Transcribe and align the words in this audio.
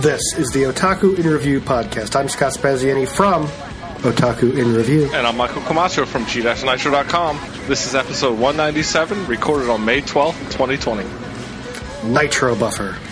This 0.00 0.22
is 0.38 0.50
the 0.52 0.62
Otaku 0.62 1.18
in 1.18 1.26
Review 1.26 1.60
podcast. 1.60 2.16
I'm 2.16 2.30
Scott 2.30 2.54
Spaziani 2.54 3.06
from 3.06 3.46
Otaku 4.02 4.56
in 4.56 4.74
Review. 4.74 5.10
And 5.12 5.26
I'm 5.26 5.36
Michael 5.36 5.60
Camacho 5.62 6.06
from 6.06 6.24
G-Nitro.com. 6.24 7.38
This 7.66 7.86
is 7.86 7.94
episode 7.94 8.38
197, 8.38 9.26
recorded 9.26 9.68
on 9.68 9.84
May 9.84 10.00
12th, 10.00 10.38
2020. 10.52 11.04
Nitro 12.10 12.56
Buffer. 12.56 13.11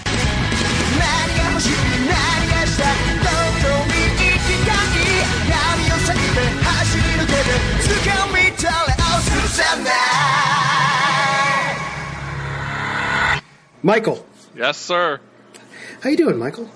Michael, 13.83 14.25
Yes, 14.57 14.79
sir. 14.79 15.21
how 16.03 16.11
you 16.11 16.17
doing, 16.17 16.39
Michael? 16.39 16.69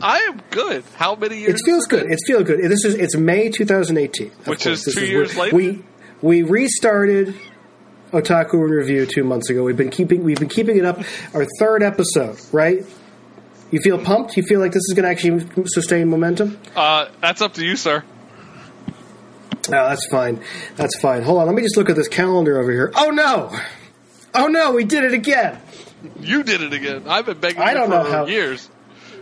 I 0.00 0.18
am 0.20 0.40
good. 0.50 0.84
How 0.96 1.14
many 1.16 1.38
years? 1.38 1.60
It 1.60 1.64
feels 1.64 1.86
good. 1.86 2.06
It 2.10 2.18
feels 2.26 2.44
good. 2.44 2.60
This 2.70 2.84
is 2.84 2.94
it's 2.94 3.16
May 3.16 3.48
2018, 3.50 4.26
of 4.28 4.46
Which 4.46 4.62
course. 4.64 4.78
is 4.78 4.84
This 4.84 4.94
two 4.94 5.00
where- 5.02 5.08
years 5.10 5.36
later? 5.36 5.56
We 5.56 5.82
we 6.22 6.42
restarted 6.42 7.34
Otaku 8.12 8.54
in 8.54 8.70
Review 8.70 9.06
two 9.06 9.24
months 9.24 9.50
ago. 9.50 9.64
We've 9.64 9.76
been 9.76 9.90
keeping 9.90 10.22
we've 10.22 10.38
been 10.38 10.48
keeping 10.48 10.76
it 10.78 10.84
up. 10.84 11.00
Our 11.34 11.46
third 11.58 11.82
episode, 11.82 12.38
right? 12.52 12.84
You 13.70 13.80
feel 13.80 13.98
pumped? 13.98 14.36
You 14.36 14.42
feel 14.44 14.60
like 14.60 14.72
this 14.72 14.82
is 14.88 14.94
going 14.94 15.04
to 15.04 15.10
actually 15.10 15.46
sustain 15.66 16.08
momentum? 16.08 16.58
Uh, 16.74 17.08
that's 17.20 17.42
up 17.42 17.52
to 17.54 17.64
you, 17.64 17.76
sir. 17.76 18.02
No, 19.68 19.86
that's 19.88 20.06
fine. 20.06 20.40
That's 20.76 20.98
fine. 21.00 21.22
Hold 21.22 21.40
on. 21.40 21.46
Let 21.46 21.54
me 21.54 21.60
just 21.62 21.76
look 21.76 21.90
at 21.90 21.96
this 21.96 22.08
calendar 22.08 22.58
over 22.58 22.70
here. 22.72 22.90
Oh 22.96 23.10
no! 23.10 23.52
Oh 24.34 24.46
no! 24.46 24.72
We 24.72 24.84
did 24.84 25.04
it 25.04 25.12
again. 25.12 25.58
You 26.20 26.42
did 26.42 26.62
it 26.62 26.72
again. 26.72 27.04
I've 27.06 27.26
been 27.26 27.38
begging 27.38 27.60
I 27.62 27.70
you 27.70 27.74
don't 27.78 27.86
for 27.86 27.90
know 28.04 28.10
how- 28.10 28.26
years. 28.26 28.68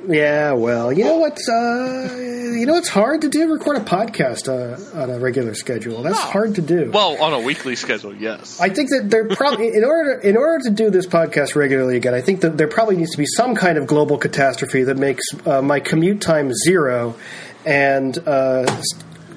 Yeah, 0.08 0.52
well, 0.52 0.92
you 0.92 1.05
know 1.05 1.16
what's 1.16 1.48
uh, 1.48 2.14
you 2.16 2.64
know 2.66 2.77
it's 2.77 2.88
hard 2.88 3.22
to 3.22 3.28
do 3.28 3.50
record 3.52 3.78
a 3.78 3.80
podcast 3.80 4.46
uh, 4.46 5.00
on 5.00 5.10
a 5.10 5.18
regular 5.18 5.55
schedule. 5.55 6.02
That's 6.02 6.20
hard 6.20 6.55
to 6.56 6.62
do. 6.62 6.91
Well, 6.92 7.20
on 7.20 7.33
a 7.33 7.41
weekly 7.41 7.74
schedule, 7.74 8.14
yes. 8.14 8.60
I 8.60 8.68
think 8.68 8.91
that 8.91 9.10
there 9.10 9.27
probably 9.27 9.68
in 9.74 9.83
order 9.84 10.12
in 10.20 10.36
order 10.36 10.62
to 10.64 10.70
do 10.70 10.91
this 10.91 11.06
podcast 11.06 11.56
regularly 11.56 11.96
again, 11.96 12.14
I 12.14 12.20
think 12.20 12.42
that 12.42 12.56
there 12.56 12.68
probably 12.68 12.96
needs 12.96 13.11
to 13.12 13.18
be 13.18 13.27
some 13.27 13.56
kind 13.56 13.78
of 13.78 13.86
global 13.88 14.16
catastrophe 14.16 14.84
that 14.84 14.96
makes 14.96 15.24
uh, 15.44 15.61
my 15.62 15.80
commute 15.80 16.20
time 16.20 16.52
zero 16.55 17.16
and 17.64 18.16
uh, 18.28 18.80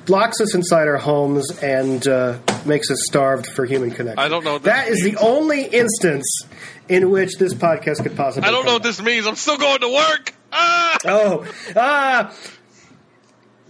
locks 0.07 0.39
us 0.39 0.53
inside 0.53 0.87
our 0.87 0.97
homes 0.97 1.57
and 1.63 2.07
uh, 2.07 2.37
makes 2.65 2.91
us 2.91 2.99
starved 3.07 3.47
for 3.47 3.65
human 3.65 3.89
connection. 3.89 4.19
I 4.19 4.27
don't 4.27 4.43
know 4.43 4.59
this 4.59 4.71
That 4.71 4.87
is 4.89 5.01
the 5.03 5.15
only 5.17 5.63
instance 5.63 6.27
in 6.89 7.09
which 7.11 7.37
this 7.37 7.53
podcast 7.53 8.03
could 8.03 8.15
possibly. 8.17 8.47
I 8.47 8.51
don't 8.51 8.65
know 8.65 8.73
what 8.73 8.83
this 8.83 9.01
means. 9.01 9.25
I'm 9.27 9.35
still 9.35 9.57
going 9.57 9.79
to 9.81 9.93
work. 9.93 10.33
Ah! 10.51 10.97
Oh, 11.05 11.47
ah. 11.75 12.33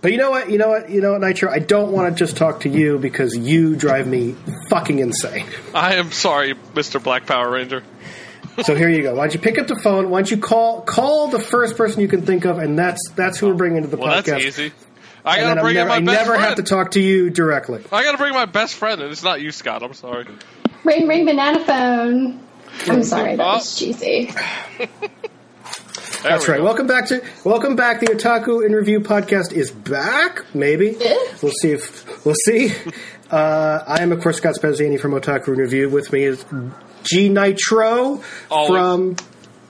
But 0.02 0.14
you 0.14 0.18
know 0.18 0.32
what? 0.32 0.50
You 0.50 0.58
know 0.58 0.70
what? 0.70 0.90
You 0.90 1.02
know 1.02 1.12
what, 1.12 1.22
Nitro? 1.22 1.52
I 1.52 1.60
don't 1.60 1.92
want 1.92 2.16
to 2.16 2.18
just 2.18 2.38
talk 2.38 2.62
to 2.62 2.70
you 2.70 2.98
because 2.98 3.36
you 3.38 3.76
drive 3.76 4.08
me 4.08 4.36
fucking 4.70 5.00
insane. 5.00 5.46
I 5.76 5.96
am 5.96 6.12
sorry, 6.14 6.54
Mr. 6.74 7.04
Black 7.04 7.26
Power 7.26 7.52
Ranger. 7.52 7.84
So 8.64 8.76
here 8.76 8.90
you 8.90 9.02
go. 9.04 9.14
Why 9.16 9.26
don't 9.26 9.34
you 9.34 9.40
pick 9.42 9.58
up 9.60 9.68
the 9.68 9.76
phone? 9.76 10.10
Why 10.10 10.20
don't 10.20 10.32
you 10.32 10.38
call 10.38 10.82
call 10.82 11.28
the 11.28 11.40
first 11.40 11.76
person 11.78 12.00
you 12.02 12.08
can 12.08 12.22
think 12.26 12.46
of, 12.46 12.58
and 12.60 12.80
that's 12.80 13.10
that's 13.12 13.38
who 13.40 13.48
we're 13.48 13.54
bringing 13.56 13.82
to 13.84 13.88
the 13.90 13.98
Well, 13.98 14.08
podcast. 14.22 14.26
that's 14.26 14.46
easy. 14.46 14.72
I 15.26 15.42
gotta 15.42 15.60
bring 15.62 15.76
never, 15.76 15.90
in 15.90 15.92
I 15.96 16.00
my 16.00 16.06
best 16.06 16.06
friend 16.06 16.06
never 16.06 16.26
friend. 16.32 16.44
have 16.44 16.56
to 16.56 16.64
talk 16.64 16.92
to 16.92 17.02
you 17.02 17.30
directly. 17.30 17.84
I 17.92 18.04
gotta 18.04 18.18
bring 18.18 18.34
my 18.34 18.46
best 18.46 18.76
friend, 18.76 19.02
and 19.02 19.12
it's 19.12 19.24
not 19.24 19.42
you, 19.42 19.52
Scott. 19.52 19.84
I'm 19.84 19.94
sorry. 19.94 20.26
Ring 20.86 21.08
ring 21.10 21.26
banana 21.26 21.60
phone. 21.66 22.40
I'm 22.88 23.04
sorry, 23.04 23.36
that 23.36 23.46
was 23.46 23.78
cheesy. 23.78 24.32
There 26.22 26.32
That's 26.34 26.48
we 26.48 26.52
right. 26.52 26.58
go. 26.58 26.66
Welcome 26.66 26.88
back 26.88 27.08
to 27.08 27.24
welcome 27.46 27.78
back. 27.78 28.02
The 28.02 28.08
Otaku 28.08 28.66
in 28.66 28.74
Review 28.74 29.00
podcast 29.00 29.54
is 29.54 29.72
back. 29.72 30.44
Maybe 30.54 30.98
Yeah. 31.00 31.16
we'll 31.42 31.54
see 31.62 31.72
if 31.72 32.26
we'll 32.26 32.36
see. 32.46 32.74
Uh, 33.32 33.84
I 33.88 34.02
am 34.02 34.12
of 34.12 34.22
course 34.22 34.38
Scott 34.38 34.56
Spaziani 34.56 35.00
from 35.00 35.12
Otaku 35.12 35.50
in 35.50 35.60
Review. 35.60 35.88
With 35.88 36.12
me 36.12 36.24
is 36.24 36.44
G 37.04 37.30
Nitro 37.30 38.24
Always. 38.50 38.70
from 38.70 39.16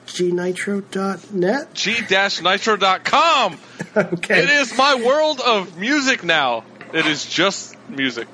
gnitro.net. 0.08 1.74
G-Nitro.com. 1.74 3.59
Okay. 3.98 4.44
It 4.44 4.50
is 4.50 4.78
my 4.78 4.96
world 4.96 5.42
of 5.42 5.78
music 5.78 6.24
now. 6.24 6.64
It 6.94 7.06
is 7.06 7.25
just 7.25 7.75
music. 7.90 8.28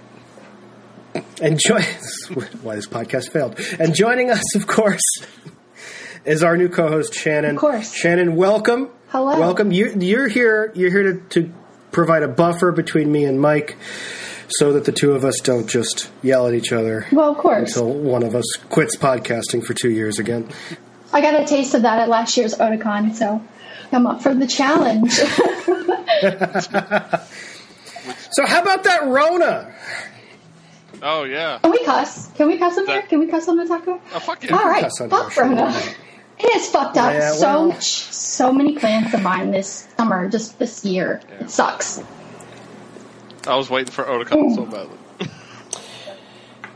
And 1.41 1.59
join 1.59 1.81
why 2.61 2.75
this 2.75 2.87
podcast 2.87 3.31
failed. 3.31 3.59
And 3.79 3.93
joining 3.95 4.31
us, 4.31 4.55
of 4.55 4.67
course, 4.67 5.01
is 6.25 6.43
our 6.43 6.57
new 6.57 6.69
co-host 6.69 7.13
Shannon. 7.13 7.55
Of 7.55 7.61
course. 7.61 7.93
Shannon, 7.93 8.35
welcome. 8.35 8.89
Hello. 9.09 9.39
Welcome. 9.39 9.71
You, 9.71 9.93
you're 9.99 10.27
here. 10.27 10.71
You're 10.75 10.91
here 10.91 11.13
to, 11.13 11.21
to 11.41 11.53
provide 11.91 12.23
a 12.23 12.27
buffer 12.27 12.71
between 12.71 13.11
me 13.11 13.23
and 13.25 13.39
Mike, 13.39 13.77
so 14.49 14.73
that 14.73 14.85
the 14.85 14.91
two 14.91 15.13
of 15.13 15.23
us 15.23 15.39
don't 15.41 15.67
just 15.69 16.09
yell 16.21 16.47
at 16.47 16.53
each 16.53 16.73
other 16.73 17.07
Well, 17.11 17.31
of 17.31 17.37
course. 17.37 17.69
until 17.75 17.93
one 17.93 18.23
of 18.23 18.35
us 18.35 18.45
quits 18.69 18.97
podcasting 18.97 19.63
for 19.65 19.73
two 19.73 19.89
years 19.89 20.19
again. 20.19 20.49
I 21.13 21.21
got 21.21 21.39
a 21.41 21.45
taste 21.45 21.73
of 21.73 21.83
that 21.83 21.99
at 21.99 22.09
last 22.09 22.35
year's 22.35 22.53
Otakon, 22.55 23.15
so 23.15 23.41
I'm 23.93 24.05
up 24.05 24.21
for 24.21 24.33
the 24.35 24.47
challenge. 24.47 25.17
So 28.31 28.45
how 28.45 28.61
about 28.61 28.83
that 28.83 29.05
Rona? 29.07 29.73
Oh 31.01 31.23
yeah. 31.23 31.59
Can 31.59 31.71
we 31.71 31.83
cuss? 31.83 32.27
Can 32.33 32.47
we 32.47 32.57
cuss 32.57 32.77
on 32.77 32.85
here? 32.87 33.01
Can 33.03 33.19
we 33.19 33.27
cuss 33.27 33.47
on 33.47 33.57
the 33.57 33.65
taco? 33.67 33.99
Oh, 34.13 34.19
fuck 34.19 34.43
yeah. 34.43 34.55
All 34.55 34.65
right, 34.67 34.83
cuss 34.83 35.01
on 35.01 35.09
fuck 35.09 35.31
here, 35.33 35.43
sure. 35.43 35.43
Rona. 35.45 35.81
It 36.37 36.55
is 36.55 36.67
fucked 36.69 36.97
up. 36.97 37.13
Yeah, 37.13 37.31
so 37.31 37.41
well- 37.41 37.67
much, 37.69 37.85
so 37.85 38.51
many 38.51 38.77
plans 38.77 39.11
to 39.11 39.17
mine 39.19 39.51
this 39.51 39.87
summer, 39.97 40.27
just 40.29 40.59
this 40.59 40.83
year. 40.83 41.21
It 41.39 41.49
sucks. 41.49 42.01
I 43.47 43.55
was 43.55 43.69
waiting 43.69 43.91
for 43.93 44.03
Otakon 44.03 44.55
so 44.55 44.65
badly. 44.65 44.97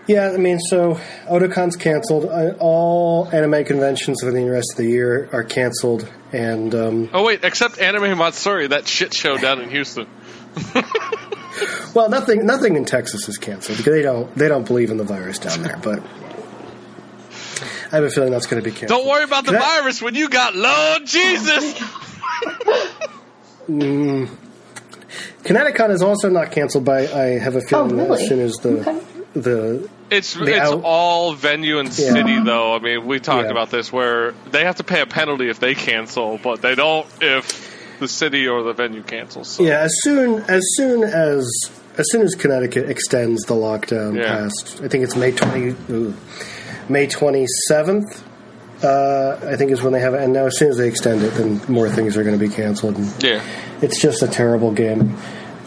Yeah, 0.08 0.32
I 0.32 0.38
mean, 0.38 0.60
so 0.60 0.96
Otakon's 1.28 1.76
canceled. 1.76 2.26
Uh, 2.26 2.56
All 2.58 3.30
anime 3.32 3.64
conventions 3.64 4.22
for 4.24 4.32
the 4.32 4.44
rest 4.50 4.72
of 4.72 4.78
the 4.78 4.90
year 4.90 5.30
are 5.32 5.44
canceled, 5.44 6.12
and 6.34 6.74
um, 6.74 7.10
Oh 7.14 7.24
wait, 7.24 7.44
except 7.44 7.78
Anime 7.78 8.18
Matsuri, 8.18 8.66
that 8.70 8.88
shit 8.88 9.14
show 9.14 9.38
down 9.38 9.62
in 9.62 9.70
Houston. 9.70 10.08
Well, 11.94 12.10
nothing 12.10 12.46
nothing 12.46 12.76
in 12.76 12.86
Texas 12.86 13.28
is 13.30 13.38
canceled 13.38 13.78
because 13.78 13.94
they 13.94 14.02
don't 14.02 14.34
they 14.36 14.48
don't 14.48 14.66
believe 14.66 14.92
in 14.92 14.98
the 14.98 15.04
virus 15.04 15.40
down 15.40 15.62
there. 15.64 15.78
But 15.82 16.02
I 17.92 17.96
have 17.96 18.04
a 18.04 18.10
feeling 18.12 18.32
that's 18.32 18.46
going 18.46 18.62
to 18.62 18.68
be 18.68 18.72
canceled. 18.76 19.00
Don't 19.00 19.08
worry 19.10 19.24
about 19.24 19.46
the 19.46 19.56
I- 19.58 19.80
virus 19.82 20.02
when 20.02 20.16
you 20.16 20.30
got 20.30 20.56
Lord 20.56 21.06
Jesus. 21.06 21.76
Oh 22.42 22.96
mm. 23.68 24.30
ConnectiCon 25.44 25.90
is 25.92 26.02
also 26.02 26.30
not 26.30 26.52
canceled. 26.52 26.86
By 26.86 27.08
I 27.08 27.40
have 27.40 27.56
a 27.56 27.62
feeling 27.62 27.98
that 27.98 28.04
Oh, 28.04 28.10
really? 28.10 28.24
as 28.24 28.30
soon 28.30 28.40
as 28.40 28.54
the 28.58 28.70
Okay. 28.82 29.00
the 29.36 29.90
It's 30.12 30.34
The 30.34 30.44
it's 30.46 30.60
out- 30.60 30.82
all 30.84 31.34
venue 31.34 31.78
and 31.80 31.88
Yeah. 31.90 32.14
city 32.14 32.40
though. 32.44 32.74
I 32.76 32.80
mean, 32.80 33.06
we 33.06 33.20
talked 33.20 33.46
Yeah. 33.46 33.52
about 33.52 33.70
this 33.70 33.92
where 33.94 34.34
they 34.52 34.64
have 34.66 34.78
to 34.78 34.84
pay 34.84 35.02
a 35.02 35.06
penalty 35.06 35.50
if 35.50 35.60
they 35.60 35.76
cancel, 35.76 36.40
but 36.42 36.62
they 36.62 36.74
don't 36.76 37.06
if 37.22 37.69
the 38.00 38.08
city 38.08 38.48
or 38.48 38.64
the 38.64 38.74
venue 38.74 39.04
cancels. 39.04 39.50
So. 39.50 39.64
yeah 39.64 39.80
as 39.82 39.94
soon 40.02 40.42
as 40.50 40.64
soon 40.76 41.04
as 41.04 41.46
as 41.98 42.06
soon 42.12 42.22
as 42.22 42.36
Connecticut 42.36 42.90
extends 42.90 43.44
the 43.44 43.56
lockdown 43.56 44.18
Yeah. 44.18 44.28
past 44.28 44.82
I 44.84 44.88
think 44.88 45.04
it's 45.04 45.16
May 45.16 45.32
twenty 45.32 45.76
ooh, 45.90 46.14
May 46.88 47.08
twenty 47.08 47.46
seventh. 47.68 48.26
Uh, 48.82 49.38
I 49.44 49.58
think 49.58 49.72
is 49.72 49.82
when 49.82 49.92
they 49.92 50.00
have 50.00 50.14
it, 50.14 50.22
and 50.22 50.32
now 50.32 50.46
as 50.46 50.58
soon 50.58 50.70
as 50.70 50.78
they 50.78 50.88
extend 50.88 51.22
it, 51.22 51.32
then 51.34 51.60
more 51.68 51.90
things 51.90 52.16
are 52.16 52.24
going 52.24 52.40
to 52.40 52.48
be 52.48 52.54
canceled. 52.54 52.96
And 52.96 53.24
Yeah. 53.24 53.42
It's 53.82 54.02
just 54.02 54.24
a 54.24 54.28
terrible 54.28 54.72
game. 54.72 55.18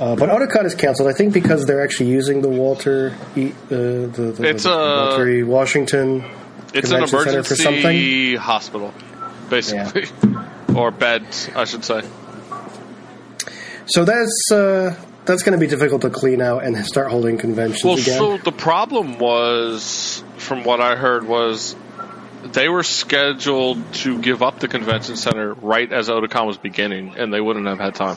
Uh, 0.01 0.17
but 0.17 0.31
Otakon 0.31 0.65
is 0.65 0.75
canceled, 0.75 1.11
I 1.11 1.13
think, 1.13 1.35
because 1.35 1.67
they're 1.67 1.83
actually 1.85 2.09
using 2.09 2.41
the 2.41 2.49
Walter 2.49 3.15
E. 3.37 3.53
Uh, 3.53 3.69
the, 3.69 4.35
the, 4.39 4.49
It's 4.49 4.63
the 4.65 4.73
a- 4.73 5.09
Walter 5.11 5.29
E. 5.29 5.43
Washington. 5.43 6.25
It's 6.73 6.91
an 6.91 7.01
Convention 7.07 7.09
center 7.09 7.43
for 7.43 7.55
emergency 7.69 8.37
hospital, 8.37 8.95
basically, 9.51 10.07
or 10.75 10.91
bed, 10.91 11.27
I 11.55 11.67
should 11.67 11.85
say. 11.85 12.01
So 13.93 14.05
that's 14.05 14.51
uh, 14.53 14.95
that's 15.25 15.43
going 15.43 15.59
to 15.59 15.59
be 15.59 15.67
difficult 15.67 16.03
to 16.03 16.11
clean 16.11 16.41
out 16.41 16.65
and 16.65 16.77
start 16.87 17.11
holding 17.11 17.39
conventions 17.39 17.85
Well, 17.85 17.95
again. 17.95 18.19
so 18.19 18.39
the 18.39 18.53
problem 18.53 19.19
was, 19.19 20.23
from 20.39 20.65
what 20.65 20.81
I 20.81 20.97
heard, 20.97 21.27
was 21.27 21.77
they 22.45 22.69
were 22.69 22.83
scheduled 22.83 23.79
to 23.95 24.19
give 24.19 24.43
up 24.43 24.61
the 24.61 24.69
convention 24.69 25.17
center 25.17 25.55
right 25.55 25.91
as 25.93 26.09
Otakon 26.09 26.47
was 26.47 26.59
beginning, 26.59 27.15
and 27.17 27.33
they 27.33 27.41
wouldn't 27.41 27.67
have 27.67 27.79
had 27.79 27.95
time. 27.95 28.17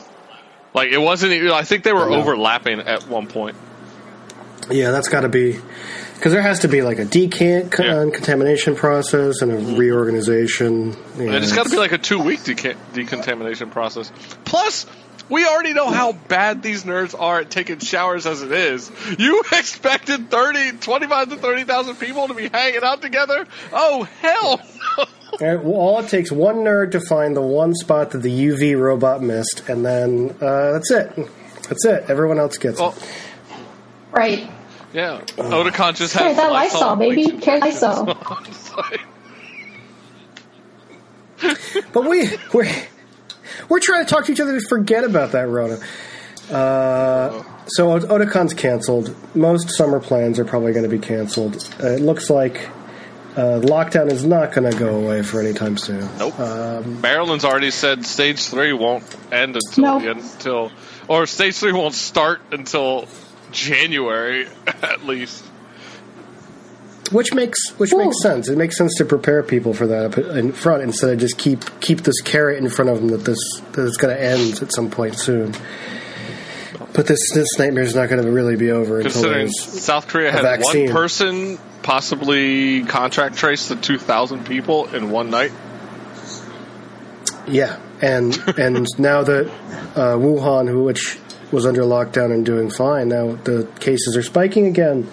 Like 0.74 0.90
it 0.90 0.98
wasn't. 0.98 1.32
even- 1.32 1.52
I 1.52 1.62
think 1.62 1.84
they 1.84 1.92
were 1.92 2.10
overlapping 2.10 2.80
at 2.80 3.06
one 3.08 3.26
point. 3.26 3.56
yeah, 4.70 4.90
that's 4.90 5.08
got 5.08 5.20
to 5.20 5.28
be 5.28 5.58
because 6.14 6.32
there 6.32 6.42
has 6.42 6.60
to 6.60 6.68
be 6.68 6.82
like 6.82 6.98
a 6.98 7.04
decant 7.04 7.70
con- 7.70 7.86
Yeah. 7.86 8.10
contamination 8.12 8.74
process 8.74 9.42
and 9.42 9.52
a 9.52 9.56
reorganization. 9.76 10.96
Yeah, 11.18 11.24
And 11.26 11.34
it's 11.36 11.52
got 11.52 11.64
to 11.64 11.70
be 11.70 11.76
like 11.76 11.92
a 11.92 11.98
two 11.98 12.18
week 12.18 12.40
deca- 12.40 12.76
decontamination 12.94 13.70
process. 13.70 14.10
Plus, 14.44 14.86
We 15.28 15.44
already 15.44 15.72
know 15.74 15.90
how 15.90 16.12
bad 16.12 16.62
these 16.62 16.84
nerds 16.84 17.18
are 17.18 17.40
at 17.40 17.50
taking 17.50 17.80
showers 17.80 18.26
as 18.26 18.42
it 18.42 18.52
is. 18.52 18.90
You 19.18 19.40
expected 19.52 20.30
30, 20.30 20.72
25 20.78 21.30
to 21.30 21.36
30,000 21.36 21.96
people 21.96 22.28
to 22.28 22.34
be 22.34 22.48
hanging 22.48 22.84
out 22.84 23.02
together? 23.02 23.46
Oh, 23.72 24.04
hell 24.20 24.60
And 25.40 25.64
all 25.66 25.98
it 25.98 26.08
takes 26.08 26.30
one 26.30 26.56
nerd 26.58 26.92
to 26.92 27.00
find 27.00 27.34
the 27.36 27.42
one 27.42 27.74
spot 27.74 28.12
that 28.12 28.18
the 28.22 28.30
UV 28.30 28.80
robot 28.80 29.20
missed, 29.22 29.68
and 29.68 29.84
then 29.84 30.34
uh, 30.40 30.72
that's 30.72 30.90
it. 30.92 31.12
That's 31.68 31.84
it. 31.84 32.04
Everyone 32.08 32.38
else 32.38 32.56
gets 32.58 32.78
Well, 32.80 32.92
it. 32.96 33.02
Right. 34.12 34.48
yeah. 34.94 35.20
Otakon 35.36 35.96
just 35.96 36.14
Carry 36.14 36.28
has 36.28 36.36
that 36.36 36.52
Lysol, 36.52 36.94
baby. 36.96 37.32
Carry 37.38 37.60
Lysol. 37.72 38.14
But 41.92 42.08
we 42.08 42.30
we're 42.54 42.70
we're 43.68 43.80
trying 43.80 44.04
to 44.04 44.10
talk 44.10 44.24
to 44.26 44.32
each 44.32 44.40
other 44.40 44.58
to 44.58 44.66
forget 44.68 45.04
about 45.04 45.32
that 45.32 45.48
Rona. 45.48 45.78
Uh, 46.50 47.42
so 47.68 47.92
Ot- 47.92 48.02
Otakon's 48.02 48.54
canceled. 48.54 49.14
Most 49.34 49.70
summer 49.70 50.00
plans 50.00 50.38
are 50.38 50.44
probably 50.44 50.72
going 50.72 50.84
to 50.84 50.88
be 50.88 50.98
canceled. 51.00 51.56
Uh, 51.82 51.88
it 51.88 52.00
looks 52.00 52.30
like 52.30 52.68
uh, 53.36 53.60
lockdown 53.60 54.10
is 54.10 54.24
not 54.24 54.52
going 54.52 54.70
to 54.70 54.78
go 54.78 54.96
away 54.96 55.22
for 55.22 55.40
any 55.40 55.52
time 55.52 55.76
soon. 55.76 56.08
Nope. 56.18 56.38
Um, 56.38 57.00
Maryland's 57.00 57.44
already 57.44 57.70
said 57.70 58.06
stage 58.06 58.46
three 58.46 58.72
won't 58.72 59.04
end 59.32 59.56
until 59.56 59.84
Nope. 59.84 60.02
the 60.02 60.08
end, 60.10 60.20
until, 60.20 60.70
or 61.08 61.26
stage 61.26 61.56
three 61.56 61.72
won't 61.72 61.94
start 61.94 62.40
until 62.52 63.08
January 63.52 64.46
at 64.66 65.04
least. 65.04 65.44
Which 67.12 67.34
makes 67.34 67.70
which 67.78 67.92
Ooh. 67.92 67.98
makes 67.98 68.20
sense. 68.22 68.48
It 68.48 68.58
makes 68.58 68.76
sense 68.76 68.94
to 68.96 69.04
prepare 69.04 69.42
people 69.42 69.74
for 69.74 69.86
that 69.86 70.04
up 70.06 70.18
in 70.18 70.52
front 70.52 70.82
instead 70.82 71.10
of 71.10 71.18
just 71.18 71.38
keep 71.38 71.80
keep 71.80 72.00
this 72.02 72.20
carrot 72.20 72.58
in 72.58 72.68
front 72.68 72.90
of 72.90 72.98
them 72.98 73.08
that 73.08 73.24
this 73.24 73.38
that 73.72 73.86
it's 73.86 73.96
going 73.96 74.14
to 74.16 74.22
end 74.22 74.62
at 74.62 74.72
some 74.72 74.90
point 74.90 75.18
soon. 75.18 75.54
But 76.92 77.06
this 77.06 77.20
this 77.34 77.58
nightmare 77.58 77.84
is 77.84 77.94
not 77.94 78.08
going 78.08 78.22
to 78.22 78.30
really 78.30 78.56
be 78.56 78.70
over 78.70 78.98
until 78.98 79.12
Considering 79.12 79.46
there's 79.46 79.82
South 79.84 80.08
Korea 80.08 80.32
had 80.32 80.42
vaccine. 80.42 80.86
one 80.86 80.94
person 80.94 81.58
possibly 81.82 82.82
contract 82.84 83.36
trace 83.36 83.68
the 83.68 83.76
2,000 83.76 84.44
people 84.44 84.86
in 84.94 85.10
one 85.10 85.30
night. 85.30 85.52
yeah, 87.46 87.78
and 88.00 88.36
and 88.58 88.86
now 88.98 89.22
that 89.22 89.46
uh, 89.94 90.16
Wuhan, 90.16 90.68
who 90.68 90.84
which 90.84 91.18
was 91.52 91.66
under 91.66 91.82
lockdown 91.82 92.32
and 92.32 92.44
doing 92.44 92.70
fine, 92.70 93.08
now 93.08 93.36
the 93.36 93.68
cases 93.78 94.16
are 94.16 94.22
spiking 94.22 94.66
again 94.66 95.08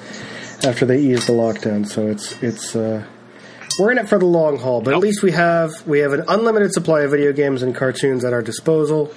after 0.66 0.86
they 0.86 1.00
ease 1.00 1.26
the 1.28 1.34
lockdown. 1.34 1.88
So 1.88 2.08
it's 2.08 2.32
it's. 2.44 2.76
Uh, 2.76 3.06
we're 3.80 3.92
in 3.92 3.98
it 3.98 4.08
for 4.08 4.20
the 4.20 4.26
long 4.26 4.60
haul, 4.60 4.82
but 4.82 4.94
at 4.94 5.00
least 5.00 5.24
we 5.24 5.32
have 5.32 5.72
we 5.88 6.00
have 6.00 6.14
an 6.14 6.24
unlimited 6.28 6.74
supply 6.74 7.02
of 7.02 7.12
video 7.12 7.34
games 7.34 7.64
and 7.64 7.74
cartoons 7.76 8.24
at 8.24 8.32
our 8.34 8.42
disposal. 8.44 9.12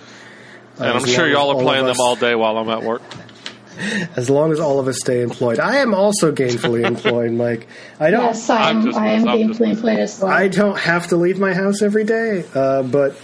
And 0.79 0.87
I'm 0.87 1.05
sure 1.07 1.29
y'all 1.29 1.51
are 1.51 1.55
all 1.55 1.63
playing 1.63 1.87
them 1.87 1.97
all 2.01 2.17
day 2.17 2.35
while 2.35 2.57
I'm 2.59 2.69
at 2.71 2.83
work. 2.83 3.03
as 4.17 4.31
long 4.31 4.53
as 4.53 4.61
all 4.61 4.79
of 4.81 4.89
us 4.89 4.99
stay 4.99 5.21
employed. 5.23 5.59
I 5.59 5.77
am 5.77 5.93
also 5.95 6.33
gainfully 6.33 6.85
employed, 6.87 7.33
Mike. 7.33 7.69
I 8.01 8.11
don't. 8.11 8.25
Yes, 8.25 8.49
I 8.49 8.71
I'm 8.71 8.95
I 8.95 9.09
am 9.09 9.29
I'm 9.29 9.49
just- 9.49 9.61
gameplay 9.61 9.71
employed 9.71 9.99
as 9.99 10.21
well. 10.21 10.31
I 10.33 10.49
don't 10.49 10.79
have 10.79 11.09
to 11.09 11.17
leave 11.17 11.39
my 11.39 11.53
house 11.53 11.83
every 11.83 12.05
day, 12.05 12.45
uh, 12.55 12.83
but 12.83 13.21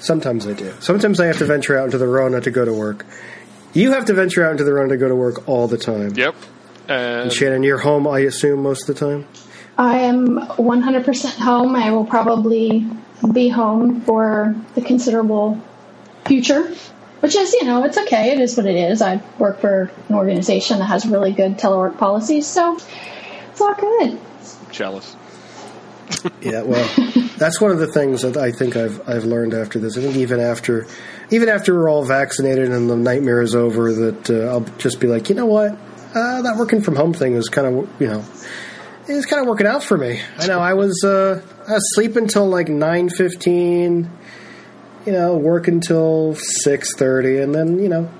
sometimes 0.00 0.46
I 0.46 0.54
do. 0.54 0.72
Sometimes 0.80 1.20
I 1.20 1.26
have 1.26 1.38
to 1.38 1.44
venture 1.44 1.78
out 1.78 1.84
into 1.86 1.98
the 1.98 2.08
Rona 2.08 2.40
to 2.40 2.50
go 2.50 2.64
to 2.64 2.72
work. 2.72 3.06
You 3.72 3.92
have 3.92 4.06
to 4.06 4.14
venture 4.14 4.44
out 4.44 4.52
into 4.52 4.64
the 4.64 4.72
Rona 4.72 4.90
to 4.90 4.96
go 4.96 5.08
to 5.08 5.14
work 5.14 5.48
all 5.48 5.68
the 5.68 5.78
time. 5.78 6.14
Yep. 6.14 6.34
And 6.90 7.32
Shannon, 7.32 7.62
you're 7.62 7.78
home, 7.78 8.08
I 8.08 8.20
assume, 8.20 8.64
most 8.64 8.88
of 8.88 8.98
the 8.98 9.06
time. 9.06 9.26
I 9.78 10.00
am 10.00 10.38
100% 10.40 11.38
home. 11.38 11.76
I 11.76 11.92
will 11.92 12.04
probably 12.04 12.84
be 13.32 13.48
home 13.48 14.00
for 14.00 14.56
the 14.74 14.82
considerable 14.82 15.60
future, 16.24 16.74
which 17.20 17.36
is, 17.36 17.52
you 17.54 17.64
know, 17.64 17.84
it's 17.84 17.96
okay. 17.96 18.32
It 18.32 18.40
is 18.40 18.56
what 18.56 18.66
it 18.66 18.74
is. 18.74 19.02
I 19.02 19.22
work 19.38 19.60
for 19.60 19.90
an 20.08 20.16
organization 20.16 20.80
that 20.80 20.86
has 20.86 21.06
really 21.06 21.32
good 21.32 21.58
telework 21.58 21.96
policies, 21.96 22.48
so 22.48 22.76
it's 23.50 23.60
all 23.60 23.74
good. 23.74 24.18
jealous. 24.72 25.16
Yeah, 26.42 26.62
well, 26.62 26.90
that's 27.38 27.60
one 27.60 27.70
of 27.70 27.78
the 27.78 27.86
things 27.86 28.22
that 28.22 28.36
I 28.36 28.50
think 28.50 28.76
I've 28.76 29.08
I've 29.08 29.24
learned 29.24 29.54
after 29.54 29.78
this. 29.78 29.96
I 29.96 30.00
think 30.00 30.16
even 30.16 30.40
after, 30.40 30.86
even 31.30 31.48
after 31.48 31.72
we're 31.72 31.88
all 31.88 32.04
vaccinated 32.04 32.70
and 32.70 32.90
the 32.90 32.96
nightmare 32.96 33.40
is 33.40 33.54
over, 33.54 33.92
that 33.92 34.28
uh, 34.28 34.50
I'll 34.50 34.66
just 34.78 35.00
be 35.00 35.06
like, 35.06 35.28
you 35.28 35.36
know 35.36 35.46
what, 35.46 35.78
uh, 36.14 36.42
that 36.42 36.56
working 36.56 36.82
from 36.82 36.96
home 36.96 37.12
thing 37.12 37.34
is 37.34 37.48
kind 37.48 37.66
of 37.66 38.00
you 38.00 38.08
know, 38.08 38.24
it's 39.06 39.26
kind 39.26 39.40
of 39.40 39.48
working 39.48 39.66
out 39.66 39.82
for 39.82 39.96
me. 39.96 40.20
I 40.38 40.46
know 40.46 40.60
I 40.60 40.74
was 40.74 41.02
uh, 41.04 41.42
I 41.68 41.74
was 41.74 41.94
sleeping 41.94 42.28
like 42.28 42.68
nine 42.68 43.08
fifteen, 43.08 44.10
you 45.06 45.12
know, 45.12 45.36
work 45.36 45.68
until 45.68 46.34
six 46.36 46.94
thirty, 46.96 47.38
and 47.38 47.54
then 47.54 47.78
you 47.78 47.88
know. 47.88 48.10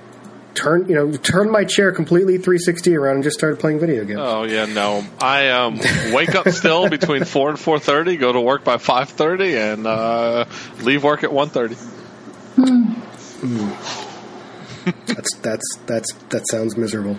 Turn 0.52 0.88
you 0.88 0.96
know, 0.96 1.12
turn 1.12 1.48
my 1.48 1.64
chair 1.64 1.92
completely 1.92 2.36
360 2.36 2.96
around 2.96 3.14
and 3.14 3.24
just 3.24 3.38
started 3.38 3.60
playing 3.60 3.78
video 3.78 4.04
games. 4.04 4.18
Oh 4.20 4.42
yeah, 4.42 4.66
no. 4.66 5.06
I 5.20 5.48
um 5.50 5.78
wake 6.12 6.34
up 6.34 6.48
still 6.48 6.88
between 6.90 7.24
four 7.24 7.50
and 7.50 7.58
four 7.58 7.78
thirty, 7.78 8.16
go 8.16 8.32
to 8.32 8.40
work 8.40 8.64
by 8.64 8.76
five 8.76 9.10
thirty, 9.10 9.56
and 9.56 9.86
uh, 9.86 10.46
leave 10.82 11.04
work 11.04 11.22
at 11.22 11.32
one 11.32 11.50
thirty. 11.50 11.76
That's 15.06 15.36
that's 15.36 15.78
that's 15.86 16.12
that 16.30 16.48
sounds 16.48 16.76
miserable. 16.76 17.16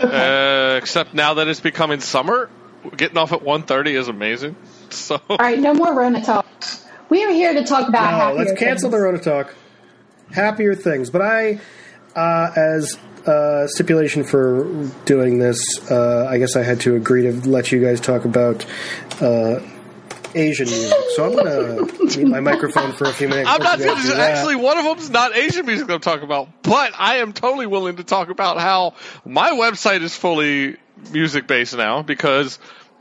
Uh, 0.00 0.76
except 0.78 1.14
now 1.14 1.34
that 1.34 1.48
it's 1.48 1.60
becoming 1.60 2.00
summer, 2.00 2.48
getting 2.96 3.18
off 3.18 3.32
at 3.32 3.42
one 3.42 3.62
thirty 3.62 3.94
is 3.94 4.08
amazing. 4.08 4.56
So 4.88 5.20
All 5.28 5.36
right, 5.36 5.58
no 5.58 5.74
more 5.74 5.94
Rona 5.94 6.24
talk. 6.24 6.46
We 7.10 7.24
are 7.24 7.30
here 7.32 7.52
to 7.54 7.64
talk 7.64 7.88
about 7.88 8.10
No, 8.10 8.16
happier 8.18 8.38
let's 8.44 8.58
cancel 8.58 8.90
things. 8.90 9.00
the 9.00 9.04
Rona 9.04 9.18
talk. 9.18 9.54
Happier 10.32 10.74
things, 10.74 11.10
but 11.10 11.22
I, 11.22 11.60
uh, 12.14 12.50
as 12.56 12.96
uh, 13.26 13.66
stipulation 13.66 14.22
for 14.24 14.64
doing 15.04 15.38
this, 15.40 15.60
uh, 15.90 16.26
I 16.30 16.38
guess 16.38 16.54
I 16.56 16.62
had 16.62 16.80
to 16.80 16.94
agree 16.96 17.22
to 17.22 17.32
let 17.48 17.72
you 17.72 17.80
guys 17.84 18.00
talk 18.00 18.24
about 18.24 18.64
uh, 19.20 19.58
Asian 20.34 20.68
music. 20.68 20.96
So 21.14 21.26
I'm 21.26 21.32
going 21.32 21.88
to 21.88 22.18
mute 22.18 22.28
my 22.28 22.40
microphone 22.40 22.92
for 22.92 23.04
a 23.04 23.12
few 23.12 23.28
minutes. 23.28 23.48
I'm 23.48 23.62
not 23.62 23.78
gonna, 23.78 24.02
do 24.02 24.12
actually 24.14 24.56
one 24.56 24.78
of 24.78 24.84
them's 24.84 25.10
not 25.10 25.36
Asian 25.36 25.66
music 25.66 25.90
I'm 25.90 26.00
talking 26.00 26.24
about, 26.24 26.62
but 26.62 26.92
I 26.96 27.16
am 27.16 27.32
totally 27.32 27.66
willing 27.66 27.96
to 27.96 28.04
talk 28.04 28.30
about 28.30 28.58
how 28.58 28.94
my 29.24 29.50
website 29.50 30.02
is 30.02 30.14
fully 30.14 30.76
music 31.12 31.46
based 31.46 31.76
now 31.76 32.02
because 32.02 32.58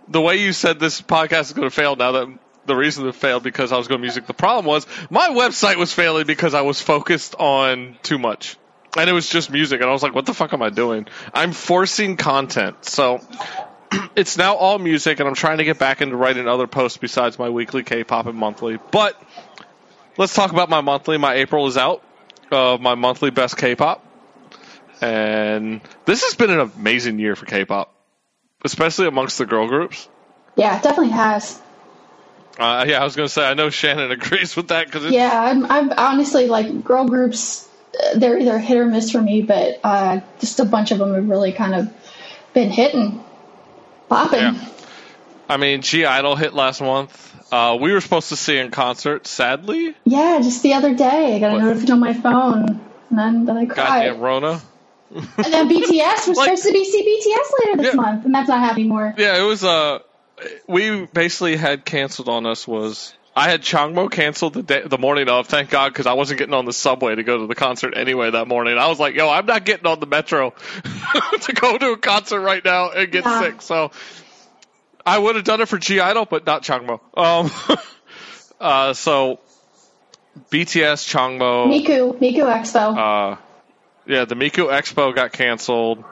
the 0.07 0.21
way 0.21 0.37
you 0.37 0.53
said 0.53 0.79
this 0.79 1.01
podcast 1.01 1.41
is 1.41 1.53
going 1.53 1.69
to 1.69 1.75
fail 1.75 1.95
now 1.95 2.11
that 2.13 2.39
the 2.65 2.75
reason 2.75 3.07
it 3.07 3.15
failed 3.15 3.43
because 3.43 3.71
I 3.71 3.77
was 3.77 3.87
going 3.87 3.99
to 3.99 4.03
music. 4.03 4.27
The 4.27 4.33
problem 4.33 4.65
was 4.65 4.85
my 5.09 5.29
website 5.29 5.77
was 5.77 5.91
failing 5.91 6.25
because 6.25 6.53
I 6.53 6.61
was 6.61 6.81
focused 6.81 7.35
on 7.35 7.97
too 8.03 8.19
much. 8.19 8.57
And 8.97 9.07
it 9.07 9.13
was 9.13 9.29
just 9.29 9.51
music, 9.51 9.81
and 9.81 9.89
I 9.89 9.93
was 9.93 10.01
like, 10.01 10.15
"What 10.15 10.25
the 10.25 10.33
fuck 10.33 10.51
am 10.51 10.63
I 10.63 10.71
doing?" 10.71 11.05
I'm 11.31 11.51
forcing 11.51 12.17
content, 12.17 12.85
so 12.85 13.21
it's 14.15 14.37
now 14.37 14.55
all 14.55 14.79
music, 14.79 15.19
and 15.19 15.27
I'm 15.29 15.35
trying 15.35 15.59
to 15.59 15.63
get 15.65 15.79
back 15.79 16.01
into 16.01 16.15
writing 16.17 16.47
other 16.47 16.67
posts 16.67 16.97
besides 16.97 17.39
my 17.39 17.49
weekly 17.49 17.83
K-pop 17.83 18.25
and 18.27 18.37
monthly. 18.37 18.79
But 18.91 19.21
let's 20.17 20.33
talk 20.33 20.51
about 20.51 20.69
my 20.69 20.81
monthly. 20.81 21.17
My 21.17 21.35
April 21.35 21.67
is 21.67 21.77
out 21.77 22.03
of 22.51 22.81
my 22.81 22.95
monthly 22.95 23.31
best 23.31 23.57
K-pop, 23.57 24.05
and 25.01 25.81
this 26.05 26.23
has 26.23 26.35
been 26.35 26.51
an 26.51 26.59
amazing 26.59 27.19
year 27.19 27.35
for 27.35 27.45
K-pop, 27.45 27.93
especially 28.65 29.07
amongst 29.07 29.37
the 29.37 29.45
girl 29.45 29.67
groups. 29.67 30.07
Yeah, 30.55 30.77
it 30.77 30.83
definitely 30.83 31.13
has. 31.13 31.61
Uh, 32.59 32.85
yeah, 32.87 33.01
I 33.01 33.03
was 33.05 33.15
going 33.15 33.27
to 33.27 33.33
say 33.33 33.45
I 33.47 33.53
know 33.53 33.69
Shannon 33.69 34.11
agrees 34.19 34.55
with 34.55 34.69
that 34.69 34.85
because 34.87 35.05
Yeah, 35.11 35.31
I'm, 35.41 35.65
I'm 35.65 35.91
honestly 35.93 36.47
like 36.47 36.83
girl 36.83 37.07
groups. 37.07 37.67
uh, 37.99 38.17
They're 38.19 38.37
either 38.37 38.59
hit 38.59 38.77
or 38.77 38.85
miss 38.85 39.11
for 39.11 39.21
me, 39.21 39.41
but 39.41 39.79
uh, 39.83 40.21
just 40.39 40.59
a 40.59 40.65
bunch 40.65 40.91
of 40.91 40.99
them 40.99 41.13
have 41.13 41.29
really 41.29 41.53
kind 41.53 41.73
of 41.75 41.93
been 42.53 42.69
hitting, 42.69 43.23
popping. 44.09 44.39
Yeah. 44.41 44.65
I 45.47 45.57
mean, 45.57 45.81
(G)I-DLE 45.81 46.35
hit 46.35 46.53
last 46.53 46.81
month. 46.81 47.25
Uh, 47.51 47.77
we 47.81 47.91
were 47.91 48.01
supposed 48.01 48.29
to 48.29 48.35
see 48.35 48.57
in 48.57 48.69
concert. 48.69 49.25
Sadly, 49.25 49.95
Yeah, 50.05 50.39
just 50.43 50.61
the 50.61 50.73
other 50.75 50.93
day, 50.93 51.35
I 51.35 51.39
got 51.39 51.55
a 51.55 51.59
notification 51.59 51.93
on 51.93 51.99
my 51.99 52.13
phone, 52.13 52.79
and 53.09 53.17
then, 53.17 53.45
then 53.45 53.57
I 53.57 53.65
cried. 53.65 54.05
goddamn 54.07 54.19
Rona. 54.19 54.61
And 55.11 55.25
then 55.51 55.67
BTS 55.69 56.27
was 56.27 56.37
Like- 56.37 56.57
supposed 56.57 56.63
to 56.65 56.71
be 56.73 56.85
see 56.85 57.01
BTS 57.03 57.65
later 57.65 57.77
this 57.81 57.95
Yeah. 57.95 58.01
month, 58.01 58.25
and 58.25 58.35
that's 58.35 58.47
not 58.47 58.59
happening 58.59 58.85
anymore. 58.85 59.15
Yeah, 59.17 59.39
it 59.39 59.43
was. 59.43 59.63
Uh, 59.63 59.99
we 60.67 61.05
basically 61.07 61.55
had 61.55 61.83
canceled 61.85 62.29
on 62.29 62.45
us 62.45 62.67
was. 62.67 63.13
I 63.39 63.47
had 63.47 63.61
Changmo 63.61 64.11
canceled 64.11 64.53
the 64.53 64.63
day, 64.63 64.81
the 64.85 64.97
morning 64.97 65.29
of. 65.29 65.47
Thank 65.47 65.69
God, 65.69 65.93
because 65.93 66.07
I 66.07 66.11
wasn't 66.11 66.39
getting 66.39 66.53
on 66.53 66.65
the 66.65 66.73
subway 66.73 67.15
to 67.15 67.23
go 67.23 67.37
to 67.37 67.47
the 67.47 67.55
concert 67.55 67.93
anyway 67.95 68.29
that 68.31 68.49
morning. 68.49 68.77
I 68.77 68.87
was 68.89 68.99
like, 68.99 69.15
"Yo, 69.15 69.29
I'm 69.29 69.45
not 69.45 69.63
getting 69.63 69.85
on 69.87 70.01
the 70.01 70.07
metro 70.07 70.49
to 71.41 71.53
go 71.53 71.77
to 71.77 71.91
a 71.91 71.97
concert 71.97 72.41
right 72.41 72.63
now 72.63 72.91
and 72.91 73.09
get 73.09 73.23
Yeah. 73.23 73.39
sick." 73.39 73.61
So 73.61 73.91
I 75.05 75.17
would 75.17 75.37
have 75.37 75.45
done 75.45 75.61
it 75.61 75.69
for 75.69 75.77
(G)I-DLE, 75.77 76.25
but 76.29 76.45
not 76.45 76.63
Changmo. 76.63 76.99
Um, 77.15 77.49
uh, 78.59 78.91
so 78.91 79.39
BTS, 80.51 81.07
Changmo, 81.07 81.67
Miku, 81.71 82.19
Miku 82.19 82.43
Expo. 82.43 82.97
uh, 82.97 83.37
yeah, 84.05 84.25
the 84.25 84.35
Miku 84.35 84.69
Expo 84.69 85.15
got 85.15 85.31
canceled, 85.31 86.03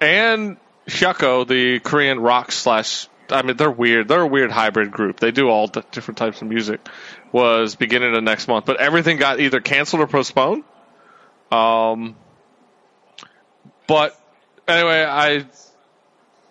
and 0.00 0.56
Hyukoh, 0.86 1.46
the 1.46 1.80
Korean 1.80 2.20
rock 2.20 2.52
slash. 2.52 3.07
I 3.30 3.42
mean, 3.42 3.56
they're 3.56 3.70
weird. 3.70 4.08
They're 4.08 4.22
a 4.22 4.26
weird 4.26 4.50
hybrid 4.50 4.90
group. 4.90 5.20
They 5.20 5.30
do 5.30 5.48
all 5.48 5.66
different 5.66 6.18
types 6.18 6.42
of 6.42 6.48
music. 6.48 6.86
Was 7.32 7.76
beginning 7.76 8.16
of 8.16 8.24
next 8.24 8.48
month, 8.48 8.64
but 8.64 8.78
everything 8.80 9.18
got 9.18 9.38
either 9.38 9.60
canceled 9.60 10.00
or 10.00 10.06
postponed. 10.06 10.64
Um, 11.52 12.16
but 13.86 14.18
anyway, 14.66 15.04
I 15.04 15.46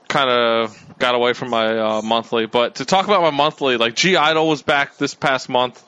kind 0.08 0.30
of 0.30 1.00
got 1.00 1.16
away 1.16 1.34
from 1.34 1.50
my 1.50 1.78
uh, 1.78 2.02
monthly. 2.02 2.46
But 2.46 2.76
to 2.76 2.86
talk 2.86 3.06
about 3.06 3.22
my 3.22 3.32
monthly, 3.32 3.78
like 3.78 3.96
(G)I-DLE 3.96 4.48
was 4.48 4.62
back 4.62 4.98
this 4.98 5.14
past 5.14 5.50
month, 5.50 5.84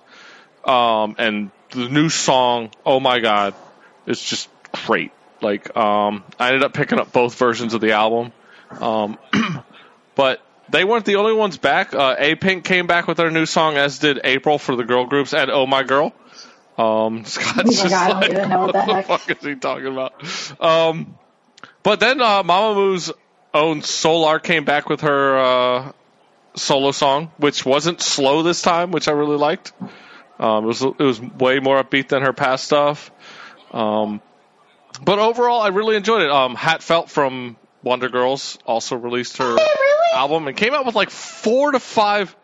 um, 0.66 1.16
and 1.18 1.52
the 1.72 1.88
new 1.88 2.10
song, 2.10 2.72
oh 2.86 3.00
my 3.00 3.20
god, 3.20 3.54
it's 4.06 4.28
just 4.28 4.50
great. 4.86 5.12
Like, 5.42 5.76
um, 5.78 6.24
I 6.38 6.48
ended 6.48 6.64
up 6.64 6.74
picking 6.74 7.00
up 7.00 7.12
both 7.12 7.36
versions 7.36 7.74
of 7.74 7.82
the 7.82 7.94
album, 7.94 8.34
um, 8.72 9.18
but 10.16 10.42
they 10.72 10.84
weren't 10.84 11.06
the 11.06 11.16
only 11.18 11.34
ones 11.34 11.58
back. 11.58 11.94
Uh, 11.94 12.16
Apink 12.16 12.64
came 12.64 12.88
back 12.88 13.08
with 13.08 13.18
their 13.18 13.32
new 13.32 13.46
song, 13.46 13.78
as 13.78 14.00
did 14.00 14.20
April 14.24 14.58
for 14.60 14.76
the 14.76 14.84
girl 14.84 15.06
groups, 15.06 15.34
and 15.34 15.50
Oh 15.52 15.66
My 15.66 15.84
Girl. 15.84 16.14
Um, 16.78 17.24
Scott's 17.26 17.58
Oh 17.58 17.64
my 17.64 17.72
just 17.72 17.90
God, 17.90 18.22
like, 18.22 18.48
know 18.50 18.60
what 18.62 18.74
the 18.74 18.82
heck. 18.82 19.06
fuck 19.08 19.30
is 19.30 19.44
he 19.44 19.56
talking 19.56 19.88
about? 19.88 20.14
Um, 20.62 21.18
but 21.84 22.00
then 22.00 22.22
uh, 22.22 22.44
Mamamoo 22.44 23.12
own 23.54 23.82
Solar 23.82 24.40
came 24.40 24.64
back 24.66 24.90
with 24.90 25.02
her 25.02 25.38
uh, 25.38 25.92
solo 26.56 26.92
song, 26.92 27.32
which 27.38 27.66
wasn't 27.66 28.00
slow 28.02 28.44
this 28.44 28.62
time, 28.62 28.92
which 28.92 29.08
I 29.08 29.12
really 29.12 29.38
liked. 29.38 29.74
Um, 30.40 30.64
it 30.64 30.68
was 30.68 30.82
it 30.82 31.00
was 31.00 31.20
way 31.20 31.60
more 31.60 31.84
upbeat 31.84 32.08
than 32.10 32.22
her 32.22 32.32
past 32.34 32.64
stuff. 32.66 33.12
Um, 33.72 34.22
but 35.04 35.20
overall, 35.20 35.62
I 35.62 35.68
really 35.70 35.96
enjoyed 35.96 36.22
it. 36.22 36.30
Um, 36.32 36.56
HA:TFELT 36.56 37.10
from 37.10 37.58
Wonder 37.84 38.08
Girls 38.10 38.58
also 38.66 38.96
released 38.96 39.38
her? 39.38 39.58
Album 40.14 40.48
and 40.48 40.56
came 40.58 40.74
out 40.74 40.86
with 40.86 40.96
like 40.96 41.10
four 41.10 41.72
to 41.72 41.80
five. 41.80 42.36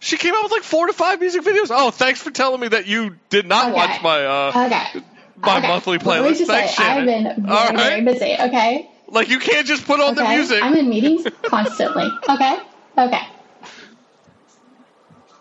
She 0.00 0.16
came 0.16 0.34
out 0.34 0.42
with 0.42 0.52
like 0.52 0.62
four 0.64 0.86
to 0.88 0.92
five 0.92 1.20
music 1.20 1.42
videos. 1.42 1.68
Oh, 1.70 1.90
thanks 1.90 2.20
for 2.20 2.30
telling 2.30 2.60
me 2.60 2.68
that 2.68 2.86
you 2.86 3.16
did 3.30 3.46
not 3.46 3.66
Okay. 3.68 3.74
watch 3.76 4.02
my 4.02 4.24
uh, 4.24 4.52
Okay. 4.66 5.02
my 5.36 5.58
okay. 5.58 5.68
monthly 5.68 5.98
playlist. 5.98 6.44
Thanks, 6.46 6.76
say, 6.76 6.84
I've 6.84 7.04
been 7.06 7.24
very, 7.24 7.48
All 7.48 7.66
right. 7.68 7.76
very 7.76 8.00
busy. 8.04 8.34
Okay. 8.38 8.90
Like 9.08 9.28
you 9.28 9.38
can't 9.38 9.66
just 9.66 9.86
put 9.86 10.00
on 10.00 10.14
the 10.14 10.24
music. 10.24 10.62
I'm 10.62 10.74
in 10.74 10.88
meetings 10.88 11.26
constantly. 11.44 12.10
Okay. 12.28 12.58
Okay. 12.98 13.22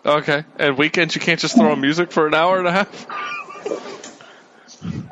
Okay. 0.06 0.44
And 0.58 0.78
weekends 0.78 1.16
you 1.16 1.22
can't 1.22 1.40
just 1.40 1.56
throw 1.58 1.72
on 1.72 1.80
music 1.82 2.12
for 2.12 2.28
an 2.28 2.34
hour 2.34 2.58
and 2.60 2.68
a 2.68 2.72
half. 2.72 3.08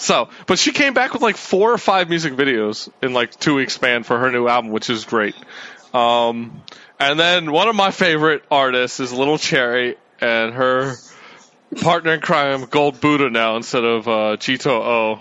so, 0.00 0.28
but 0.46 0.58
she 0.58 0.72
came 0.72 0.94
back 0.94 1.12
with 1.12 1.22
like 1.22 1.36
four 1.36 1.72
or 1.72 1.78
five 1.78 2.08
music 2.08 2.34
videos 2.34 2.88
in 3.02 3.12
like 3.12 3.38
two 3.38 3.54
weeks 3.54 3.74
span 3.74 4.02
for 4.02 4.18
her 4.18 4.30
new 4.30 4.48
album, 4.48 4.70
which 4.70 4.90
is 4.90 5.04
great. 5.04 5.34
Um, 5.92 6.62
and 6.98 7.18
then 7.18 7.52
one 7.52 7.68
of 7.68 7.76
my 7.76 7.90
favorite 7.90 8.44
artists 8.50 9.00
is 9.00 9.12
Little 9.12 9.38
Cherry 9.38 9.96
and 10.20 10.54
her 10.54 10.94
partner 11.80 12.14
in 12.14 12.20
crime, 12.20 12.64
Gold 12.66 13.00
Buddha 13.00 13.30
now 13.30 13.56
instead 13.56 13.84
of 13.84 14.08
uh, 14.08 14.36
Chito 14.36 14.70
O. 14.70 15.20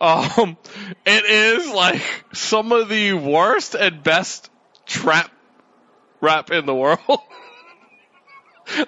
Um, 0.00 0.56
it 1.04 1.24
is 1.24 1.70
like 1.70 2.02
some 2.32 2.72
of 2.72 2.88
the 2.88 3.12
worst 3.12 3.74
and 3.74 4.02
best 4.02 4.50
trap 4.86 5.30
rap 6.20 6.50
in 6.50 6.66
the 6.66 6.74
world. 6.74 7.00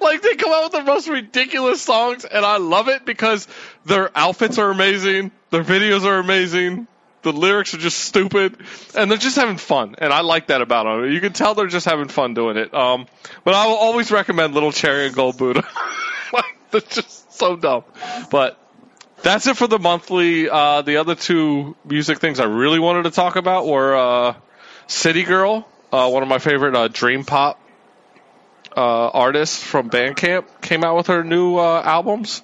like 0.01 0.23
they 0.23 0.35
come 0.37 0.53
out 0.53 0.65
with 0.65 0.73
the 0.73 0.85
most 0.85 1.09
ridiculous 1.09 1.83
songs, 1.83 2.25
and 2.25 2.45
I 2.45 2.59
love 2.59 2.89
it 2.89 3.05
because 3.05 3.49
their 3.85 4.11
outfits 4.17 4.59
are 4.59 4.71
amazing, 4.71 5.33
their 5.51 5.65
videos 5.65 6.05
are 6.05 6.19
amazing, 6.19 6.87
the 7.23 7.33
lyrics 7.33 7.75
are 7.75 7.79
just 7.79 7.99
stupid, 7.99 8.57
and 8.95 9.11
they're 9.11 9.19
just 9.19 9.37
having 9.37 9.57
fun, 9.57 9.97
and 9.99 10.13
I 10.13 10.21
like 10.21 10.49
that 10.49 10.63
about 10.63 10.85
them. 10.85 11.11
You 11.11 11.21
can 11.21 11.33
tell 11.33 11.55
they're 11.55 11.67
just 11.67 11.87
having 11.87 12.09
fun 12.09 12.35
doing 12.35 12.57
it. 12.57 12.73
Um, 12.75 13.07
but 13.45 13.55
I 13.55 13.67
will 13.67 13.77
always 13.77 14.11
recommend 14.11 14.55
Little 14.55 14.73
Cherry 14.73 15.07
and 15.07 15.15
Gold 15.15 15.37
Buddha. 15.39 15.67
like 16.33 16.57
they're 16.71 16.81
just 16.81 17.33
so 17.35 17.57
dumb, 17.57 17.85
but. 18.31 18.59
That's 19.23 19.47
it 19.47 19.57
for 19.57 19.69
the 19.69 19.79
monthly. 19.79 20.51
Uh, 20.51 20.83
the 20.83 20.97
other 20.97 21.15
two 21.15 21.77
music 21.85 22.19
things 22.19 22.41
I 22.41 22.45
really 22.47 22.81
wanted 22.81 23.05
to 23.05 23.13
talk 23.13 23.37
about 23.37 23.69
were 23.69 23.97
uh, 23.97 24.35
City 24.89 25.23
Girl, 25.23 25.65
uh, 25.93 26.11
one 26.11 26.25
of 26.25 26.29
my 26.29 26.41
favorite 26.41 26.75
uh, 26.75 26.89
dream 26.89 27.25
pop 27.25 27.62
uh, 28.77 29.09
artists 29.09 29.63
from 29.63 29.91
Bandcamp, 29.91 30.45
came 30.61 30.85
out 30.85 30.97
with 30.97 31.09
her 31.09 31.25
new 31.25 31.57
uh, 31.57 31.83
albums. 31.85 32.43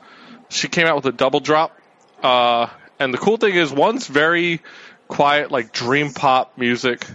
She 0.48 0.68
came 0.68 0.86
out 0.86 0.96
with 0.96 1.06
a 1.06 1.12
double 1.12 1.40
drop, 1.40 1.78
uh, 2.22 2.68
and 2.98 3.12
the 3.12 3.18
cool 3.18 3.36
thing 3.36 3.54
is, 3.54 3.72
one's 3.72 4.06
very 4.06 4.60
quiet, 5.08 5.50
like 5.50 5.72
dream 5.72 6.12
pop 6.12 6.56
music, 6.56 7.06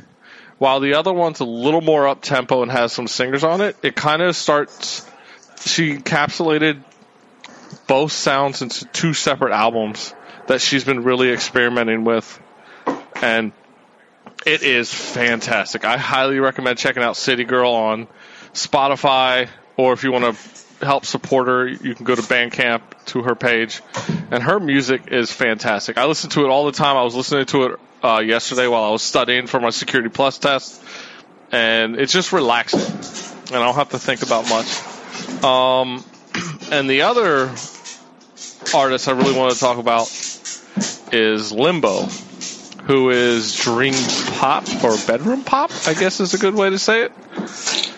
while 0.57 0.79
the 0.79 0.95
other 0.95 1.13
one's 1.13 1.39
a 1.39 1.45
little 1.45 1.81
more 1.81 2.07
up 2.07 2.21
tempo 2.21 2.61
and 2.61 2.71
has 2.71 2.93
some 2.93 3.07
singers 3.07 3.43
on 3.43 3.61
it. 3.61 3.75
It 3.83 3.95
kind 3.95 4.21
of 4.21 4.35
starts. 4.35 5.09
She 5.65 5.95
encapsulated 5.97 6.83
both 7.87 8.11
sounds 8.11 8.61
into 8.61 8.85
two 8.85 9.13
separate 9.13 9.53
albums 9.53 10.13
that 10.47 10.61
she's 10.61 10.83
been 10.83 11.03
really 11.03 11.31
experimenting 11.31 12.03
with, 12.03 12.39
and 13.21 13.51
it 14.45 14.63
is 14.63 14.93
fantastic. 14.93 15.85
I 15.85 15.97
highly 15.97 16.39
recommend 16.39 16.77
checking 16.77 17.03
out 17.03 17.15
City 17.17 17.45
Girl 17.45 17.71
on 17.71 18.07
Spotify, 18.53 19.49
or 19.77 19.93
if 19.93 20.03
you 20.03 20.11
want 20.11 20.35
to 20.35 20.85
help 20.85 21.05
support 21.05 21.47
her, 21.47 21.67
you 21.67 21.95
can 21.95 22.05
go 22.05 22.15
to 22.15 22.21
Bandcamp 22.21 22.81
to 23.05 23.23
her 23.23 23.35
page. 23.35 23.81
And 24.31 24.43
her 24.43 24.59
music 24.59 25.07
is 25.07 25.31
fantastic. 25.31 25.97
I 25.97 26.05
listen 26.05 26.29
to 26.31 26.45
it 26.45 26.49
all 26.49 26.65
the 26.65 26.71
time. 26.71 26.97
I 26.97 27.03
was 27.03 27.15
listening 27.15 27.45
to 27.47 27.63
it 27.63 27.79
uh, 28.03 28.19
yesterday 28.19 28.67
while 28.67 28.83
I 28.83 28.89
was 28.89 29.01
studying 29.01 29.47
for 29.47 29.59
my 29.59 29.69
Security 29.69 30.09
Plus 30.09 30.37
test, 30.37 30.83
and 31.51 31.95
it's 31.95 32.11
just 32.11 32.33
relaxing, 32.33 32.81
and 32.81 33.63
I 33.63 33.65
don't 33.65 33.75
have 33.75 33.89
to 33.89 33.99
think 33.99 34.23
about 34.23 34.49
much. 34.49 35.43
Um, 35.43 36.03
and 36.71 36.89
the 36.89 37.03
other 37.03 37.53
artist 38.75 39.07
I 39.07 39.11
really 39.11 39.37
want 39.37 39.53
to 39.53 39.59
talk 39.59 39.77
about 39.77 40.07
is 41.13 41.51
Limbo, 41.51 42.01
who 42.83 43.11
is 43.11 43.55
dream 43.55 43.93
pop 44.37 44.65
or 44.83 44.97
bedroom 45.07 45.43
pop, 45.43 45.71
I 45.87 45.93
guess 45.93 46.19
is 46.19 46.33
a 46.33 46.37
good 46.37 46.55
way 46.55 46.69
to 46.69 46.79
say 46.79 47.03
it. 47.03 47.92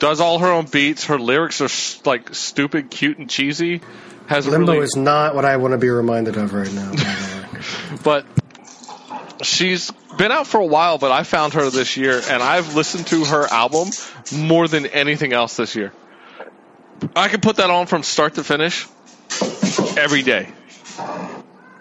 Does 0.00 0.20
all 0.20 0.38
her 0.38 0.50
own 0.50 0.64
beats. 0.64 1.04
Her 1.04 1.18
lyrics 1.18 1.60
are 1.60 1.68
like 2.08 2.34
stupid, 2.34 2.90
cute, 2.90 3.18
and 3.18 3.28
cheesy. 3.28 3.82
Has 4.26 4.46
Limbo 4.46 4.72
really, 4.72 4.84
is 4.84 4.96
not 4.96 5.34
what 5.34 5.44
I 5.44 5.58
want 5.58 5.72
to 5.72 5.78
be 5.78 5.90
reminded 5.90 6.36
of 6.36 6.54
right 6.54 6.72
now. 6.72 6.90
by 6.90 6.96
the 6.96 7.58
way. 7.58 7.98
but 8.02 8.26
she's 9.42 9.90
been 10.16 10.32
out 10.32 10.46
for 10.46 10.58
a 10.58 10.66
while. 10.66 10.96
But 10.96 11.12
I 11.12 11.22
found 11.22 11.52
her 11.52 11.68
this 11.68 11.98
year, 11.98 12.20
and 12.30 12.42
I've 12.42 12.74
listened 12.74 13.08
to 13.08 13.26
her 13.26 13.46
album 13.46 13.90
more 14.34 14.66
than 14.68 14.86
anything 14.86 15.34
else 15.34 15.56
this 15.56 15.76
year. 15.76 15.92
I 17.14 17.28
can 17.28 17.40
put 17.40 17.56
that 17.56 17.68
on 17.68 17.86
from 17.86 18.02
start 18.02 18.34
to 18.34 18.44
finish 18.44 18.86
every 19.98 20.22
day, 20.22 20.48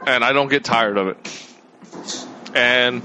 and 0.06 0.26
I 0.26 0.34
don't 0.34 0.50
get 0.50 0.66
tired 0.66 0.98
of 0.98 1.08
it. 1.08 1.46
And 2.54 3.02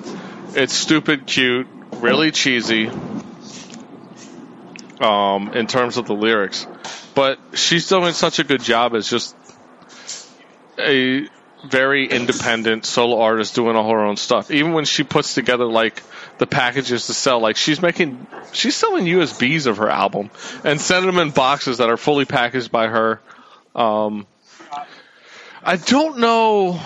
it's 0.55 0.75
stupid, 0.75 1.27
cute, 1.27 1.69
really 2.01 2.33
cheesy. 2.33 2.91
Um, 5.01 5.55
in 5.55 5.67
terms 5.67 5.97
of 5.97 6.07
the 6.07 6.15
lyrics, 6.15 6.69
but 7.17 7.41
she's 7.55 7.89
doing 7.89 8.13
such 8.13 8.39
a 8.39 8.45
good 8.45 8.63
job 8.63 8.95
as 8.95 9.11
just 9.11 9.35
a 10.79 11.29
very 11.69 12.07
independent 12.07 12.85
solo 12.85 13.21
artist 13.21 13.55
doing 13.55 13.77
all 13.77 13.91
her 13.91 14.05
own 14.05 14.17
stuff. 14.17 14.51
Even 14.51 14.73
when 14.73 14.85
she 14.85 15.03
puts 15.03 15.35
together 15.35 15.65
like 15.65 16.03
the 16.39 16.47
packages 16.47 17.07
to 17.07 17.15
sell, 17.15 17.41
like 17.41 17.57
she's 17.57 17.81
making, 17.81 18.27
she's 18.53 18.77
selling 18.77 19.07
USBs 19.07 19.67
of 19.67 19.79
her 19.79 19.89
album 19.89 20.31
and 20.63 20.81
sending 20.81 21.11
them 21.11 21.21
in 21.21 21.31
boxes 21.31 21.79
that 21.79 21.91
are 21.91 21.97
fully 21.97 22.25
packaged 22.25 22.71
by 22.71 22.87
her. 22.89 23.21
Um, 23.75 24.27
I 25.63 25.77
don't 25.77 26.19
know, 26.19 26.81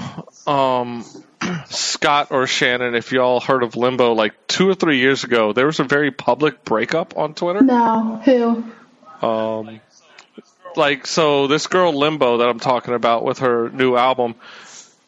um, 0.49 1.05
Scott 1.67 2.28
or 2.31 2.47
Shannon, 2.47 2.95
if 2.95 3.12
y'all 3.12 3.40
heard 3.40 3.62
of 3.62 3.76
Limbo, 3.76 4.14
like 4.14 4.35
two 4.47 4.69
or 4.69 4.75
three 4.75 4.99
years 4.99 5.25
ago, 5.25 5.52
there 5.52 5.67
was 5.67 5.78
a 5.78 5.85
very 5.85 6.11
public 6.11 6.64
breakup 6.64 7.17
on 7.17 7.35
Twitter. 7.35 7.61
No. 7.61 8.21
Who? 8.25 9.26
Um, 9.26 9.81
like 10.76 11.07
so, 11.07 11.47
this 11.47 11.67
girl 11.67 11.93
Limbo 11.93 12.38
that 12.38 12.49
I'm 12.49 12.61
talking 12.61 12.95
about 12.95 13.25
with 13.25 13.40
her 13.40 13.69
new 13.69 13.97
album, 13.97 14.37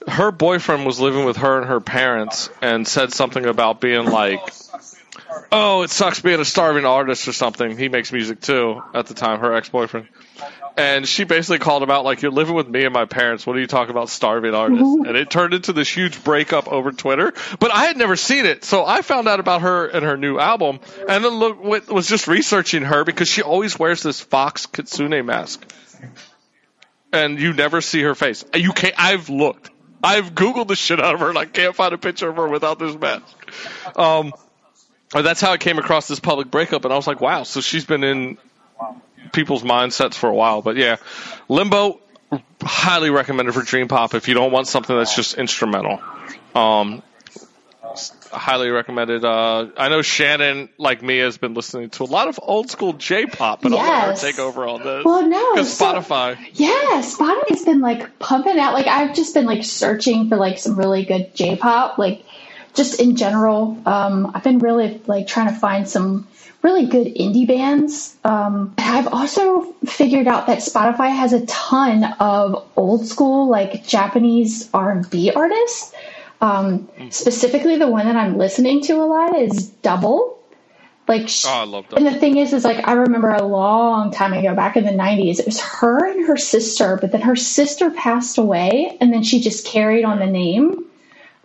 her 0.06 0.30
boyfriend 0.30 0.84
was 0.84 1.00
living 1.00 1.24
with 1.24 1.38
her 1.38 1.58
and 1.58 1.68
her 1.68 1.80
parents, 1.80 2.50
and 2.60 2.86
said 2.86 3.12
something 3.12 3.44
about 3.44 3.80
being 3.80 4.06
like, 4.06 4.40
"Oh, 5.52 5.82
it 5.82 5.90
sucks 5.90 6.20
being 6.20 6.40
a 6.40 6.44
starving 6.44 6.84
artist" 6.84 7.28
or 7.28 7.32
something. 7.32 7.78
He 7.78 7.88
makes 7.88 8.12
music 8.12 8.40
too 8.40 8.82
at 8.94 9.06
the 9.06 9.14
time. 9.14 9.40
Her 9.40 9.54
ex 9.54 9.68
boyfriend. 9.68 10.08
And 10.80 11.06
she 11.06 11.24
basically 11.24 11.58
called 11.58 11.82
him 11.82 11.90
out 11.90 12.04
like, 12.04 12.22
"You're 12.22 12.30
living 12.30 12.54
with 12.54 12.66
me 12.66 12.84
and 12.84 12.94
my 12.94 13.04
parents. 13.04 13.46
What 13.46 13.54
are 13.56 13.60
you 13.60 13.66
talking 13.66 13.90
about, 13.90 14.08
starving 14.08 14.54
artists?" 14.54 14.82
And 15.06 15.16
it 15.16 15.28
turned 15.28 15.52
into 15.52 15.74
this 15.74 15.88
huge 15.88 16.24
breakup 16.24 16.68
over 16.68 16.90
Twitter. 16.90 17.34
But 17.58 17.70
I 17.70 17.84
had 17.84 17.96
never 17.96 18.16
seen 18.16 18.46
it, 18.46 18.64
so 18.64 18.86
I 18.86 19.02
found 19.02 19.28
out 19.28 19.40
about 19.40 19.60
her 19.60 19.86
and 19.86 20.04
her 20.04 20.16
new 20.16 20.38
album, 20.38 20.80
and 21.06 21.24
then 21.24 21.32
look, 21.34 21.62
was 21.90 22.08
just 22.08 22.28
researching 22.28 22.82
her 22.82 23.04
because 23.04 23.28
she 23.28 23.42
always 23.42 23.78
wears 23.78 24.02
this 24.02 24.20
fox 24.20 24.66
kitsune 24.66 25.26
mask, 25.26 25.70
and 27.12 27.38
you 27.38 27.52
never 27.52 27.80
see 27.82 28.00
her 28.02 28.14
face. 28.14 28.44
You 28.54 28.72
can't. 28.72 28.94
I've 28.96 29.28
looked. 29.28 29.70
I've 30.02 30.34
googled 30.34 30.68
the 30.68 30.76
shit 30.76 30.98
out 30.98 31.14
of 31.14 31.20
her, 31.20 31.28
and 31.28 31.36
I 31.36 31.44
can't 31.44 31.76
find 31.76 31.92
a 31.92 31.98
picture 31.98 32.28
of 32.30 32.36
her 32.36 32.48
without 32.48 32.78
this 32.78 32.96
mask. 32.96 33.22
Um, 33.96 34.32
that's 35.12 35.42
how 35.42 35.52
I 35.52 35.58
came 35.58 35.78
across 35.78 36.08
this 36.08 36.20
public 36.20 36.50
breakup, 36.50 36.84
and 36.84 36.92
I 36.92 36.96
was 36.96 37.06
like, 37.06 37.20
wow. 37.20 37.42
So 37.42 37.60
she's 37.60 37.84
been 37.84 38.02
in 38.02 38.38
people's 39.32 39.62
mindsets 39.62 40.14
for 40.14 40.28
a 40.28 40.34
while. 40.34 40.62
But 40.62 40.76
yeah, 40.76 40.96
Limbo, 41.48 42.00
highly 42.62 43.10
recommended 43.10 43.54
for 43.54 43.62
Dream 43.62 43.88
Pop 43.88 44.14
if 44.14 44.28
you 44.28 44.34
don't 44.34 44.52
want 44.52 44.66
something 44.66 44.96
that's 44.96 45.14
just 45.14 45.34
instrumental. 45.34 46.00
Um, 46.54 47.02
highly 48.30 48.70
recommended. 48.70 49.24
Uh, 49.24 49.68
I 49.76 49.88
know 49.88 50.02
Shannon, 50.02 50.68
like 50.78 51.02
me, 51.02 51.18
has 51.18 51.38
been 51.38 51.54
listening 51.54 51.90
to 51.90 52.04
a 52.04 52.06
lot 52.06 52.28
of 52.28 52.38
old 52.42 52.70
school 52.70 52.92
J-pop, 52.92 53.62
but 53.62 53.72
I'll 53.72 53.78
let 53.78 54.16
her 54.16 54.26
take 54.26 54.38
over 54.38 54.66
on 54.66 54.82
this. 54.82 55.04
Well, 55.04 55.26
no, 55.26 55.54
because 55.54 55.72
so- 55.72 55.94
Spotify. 55.94 56.38
Yeah, 56.54 57.02
Spotify's 57.02 57.64
been 57.64 57.80
like 57.80 58.18
pumping 58.18 58.58
out. 58.58 58.74
Like 58.74 58.86
I've 58.86 59.14
just 59.14 59.34
been 59.34 59.46
like 59.46 59.64
searching 59.64 60.28
for 60.28 60.36
like 60.36 60.58
some 60.58 60.76
really 60.76 61.04
good 61.04 61.34
J-pop. 61.34 61.98
Like 61.98 62.24
just 62.74 63.00
in 63.00 63.16
general, 63.16 63.80
um, 63.86 64.30
I've 64.34 64.44
been 64.44 64.58
really 64.58 65.00
like 65.06 65.26
trying 65.26 65.48
to 65.48 65.58
find 65.58 65.88
some 65.88 66.28
really 66.62 66.86
good 66.86 67.06
indie 67.14 67.46
bands. 67.46 68.16
Um, 68.24 68.74
I've 68.78 69.08
also 69.08 69.62
figured 69.86 70.26
out 70.28 70.46
that 70.48 70.58
Spotify 70.58 71.14
has 71.14 71.32
a 71.32 71.44
ton 71.46 72.04
of 72.20 72.68
old 72.76 73.06
school 73.06 73.48
like 73.48 73.86
Japanese 73.86 74.68
R&B 74.74 75.32
artists. 75.32 75.94
Um, 76.42 76.88
specifically, 77.10 77.76
the 77.76 77.88
one 77.88 78.06
that 78.06 78.16
I'm 78.16 78.36
listening 78.38 78.82
to 78.82 78.94
a 78.94 79.04
lot 79.06 79.36
is 79.38 79.68
Double. 79.82 80.38
Like, 81.06 81.28
sh- 81.28 81.44
Oh, 81.92 81.96
and 81.96 82.06
the 82.06 82.14
thing 82.18 82.36
is, 82.36 82.52
is 82.52 82.64
like 82.64 82.86
I 82.86 82.92
remember 82.92 83.30
a 83.30 83.42
long 83.42 84.10
time 84.12 84.32
ago, 84.32 84.54
back 84.54 84.76
in 84.76 84.84
the 84.84 84.92
'90s, 84.92 85.40
it 85.40 85.46
was 85.46 85.60
her 85.60 86.06
and 86.08 86.26
her 86.26 86.36
sister, 86.36 86.96
but 87.00 87.10
then 87.12 87.20
her 87.22 87.36
sister 87.36 87.90
passed 87.90 88.38
away, 88.38 88.96
and 89.00 89.12
then 89.12 89.22
she 89.22 89.40
just 89.40 89.66
carried 89.66 90.04
on 90.04 90.18
the 90.18 90.26
name. 90.26 90.84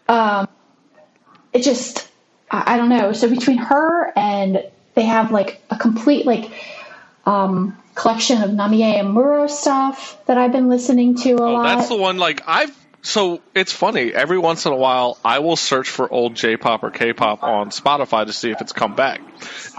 Um, 0.07 0.47
it 1.51 1.63
just, 1.63 2.07
I, 2.51 2.75
I 2.75 2.77
don't 2.77 2.89
know. 2.89 3.11
So 3.11 3.27
between 3.29 3.57
her 3.57 4.13
and 4.15 4.63
they 4.95 5.03
have 5.05 5.31
like 5.31 5.61
a 5.69 5.77
complete 5.77 6.25
like 6.25 6.51
um, 7.25 7.77
collection 7.95 8.41
of 8.41 8.49
Namie 8.51 8.97
Amuro 8.99 9.49
stuff 9.49 10.17
that 10.25 10.37
I've 10.37 10.51
been 10.51 10.69
listening 10.69 11.15
to 11.17 11.31
a 11.33 11.41
Oh, 11.41 11.53
lot. 11.53 11.63
that's 11.77 11.89
the 11.89 11.95
one. 11.97 12.17
Like 12.17 12.41
I've. 12.47 12.75
So 13.01 13.39
it's 13.53 13.71
funny. 13.71 14.11
Every 14.15 14.39
once 14.39 14.65
in 14.65 14.71
a 14.73 14.75
while, 14.75 15.19
I 15.23 15.37
will 15.37 15.55
search 15.57 15.89
for 15.89 16.11
old 16.11 16.33
J-pop 16.33 16.81
or 16.81 16.89
K-pop 16.89 17.43
on 17.43 17.69
Spotify 17.69 18.25
to 18.25 18.33
see 18.33 18.49
if 18.49 18.61
it's 18.61 18.71
come 18.73 18.95
back. 18.95 19.21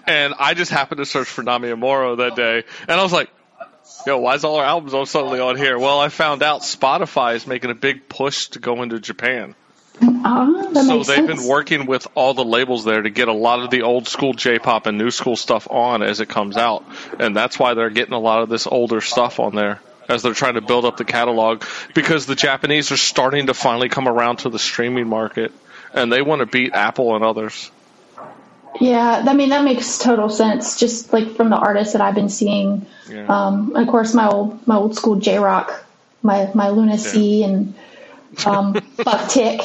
And 0.06 0.32
I 0.38 0.54
just 0.54 0.70
happened 0.70 0.98
to 0.98 1.06
search 1.06 1.26
for 1.26 1.42
Namie 1.42 1.74
Amuro 1.76 2.18
that 2.18 2.36
day, 2.36 2.62
and 2.82 2.90
I 2.92 3.02
was 3.02 3.12
like, 3.12 3.28
"Yo, 4.06 4.18
why 4.18 4.36
is 4.36 4.44
all 4.44 4.54
our 4.56 4.64
albums 4.64 4.94
all 4.94 5.06
suddenly 5.06 5.40
on 5.40 5.56
here?" 5.56 5.76
Well, 5.76 5.98
I 5.98 6.08
found 6.08 6.44
out 6.44 6.60
Spotify 6.60 7.34
is 7.34 7.48
making 7.48 7.70
a 7.72 7.74
big 7.74 8.08
push 8.08 8.46
to 8.50 8.60
go 8.60 8.80
into 8.84 9.00
Japan. 9.00 9.56
That 10.72 10.84
So 10.86 10.96
they've 10.98 11.04
sense. 11.06 11.26
been 11.40 11.48
working 11.48 11.86
with 11.86 12.06
all 12.14 12.34
the 12.34 12.44
labels 12.44 12.84
there 12.84 13.00
to 13.02 13.10
get 13.10 13.28
a 13.28 13.32
lot 13.32 13.60
of 13.60 13.70
the 13.70 13.82
old 13.82 14.08
school 14.08 14.32
J-pop 14.32 14.86
and 14.86 14.98
new 14.98 15.10
school 15.10 15.36
stuff 15.36 15.66
on 15.70 16.02
as 16.02 16.20
it 16.20 16.28
comes 16.28 16.56
out, 16.56 16.84
and 17.18 17.36
that's 17.36 17.58
why 17.58 17.74
they're 17.74 17.90
getting 17.90 18.14
a 18.14 18.18
lot 18.18 18.42
of 18.42 18.48
this 18.48 18.66
older 18.66 19.00
stuff 19.00 19.38
on 19.40 19.54
there 19.54 19.80
as 20.08 20.22
they're 20.22 20.34
trying 20.34 20.54
to 20.54 20.60
build 20.60 20.84
up 20.84 20.96
the 20.96 21.04
catalog 21.04 21.64
because 21.94 22.26
the 22.26 22.36
Japanese 22.36 22.92
are 22.92 22.96
starting 22.96 23.46
to 23.46 23.54
finally 23.54 23.88
come 23.88 24.06
around 24.06 24.36
to 24.38 24.48
the 24.48 24.58
streaming 24.58 25.08
market 25.08 25.50
and 25.94 26.12
they 26.12 26.22
want 26.22 26.40
to 26.40 26.46
beat 26.46 26.72
Apple 26.74 27.16
and 27.16 27.24
others. 27.24 27.70
Yeah, 28.80 29.24
I 29.26 29.32
mean 29.34 29.48
that 29.50 29.64
makes 29.64 29.98
total 29.98 30.28
sense. 30.28 30.78
Just 30.78 31.12
like 31.12 31.34
from 31.36 31.48
the 31.50 31.56
artists 31.56 31.94
that 31.94 32.02
I've 32.02 32.14
been 32.14 32.28
seeing, 32.28 32.86
Yeah. 33.08 33.26
um, 33.26 33.74
of 33.74 33.88
course 33.88 34.12
my 34.14 34.28
old 34.28 34.66
my 34.66 34.76
old 34.76 34.94
school 34.96 35.16
J 35.16 35.38
Rock, 35.38 35.84
my 36.22 36.50
my 36.54 36.68
Luna 36.68 36.98
Sea 36.98 37.42
and 37.44 37.74
um, 38.44 38.72
Buck-Tick, 39.04 39.60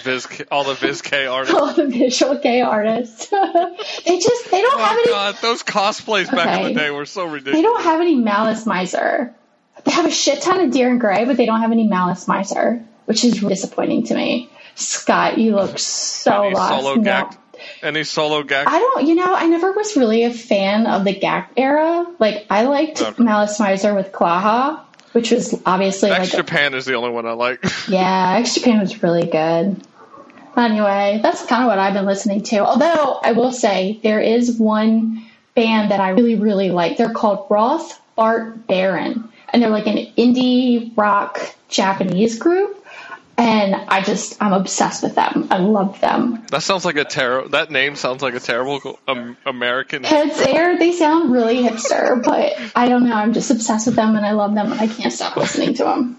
Viz, 0.00 0.26
all 0.50 0.64
the 0.64 0.74
Viz 0.74 1.02
K 1.02 1.26
artists. 1.26 1.54
all 1.58 1.72
the 1.72 1.86
visual 1.86 2.38
K 2.38 2.60
artists. 2.60 3.26
they 3.30 4.18
just 4.18 4.50
they 4.50 4.60
don't 4.62 4.80
oh 4.80 4.84
have 4.84 4.96
Oh 4.96 5.00
any 5.00 5.10
god, 5.10 5.36
those 5.42 5.62
cosplays 5.62 6.30
back 6.30 6.60
in 6.60 6.68
the 6.74 6.74
day 6.80 6.90
were 6.90 7.06
so 7.06 7.24
ridiculous. 7.24 7.56
they 7.56 7.62
don't 7.62 7.82
have 7.82 8.00
any 8.00 8.16
Malice 8.16 8.66
Miser. 8.66 9.34
They 9.84 9.92
have 9.92 10.06
a 10.06 10.10
shit 10.10 10.42
ton 10.42 10.60
of 10.60 10.70
Dir 10.72 10.88
En 10.90 10.98
Grey, 10.98 11.24
but 11.24 11.36
they 11.36 11.46
don't 11.46 11.60
have 11.60 11.72
any 11.72 11.86
Malice 11.86 12.28
Miser, 12.28 12.84
which 13.06 13.24
is 13.24 13.40
disappointing 13.40 14.04
to 14.06 14.14
me. 14.14 14.50
Scott, 14.74 15.38
you 15.38 15.54
look 15.54 15.78
so 15.78 16.42
Any 16.44 16.54
lost. 16.54 16.68
solo 16.82 16.94
No. 16.96 17.30
Any 17.82 18.04
solo 18.04 18.42
Gackt? 18.42 18.66
I 18.68 18.78
don't, 18.78 19.06
you 19.06 19.14
know, 19.14 19.34
I 19.34 19.46
never 19.46 19.72
was 19.72 19.94
really 19.96 20.24
a 20.24 20.32
fan 20.32 20.86
of 20.86 21.04
the 21.04 21.14
Gackt 21.14 21.48
era. 21.58 22.06
Like, 22.18 22.46
I 22.48 22.62
liked 22.64 23.02
Okay. 23.02 23.22
Malice 23.22 23.60
Miser 23.60 23.94
with 23.94 24.12
Klaha, 24.12 24.80
which 25.12 25.30
was 25.30 25.60
obviously 25.66 26.10
X 26.10 26.18
like, 26.20 26.32
a, 26.32 26.36
Japan 26.38 26.72
is 26.74 26.86
the 26.86 26.94
only 26.94 27.10
one 27.10 27.26
I 27.26 27.32
like. 27.32 27.62
yeah, 27.88 28.38
X 28.38 28.54
Japan 28.54 28.80
was 28.80 29.02
really 29.02 29.26
good. 29.26 29.82
Anyway, 30.56 31.20
that's 31.22 31.44
kind 31.46 31.62
of 31.62 31.68
what 31.68 31.78
I've 31.78 31.94
been 31.94 32.06
listening 32.06 32.42
to. 32.44 32.58
Although 32.58 33.20
I 33.22 33.32
will 33.32 33.52
say 33.52 34.00
there 34.02 34.20
is 34.20 34.58
one 34.58 35.24
band 35.54 35.90
that 35.90 36.00
I 36.00 36.10
really, 36.10 36.36
really 36.36 36.70
like. 36.70 36.96
They're 36.96 37.12
called 37.12 37.46
Roth 37.50 38.00
Bart 38.16 38.66
Baron, 38.66 39.28
and 39.48 39.62
they're 39.62 39.70
like 39.70 39.86
an 39.86 40.12
indie 40.16 40.96
rock 40.96 41.40
Japanese 41.68 42.38
group. 42.38 42.76
And 43.38 43.74
I 43.74 44.02
just, 44.02 44.36
I'm 44.42 44.52
obsessed 44.52 45.02
with 45.02 45.14
them. 45.14 45.48
I 45.50 45.58
love 45.58 45.98
them. 46.02 46.44
that 46.50 46.62
sounds 46.62 46.84
like 46.84 46.96
a 46.96 47.06
terrible. 47.06 47.48
That 47.48 47.70
name 47.70 47.96
sounds 47.96 48.20
like 48.20 48.34
a 48.34 48.40
terrible 48.40 48.98
um, 49.08 49.34
American. 49.46 50.02
It's 50.04 50.44
they're, 50.44 50.78
they 50.78 50.92
sound 50.92 51.32
really 51.32 51.62
hipster, 51.62 52.22
but 52.22 52.52
I 52.76 52.90
don't 52.90 53.08
know. 53.08 53.14
I'm 53.14 53.32
just 53.32 53.50
obsessed 53.50 53.86
with 53.86 53.96
them 53.96 54.14
and 54.14 54.26
I 54.26 54.32
love 54.32 54.54
them 54.54 54.70
and 54.72 54.78
I 54.78 54.88
can't 54.88 55.12
stop 55.12 55.38
listening 55.38 55.72
to 55.76 55.84
them. 55.84 56.18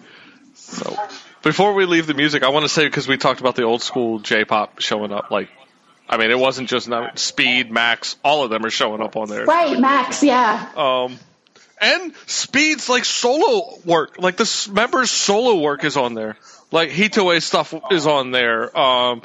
So, 0.56 0.98
before 1.44 1.74
we 1.74 1.86
leave 1.86 2.08
the 2.08 2.14
music, 2.14 2.44
I 2.44 2.50
want 2.50 2.64
to 2.64 2.70
say 2.70 2.86
because 2.86 3.08
we 3.08 3.18
talked 3.18 3.40
about 3.40 3.56
the 3.56 3.64
old 3.64 3.82
school 3.82 4.20
J-pop 4.20 4.80
showing 4.80 5.12
up. 5.12 5.32
Like, 5.32 5.50
I 6.10 6.18
mean, 6.18 6.32
it 6.32 6.40
wasn't 6.40 6.70
just 6.70 6.88
now- 6.88 7.12
Speed, 7.16 7.72
Max, 7.72 8.18
all 8.24 8.44
of 8.44 8.50
them 8.50 8.66
are 8.66 8.70
showing 8.70 9.02
up 9.02 9.16
on 9.16 9.30
there. 9.30 9.46
Right, 9.46 9.80
Max, 9.80 10.24
yeah. 10.24 10.70
Um, 10.76 11.18
and 11.80 12.14
Speed's 12.28 12.90
like 12.90 13.06
solo 13.06 13.80
work, 13.86 14.20
like 14.20 14.38
the 14.38 14.70
members' 14.72 15.10
solo 15.10 15.60
work 15.62 15.84
is 15.84 15.98
on 15.98 16.14
there. 16.14 16.38
Like 16.72 16.90
Hitoe 16.92 17.42
stuff 17.42 17.74
is 17.92 18.08
on 18.08 18.32
there. 18.32 18.78
Um, 18.78 19.24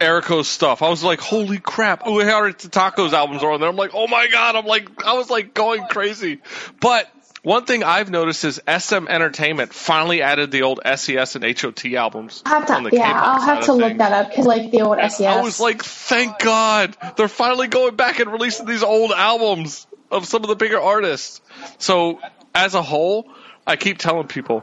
Eriko's 0.00 0.48
stuff. 0.48 0.82
I 0.82 0.88
was 0.88 1.04
like, 1.04 1.20
holy 1.20 1.58
crap! 1.58 2.04
Uehara 2.04 2.54
Takako's 2.54 3.12
albums 3.12 3.42
are 3.42 3.52
on 3.52 3.60
there. 3.60 3.68
I'm 3.68 3.76
like, 3.76 3.92
oh 3.94 4.08
my 4.08 4.26
god! 4.26 4.56
I'm 4.56 4.66
like, 4.66 5.04
I 5.04 5.14
was 5.14 5.30
like 5.30 5.54
going 5.54 5.84
crazy. 5.84 6.40
But 6.80 7.08
one 7.42 7.64
thing 7.64 7.82
I've 7.82 8.10
noticed 8.10 8.44
is 8.44 8.60
SM 8.66 9.08
Entertainment 9.08 9.74
finally 9.74 10.22
added 10.22 10.50
the 10.50 10.62
old 10.62 10.80
SES 10.84 11.36
and 11.36 11.44
HOT 11.44 11.84
albums 11.94 12.42
I'll 12.44 12.60
have 12.60 12.70
on 12.70 12.84
to, 12.84 12.90
the 12.90 12.96
yeah, 12.96 13.06
K-pop 13.08 13.24
I'll 13.24 13.42
have 13.42 13.64
to 13.64 13.72
look 13.72 13.96
that 13.98 14.12
up 14.12 14.30
because 14.30 14.46
like 14.46 14.70
the 14.70 14.82
old 14.82 14.98
SES. 14.98 15.20
I 15.22 15.40
was 15.40 15.58
like, 15.58 15.82
thank 15.82 16.38
God. 16.38 16.96
They're 17.16 17.28
finally 17.28 17.68
going 17.68 17.96
back 17.96 18.20
and 18.20 18.30
releasing 18.30 18.66
these 18.66 18.82
old 18.82 19.10
albums 19.10 19.86
of 20.10 20.26
some 20.26 20.42
of 20.42 20.48
the 20.48 20.56
bigger 20.56 20.80
artists. 20.80 21.40
So, 21.78 22.20
as 22.54 22.74
a 22.74 22.82
whole, 22.82 23.26
I 23.66 23.76
keep 23.76 23.98
telling 23.98 24.28
people 24.28 24.62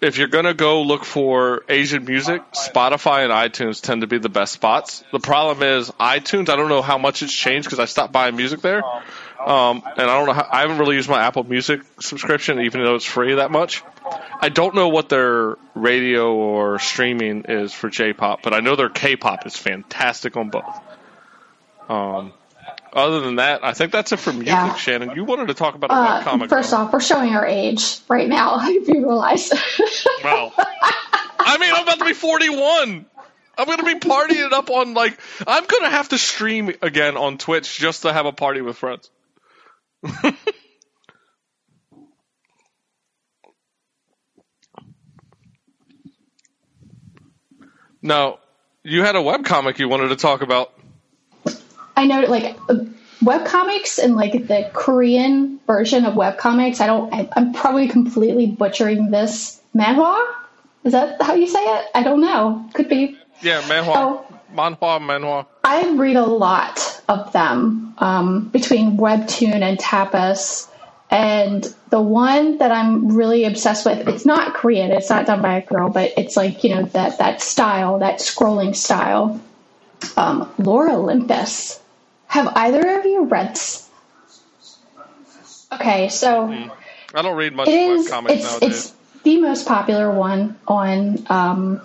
if 0.00 0.18
you're 0.18 0.28
going 0.28 0.44
to 0.44 0.54
go 0.54 0.82
look 0.82 1.04
for 1.04 1.64
Asian 1.68 2.04
music, 2.04 2.42
Spotify 2.52 3.24
and 3.24 3.32
iTunes 3.32 3.80
tend 3.80 4.02
to 4.02 4.06
be 4.06 4.18
the 4.18 4.28
best 4.28 4.52
spots. 4.52 5.02
The 5.10 5.20
problem 5.20 5.62
is, 5.62 5.90
iTunes, 5.92 6.48
I 6.48 6.56
don't 6.56 6.68
know 6.68 6.82
how 6.82 6.98
much 6.98 7.22
it's 7.22 7.34
changed 7.34 7.66
because 7.66 7.80
I 7.80 7.86
stopped 7.86 8.12
buying 8.12 8.36
music 8.36 8.60
there. 8.60 8.82
Um, 9.38 9.82
and 9.96 10.10
I 10.10 10.18
don't 10.18 10.26
know 10.26 10.32
how, 10.32 10.48
I 10.50 10.60
haven't 10.62 10.78
really 10.78 10.96
used 10.96 11.08
my 11.08 11.22
Apple 11.22 11.44
Music 11.44 11.80
subscription, 12.00 12.60
even 12.60 12.82
though 12.82 12.94
it's 12.96 13.04
free 13.04 13.34
that 13.34 13.50
much. 13.50 13.82
I 14.40 14.48
don't 14.48 14.74
know 14.74 14.88
what 14.88 15.08
their 15.08 15.56
radio 15.74 16.34
or 16.34 16.78
streaming 16.78 17.44
is 17.48 17.72
for 17.72 17.88
J-pop, 17.88 18.42
but 18.42 18.54
I 18.54 18.60
know 18.60 18.76
their 18.76 18.88
K-pop 18.88 19.46
is 19.46 19.56
fantastic 19.56 20.36
on 20.36 20.50
both. 20.50 20.80
Um, 21.88 22.32
other 22.92 23.20
than 23.20 23.36
that, 23.36 23.62
I 23.62 23.72
think 23.72 23.92
that's 23.92 24.12
it 24.12 24.18
for 24.18 24.32
music. 24.32 24.48
Yeah. 24.48 24.74
Shannon, 24.74 25.12
you 25.14 25.24
wanted 25.24 25.48
to 25.48 25.54
talk 25.54 25.74
about 25.74 25.90
a 25.90 25.94
uh, 25.94 26.22
webcomic. 26.22 26.48
first 26.48 26.72
off, 26.72 26.92
we're 26.92 27.00
showing 27.00 27.34
our 27.34 27.46
age 27.46 27.98
right 28.08 28.28
now, 28.28 28.58
if 28.62 28.88
you 28.88 29.06
realize. 29.06 29.52
Well, 30.24 30.52
I 31.38 31.58
mean, 31.58 31.72
I'm 31.74 31.82
about 31.82 31.98
to 31.98 32.04
be 32.04 32.14
41. 32.14 33.06
I'm 33.58 33.66
going 33.66 33.78
to 33.78 33.84
be 33.84 33.94
partying 33.94 34.46
it 34.46 34.52
up 34.52 34.70
on, 34.70 34.94
like, 34.94 35.18
I'm 35.46 35.64
going 35.64 35.84
to 35.84 35.90
have 35.90 36.08
to 36.10 36.18
stream 36.18 36.72
again 36.82 37.16
on 37.16 37.38
Twitch 37.38 37.78
just 37.78 38.02
to 38.02 38.12
have 38.12 38.26
a 38.26 38.32
party 38.32 38.60
with 38.60 38.76
friends. 38.76 39.10
now, 48.02 48.38
you 48.82 49.02
had 49.02 49.16
a 49.16 49.20
webcomic 49.20 49.78
you 49.78 49.88
wanted 49.88 50.08
to 50.08 50.16
talk 50.16 50.42
about. 50.42 50.72
I 51.96 52.06
know, 52.06 52.20
like 52.22 52.56
uh, 52.68 52.84
webcomics 53.22 54.02
and 54.02 54.14
like 54.16 54.32
the 54.32 54.70
Korean 54.72 55.60
version 55.66 56.04
of 56.04 56.14
webcomics. 56.14 56.80
I 56.80 56.86
don't. 56.86 57.12
I, 57.12 57.28
I'm 57.34 57.52
probably 57.52 57.88
completely 57.88 58.46
butchering 58.46 59.10
this. 59.10 59.60
Manhwa? 59.74 60.34
Is 60.84 60.92
that 60.92 61.20
how 61.20 61.34
you 61.34 61.46
say 61.48 61.62
it? 61.62 61.86
I 61.94 62.02
don't 62.02 62.20
know. 62.20 62.68
Could 62.74 62.88
be. 62.88 63.18
Yeah, 63.42 63.60
manhwa. 63.62 63.92
Oh. 63.96 64.26
Manhwa, 64.54 65.00
manhwa. 65.00 65.46
I 65.64 65.90
read 65.94 66.16
a 66.16 66.24
lot 66.24 66.95
of 67.08 67.32
them 67.32 67.94
um, 67.98 68.48
between 68.48 68.96
Webtoon 68.96 69.62
and 69.62 69.78
Tapas. 69.78 70.68
And 71.08 71.72
the 71.90 72.00
one 72.00 72.58
that 72.58 72.72
I'm 72.72 73.14
really 73.16 73.44
obsessed 73.44 73.86
with, 73.86 74.08
it's 74.08 74.26
not 74.26 74.54
Korean, 74.54 74.90
it's 74.90 75.08
not 75.08 75.26
done 75.26 75.40
by 75.40 75.58
a 75.58 75.64
girl, 75.64 75.88
but 75.88 76.12
it's 76.16 76.36
like, 76.36 76.64
you 76.64 76.74
know, 76.74 76.82
that, 76.86 77.18
that 77.18 77.40
style, 77.40 78.00
that 78.00 78.18
scrolling 78.18 78.74
style. 78.74 79.40
Um, 80.16 80.52
Lore 80.58 80.90
Olympus. 80.90 81.80
Have 82.26 82.48
either 82.56 82.98
of 82.98 83.06
you 83.06 83.24
read? 83.24 83.58
Okay, 85.72 86.08
so 86.08 86.48
I 86.50 86.70
I 87.14 87.22
don't 87.22 87.36
read 87.36 87.54
much 87.54 87.68
It 87.68 87.72
is. 87.74 88.10
webcomics 88.10 88.30
It's 88.30 88.42
nowadays. 88.44 88.62
it's 88.86 88.94
the 89.22 89.40
most 89.40 89.66
popular 89.66 90.10
one 90.10 90.56
on 90.68 91.24
um, 91.28 91.80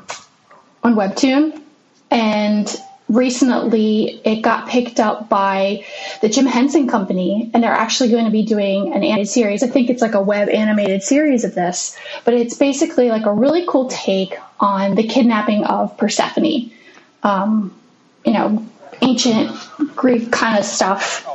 on 0.84 0.96
Webtoon, 0.96 1.62
and 2.10 2.82
recently 3.12 4.22
it 4.24 4.42
got 4.42 4.70
picked 4.70 5.00
up 5.00 5.30
by 5.30 5.86
the 6.22 6.30
Jim 6.30 6.46
Henson 6.46 6.88
Company, 6.88 7.52
and 7.54 7.64
they're 7.64 7.72
actually 7.72 8.10
going 8.10 8.26
to 8.26 8.32
be 8.32 8.44
doing 8.44 8.94
an 8.94 9.04
animated 9.04 9.28
series. 9.28 9.64
I 9.64 9.68
think 9.68 9.90
it's 9.90 10.02
like 10.02 10.14
a 10.14 10.22
web 10.22 10.50
animated 10.50 11.04
series 11.04 11.44
of 11.44 11.54
this, 11.54 11.98
but 12.26 12.34
it's 12.34 12.56
basically 12.56 13.10
like 13.10 13.26
a 13.26 13.34
really 13.34 13.66
cool 13.68 13.88
take 13.90 14.36
on 14.60 14.96
the 14.96 15.04
kidnapping 15.08 15.64
of 15.66 15.98
Persephone. 15.98 16.72
Um, 17.24 17.74
you 18.26 18.34
know, 18.34 18.66
ancient 19.02 19.52
Greek 19.96 20.32
kind 20.32 20.58
of 20.58 20.66
stuff. 20.66 21.26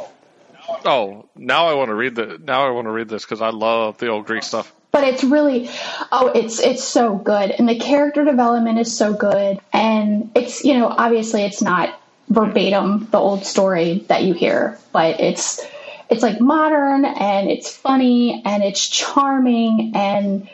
oh, 0.84 1.28
now 1.36 1.66
I 1.66 1.74
want 1.74 1.88
to 1.88 1.94
read 1.94 2.14
the. 2.14 2.40
Now 2.42 2.66
I 2.66 2.70
want 2.70 2.86
to 2.86 2.92
read 2.92 3.08
this 3.08 3.24
because 3.24 3.42
I 3.42 3.50
love 3.50 3.98
the 3.98 4.08
old 4.08 4.26
Greek 4.26 4.42
stuff. 4.42 4.72
But 4.96 5.04
it's 5.04 5.22
really 5.22 5.68
oh 6.10 6.28
it's 6.34 6.58
it's 6.58 6.82
so 6.82 7.16
good. 7.16 7.50
And 7.50 7.68
the 7.68 7.78
character 7.78 8.24
development 8.24 8.78
is 8.78 8.96
so 8.96 9.12
good. 9.12 9.60
And 9.70 10.30
it's 10.34 10.64
you 10.64 10.72
know 10.72 10.88
obviously 10.88 11.42
it's 11.42 11.60
not 11.60 12.00
verbatim 12.30 13.06
the 13.10 13.18
old 13.18 13.44
story 13.44 14.06
that 14.08 14.24
you 14.24 14.32
hear 14.32 14.78
but 14.92 15.20
it's 15.20 15.62
it's 16.08 16.22
like 16.22 16.40
modern 16.40 17.04
and 17.04 17.50
it's 17.50 17.76
funny 17.76 18.40
and 18.46 18.62
it's 18.62 18.88
charming. 18.88 19.92
And 19.94 20.48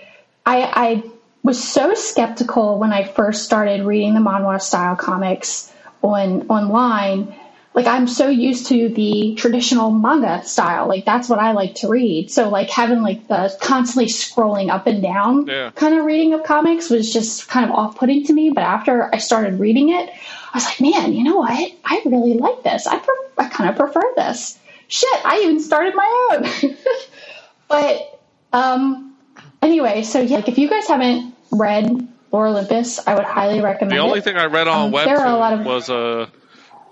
i 0.45 0.63
i 0.75 1.03
was 1.45 1.63
so 1.63 1.95
skeptical 1.95 2.81
when 2.81 2.93
i 2.93 3.05
first 3.05 3.45
started 3.45 3.85
reading 3.85 4.15
the 4.15 4.21
manhwa 4.21 4.61
style 4.61 4.97
comics 4.97 5.73
on 6.03 6.49
online 6.49 7.33
like 7.75 7.87
I'm 7.87 8.07
so 8.07 8.29
used 8.29 8.67
to 8.69 8.89
the 8.91 9.35
traditional 9.37 9.91
manga 9.91 10.45
style. 10.45 10.87
Like 10.89 11.05
that's 11.07 11.29
what 11.29 11.39
I 11.39 11.53
like 11.53 11.77
to 11.77 11.89
read. 11.89 12.31
So 12.31 12.49
like 12.51 12.69
having 12.69 13.01
like 13.03 13.29
the 13.29 13.57
constantly 13.63 14.07
scrolling 14.11 14.71
up 14.71 14.87
and 14.87 15.03
down 15.03 15.47
Yeah. 15.47 15.71
kind 15.71 15.95
of 15.99 16.05
reading 16.05 16.35
of 16.35 16.45
comics 16.45 16.91
was 16.91 17.11
just 17.13 17.49
kind 17.49 17.65
of 17.65 17.71
off 17.77 17.97
putting 17.97 18.27
to 18.27 18.33
me. 18.33 18.51
But 18.51 18.65
after 18.65 19.09
I 19.15 19.19
started 19.19 19.59
reading 19.59 19.89
it, 19.89 20.11
I 20.11 20.57
was 20.59 20.67
like, 20.67 20.81
man, 20.83 21.15
you 21.15 21.25
know 21.25 21.37
what? 21.39 21.73
I 21.85 22.03
really 22.05 22.35
like 22.35 22.63
this. 22.63 22.87
I, 22.87 22.99
pre- 22.99 23.15
I 23.39 23.49
kind 23.49 23.71
of 23.71 23.77
prefer 23.77 24.03
this. 24.17 24.59
Shit, 24.89 25.25
I 25.25 25.41
even 25.45 25.59
started 25.61 25.95
my 25.95 26.29
own. 26.63 26.77
but 27.69 28.21
um, 28.53 29.15
anyway, 29.63 30.03
so 30.03 30.21
yeah, 30.21 30.37
like 30.37 30.49
if 30.49 30.59
you 30.59 30.69
guys 30.69 30.87
haven't 30.89 31.35
read 31.51 32.07
Lore 32.31 32.49
Olympus, 32.49 32.99
I 33.07 33.15
would 33.15 33.25
highly 33.25 33.61
recommend 33.63 33.93
The 33.93 33.99
only 33.99 34.19
it. 34.19 34.25
thing 34.25 34.37
I 34.37 34.45
read 34.47 34.69
on 34.69 34.87
Um, 34.87 34.93
there 34.93 35.19
are 35.19 35.27
a 35.35 35.39
lot 35.39 35.55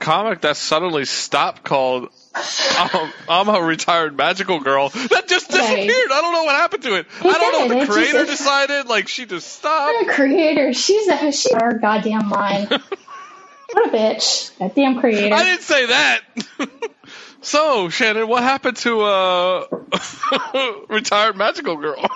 comic 0.00 0.40
that 0.42 0.56
suddenly 0.56 1.04
stopped 1.04 1.62
called 1.62 2.08
um, 2.34 3.12
I'm 3.28 3.48
a 3.48 3.60
retired 3.60 4.16
magical 4.16 4.60
girl 4.60 4.88
that 4.90 5.26
just 5.28 5.50
Right. 5.50 5.58
disappeared. 5.60 6.10
I 6.12 6.20
don't 6.20 6.32
know 6.32 6.44
what 6.44 6.54
happened 6.54 6.82
to 6.84 6.94
it. 6.94 7.06
I 7.20 7.38
don't 7.38 7.52
know 7.52 7.68
did. 7.68 7.82
if 7.82 7.88
the 7.88 7.92
creator 7.92 8.24
decided 8.24 8.86
like 8.86 9.08
she 9.08 9.26
just 9.26 9.52
stopped. 9.52 10.06
the 10.06 10.12
creator. 10.12 10.72
She's 10.72 11.08
a 11.08 11.32
she's 11.32 11.52
our 11.52 11.74
goddamn 11.78 12.28
mind. 12.28 12.68
what 13.72 13.88
a 13.88 13.90
bitch. 13.90 14.56
That 14.58 14.74
damn 14.76 15.00
creator. 15.00 15.34
I 15.34 15.42
didn't 15.44 15.62
say 15.62 15.86
that. 15.86 16.20
so 17.42 17.88
Shannon, 17.88 18.28
what 18.28 18.42
happened 18.44 18.76
to 18.78 19.00
uh 19.02 19.66
retired 20.88 21.36
magical 21.36 21.76
girl? 21.76 22.08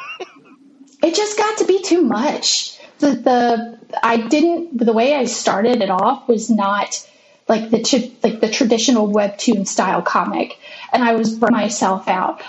It 1.02 1.14
just 1.16 1.36
got 1.36 1.58
to 1.58 1.64
be 1.66 1.82
too 1.82 2.02
much. 2.02 2.78
The 3.00 3.10
the 3.10 3.78
I 4.02 4.16
didn't 4.28 4.78
the 4.78 4.92
way 4.92 5.14
I 5.14 5.24
started 5.24 5.82
it 5.82 5.90
off 5.90 6.28
was 6.28 6.48
not 6.48 7.04
like 7.48 7.70
the 7.70 8.12
like 8.22 8.40
the 8.40 8.48
traditional 8.48 9.08
webtoon 9.08 9.66
style 9.66 10.02
comic, 10.02 10.58
and 10.92 11.02
I 11.02 11.14
was 11.14 11.34
burning 11.34 11.56
myself 11.56 12.08
out. 12.08 12.42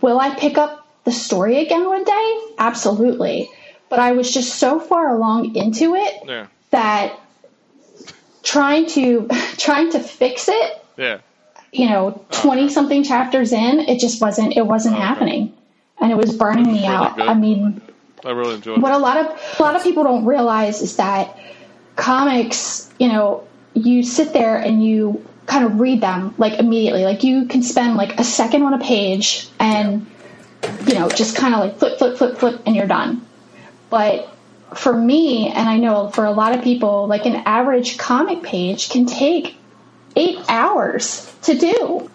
Will 0.00 0.18
I 0.18 0.34
pick 0.34 0.58
up 0.58 0.86
the 1.04 1.12
story 1.12 1.58
again 1.60 1.86
one 1.86 2.04
day? 2.04 2.40
Absolutely. 2.58 3.50
But 3.88 4.00
I 4.00 4.12
was 4.12 4.32
just 4.32 4.56
so 4.56 4.80
far 4.80 5.14
along 5.14 5.56
into 5.56 5.94
it 5.94 6.14
yeah, 6.26 6.46
that 6.70 7.18
trying 8.42 8.86
to 8.86 9.28
trying 9.56 9.90
to 9.92 10.00
fix 10.00 10.48
it 10.48 10.84
yeah. 10.98 11.20
you 11.72 11.88
know, 11.88 12.24
20 12.32 12.68
something 12.68 13.04
chapters 13.04 13.52
in, 13.52 13.80
it 13.80 14.00
just 14.00 14.20
wasn't, 14.20 14.56
it 14.56 14.66
wasn't 14.66 14.96
happening. 14.96 15.54
And 16.00 16.12
it 16.12 16.16
was 16.16 16.36
burning 16.36 16.66
me 16.66 16.82
really 16.82 16.86
out. 16.86 17.16
good. 17.16 17.28
I 17.28 17.34
mean, 17.34 17.80
I 18.24 18.30
really 18.32 18.56
enjoyed 18.56 18.82
what 18.82 18.92
it. 18.92 18.96
a 18.96 18.98
lot 18.98 19.16
of, 19.16 19.26
a 19.58 19.62
lot 19.62 19.76
of 19.76 19.82
people 19.82 20.04
don't 20.04 20.24
realize 20.26 20.82
is 20.82 20.96
that 20.96 21.38
comics, 21.96 22.92
you 22.98 23.08
know, 23.08 23.46
you 23.86 24.02
sit 24.02 24.32
there 24.32 24.56
and 24.56 24.84
you 24.84 25.24
kind 25.46 25.64
of 25.64 25.80
read 25.80 26.00
them 26.00 26.34
like 26.38 26.58
immediately. 26.58 27.04
Like 27.04 27.24
you 27.24 27.46
can 27.46 27.62
spend 27.62 27.96
like 27.96 28.18
a 28.20 28.24
second 28.24 28.62
on 28.62 28.74
a 28.74 28.78
page 28.84 29.48
and, 29.58 30.06
you 30.86 30.94
know, 30.94 31.08
just 31.08 31.36
kind 31.36 31.54
of 31.54 31.60
like 31.60 31.78
flip, 31.78 31.98
flip, 31.98 32.18
flip, 32.18 32.38
flip, 32.38 32.62
and 32.66 32.76
you're 32.76 32.86
done. 32.86 33.24
But 33.90 34.28
for 34.76 34.92
me, 34.94 35.48
and 35.48 35.68
I 35.68 35.78
know 35.78 36.10
for 36.10 36.24
a 36.26 36.30
lot 36.32 36.54
of 36.56 36.62
people, 36.62 37.06
like 37.06 37.24
an 37.24 37.36
average 37.46 37.96
comic 37.96 38.42
page 38.42 38.90
can 38.90 39.06
take 39.06 39.56
eight 40.16 40.38
hours 40.48 41.32
to 41.42 41.56
do. 41.56 42.10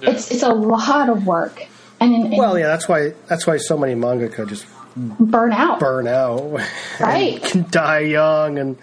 Yeah. 0.00 0.10
It's 0.12 0.30
it's 0.30 0.42
a 0.44 0.54
lot 0.54 1.10
of 1.10 1.26
work, 1.26 1.66
and, 2.00 2.14
and 2.14 2.36
Well, 2.38 2.56
yeah, 2.58 2.68
that's 2.68 2.88
why 2.88 3.14
that's 3.26 3.46
why 3.48 3.56
so 3.56 3.76
many 3.76 3.94
mangaka 3.94 4.48
just 4.48 4.64
burn 4.96 5.52
out. 5.52 5.80
burn 5.80 6.06
out, 6.06 6.60
Right. 7.00 7.42
can 7.42 7.66
die 7.70 8.00
young, 8.00 8.58
and 8.58 8.78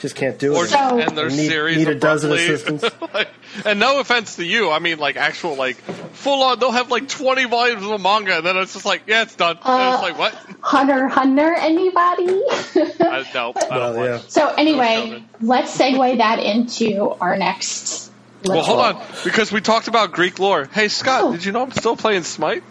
just 0.00 0.16
can't 0.16 0.38
do 0.38 0.54
Or 0.56 0.64
it. 0.64 0.70
just 0.70 0.90
So- 0.90 0.98
end 0.98 1.16
their 1.16 1.28
Need- 1.28 1.48
series 1.48 1.76
need 1.78 1.88
a 1.88 1.94
dozen 1.94 2.30
abruptly. 2.32 2.54
assistants. 2.54 2.84
Like- 3.14 3.28
and 3.64 3.80
no 3.80 3.98
offense 4.00 4.36
to 4.36 4.44
you, 4.44 4.70
I 4.70 4.78
mean 4.78 4.98
like 4.98 5.16
actual 5.16 5.56
like 5.56 5.76
full 5.76 6.42
on. 6.42 6.58
They'll 6.58 6.70
have 6.72 6.90
like 6.90 7.08
twenty 7.08 7.44
volumes 7.44 7.82
of 7.84 7.90
a 7.90 7.98
manga, 7.98 8.36
and 8.38 8.46
then 8.46 8.56
it's 8.56 8.72
just 8.74 8.86
like 8.86 9.02
yeah, 9.06 9.22
it's 9.22 9.34
done. 9.34 9.56
and 9.56 9.66
Uh, 9.66 9.92
it's 9.94 10.02
like 10.02 10.18
what? 10.18 10.32
Hunter, 10.62 11.08
Hunter, 11.08 11.52
anybody? 11.54 12.28
I, 12.28 13.26
no, 13.34 13.52
I 13.56 13.78
don't 13.78 13.96
Well, 13.96 14.04
yeah. 14.04 14.18
so 14.28 14.48
anyway, 14.48 15.24
let's 15.40 15.76
segue 15.76 16.18
that 16.18 16.38
into 16.38 17.10
our 17.20 17.36
next. 17.36 18.12
Well, 18.44 18.56
let's 18.56 18.68
hold 18.68 18.78
roll. 18.78 18.86
on, 19.02 19.02
because 19.24 19.50
we 19.52 19.60
talked 19.60 19.88
about 19.88 20.12
Greek 20.12 20.38
lore. 20.38 20.66
Hey, 20.72 20.88
Scott, 20.88 21.22
Oh. 21.24 21.32
did 21.32 21.44
you 21.44 21.52
know 21.52 21.62
I'm 21.62 21.72
still 21.72 21.96
playing 21.96 22.22
Smite? 22.22 22.62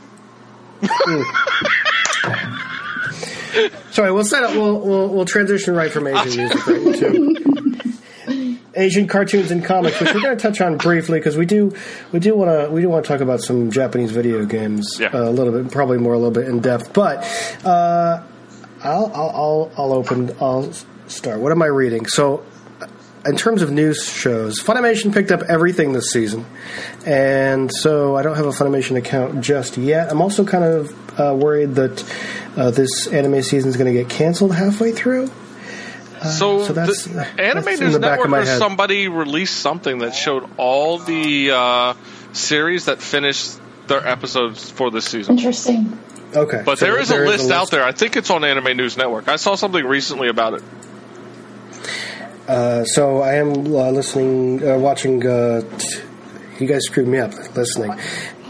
Sorry, 3.91 4.11
we'll 4.11 4.23
set 4.23 4.43
up. 4.43 4.51
We'll 4.55 4.79
we'll, 4.79 5.07
we'll 5.09 5.25
transition 5.25 5.75
right 5.75 5.91
from 5.91 6.07
Asian 6.07 6.37
music 6.37 6.67
right 6.67 6.77
into 6.81 8.59
Asian 8.75 9.07
cartoons 9.07 9.51
and 9.51 9.63
comics, 9.65 9.99
which 9.99 10.13
we're 10.13 10.21
going 10.21 10.37
to 10.37 10.41
touch 10.41 10.61
on 10.61 10.77
briefly 10.77 11.19
because 11.19 11.35
we 11.35 11.45
do 11.45 11.73
we 12.11 12.19
do 12.19 12.35
want 12.35 12.49
to 12.51 12.71
we 12.71 12.81
do 12.81 12.89
want 12.89 13.03
to 13.05 13.07
talk 13.11 13.21
about 13.21 13.41
some 13.41 13.71
Japanese 13.71 14.11
video 14.11 14.45
games 14.45 14.97
Yeah. 14.99 15.07
uh, 15.13 15.29
a 15.29 15.31
little 15.31 15.51
bit, 15.51 15.71
probably 15.71 15.97
more 15.97 16.13
a 16.13 16.17
little 16.17 16.31
bit 16.31 16.47
in 16.47 16.59
depth. 16.59 16.93
But 16.93 17.23
uh, 17.65 18.21
I'll, 18.83 19.11
I'll 19.13 19.29
I'll 19.35 19.71
I'll 19.77 19.93
open. 19.93 20.35
I'll 20.39 20.71
start. 21.07 21.39
What 21.39 21.51
am 21.51 21.61
I 21.61 21.67
reading? 21.67 22.05
So. 22.05 22.43
In 23.25 23.35
terms 23.35 23.61
of 23.61 23.69
news 23.69 24.03
shows, 24.07 24.61
Funimation 24.61 25.13
picked 25.13 25.29
up 25.31 25.41
everything 25.49 25.91
this 25.91 26.09
season, 26.11 26.45
and 27.05 27.69
so 27.73 28.15
I 28.15 28.21
don't 28.21 28.37
have 28.37 28.45
a 28.45 28.51
Funimation 28.51 28.95
account 28.97 29.41
just 29.41 29.75
yet. 29.77 30.09
I'm 30.09 30.21
also 30.21 30.45
kind 30.45 30.63
of 30.63 31.19
uh, 31.19 31.35
worried 31.35 31.75
that 31.75 32.15
uh, 32.55 32.71
this 32.71 33.07
anime 33.07 33.41
season 33.43 33.69
is 33.69 33.75
going 33.77 33.93
to 33.93 33.99
get 34.03 34.09
canceled 34.09 34.55
halfway 34.55 34.93
through. 34.93 35.27
so, 36.21 36.63
so 36.63 36.71
that's- 36.73 37.05
the 37.05 37.19
Anime 37.41 37.65
that's 37.65 37.79
in 37.79 37.85
News 37.87 37.93
the 37.93 37.99
back 37.99 38.11
Network 38.11 38.25
of 38.25 38.31
my 38.31 38.37
or 38.39 38.45
head. 38.45 38.57
somebody 38.57 39.07
released 39.09 39.57
something 39.57 39.97
that 39.99 40.15
showed 40.15 40.49
all 40.57 40.97
the 40.99 41.51
uh, 41.51 41.93
series 42.31 42.85
that 42.85 43.01
finished 43.01 43.59
their 43.87 44.05
episodes 44.07 44.69
for 44.71 44.91
this 44.91 45.05
season. 45.05 45.35
Interesting. 45.37 45.97
Okay, 46.35 46.61
But 46.65 46.77
so 46.79 46.85
there 46.85 46.99
is 46.99 47.09
a 47.11 47.17
list 47.17 47.51
out 47.51 47.69
there. 47.71 47.83
I 47.83 47.91
think 47.91 48.15
it's 48.15 48.29
on 48.29 48.43
Anime 48.45 48.77
News 48.77 48.95
Network. 48.97 49.27
I 49.27 49.35
saw 49.37 49.55
something 49.55 49.83
recently 49.83 50.29
about 50.29 50.53
it. 50.53 50.63
Uh, 52.49 52.83
so 52.83 53.21
I 53.21 53.35
am 53.35 53.51
uh, 53.51 53.91
listening, 53.91 54.67
uh, 54.67 54.79
watching. 54.79 55.25
Uh, 55.25 55.61
you 56.59 56.65
guys 56.65 56.83
screwed 56.83 57.07
me 57.07 57.19
up 57.19 57.31
listening. 57.55 57.91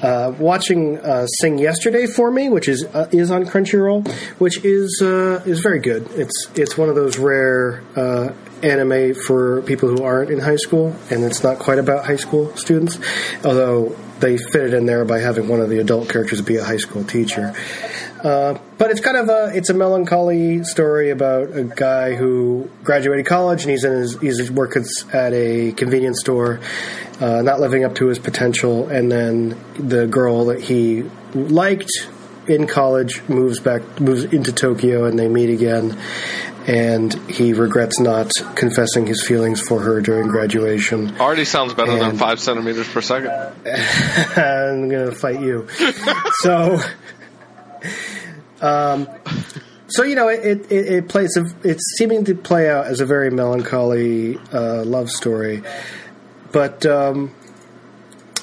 Uh, 0.01 0.33
watching 0.39 0.97
Sing 1.41 1.57
Yesterday 1.57 2.07
for 2.07 2.31
me, 2.31 2.47
which 2.47 2.69
is 2.69 2.85
is 3.11 3.29
on 3.29 3.43
Crunchyroll, 3.43 4.09
which 4.39 4.63
is 4.63 5.01
is 5.01 5.59
very 5.59 5.79
good. 5.79 6.09
It's 6.11 6.47
it's 6.55 6.77
one 6.77 6.87
of 6.87 6.95
those 6.95 7.17
rare 7.17 7.83
anime 8.63 9.15
for 9.15 9.63
people 9.63 9.89
who 9.89 10.01
aren't 10.01 10.31
in 10.31 10.39
high 10.39 10.55
school, 10.55 10.95
and 11.11 11.25
it's 11.25 11.43
not 11.43 11.59
quite 11.59 11.77
about 11.77 12.05
high 12.05 12.15
school 12.15 12.55
students, 12.55 12.97
although 13.43 13.97
they 14.21 14.37
fit 14.37 14.63
it 14.63 14.73
in 14.73 14.85
there 14.85 15.03
by 15.03 15.19
having 15.19 15.49
one 15.49 15.59
of 15.59 15.69
the 15.69 15.79
adult 15.79 16.07
characters 16.07 16.41
be 16.41 16.55
a 16.55 16.63
high 16.63 16.77
school 16.77 17.03
teacher. 17.03 17.53
Uh, 18.23 18.57
but 18.77 18.91
it's 18.91 18.99
kind 18.99 19.17
of 19.17 19.29
a 19.29 19.55
it's 19.55 19.69
a 19.69 19.73
melancholy 19.73 20.63
story 20.63 21.09
about 21.09 21.55
a 21.55 21.63
guy 21.63 22.15
who 22.15 22.69
graduated 22.83 23.25
college 23.25 23.61
and 23.63 23.71
he's 23.71 23.83
in 23.83 23.93
his 23.93 24.19
he's 24.19 24.51
working 24.51 24.85
at 25.13 25.33
a 25.33 25.71
convenience 25.73 26.19
store, 26.19 26.59
uh, 27.21 27.41
not 27.41 27.59
living 27.59 27.85
up 27.85 27.95
to 27.95 28.07
his 28.07 28.19
potential, 28.19 28.87
and 28.89 29.11
then 29.11 29.57
the 29.75 30.05
girl 30.07 30.45
that 30.45 30.61
he 30.61 31.03
liked 31.33 31.91
in 32.47 32.67
college 32.67 33.21
moves 33.29 33.59
back 33.59 34.01
moves 34.01 34.25
into 34.25 34.51
Tokyo 34.51 35.05
and 35.05 35.17
they 35.17 35.27
meet 35.27 35.49
again. 35.49 35.97
And 36.67 37.11
he 37.31 37.53
regrets 37.53 37.99
not 37.99 38.31
confessing 38.53 39.07
his 39.07 39.25
feelings 39.25 39.59
for 39.59 39.81
her 39.81 40.01
during 40.01 40.27
graduation. 40.27 41.17
Already 41.19 41.45
sounds 41.45 41.73
better 41.73 41.97
than 41.97 42.15
five 42.17 42.39
centimeters 42.39 42.87
per 42.87 43.01
second. 43.01 43.31
I'm 44.37 44.87
gonna 44.87 45.11
fight 45.11 45.39
you. 45.39 45.67
so, 46.41 46.79
Um, 48.61 49.07
so 49.87 50.03
you 50.03 50.15
know, 50.15 50.27
it, 50.27 50.71
it, 50.71 50.71
it 50.71 51.09
plays. 51.09 51.35
A, 51.37 51.45
it's 51.63 51.95
seeming 51.97 52.25
to 52.25 52.35
play 52.35 52.69
out 52.69 52.85
as 52.87 52.99
a 53.01 53.05
very 53.05 53.31
melancholy 53.31 54.37
uh, 54.53 54.83
love 54.83 55.09
story, 55.09 55.63
but 56.51 56.85
um, 56.85 57.33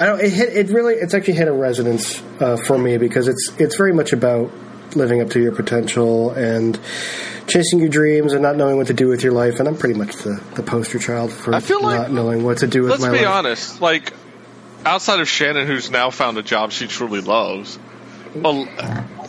I 0.00 0.06
don't. 0.06 0.20
It 0.20 0.32
hit. 0.32 0.56
It 0.56 0.70
really. 0.72 0.94
It's 0.94 1.14
actually 1.14 1.34
hit 1.34 1.48
a 1.48 1.52
resonance 1.52 2.20
uh, 2.40 2.56
for 2.56 2.76
me 2.78 2.98
because 2.98 3.28
it's 3.28 3.52
it's 3.58 3.76
very 3.76 3.92
much 3.92 4.12
about 4.12 4.50
living 4.96 5.20
up 5.20 5.30
to 5.30 5.40
your 5.40 5.52
potential 5.52 6.30
and 6.30 6.78
chasing 7.46 7.78
your 7.78 7.88
dreams 7.88 8.32
and 8.32 8.42
not 8.42 8.56
knowing 8.56 8.76
what 8.76 8.86
to 8.88 8.94
do 8.94 9.08
with 9.08 9.22
your 9.22 9.32
life. 9.32 9.60
And 9.60 9.68
I'm 9.68 9.76
pretty 9.76 9.98
much 9.98 10.16
the, 10.16 10.42
the 10.54 10.62
poster 10.62 10.98
child 10.98 11.32
for 11.32 11.54
I 11.54 11.60
feel 11.60 11.82
like- 11.82 12.00
not 12.00 12.12
knowing 12.12 12.44
what 12.44 12.58
to 12.58 12.66
do 12.66 12.82
with 12.82 12.92
my 13.00 13.08
life. 13.08 13.12
Let's 13.12 13.22
be 13.22 13.26
honest. 13.26 13.80
Like, 13.80 14.12
outside 14.84 15.20
of 15.20 15.28
Shannon, 15.28 15.66
who's 15.66 15.90
now 15.90 16.10
found 16.10 16.38
a 16.38 16.42
job 16.42 16.72
she 16.72 16.86
truly 16.86 17.20
loves, 17.20 17.78
well, 18.34 18.66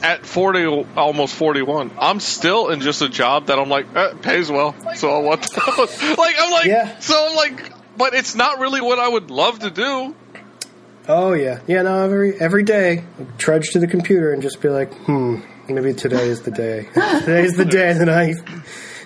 at 0.03 0.25
40, 0.25 0.85
almost 0.95 1.35
41, 1.35 1.91
I'm 1.99 2.19
still 2.19 2.69
in 2.69 2.81
just 2.81 3.01
a 3.01 3.09
job 3.09 3.47
that 3.47 3.59
I'm 3.59 3.69
like, 3.69 3.85
eh, 3.95 4.13
pays 4.21 4.49
well. 4.51 4.75
So 4.95 5.09
I 5.09 5.19
want 5.19 5.41
Like, 6.17 6.35
I'm 6.39 6.51
like, 6.51 6.65
Yeah. 6.65 6.99
so 6.99 7.27
I'm 7.29 7.35
like, 7.35 7.71
but 7.97 8.13
it's 8.13 8.35
not 8.35 8.59
really 8.59 8.81
what 8.81 8.99
I 8.99 9.07
would 9.07 9.31
love 9.31 9.59
to 9.59 9.69
do. 9.69 10.15
Oh 11.09 11.31
yeah, 11.33 11.61
yeah. 11.67 11.83
No, 11.83 12.03
every 12.03 12.37
every 12.39 12.63
day, 12.63 13.03
trudge 13.37 13.69
to 13.71 13.79
the 13.79 13.87
computer 13.87 14.33
and 14.33 14.41
just 14.41 14.61
be 14.61 14.67
like, 14.67 14.93
hmm, 14.93 15.39
maybe 15.69 15.93
today 15.93 16.27
is 16.27 16.41
the 16.41 16.51
day. 16.51 16.89
Today's 16.93 17.55
the 17.55 17.63
day 17.63 17.93
that 17.93 18.09
I 18.09 18.33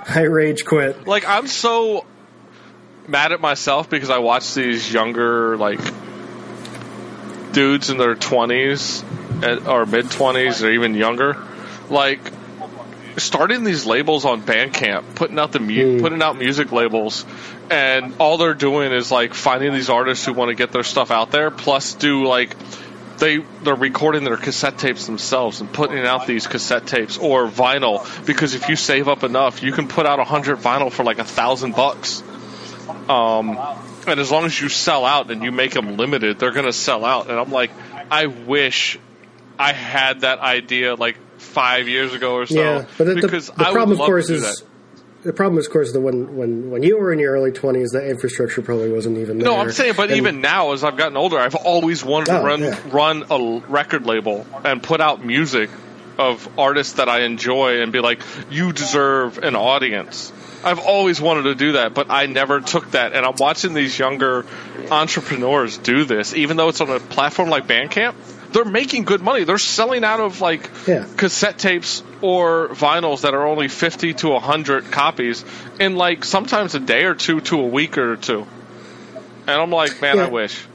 I 0.08 0.21
rage 0.23 0.65
quit. 0.65 1.08
Like, 1.08 1.27
I'm 1.27 1.45
so 1.45 2.06
mad 3.08 3.34
at 3.34 3.39
myself 3.39 3.88
because 3.88 4.10
I 4.10 4.17
watch 4.17 4.56
these 4.56 4.91
younger, 4.91 5.56
like, 5.58 5.80
dudes 7.54 7.89
in 7.91 7.97
their 7.97 8.15
20s 8.15 9.04
and- 9.43 9.67
or 9.67 9.86
mid 9.86 10.06
20s 10.10 10.63
or 10.63 10.71
even 10.71 10.95
younger. 10.95 11.38
Like, 11.89 12.19
starting 13.17 13.63
these 13.63 13.86
labels 13.86 14.23
on 14.25 14.41
Bandcamp, 14.41 15.04
putting 15.15 15.38
out 15.38 15.51
the 15.51 15.60
mu- 15.60 15.97
Hmm. 15.97 16.01
putting 16.01 16.21
out 16.23 16.38
music 16.38 16.71
labels, 16.71 17.25
and 17.69 18.13
all 18.19 18.38
they're 18.38 18.54
doing 18.54 18.91
is 18.93 19.12
like 19.12 19.34
finding 19.34 19.73
these 19.73 19.89
artists 19.89 20.25
who 20.25 20.34
want 20.34 20.49
to 20.49 20.56
get 20.56 20.71
their 20.71 20.84
stuff 20.84 21.12
out 21.12 21.32
there, 21.32 21.51
plus 21.51 21.93
do 21.93 22.25
like 22.25 22.56
they 23.19 23.38
they're 23.63 23.75
recording 23.75 24.23
their 24.23 24.38
cassette 24.38 24.77
tapes 24.80 25.06
themselves 25.06 25.60
and 25.62 25.71
putting 25.71 25.99
out 25.99 26.25
these 26.25 26.47
cassette 26.47 26.88
tapes 26.88 27.17
or 27.19 27.47
vinyl 27.47 28.04
because 28.25 28.56
if 28.56 28.67
you 28.69 28.75
save 28.75 29.08
up 29.08 29.23
enough, 29.23 29.62
you 29.62 29.71
can 29.73 29.88
put 29.88 30.06
out 30.06 30.19
a 30.19 30.23
hundred 30.23 30.58
vinyl 30.60 30.91
for 30.91 31.04
like 31.04 31.19
a 31.19 31.23
thousand 31.23 31.75
bucks. 31.75 32.23
Um, 33.10 33.60
and 34.08 34.19
as 34.19 34.32
long 34.32 34.45
as 34.45 34.60
you 34.60 34.69
sell 34.69 35.06
out 35.06 35.30
and 35.30 35.43
you 35.43 35.51
make 35.51 35.71
them 35.71 35.97
limited, 35.97 36.39
they're 36.39 36.51
gonna 36.51 36.73
sell 36.73 37.06
out. 37.06 37.30
And 37.30 37.38
I'm 37.39 37.51
like, 37.51 37.71
I 38.10 38.25
wish 38.25 38.97
I 39.62 39.74
had 39.74 40.21
that 40.21 40.39
idea 40.39 40.95
like 40.95 41.17
five 41.38 41.88
years 41.88 42.13
ago 42.13 42.36
or 42.36 42.45
so. 42.45 42.56
yeah, 42.62 42.86
but 42.97 43.04
the, 43.06 43.13
the, 43.15 43.21
because 43.21 43.47
the 43.47 43.67
I 43.67 43.71
problem, 43.71 44.00
of 44.00 44.06
course, 44.06 44.30
is 44.30 44.63
the 45.24 45.34
problem, 45.34 45.60
of 45.60 45.69
course, 45.69 45.91
that 45.93 46.02
when 46.02 46.36
when 46.36 46.71
when 46.71 46.82
you 46.84 46.97
were 46.97 47.13
in 47.13 47.19
your 47.19 47.34
early 47.34 47.52
twenties, 47.52 47.91
the 47.91 48.04
infrastructure 48.08 48.62
probably 48.63 48.91
wasn't 48.91 49.17
even 49.19 49.38
there. 49.38 49.45
No, 49.45 49.58
I'm 49.58 49.71
saying, 49.71 49.93
but 49.95 50.10
And- 50.10 50.17
even 50.17 50.41
now, 50.41 50.71
as 50.74 50.84
I've 50.84 50.97
gotten 50.97 51.15
older, 51.17 51.38
I've 51.38 51.56
always 51.56 52.04
wanted 52.04 52.28
to 52.28 52.39
Oh, 52.41 52.43
run 52.43 52.62
yeah. 52.62 52.80
run 52.91 53.24
a 53.30 53.62
record 53.67 54.06
label 54.06 54.45
and 54.63 54.82
put 54.82 55.00
out 55.00 55.24
music 55.24 55.69
of 56.17 56.47
artists 56.58 56.93
that 56.93 57.08
I 57.10 57.21
enjoy 57.21 57.82
and 57.82 57.91
be 57.91 58.00
like, 58.00 58.21
you 58.50 58.74
deserve 58.74 59.38
an 59.39 59.56
audience. 59.56 60.32
I've 60.63 60.80
always 60.80 61.19
wanted 61.21 61.43
to 61.43 61.56
do 61.56 61.71
that, 61.74 61.93
but 61.95 62.08
I 62.12 62.26
never 62.28 62.60
took 62.62 62.91
that. 62.91 63.13
And 63.13 63.26
I'm 63.26 63.34
watching 63.39 63.74
these 63.74 63.97
younger 63.97 64.45
entrepreneurs 64.91 65.78
do 65.78 66.04
this, 66.04 66.34
even 66.36 66.58
though 66.58 66.69
it's 66.69 66.82
on 66.82 66.89
a 66.89 67.00
platform 67.00 67.50
like 67.50 67.65
Bandcamp. 67.67 68.13
They're 68.51 68.65
making 68.65 69.03
good 69.05 69.21
money. 69.21 69.43
They're 69.45 69.57
selling 69.57 70.03
out 70.03 70.19
of 70.19 70.41
like 70.41 70.69
Yeah. 70.87 71.05
cassette 71.17 71.57
tapes 71.57 72.03
or 72.21 72.69
vinyls 72.69 73.21
that 73.21 73.33
are 73.33 73.45
only 73.47 73.67
50 73.67 74.13
to 74.15 74.29
100 74.29 74.91
copies 74.91 75.43
in 75.79 75.95
like 75.95 76.25
sometimes 76.25 76.75
a 76.75 76.79
day 76.79 77.03
or 77.05 77.15
two 77.15 77.39
to 77.41 77.59
a 77.59 77.65
week 77.65 77.97
or 77.97 78.17
two. 78.17 78.45
And 79.47 79.61
I'm 79.61 79.71
like, 79.71 80.01
man, 80.01 80.17
Yeah. 80.17 80.25
I 80.25 80.29
wish. 80.29 80.65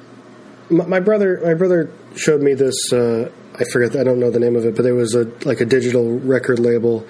my, 0.70 0.86
my 0.86 1.00
brother 1.00 1.40
my 1.44 1.54
brother 1.54 1.90
showed 2.16 2.42
me 2.42 2.54
this 2.54 2.92
uh, 2.92 3.30
I 3.58 3.64
forget 3.72 3.94
I 4.00 4.04
don't 4.04 4.18
know 4.20 4.30
the 4.30 4.40
name 4.40 4.56
of 4.56 4.64
it 4.64 4.74
but 4.74 4.82
there 4.82 4.94
was 4.94 5.14
a 5.14 5.30
like 5.44 5.60
a 5.60 5.64
digital 5.66 6.18
record 6.18 6.58
label 6.58 7.06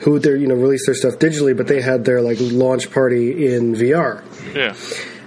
who 0.00 0.18
they 0.18 0.30
you 0.36 0.46
know 0.48 0.54
released 0.56 0.86
their 0.86 0.94
stuff 0.94 1.14
digitally 1.20 1.56
but 1.56 1.66
they 1.68 1.80
had 1.80 2.04
their 2.04 2.20
like 2.20 2.38
launch 2.40 2.90
party 2.90 3.46
in 3.54 3.74
VR 3.74 4.22
Yeah. 4.54 4.74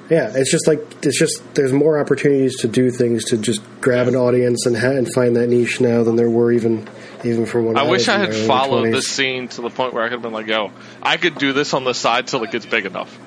Yeah 0.09 0.31
it's 0.35 0.51
just 0.51 0.67
like 0.67 0.79
it's 1.05 1.17
just 1.19 1.41
there's 1.55 1.71
more 1.73 1.99
opportunities 1.99 2.57
to 2.57 2.67
do 2.67 2.89
things 2.91 3.25
to 3.25 3.37
just 3.37 3.61
grab 3.81 4.07
an 4.07 4.15
audience 4.15 4.65
and 4.65 4.75
ha- 4.77 4.91
and 4.91 5.07
find 5.13 5.35
that 5.35 5.47
niche 5.47 5.79
now 5.81 6.03
than 6.03 6.15
there 6.15 6.29
were 6.29 6.51
even 6.51 6.87
even 7.23 7.45
from 7.45 7.65
when 7.65 7.77
I, 7.77 7.81
I 7.85 7.89
wish 7.89 8.07
I 8.07 8.17
had 8.17 8.33
followed 8.33 8.85
20s. 8.87 8.91
this 8.93 9.07
scene 9.07 9.47
to 9.49 9.61
the 9.61 9.69
point 9.69 9.93
where 9.93 10.03
I 10.03 10.07
could 10.07 10.13
have 10.13 10.21
been 10.21 10.31
like, 10.33 10.47
yo, 10.47 10.71
I 11.03 11.17
could 11.17 11.35
do 11.37 11.51
this 11.53 11.73
on 11.73 11.83
the 11.83 11.93
side 11.93 12.27
till 12.27 12.43
it 12.43 12.51
gets 12.51 12.65
big 12.65 12.85
enough. 12.85 13.17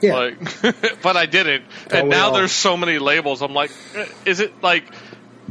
yeah 0.00 0.14
Like, 0.14 0.62
but 1.02 1.16
I 1.16 1.26
didn't. 1.26 1.64
Don't 1.88 1.98
And 2.02 2.08
now 2.08 2.26
all? 2.28 2.34
there's 2.34 2.52
so 2.52 2.76
many 2.76 2.98
labels. 3.00 3.42
I'm 3.42 3.52
like, 3.52 3.72
eh, 3.96 4.06
is 4.24 4.38
it 4.38 4.62
like, 4.62 4.84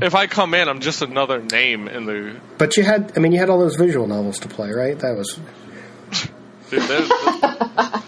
if 0.01 0.15
I 0.15 0.27
come 0.27 0.53
in, 0.53 0.69
I'm 0.69 0.79
just 0.79 1.01
another 1.01 1.41
name 1.43 1.89
in 1.89 2.05
the. 2.05 2.35
but 2.57 2.77
you 2.77 2.83
had 2.83 3.11
I 3.17 3.19
mean 3.19 3.33
you 3.33 3.39
had 3.39 3.49
all 3.49 3.59
those 3.59 3.75
visual 3.75 4.07
novels 4.07 4.39
to 4.39 4.47
play 4.47 4.71
right 4.71 4.97
that 4.99 5.17
was 5.17 5.37
Dude, 6.71 6.81
there's- 6.83 7.09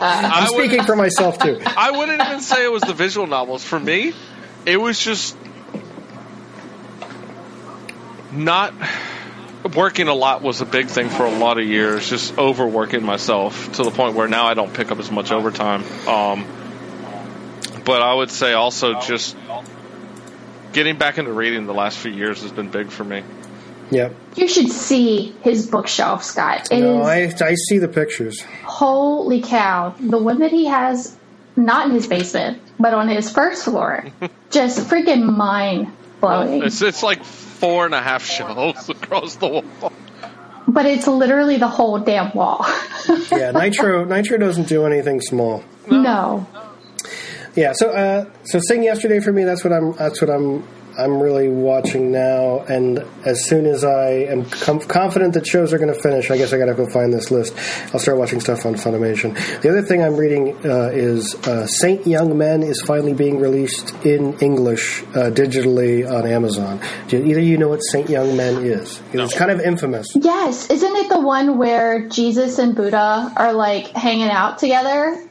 I, 0.06 0.48
would, 0.52 0.68
speaking 0.68 0.86
for 0.86 0.96
myself 0.96 1.38
too 1.40 1.62
I 1.66 1.92
wouldn't 1.92 2.22
even 2.22 2.42
say 2.42 2.66
it 2.66 2.72
was 2.72 2.82
the 2.84 2.94
visual 2.94 3.28
novels. 3.28 3.64
For 3.64 3.80
me, 3.80 4.14
it 4.66 4.78
was 4.78 5.00
just 5.00 5.38
not 8.32 8.74
working 9.76 10.08
a 10.08 10.14
lot 10.14 10.42
was 10.42 10.62
a 10.62 10.66
big 10.66 10.88
thing 10.88 11.10
for 11.10 11.26
a 11.26 11.32
lot 11.32 11.58
of 11.58 11.66
years. 11.66 12.10
Just 12.10 12.38
overworking 12.38 13.04
myself 13.04 13.72
to 13.74 13.84
the 13.84 13.92
point 13.92 14.16
where 14.16 14.28
now 14.28 14.46
I 14.46 14.54
don't 14.54 14.74
pick 14.74 14.92
up 14.92 15.00
as 15.00 15.12
much 15.12 15.32
overtime. 15.32 15.84
Um, 16.08 16.46
but 17.86 18.02
I 18.02 18.14
would 18.14 18.32
say 18.32 18.54
also 18.54 19.00
just 19.00 19.36
getting 20.74 20.98
back 20.98 21.18
into 21.18 21.32
reading 21.32 21.66
the 21.66 21.74
last 21.74 21.98
few 21.98 22.12
years 22.12 22.42
has 22.42 22.52
been 22.52 22.70
big 22.70 22.90
for 22.90 23.04
me. 23.04 23.24
Yeah 23.94 24.10
You 24.36 24.48
should 24.48 24.70
see 24.70 25.36
his 25.42 25.68
bookshelf, 25.68 26.24
Scott. 26.24 26.72
It 26.72 26.80
is 26.80 26.84
no 26.84 27.02
I 27.04 27.34
I 27.42 27.56
see 27.56 27.78
the 27.78 27.88
pictures 27.88 28.44
holy 28.64 29.42
cow. 29.42 29.96
The 30.00 30.18
one 30.18 30.40
that 30.40 30.52
he 30.52 30.66
has, 30.66 31.16
not 31.56 31.88
in 31.88 31.92
his 31.94 32.08
basement, 32.08 32.60
but 32.80 32.94
on 32.94 33.08
his 33.08 33.32
first 33.32 33.64
floor, 33.66 34.06
just 34.52 34.80
freaking 34.90 35.24
mind 35.24 35.92
blowing. 36.20 36.64
It's 36.64 36.82
it's 36.82 37.04
like 37.04 37.24
four 37.24 37.86
and 37.86 37.94
a 37.94 38.02
half 38.02 38.26
shelves 38.26 38.90
across 38.98 39.36
the 39.36 39.48
wall. 39.48 39.94
But 40.68 40.86
it's 40.86 41.08
literally 41.08 41.58
the 41.58 41.68
whole 41.68 42.00
damn 42.00 42.34
wall. 42.34 42.66
yeah 43.32 43.52
Nitro 43.52 44.06
Nitro 44.06 44.38
doesn't 44.38 44.68
do 44.68 44.86
anything 44.86 45.22
small 45.22 45.64
no. 45.90 46.48
Yeah, 47.56 47.74
so 47.74 47.90
uh, 47.90 48.26
so 48.46 48.60
Sing 48.68 48.84
yesterday 48.84 49.20
for 49.20 49.32
me. 49.32 49.44
That's 49.44 49.64
what 49.64 49.74
I'm. 49.74 49.94
That's 49.94 50.22
what 50.22 50.30
I'm. 50.30 50.68
I'm 50.98 51.20
really 51.22 51.50
watching 51.50 52.12
now. 52.12 52.60
And 52.60 53.00
as 53.26 53.46
soon 53.48 53.66
as 53.66 53.84
I 53.84 54.10
am 54.30 54.46
com- 54.46 54.80
confident 54.80 55.34
that 55.34 55.48
shows 55.48 55.74
are 55.74 55.78
going 55.78 55.94
to 55.94 56.02
finish, 56.02 56.30
I 56.30 56.38
guess 56.38 56.54
I 56.54 56.58
got 56.58 56.66
to 56.66 56.74
go 56.74 56.88
find 56.88 57.14
this 57.14 57.32
list. 57.32 57.56
I'll 57.94 58.00
start 58.00 58.18
watching 58.18 58.40
stuff 58.40 58.66
on 58.66 58.76
Funimation. 58.76 59.34
The 59.62 59.70
other 59.70 59.82
thing 59.82 60.04
I'm 60.04 60.16
reading 60.16 60.56
uh, 60.66 60.92
is 60.94 61.36
uh, 61.48 61.68
Saint 61.68 62.06
Young 62.06 62.38
Men 62.38 62.64
is 62.64 62.82
finally 62.82 63.14
being 63.14 63.40
released 63.40 63.94
in 64.06 64.38
English 64.40 65.04
uh, 65.04 65.32
digitally 65.32 66.10
on 66.10 66.28
Amazon. 66.28 66.80
Do 67.08 67.24
either 67.24 67.40
of 67.40 67.46
you 67.46 67.58
know 67.58 67.70
what 67.70 67.80
Saint 67.80 68.10
Young 68.10 68.38
Men 68.38 68.64
is? 68.64 69.02
It's 69.14 69.38
kind 69.38 69.52
of 69.52 69.60
infamous. 69.60 70.16
Yes, 70.16 70.70
isn't 70.70 70.96
it 70.96 71.10
the 71.10 71.20
one 71.20 71.58
where 71.58 72.08
Jesus 72.10 72.60
and 72.60 72.76
Buddha 72.76 73.32
are 73.36 73.54
like 73.54 73.88
hanging 73.90 74.30
out 74.30 74.60
together? 74.60 75.30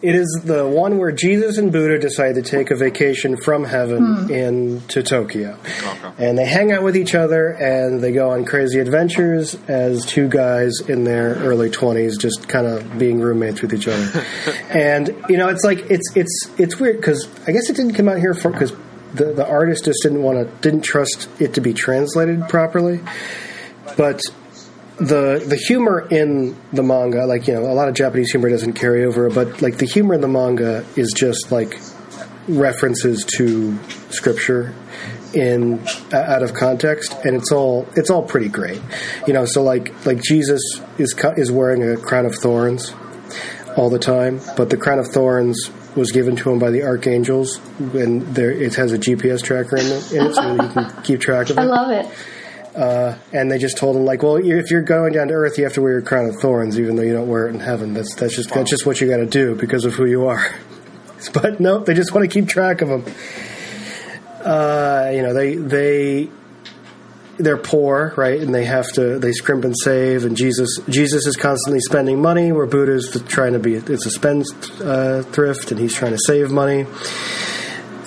It 0.00 0.14
is 0.14 0.42
the 0.44 0.66
one 0.66 0.98
where 0.98 1.10
Jesus 1.10 1.58
and 1.58 1.72
Buddha 1.72 1.98
decide 1.98 2.36
to 2.36 2.42
take 2.42 2.70
a 2.70 2.76
vacation 2.76 3.36
from 3.36 3.64
heaven 3.64 4.26
hmm. 4.26 4.32
into 4.32 5.02
Tokyo. 5.02 5.58
And 6.18 6.38
they 6.38 6.46
hang 6.46 6.70
out 6.70 6.84
with 6.84 6.96
each 6.96 7.16
other 7.16 7.48
and 7.48 8.00
they 8.00 8.12
go 8.12 8.30
on 8.30 8.44
crazy 8.44 8.78
adventures 8.78 9.56
as 9.66 10.06
two 10.06 10.28
guys 10.28 10.80
in 10.88 11.02
their 11.02 11.34
early 11.34 11.68
20s 11.68 12.18
just 12.18 12.48
kind 12.48 12.66
of 12.66 12.98
being 12.98 13.20
roommates 13.20 13.60
with 13.60 13.74
each 13.74 13.88
other. 13.88 14.24
and 14.70 15.08
you 15.28 15.36
know, 15.36 15.48
it's 15.48 15.64
like 15.64 15.80
it's 15.90 16.14
it's 16.14 16.48
it's 16.58 16.78
weird 16.78 17.02
cuz 17.02 17.28
I 17.48 17.52
guess 17.52 17.68
it 17.68 17.74
didn't 17.74 17.94
come 17.94 18.08
out 18.08 18.18
here 18.18 18.34
for 18.34 18.52
cuz 18.52 18.72
the 19.14 19.32
the 19.32 19.46
artist 19.46 19.86
just 19.86 20.02
didn't 20.02 20.22
want 20.22 20.38
to 20.38 20.68
didn't 20.68 20.82
trust 20.82 21.28
it 21.40 21.54
to 21.54 21.60
be 21.60 21.72
translated 21.72 22.48
properly. 22.48 23.00
But 23.96 24.20
the 24.98 25.44
the 25.46 25.56
humor 25.56 26.06
in 26.10 26.56
the 26.72 26.82
manga, 26.82 27.24
like 27.24 27.46
you 27.46 27.54
know, 27.54 27.62
a 27.62 27.74
lot 27.74 27.88
of 27.88 27.94
Japanese 27.94 28.30
humor 28.30 28.50
doesn't 28.50 28.74
carry 28.74 29.04
over, 29.04 29.30
but 29.30 29.62
like 29.62 29.78
the 29.78 29.86
humor 29.86 30.14
in 30.14 30.20
the 30.20 30.28
manga 30.28 30.84
is 30.96 31.12
just 31.16 31.52
like 31.52 31.78
references 32.48 33.24
to 33.36 33.78
scripture 34.10 34.74
in 35.34 35.78
uh, 36.12 36.16
out 36.16 36.42
of 36.42 36.54
context, 36.54 37.14
and 37.24 37.36
it's 37.36 37.52
all 37.52 37.86
it's 37.94 38.10
all 38.10 38.22
pretty 38.22 38.48
great, 38.48 38.80
you 39.26 39.32
know. 39.32 39.44
So 39.44 39.62
like 39.62 40.04
like 40.04 40.20
Jesus 40.22 40.62
is 40.98 41.14
cu- 41.14 41.34
is 41.36 41.52
wearing 41.52 41.82
a 41.88 41.96
crown 41.96 42.26
of 42.26 42.34
thorns 42.34 42.92
all 43.76 43.90
the 43.90 43.98
time, 43.98 44.40
but 44.56 44.70
the 44.70 44.76
crown 44.76 44.98
of 44.98 45.06
thorns 45.08 45.70
was 45.94 46.12
given 46.12 46.36
to 46.36 46.50
him 46.50 46.58
by 46.58 46.70
the 46.70 46.82
archangels, 46.82 47.60
and 47.78 48.22
there 48.34 48.50
it 48.50 48.74
has 48.74 48.92
a 48.92 48.98
GPS 48.98 49.42
tracker 49.42 49.76
in 49.76 49.86
it, 49.86 50.12
in 50.12 50.26
it 50.26 50.34
so 50.34 50.52
you 50.54 50.68
can 50.68 51.02
keep 51.02 51.20
track 51.20 51.50
of 51.50 51.58
it 51.58 51.60
I 51.60 51.64
love 51.64 51.90
it. 51.90 52.10
Uh, 52.74 53.18
and 53.32 53.50
they 53.50 53.58
just 53.58 53.76
told 53.76 53.96
him 53.96 54.04
like, 54.04 54.22
well, 54.22 54.36
if 54.36 54.70
you're 54.70 54.82
going 54.82 55.12
down 55.12 55.28
to 55.28 55.34
Earth, 55.34 55.58
you 55.58 55.64
have 55.64 55.72
to 55.72 55.82
wear 55.82 55.92
your 55.92 56.02
crown 56.02 56.26
of 56.26 56.36
thorns, 56.40 56.78
even 56.78 56.96
though 56.96 57.02
you 57.02 57.12
don't 57.12 57.28
wear 57.28 57.46
it 57.48 57.54
in 57.54 57.60
heaven. 57.60 57.94
That's 57.94 58.14
that's 58.14 58.36
just 58.36 58.50
that's 58.50 58.70
just 58.70 58.86
what 58.86 59.00
you 59.00 59.08
got 59.08 59.16
to 59.18 59.26
do 59.26 59.54
because 59.54 59.84
of 59.84 59.94
who 59.94 60.04
you 60.04 60.26
are. 60.26 60.54
but 61.32 61.60
no, 61.60 61.80
they 61.80 61.94
just 61.94 62.12
want 62.12 62.30
to 62.30 62.32
keep 62.32 62.48
track 62.48 62.80
of 62.82 62.88
him. 62.88 63.04
Uh, 64.44 65.10
you 65.12 65.22
know, 65.22 65.34
they 65.34 65.56
they 65.56 66.30
they're 67.38 67.56
poor, 67.56 68.12
right? 68.16 68.40
And 68.40 68.54
they 68.54 68.64
have 68.64 68.92
to 68.92 69.18
they 69.18 69.32
scrimp 69.32 69.64
and 69.64 69.74
save. 69.76 70.24
And 70.24 70.36
Jesus 70.36 70.78
Jesus 70.88 71.26
is 71.26 71.36
constantly 71.36 71.80
spending 71.80 72.20
money, 72.20 72.52
where 72.52 72.66
Buddha's 72.66 73.20
trying 73.28 73.54
to 73.54 73.58
be 73.58 73.74
it's 73.74 74.06
a 74.06 74.10
spend 74.10 74.44
uh, 74.82 75.22
thrift, 75.22 75.70
and 75.70 75.80
he's 75.80 75.94
trying 75.94 76.12
to 76.12 76.20
save 76.26 76.50
money. 76.50 76.86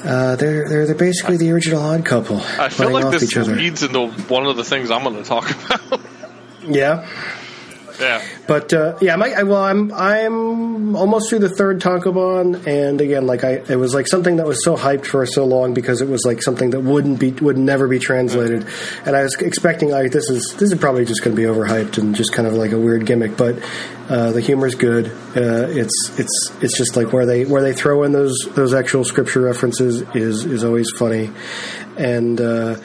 Uh, 0.04 0.36
they're, 0.36 0.68
they're 0.68 0.86
they're 0.88 0.96
basically 0.96 1.38
the 1.38 1.52
original 1.52 1.82
odd 1.82 2.06
couple. 2.06 2.38
I 2.60 2.70
feel 2.70 2.92
like 2.92 3.12
this 3.12 3.36
leads 3.36 3.84
into 3.84 4.08
one 4.08 4.46
of 4.46 4.58
the 4.58 4.64
things 4.64 4.90
I'm 4.92 5.04
going 5.04 5.16
to 5.18 5.24
talk 5.24 5.50
about. 5.86 6.02
Yeah, 6.64 7.08
yeah. 8.02 8.22
but 8.48 8.74
uh, 8.74 8.98
yeah, 9.02 9.16
my, 9.16 9.32
I, 9.32 9.44
well, 9.44 9.64
I'm 9.64 9.92
I'm 9.94 10.96
almost 10.96 11.30
through 11.30 11.40
the 11.40 11.50
third 11.50 11.80
tankobon, 11.80 12.66
and 12.68 13.00
again, 13.00 13.28
like 13.28 13.44
I, 13.44 13.62
it 13.70 13.78
was 13.78 13.94
like 13.94 14.08
something 14.08 14.38
that 14.38 14.48
was 14.48 14.64
so 14.64 14.76
hyped 14.76 15.06
for 15.06 15.26
so 15.26 15.46
long 15.46 15.74
because 15.74 16.02
it 16.02 16.10
was 16.10 16.26
like 16.26 16.42
something 16.42 16.72
that 16.72 16.82
wouldn't 16.82 17.20
be 17.20 17.32
would 17.32 17.58
never 17.58 17.88
be 17.88 18.00
translated, 18.00 18.68
and 19.06 19.16
I 19.16 19.24
was 19.24 19.36
expecting 19.36 19.90
like 19.90 20.12
this 20.12 20.30
is 20.30 20.56
this 20.58 20.72
is 20.72 20.80
probably 20.80 21.06
just 21.06 21.24
going 21.24 21.36
to 21.36 21.42
be 21.42 21.48
overhyped 21.48 21.98
and 21.98 22.16
just 22.16 22.34
kind 22.34 22.48
of 22.48 22.54
like 22.54 22.72
a 22.72 22.80
weird 22.80 23.06
gimmick, 23.06 23.38
but 23.38 23.62
uh, 24.10 24.32
the 24.32 24.42
is 24.42 24.76
good. 24.76 25.08
Uh, 25.36 25.68
it's 25.70 26.12
it's 26.18 26.52
it's 26.62 26.78
just 26.78 26.98
like 26.98 27.14
where 27.14 27.26
they 27.26 27.46
where 27.46 27.62
they 27.62 27.74
throw 27.74 28.04
in 28.04 28.12
those 28.12 28.38
those 28.56 28.74
actual 28.74 29.06
scripture 29.06 29.42
references 29.42 30.02
is 30.14 30.46
is 30.46 30.64
always 30.64 30.90
funny, 30.92 31.30
and. 31.98 32.40
Uh, 32.42 32.76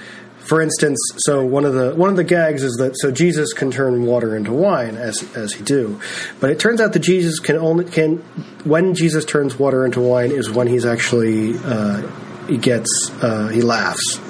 for 0.47 0.63
instance, 0.63 0.99
so 1.19 1.45
one 1.45 1.65
of 1.65 1.75
the 1.75 1.95
one 1.95 2.09
of 2.09 2.17
the 2.17 2.25
gags 2.25 2.63
is 2.63 2.77
that 2.77 2.97
so 2.99 3.11
Jesus 3.11 3.53
can 3.53 3.71
turn 3.71 4.07
water 4.07 4.37
into 4.37 4.53
wine 4.53 4.97
as 4.97 5.25
as 5.37 5.53
he 5.53 5.65
do, 5.65 6.01
but 6.41 6.51
it 6.51 6.61
turns 6.61 6.81
out 6.81 6.93
that 6.93 7.01
Jesus 7.01 7.41
can 7.41 7.57
only 7.57 7.85
can 7.85 8.19
when 8.65 8.95
Jesus 8.95 9.25
turns 9.25 9.59
water 9.59 9.85
into 9.85 10.01
wine 10.01 10.31
is 10.31 10.51
when 10.51 10.69
he's 10.69 10.87
actually 10.87 11.57
uh, 11.65 12.07
he 12.47 12.59
gets 12.59 13.11
uh, 13.23 13.49
he 13.49 13.61
laughs. 13.61 14.21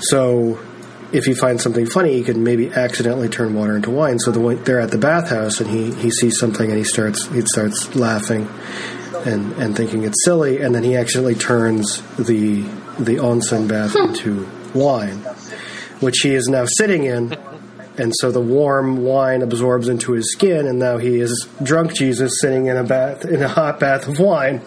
So 0.00 0.58
if 1.12 1.26
he 1.26 1.34
finds 1.34 1.62
something 1.62 1.86
funny, 1.86 2.14
he 2.14 2.24
can 2.24 2.42
maybe 2.42 2.70
accidentally 2.70 3.28
turn 3.28 3.54
water 3.54 3.76
into 3.76 3.90
wine. 3.90 4.18
So 4.18 4.32
the 4.32 4.56
they're 4.64 4.80
at 4.80 4.90
the 4.90 4.98
bathhouse 4.98 5.60
and 5.60 5.70
he, 5.70 5.94
he 5.94 6.10
sees 6.10 6.38
something 6.40 6.68
and 6.68 6.76
he 6.76 6.84
starts 6.84 7.26
he 7.28 7.40
starts 7.42 7.94
laughing 7.94 8.48
and 9.24 9.52
and 9.52 9.76
thinking 9.76 10.02
it's 10.02 10.24
silly, 10.24 10.60
and 10.60 10.74
then 10.74 10.82
he 10.82 10.96
accidentally 10.96 11.36
turns 11.36 12.02
the 12.16 12.62
the 12.98 13.16
onsen 13.16 13.68
bath 13.68 13.94
into 13.94 14.48
wine, 14.74 15.18
which 16.00 16.18
he 16.22 16.34
is 16.34 16.48
now 16.48 16.64
sitting 16.66 17.04
in. 17.04 17.36
And 17.96 18.12
so 18.16 18.32
the 18.32 18.40
warm 18.40 19.04
wine 19.04 19.42
absorbs 19.42 19.88
into 19.88 20.12
his 20.12 20.32
skin, 20.32 20.66
and 20.66 20.80
now 20.80 20.98
he 20.98 21.20
is 21.20 21.48
drunk 21.62 21.94
Jesus 21.94 22.32
sitting 22.40 22.66
in 22.66 22.76
a 22.76 22.82
bath 22.82 23.24
in 23.24 23.40
a 23.40 23.48
hot 23.48 23.78
bath 23.78 24.08
of 24.08 24.18
wine, 24.18 24.62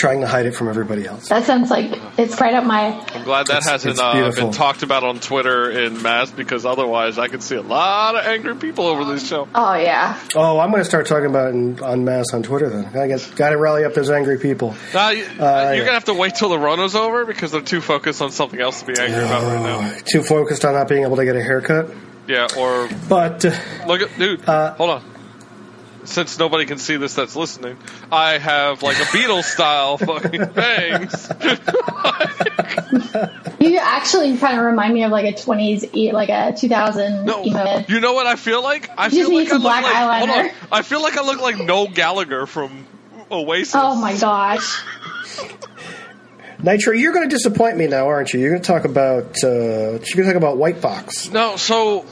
trying 0.00 0.22
to 0.22 0.26
hide 0.26 0.46
it 0.46 0.54
from 0.54 0.68
everybody 0.68 1.06
else. 1.06 1.28
That 1.28 1.44
sounds 1.44 1.70
like 1.70 1.90
it's 2.18 2.40
right 2.40 2.54
up 2.54 2.64
my. 2.64 2.86
I'm 3.14 3.24
glad 3.24 3.46
that 3.48 3.58
It's- 3.58 3.68
hasn't 3.68 3.92
it's 3.92 4.00
uh, 4.00 4.32
been 4.34 4.50
talked 4.52 4.82
about 4.82 5.04
on 5.04 5.20
Twitter 5.20 5.70
in 5.70 6.02
mass 6.02 6.30
because 6.30 6.64
otherwise 6.66 7.18
I 7.18 7.28
could 7.28 7.42
see 7.42 7.56
a 7.56 7.62
lot 7.62 8.16
of 8.16 8.24
angry 8.26 8.56
people 8.56 8.86
over 8.86 9.04
this 9.04 9.26
show. 9.28 9.46
Oh 9.54 9.74
yeah, 9.74 10.18
Oh, 10.34 10.58
I'm 10.58 10.70
going 10.70 10.80
to 10.80 10.88
start 10.88 11.06
talking 11.06 11.26
about 11.26 11.48
it 11.48 11.54
in, 11.54 11.80
on 11.80 12.04
mass 12.04 12.32
on 12.32 12.42
Twitter 12.42 12.68
then. 12.70 12.86
I 12.98 13.06
got 13.08 13.32
got 13.36 13.50
to 13.50 13.58
rally 13.58 13.84
up 13.84 13.94
those 13.94 14.10
angry 14.10 14.38
people. 14.38 14.74
Now, 14.94 15.10
you, 15.10 15.24
Uh, 15.24 15.26
you're 15.26 15.74
yeah. 15.74 15.78
gonna 15.80 15.92
have 15.92 16.04
to 16.06 16.14
wait 16.14 16.34
till 16.34 16.48
the 16.48 16.58
Rona's 16.58 16.96
over 16.96 17.24
because 17.26 17.52
they're 17.52 17.60
too 17.60 17.80
focused 17.80 18.22
on 18.22 18.30
something 18.32 18.60
else 18.60 18.80
to 18.80 18.86
be 18.86 18.98
angry 18.98 19.22
about 19.22 19.42
right 19.42 19.62
now. 19.62 19.98
Too 20.10 20.22
focused 20.22 20.64
on 20.64 20.74
not 20.74 20.88
being 20.88 21.02
able 21.04 21.16
to 21.16 21.24
get 21.24 21.36
a 21.36 21.42
haircut, 21.42 21.90
Yeah, 22.26 22.48
or 22.56 22.88
but 23.08 23.44
uh, 23.44 23.52
look 23.86 24.00
at 24.02 24.18
dude. 24.18 24.48
Uh, 24.48 24.74
hold 24.74 24.90
on. 24.90 25.02
Since 26.04 26.38
nobody 26.38 26.64
can 26.66 26.78
see 26.78 26.96
this 26.96 27.14
that's 27.14 27.36
listening, 27.36 27.76
I 28.10 28.38
have 28.38 28.82
like 28.82 28.96
a 28.98 29.02
Beatles 29.04 29.44
style 29.44 29.98
fucking 29.98 30.44
bangs. 30.54 31.30
you 33.60 33.78
actually 33.78 34.36
kind 34.38 34.58
of 34.58 34.64
remind 34.64 34.94
me 34.94 35.04
of 35.04 35.12
like 35.12 35.26
a 35.26 35.36
twenties, 35.40 35.84
like 36.12 36.28
a 36.30 36.54
two 36.58 36.68
thousand 36.68 37.26
No, 37.26 37.44
emo. 37.44 37.84
you 37.88 38.00
know 38.00 38.14
what 38.14 38.26
I 38.26 38.36
feel 38.36 38.62
like? 38.62 38.88
I 38.98 39.04
You 39.06 39.10
feel 39.10 39.20
just 39.20 39.30
need 39.30 39.36
like 39.38 39.46
I 39.46 39.50
some 39.50 39.62
look 39.62 39.72
black 39.72 39.84
like 39.84 39.94
hold 39.94 40.30
on. 40.30 40.48
eyeliner. 40.48 40.54
I 40.72 40.82
feel 40.82 41.02
like 41.02 41.16
I 41.18 41.22
look 41.24 41.40
like 41.40 41.58
Noel 41.58 41.88
Gallagher 41.88 42.46
from 42.46 42.86
Oasis. 43.30 43.74
Oh 43.76 44.00
my 44.00 44.16
gosh! 44.16 44.82
Nitro, 46.62 46.92
you're 46.92 47.12
going 47.12 47.28
to 47.28 47.34
disappoint 47.34 47.76
me 47.76 47.86
now, 47.86 48.08
aren't 48.08 48.32
you? 48.32 48.40
You're 48.40 48.50
going 48.50 48.62
to 48.62 48.66
talk 48.66 48.84
about 48.84 49.36
uh, 49.44 49.48
you're 49.48 49.98
going 49.98 50.02
to 50.16 50.24
talk 50.24 50.34
about 50.36 50.56
White 50.58 50.78
Fox. 50.78 51.30
No, 51.30 51.56
so 51.56 52.04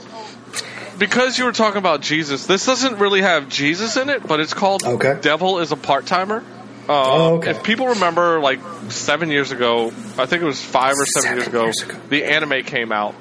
because 0.98 1.38
you 1.38 1.44
were 1.44 1.52
talking 1.52 1.78
about 1.78 2.00
Jesus, 2.02 2.46
this 2.46 2.66
doesn't 2.66 2.98
really 2.98 3.22
have 3.22 3.48
Jesus 3.48 3.96
in 3.96 4.08
it, 4.08 4.26
but 4.26 4.40
it's 4.40 4.54
called 4.54 4.84
Okay. 4.84 5.18
Devil 5.20 5.58
is 5.60 5.72
a 5.72 5.76
Part 5.76 6.06
Timer. 6.06 6.44
Uh, 6.88 6.92
Oh, 6.92 7.34
okay. 7.36 7.50
If 7.50 7.62
people 7.62 7.88
remember, 7.88 8.40
like 8.40 8.60
seven 8.88 9.30
years 9.30 9.52
ago, 9.52 9.88
I 10.18 10.24
think 10.26 10.42
it 10.42 10.46
was 10.46 10.62
five 10.62 10.94
or 10.98 11.04
seven, 11.06 11.22
Seven 11.22 11.36
years, 11.38 11.48
ago, 11.48 11.64
years 11.64 11.82
ago. 11.82 11.98
the 12.08 12.24
anime 12.24 12.62
came 12.64 12.92
out, 12.92 13.14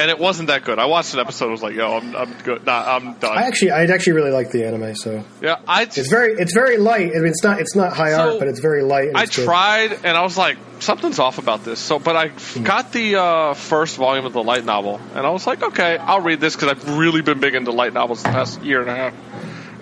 and 0.00 0.10
it 0.10 0.18
wasn't 0.18 0.48
that 0.48 0.64
good. 0.64 0.78
I 0.78 0.86
watched 0.86 1.14
an 1.14 1.20
episode. 1.20 1.48
I 1.48 1.50
was 1.52 1.62
like, 1.62 1.74
"Yo, 1.74 1.96
I'm, 1.98 2.16
I'm 2.16 2.32
good. 2.42 2.66
Nah, 2.66 2.96
I'm 2.96 3.14
done." 3.14 3.36
I 3.36 3.42
actually, 3.42 3.70
I 3.72 3.84
actually 3.84 4.14
really 4.14 4.30
like 4.30 4.50
the 4.50 4.64
anime. 4.64 4.94
So 4.96 5.24
yeah, 5.40 5.58
I 5.68 5.82
it's 5.82 6.08
very, 6.08 6.32
it's 6.34 6.54
very 6.54 6.76
light. 6.78 7.10
I 7.14 7.18
mean, 7.18 7.26
it's 7.26 7.42
not, 7.44 7.60
it's 7.60 7.76
not 7.76 7.92
high 7.92 8.10
So, 8.12 8.30
art, 8.32 8.38
but 8.38 8.48
it's 8.48 8.60
very 8.60 8.82
light. 8.82 9.08
And 9.08 9.16
I 9.16 9.24
it's 9.24 9.36
good. 9.36 9.44
tried, 9.44 9.92
and 10.04 10.16
I 10.16 10.22
was 10.22 10.36
like, 10.36 10.58
something's 10.80 11.18
off 11.18 11.38
about 11.38 11.64
this. 11.64 11.78
So, 11.78 11.98
but 11.98 12.16
I 12.16 12.28
got 12.62 12.92
the 12.92 13.16
uh, 13.16 13.54
first 13.54 13.96
volume 13.96 14.24
of 14.26 14.32
the 14.32 14.42
light 14.42 14.64
novel, 14.64 15.00
and 15.14 15.26
I 15.26 15.30
was 15.30 15.46
like, 15.46 15.62
okay, 15.62 15.96
I'll 15.98 16.20
read 16.22 16.40
this 16.40 16.56
because 16.56 16.70
I've 16.70 16.98
really 16.98 17.22
been 17.22 17.40
big 17.40 17.54
into 17.54 17.70
light 17.70 17.92
novels 17.92 18.22
the 18.22 18.30
past 18.30 18.62
year 18.62 18.80
and 18.80 18.90
a 18.90 18.94
half, 18.96 19.14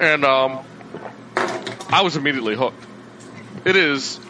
and 0.00 0.24
um, 0.24 0.59
I 1.90 2.02
was 2.02 2.16
immediately 2.16 2.57
hooked. 2.57 2.85
It 3.64 3.76
is 3.76 4.20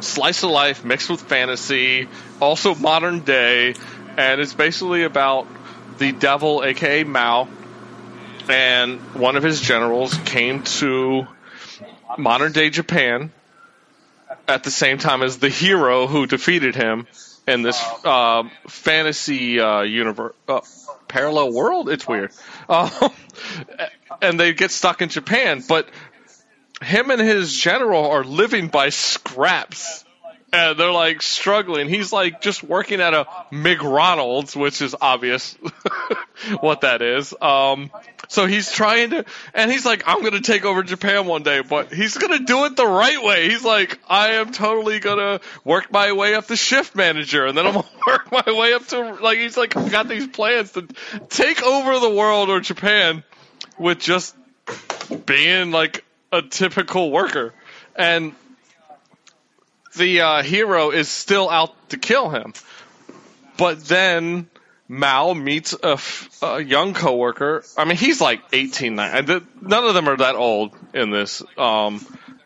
slice 0.00 0.42
of 0.42 0.50
life 0.50 0.84
mixed 0.84 1.10
with 1.10 1.20
fantasy, 1.20 2.08
also 2.40 2.74
modern 2.74 3.20
day, 3.20 3.74
and 4.16 4.40
it's 4.40 4.54
basically 4.54 5.04
about 5.04 5.46
the 5.98 6.12
devil, 6.12 6.62
aka 6.64 7.04
Mao, 7.04 7.48
and 8.48 9.00
one 9.14 9.36
of 9.36 9.42
his 9.42 9.60
generals 9.60 10.14
came 10.24 10.62
to 10.62 11.26
modern 12.18 12.52
day 12.52 12.70
Japan 12.70 13.32
at 14.48 14.64
the 14.64 14.70
same 14.70 14.98
time 14.98 15.22
as 15.22 15.38
the 15.38 15.48
hero 15.48 16.06
who 16.06 16.26
defeated 16.26 16.74
him 16.74 17.06
in 17.46 17.62
this 17.62 17.80
uh, 18.04 18.44
fantasy 18.68 19.60
uh, 19.60 19.82
universe, 19.82 20.34
uh, 20.48 20.60
parallel 21.08 21.52
world. 21.52 21.88
It's 21.88 22.06
weird, 22.06 22.32
um, 22.68 22.90
and 24.22 24.38
they 24.38 24.52
get 24.52 24.70
stuck 24.70 25.02
in 25.02 25.08
Japan. 25.08 25.62
But 25.66 25.88
him 26.82 27.10
and 27.10 27.20
his 27.20 27.54
general 27.54 28.10
are 28.10 28.24
living 28.24 28.68
by 28.68 28.90
scraps. 28.90 30.04
And 30.52 30.78
they're 30.78 30.90
like 30.90 31.22
struggling. 31.22 31.88
He's 31.88 32.12
like 32.12 32.40
just 32.40 32.64
working 32.64 33.00
at 33.00 33.14
a 33.14 33.26
McDonald's, 33.52 34.56
which 34.56 34.82
is 34.82 34.96
obvious 35.00 35.56
what 36.60 36.80
that 36.80 37.02
is. 37.02 37.32
Um, 37.40 37.90
so 38.28 38.46
he's 38.46 38.70
trying 38.70 39.10
to, 39.10 39.24
and 39.54 39.70
he's 39.70 39.84
like, 39.84 40.04
I'm 40.06 40.22
gonna 40.22 40.40
take 40.40 40.64
over 40.64 40.82
Japan 40.82 41.26
one 41.26 41.42
day, 41.42 41.62
but 41.62 41.92
he's 41.92 42.16
gonna 42.16 42.40
do 42.40 42.64
it 42.64 42.76
the 42.76 42.86
right 42.86 43.22
way. 43.22 43.48
He's 43.48 43.64
like, 43.64 43.98
I 44.08 44.34
am 44.34 44.52
totally 44.52 45.00
gonna 45.00 45.40
work 45.64 45.92
my 45.92 46.12
way 46.12 46.34
up 46.34 46.46
to 46.46 46.56
shift 46.56 46.94
manager, 46.94 47.46
and 47.46 47.58
then 47.58 47.66
I'm 47.66 47.74
gonna 47.74 47.86
work 48.06 48.30
my 48.30 48.52
way 48.52 48.72
up 48.72 48.86
to 48.88 49.14
like 49.14 49.38
he's 49.38 49.56
like 49.56 49.74
got 49.74 50.08
these 50.08 50.26
plans 50.28 50.72
to 50.72 50.86
take 51.28 51.62
over 51.62 51.98
the 51.98 52.10
world 52.10 52.50
or 52.50 52.60
Japan 52.60 53.24
with 53.78 53.98
just 53.98 54.36
being 55.26 55.70
like 55.72 56.04
a 56.32 56.42
typical 56.42 57.10
worker, 57.10 57.52
and 57.96 58.34
the 59.96 60.20
uh, 60.20 60.42
hero 60.42 60.90
is 60.90 61.08
still 61.08 61.48
out 61.50 61.90
to 61.90 61.96
kill 61.98 62.30
him. 62.30 62.54
But 63.56 63.84
then 63.84 64.48
Mao 64.88 65.34
meets 65.34 65.74
a, 65.74 65.92
f- 65.92 66.42
a 66.42 66.62
young 66.62 66.94
coworker. 66.94 67.64
I 67.76 67.84
mean, 67.84 67.96
he's 67.96 68.20
like 68.20 68.42
18, 68.52 68.94
19. 68.94 69.46
None 69.62 69.84
of 69.84 69.94
them 69.94 70.08
are 70.08 70.16
that 70.16 70.34
old 70.34 70.74
in 70.94 71.10
this. 71.10 71.42
Um, 71.58 72.04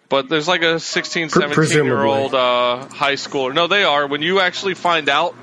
but 0.08 0.28
there's 0.28 0.48
like 0.48 0.62
a 0.62 0.78
16, 0.80 1.30
Pre- 1.30 1.42
17 1.42 1.84
year 1.84 2.02
old 2.02 2.34
uh, 2.34 2.86
high 2.86 3.14
schooler. 3.14 3.54
No, 3.54 3.66
they 3.66 3.84
are. 3.84 4.06
When 4.06 4.22
you 4.22 4.40
actually 4.40 4.74
find 4.74 5.08
out 5.08 5.34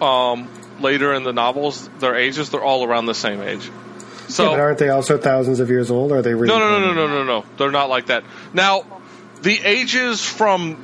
um, 0.00 0.48
later 0.80 1.14
in 1.14 1.22
the 1.22 1.32
novels, 1.32 1.88
their 2.00 2.16
ages, 2.16 2.50
they're 2.50 2.64
all 2.64 2.84
around 2.84 3.06
the 3.06 3.14
same 3.14 3.40
age. 3.40 3.70
So 4.28 4.44
Yeah, 4.44 4.50
but 4.50 4.60
aren't 4.60 4.78
they 4.78 4.88
also 4.88 5.18
thousands 5.18 5.60
of 5.60 5.68
years 5.68 5.90
old? 5.90 6.10
Are 6.10 6.22
they 6.22 6.34
really? 6.34 6.48
no, 6.48 6.58
no, 6.58 6.80
no, 6.80 6.92
no, 6.92 7.06
no, 7.06 7.06
no, 7.06 7.24
no. 7.24 7.44
They're 7.58 7.70
not 7.70 7.90
like 7.90 8.06
that. 8.06 8.24
Now, 8.52 8.84
the 9.42 9.60
ages 9.62 10.24
from 10.24 10.82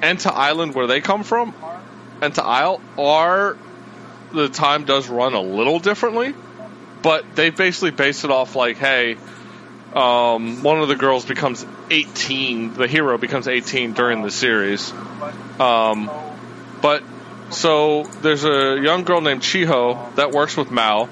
Enta 0.00 0.30
Island, 0.32 0.74
where 0.74 0.86
they 0.86 1.00
come 1.00 1.24
from, 1.24 1.52
Ente 2.20 2.38
Isla, 2.38 2.80
are 2.98 3.56
the 4.32 4.48
time 4.48 4.84
does 4.84 5.08
run 5.08 5.34
a 5.34 5.40
little 5.40 5.78
differently, 5.78 6.34
but 7.02 7.24
they 7.34 7.50
basically 7.50 7.90
base 7.90 8.24
it 8.24 8.30
off 8.30 8.54
like, 8.56 8.76
hey, 8.76 9.16
um, 9.94 10.62
one 10.62 10.80
of 10.80 10.88
the 10.88 10.96
girls 10.96 11.24
becomes 11.24 11.64
18, 11.90 12.74
the 12.74 12.86
hero 12.86 13.16
becomes 13.18 13.48
18 13.48 13.94
during 13.94 14.22
the 14.22 14.30
series, 14.30 14.92
um, 15.58 16.10
but 16.82 17.02
So 17.50 18.04
there's 18.20 18.44
a 18.44 18.78
young 18.78 19.04
girl 19.04 19.20
named 19.22 19.40
Chiho 19.40 20.14
that 20.16 20.32
works 20.32 20.56
with 20.56 20.70
Mao, 20.70 21.08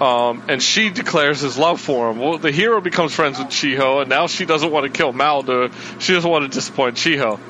um, 0.00 0.42
and 0.48 0.62
she 0.62 0.90
declares 0.90 1.40
his 1.40 1.56
love 1.56 1.80
for 1.80 2.10
him. 2.10 2.18
Well, 2.18 2.36
the 2.38 2.52
hero 2.52 2.82
becomes 2.82 3.14
friends 3.14 3.38
with 3.38 3.48
Chiho, 3.48 4.02
and 4.02 4.10
now 4.10 4.26
she 4.26 4.44
doesn't 4.44 4.70
want 4.70 4.84
to 4.84 4.92
kill 4.92 5.12
Mao. 5.12 5.40
To 5.42 5.70
she 5.98 6.12
doesn't 6.12 6.30
want 6.30 6.44
to 6.44 6.54
disappoint 6.54 6.96
Chiho, 6.96 7.40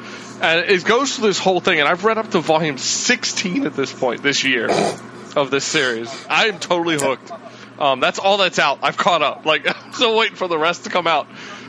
and 0.41 0.71
it 0.71 0.85
goes 0.85 1.17
through 1.17 1.29
this 1.29 1.39
whole 1.39 1.61
thing. 1.61 1.81
And 1.81 1.89
I've 1.89 2.05
read 2.05 2.19
up 2.19 2.31
to 2.31 2.41
volume 2.41 2.79
16 2.79 3.67
at 3.67 3.75
this 3.75 3.93
point 3.93 4.23
this 4.23 4.45
year 4.45 4.71
of 5.37 5.51
this 5.51 5.65
series. 5.65 6.09
I 6.29 6.47
am 6.47 6.59
totally 6.59 6.99
hooked. 6.99 7.31
Um, 7.79 8.01
that's 8.01 8.19
all 8.19 8.39
that's 8.39 8.59
out. 8.59 8.81
I've 8.83 8.97
caught 8.97 9.23
up. 9.23 9.47
Like 9.47 9.67
I'm 9.85 9.93
still 9.93 10.17
waiting 10.17 10.37
for 10.37 10.49
the 10.49 10.59
rest 10.59 10.85
to 10.85 10.91
come 10.91 11.07
out. 11.07 11.27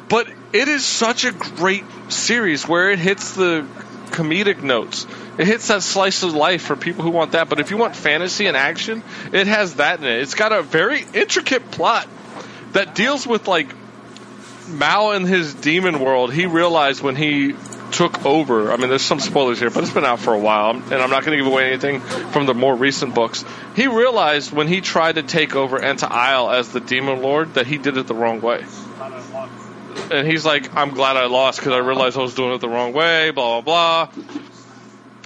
But 0.09 0.28
it 0.51 0.67
is 0.67 0.86
such 0.86 1.24
a 1.24 1.32
great 1.32 1.86
series 2.09 2.67
where 2.67 2.91
it 2.91 2.99
hits 2.99 3.36
the 3.36 3.65
comedic 4.07 4.61
notes. 4.61 5.07
It 5.38 5.47
hits 5.47 5.69
that 5.69 5.84
slice 5.84 6.24
of 6.24 6.34
life 6.34 6.63
for 6.63 6.76
people 6.76 7.03
who 7.03 7.11
want 7.11 7.32
that. 7.32 7.47
But 7.47 7.59
if 7.59 7.72
you 7.72 7.78
want 7.78 7.95
fantasy 7.95 8.47
and 8.47 8.57
action, 8.57 9.03
it 9.32 9.47
has 9.47 9.76
that 9.76 9.99
in 9.99 10.05
it. 10.05 10.22
It's 10.22 10.36
got 10.36 10.51
a 10.51 10.61
very 10.61 11.05
intricate 11.13 11.72
plot 11.72 12.07
that 12.74 12.93
deals 12.93 13.26
with 13.26 13.47
like 13.47 13.74
Mao 14.67 15.11
and 15.11 15.26
his 15.26 15.53
demon 15.53 15.99
world. 15.99 16.34
He 16.34 16.45
realized 16.45 17.01
when 17.01 17.15
he 17.15 17.55
took 17.92 18.26
over. 18.26 18.72
I 18.72 18.78
mean, 18.78 18.89
there's 18.89 19.04
some 19.04 19.20
spoilers 19.20 19.60
here, 19.60 19.70
but 19.70 19.84
it's 19.84 19.94
been 19.94 20.06
out 20.06 20.20
for 20.20 20.34
a 20.34 20.39
while, 20.39 20.72
and 20.72 20.94
I'm 20.94 21.10
not 21.10 21.24
going 21.24 21.38
to 21.38 21.44
give 21.44 21.52
away 21.52 21.68
anything 21.68 22.00
from 22.00 22.46
the 22.46 22.54
more 22.54 22.76
recent 22.76 23.14
books. 23.14 23.46
He 23.76 23.88
realized 23.88 24.52
when 24.52 24.68
he 24.68 24.82
tried 24.82 25.16
to 25.16 25.24
take 25.24 25.56
over 25.56 25.80
Ente 25.80 26.04
Isla 26.04 26.58
as 26.58 26.72
the 26.72 26.80
demon 26.80 27.22
lord 27.22 27.56
that 27.56 27.68
he 27.68 27.78
did 27.78 27.98
it 27.98 28.08
the 28.08 28.16
wrong 28.16 28.42
way. 28.42 28.66
And 30.12 30.28
he's 30.28 30.46
like, 30.46 30.76
I'm 30.76 30.92
glad 30.92 31.18
I 31.18 31.26
lost 31.26 31.60
because 31.60 31.74
I 31.74 31.80
realized 31.80 32.18
I 32.18 32.22
was 32.22 32.36
doing 32.36 32.54
it 32.54 32.62
the 32.62 32.70
wrong 32.70 32.94
way, 32.94 33.32
blah, 33.32 33.62
blah, 33.62 34.08
blah. 34.08 34.24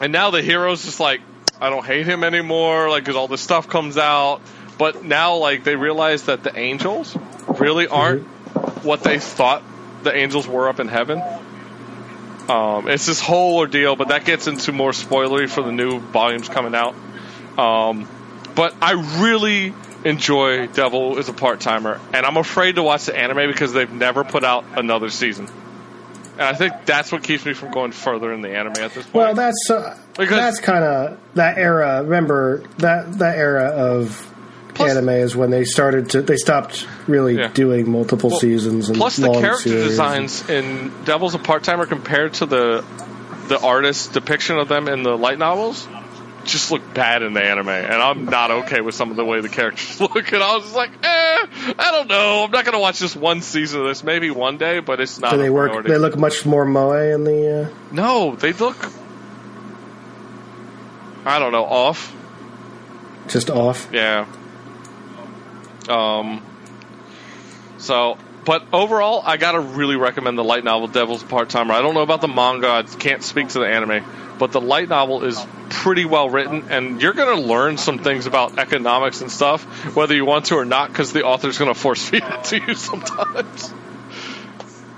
And 0.01 0.11
now 0.11 0.31
the 0.31 0.41
hero's 0.41 0.83
just 0.83 0.99
like, 0.99 1.21
I 1.59 1.69
don't 1.69 1.85
hate 1.85 2.05
him 2.05 2.23
anymore, 2.23 2.89
like, 2.89 3.03
because 3.03 3.15
all 3.15 3.27
this 3.27 3.41
stuff 3.41 3.69
comes 3.69 3.97
out. 3.97 4.41
But 4.77 5.05
now, 5.05 5.37
like, 5.37 5.63
they 5.63 5.75
realize 5.75 6.23
that 6.23 6.43
the 6.43 6.57
angels 6.57 7.17
really 7.47 7.87
aren't 7.87 8.23
mm-hmm. 8.23 8.87
what 8.87 9.03
they 9.03 9.19
thought 9.19 9.63
the 10.03 10.15
angels 10.15 10.47
were 10.47 10.67
up 10.67 10.79
in 10.79 10.87
heaven. 10.87 11.23
Um, 12.49 12.87
it's 12.87 13.05
this 13.05 13.19
whole 13.21 13.57
ordeal, 13.57 13.95
but 13.95 14.09
that 14.09 14.25
gets 14.25 14.47
into 14.47 14.71
more 14.71 14.91
spoilery 14.91 15.49
for 15.49 15.61
the 15.61 15.71
new 15.71 15.99
volumes 15.99 16.47
coming 16.47 16.75
out. 16.75 16.93
Um, 17.57 18.07
but 18.53 18.75
I 18.81 18.91
really 19.21 19.73
enjoy 20.03 20.67
Devil 20.67 21.17
is 21.17 21.27
a 21.29 21.33
part 21.33 21.59
timer, 21.61 21.99
and 22.13 22.25
I'm 22.25 22.37
afraid 22.37 22.75
to 22.75 22.83
watch 22.83 23.05
the 23.05 23.17
anime 23.17 23.49
because 23.51 23.73
they've 23.73 23.91
never 23.91 24.23
put 24.23 24.43
out 24.43 24.63
another 24.75 25.09
season. 25.09 25.47
And 26.33 26.41
I 26.43 26.53
think 26.53 26.85
that's 26.85 27.11
what 27.11 27.23
keeps 27.23 27.45
me 27.45 27.53
from 27.53 27.71
going 27.71 27.93
further 27.93 28.31
in 28.33 28.41
the 28.41 28.49
anime 28.55 28.73
at 28.77 28.93
this 28.93 29.05
point. 29.05 29.13
Well, 29.15 29.33
that's 29.35 29.69
uh, 29.69 29.97
Because- 30.17 30.29
that's 30.37 30.59
kind 30.59 30.83
of 30.83 31.17
that 31.35 31.57
era. 31.57 32.03
Remember 32.03 32.63
that 32.77 33.19
that 33.19 33.37
era 33.37 33.69
of 33.69 34.31
Plus- 34.75 34.91
anime 34.91 35.09
is 35.09 35.35
when 35.35 35.49
they 35.49 35.63
started 35.63 36.09
to 36.11 36.21
they 36.21 36.35
stopped 36.37 36.85
really 37.07 37.37
Yeah. 37.37 37.47
doing 37.53 37.89
multiple 37.89 38.29
Well, 38.29 38.39
seasons 38.39 38.89
and 38.89 38.97
Plus, 38.97 39.15
the 39.17 39.31
character 39.31 39.69
series. 39.69 39.87
designs 39.87 40.49
in 40.49 40.91
Devil's 41.05 41.33
a 41.33 41.39
part 41.39 41.63
timer 41.63 41.85
compared 41.85 42.33
to 42.35 42.45
the 42.45 42.83
the 43.47 43.59
artist's 43.59 44.07
depiction 44.07 44.57
of 44.57 44.67
them 44.67 44.87
in 44.87 45.03
the 45.03 45.17
light 45.17 45.37
novels 45.39 45.87
just 46.45 46.69
look 46.71 46.93
bad 46.93 47.23
in 47.23 47.33
the 47.33 47.41
anime, 47.43 47.69
and 47.69 47.93
I'm 47.95 48.25
not 48.25 48.51
okay 48.51 48.79
with 48.81 48.93
some 48.93 49.09
of 49.09 49.17
the 49.17 49.25
way 49.25 49.41
the 49.41 49.49
characters 49.49 49.99
look. 49.99 50.31
And 50.31 50.43
I 50.43 50.55
was 50.57 50.73
like, 50.75 50.91
eh, 50.91 51.45
I 51.79 51.89
don't 51.91 52.07
know. 52.07 52.43
I'm 52.43 52.51
not 52.51 52.65
going 52.65 52.73
to 52.75 52.79
watch 52.79 52.99
just 52.99 53.15
one 53.15 53.41
season 53.41 53.81
of 53.81 53.87
this. 53.87 54.03
Maybe 54.03 54.29
one 54.29 54.57
day, 54.57 54.77
but 54.79 55.01
it's 55.01 55.19
not. 55.19 55.31
Do 55.31 55.37
they 55.39 55.49
work? 55.49 55.69
priority. 55.69 55.89
They 55.91 55.97
look 55.97 56.19
much 56.19 56.45
more 56.45 56.63
moe 56.63 56.91
in 56.91 57.23
the. 57.23 57.63
Uh, 57.63 57.69
no, 57.91 58.35
they 58.35 58.53
look. 58.53 58.77
I 61.25 61.39
don't 61.39 61.51
know, 61.51 61.65
off. 61.65 62.13
just 63.27 63.49
off. 63.49 63.87
Yeah. 63.91 64.25
Um. 65.89 66.43
So, 67.77 68.17
but 68.45 68.65
overall, 68.71 69.21
I 69.25 69.37
gotta 69.37 69.59
really 69.59 69.95
recommend 69.95 70.37
the 70.37 70.43
light 70.43 70.63
novel 70.63 70.87
Devil's 70.87 71.23
Part 71.23 71.49
Timer. 71.49 71.73
I 71.73 71.81
don't 71.81 71.93
know 71.93 72.01
about 72.01 72.21
the 72.21 72.27
manga; 72.27 72.67
I 72.67 72.83
can't 72.83 73.23
speak 73.23 73.49
to 73.49 73.59
the 73.59 73.67
anime, 73.67 74.03
but 74.39 74.51
the 74.51 74.61
light 74.61 74.89
novel 74.89 75.23
is 75.23 75.39
pretty 75.69 76.05
well 76.05 76.29
written, 76.29 76.65
and 76.69 77.01
you're 77.01 77.13
gonna 77.13 77.39
learn 77.39 77.77
some 77.77 77.99
things 77.99 78.25
about 78.25 78.57
economics 78.59 79.21
and 79.21 79.31
stuff, 79.31 79.63
whether 79.95 80.15
you 80.15 80.25
want 80.25 80.45
to 80.45 80.55
or 80.55 80.65
not, 80.65 80.89
because 80.89 81.13
the 81.13 81.23
author's 81.23 81.57
gonna 81.57 81.73
force 81.73 82.07
feed 82.09 82.23
it 82.23 82.43
to 82.45 82.59
you 82.59 82.75
sometimes. 82.75 83.73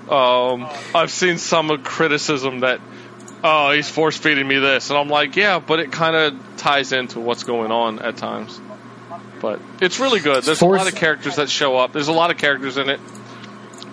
Um, 0.08 0.68
I've 0.94 1.10
seen 1.10 1.36
some 1.36 1.82
criticism 1.82 2.60
that, 2.60 2.80
oh, 3.44 3.72
he's 3.72 3.90
force 3.90 4.16
feeding 4.16 4.48
me 4.48 4.58
this, 4.58 4.88
and 4.88 4.98
I'm 4.98 5.08
like, 5.08 5.36
yeah, 5.36 5.58
but 5.58 5.80
it 5.80 5.92
kind 5.92 6.16
of 6.16 6.56
ties 6.56 6.92
into 6.92 7.20
what's 7.20 7.44
going 7.44 7.70
on 7.70 7.98
at 7.98 8.16
times. 8.16 8.58
But 9.40 9.60
it's 9.80 10.00
really 10.00 10.20
good. 10.20 10.44
There's 10.44 10.62
a 10.62 10.66
lot 10.66 10.88
of 10.88 10.94
characters 10.94 11.36
that 11.36 11.48
show 11.48 11.76
up. 11.76 11.92
There's 11.92 12.08
a 12.08 12.12
lot 12.12 12.30
of 12.30 12.38
characters 12.38 12.76
in 12.76 12.88
it, 12.88 13.00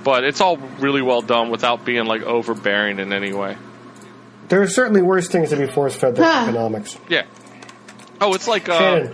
but 0.03 0.23
it's 0.23 0.41
all 0.41 0.57
really 0.57 1.01
well 1.01 1.21
done 1.21 1.49
without 1.49 1.85
being 1.85 2.05
like 2.05 2.23
overbearing 2.23 2.99
in 2.99 3.13
any 3.13 3.33
way. 3.33 3.57
There 4.49 4.61
are 4.61 4.67
certainly 4.67 5.01
worse 5.01 5.27
things 5.27 5.49
to 5.49 5.57
be 5.57 5.67
force 5.67 5.95
fed 5.95 6.15
than 6.15 6.49
economics. 6.49 6.97
Yeah. 7.09 7.25
Oh, 8.21 8.33
it's 8.33 8.47
like 8.47 8.69
uh, 8.69 9.09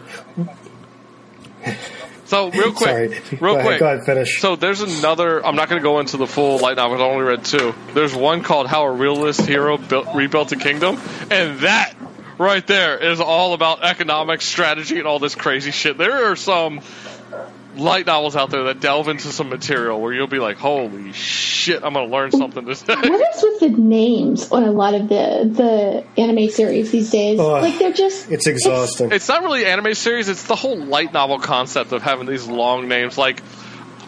so 2.26 2.50
real 2.52 2.72
quick, 2.72 2.90
sorry. 2.90 3.40
real 3.40 3.40
go 3.40 3.60
ahead, 3.60 3.66
quick. 3.66 3.80
go 3.80 3.86
ahead, 3.88 4.06
finish. 4.06 4.40
So 4.40 4.56
there's 4.56 4.82
another. 4.82 5.46
I'm 5.46 5.56
not 5.56 5.70
going 5.70 5.82
to 5.82 5.84
go 5.84 6.00
into 6.00 6.18
the 6.18 6.28
full 6.28 6.60
light 6.60 6.78
novel. 6.78 7.02
I 7.02 7.06
only 7.06 7.24
read 7.26 7.44
two. 7.44 7.74
There's 7.94 8.16
one 8.16 8.44
called 8.44 8.68
"How 8.68 8.86
a 8.86 8.92
Realist 8.92 9.42
Hero 9.42 9.78
Built, 9.78 10.08
Rebuilt 10.14 10.52
a 10.52 10.56
Kingdom," 10.56 10.98
and 11.30 11.60
that 11.60 11.94
right 12.42 12.66
there 12.66 12.98
is 12.98 13.22
all 13.22 13.54
about 13.54 13.84
economic 13.84 14.42
strategy 14.42 14.98
and 14.98 15.08
all 15.08 15.20
this 15.20 15.36
crazy 15.36 15.72
shit. 15.72 15.98
There 15.98 16.32
are 16.32 16.36
some 16.36 16.82
light 17.78 18.06
novels 18.06 18.36
out 18.36 18.50
there 18.50 18.64
that 18.66 18.82
delve 18.82 19.08
into 19.08 19.30
some 19.30 19.50
material 19.50 20.02
where 20.02 20.12
you'll 20.12 20.28
be 20.28 20.40
like, 20.40 20.58
"Holy 20.58 21.14
shit, 21.14 21.84
I'm 21.84 21.94
going 21.94 22.10
to 22.10 22.14
learn 22.14 22.32
something 22.32 22.66
today." 22.66 22.96
What 22.96 23.36
is 23.36 23.44
with 23.44 23.60
the 23.60 23.70
names 23.70 24.52
on 24.52 24.64
a 24.64 24.72
lot 24.72 24.94
of 24.94 25.08
the 25.08 25.50
the 25.54 26.22
anime 26.22 26.50
series 26.50 26.92
these 26.92 27.12
days? 27.12 27.40
Ugh. 27.40 27.62
like 27.62 27.80
they're 27.80 27.94
just 27.94 28.30
it's 28.30 28.48
exhausting. 28.48 29.12
it's 29.12 29.28
not 29.28 29.44
really 29.44 29.66
anime 29.66 29.94
series. 29.94 30.28
It's 30.28 30.44
the 30.44 30.56
whole 30.56 30.78
light 30.78 31.14
novel 31.14 31.40
concept 31.40 31.92
of 31.92 32.02
having 32.02 32.26
these 32.26 32.48
long 32.48 32.88
names. 32.88 33.18
Like, 33.18 33.42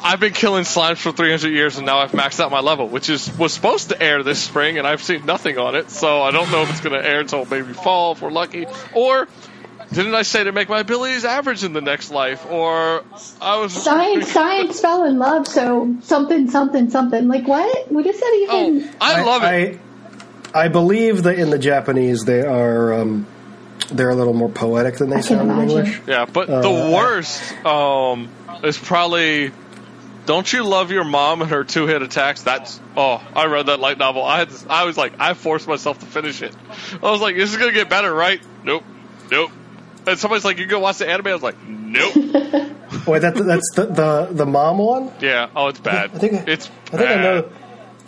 I've 0.04 0.20
been 0.20 0.34
killing 0.34 0.64
slimes 0.66 0.97
for 0.97 1.12
300 1.12 1.49
years, 1.49 1.78
and 1.78 1.86
now 1.86 1.99
I've 1.99 2.12
maxed 2.12 2.39
out 2.39 2.51
my 2.51 2.60
level, 2.60 2.88
which 2.89 3.10
is 3.10 3.36
was 3.38 3.54
supposed 3.54 3.89
to 3.89 4.01
air 4.01 4.22
this 4.24 4.41
spring, 4.41 4.78
and 4.78 4.86
I've 4.86 5.01
seen 5.01 5.26
nothing 5.26 5.58
on 5.58 5.76
it. 5.76 5.89
So 5.89 6.22
I 6.22 6.32
don't 6.32 6.51
know 6.51 6.62
if 6.64 6.70
it's 6.70 6.82
going 6.82 7.01
to 7.01 7.08
air 7.08 7.22
until 7.22 7.45
maybe 7.45 7.74
fall 7.74 8.14
if 8.14 8.22
we're 8.22 8.32
lucky, 8.32 8.66
or. 8.93 9.28
Didn't 9.91 10.16
I 10.16 10.24
say 10.24 10.45
to 10.45 10.51
make 10.51 10.70
my 10.70 10.80
abilities 10.80 11.24
average 11.24 11.64
in 11.64 11.74
the 11.74 11.82
next 11.82 12.10
life? 12.10 12.47
Or 12.49 13.04
I 13.39 13.58
was 13.58 13.74
science. 13.74 14.32
Science 14.32 14.80
fell 14.80 15.04
in 15.04 15.20
love, 15.20 15.47
so 15.47 15.97
something, 16.01 16.49
something, 16.49 16.89
something. 16.89 17.28
Like 17.28 17.47
what? 17.47 17.91
What 17.91 18.04
is 18.08 18.20
that 18.20 18.39
even? 18.41 18.89
Oh, 18.89 18.95
I, 18.99 19.22
love 19.22 19.43
it. 19.43 19.80
I, 20.56 20.64
I 20.64 20.68
believe 20.70 21.24
that 21.24 21.38
in 21.38 21.51
the 21.51 21.60
Japanese 21.60 22.26
they 22.26 22.41
are 22.41 22.93
um, 23.01 23.28
they're 23.91 24.10
a 24.10 24.16
little 24.16 24.34
more 24.34 24.49
poetic 24.49 24.95
than 24.95 25.12
they 25.12 25.18
I 25.18 25.22
sound 25.22 25.51
in. 25.51 25.60
English. 25.60 26.01
Yeah, 26.08 26.26
but 26.26 26.49
Uh, 26.49 26.62
the 26.62 26.91
worst 26.95 27.66
um, 27.66 28.30
is 28.64 28.80
probably. 28.80 29.51
Don't 30.26 30.51
you 30.51 30.63
love 30.63 30.91
your 30.91 31.03
mom 31.03 31.41
and 31.41 31.51
her 31.51 31.63
two 31.63 31.86
hit 31.86 32.01
attacks? 32.01 32.43
That's 32.43 32.80
oh, 32.95 33.21
I 33.36 33.45
read 33.47 33.65
that 33.65 33.80
light 33.80 33.97
novel. 33.97 34.24
I 34.24 34.39
had 34.39 34.49
this, 34.49 34.65
I 34.69 34.86
was 34.86 34.97
like, 34.97 35.19
I 35.19 35.34
forced 35.34 35.67
myself 35.67 35.99
to 35.99 36.05
finish 36.05 36.41
it. 36.41 36.55
I 37.01 37.11
was 37.11 37.19
like, 37.21 37.36
this 37.36 37.51
is 37.51 37.57
gonna 37.57 37.74
get 37.74 37.89
better, 37.89 38.13
right? 38.13 38.41
Nope, 38.63 38.84
nope. 39.30 39.51
And 40.07 40.17
somebody's 40.17 40.45
like, 40.45 40.57
you 40.57 40.65
go 40.65 40.80
watch 40.80 40.97
the 40.97 41.09
anime. 41.09 41.28
I 41.28 41.34
was 41.34 41.43
like, 41.43 41.61
nope. 41.67 42.15
Wait, 43.07 43.19
that, 43.19 43.36
that's 43.36 43.71
the, 43.76 43.86
the 43.86 44.28
the 44.32 44.45
mom 44.45 44.78
one. 44.78 45.11
yeah. 45.19 45.49
Oh, 45.55 45.67
it's 45.67 45.80
bad. 45.80 46.11
I 46.13 46.19
think 46.19 46.47
it's. 46.47 46.69
I 46.91 46.97
think 46.97 47.09
I 47.09 47.15
know. 47.15 47.49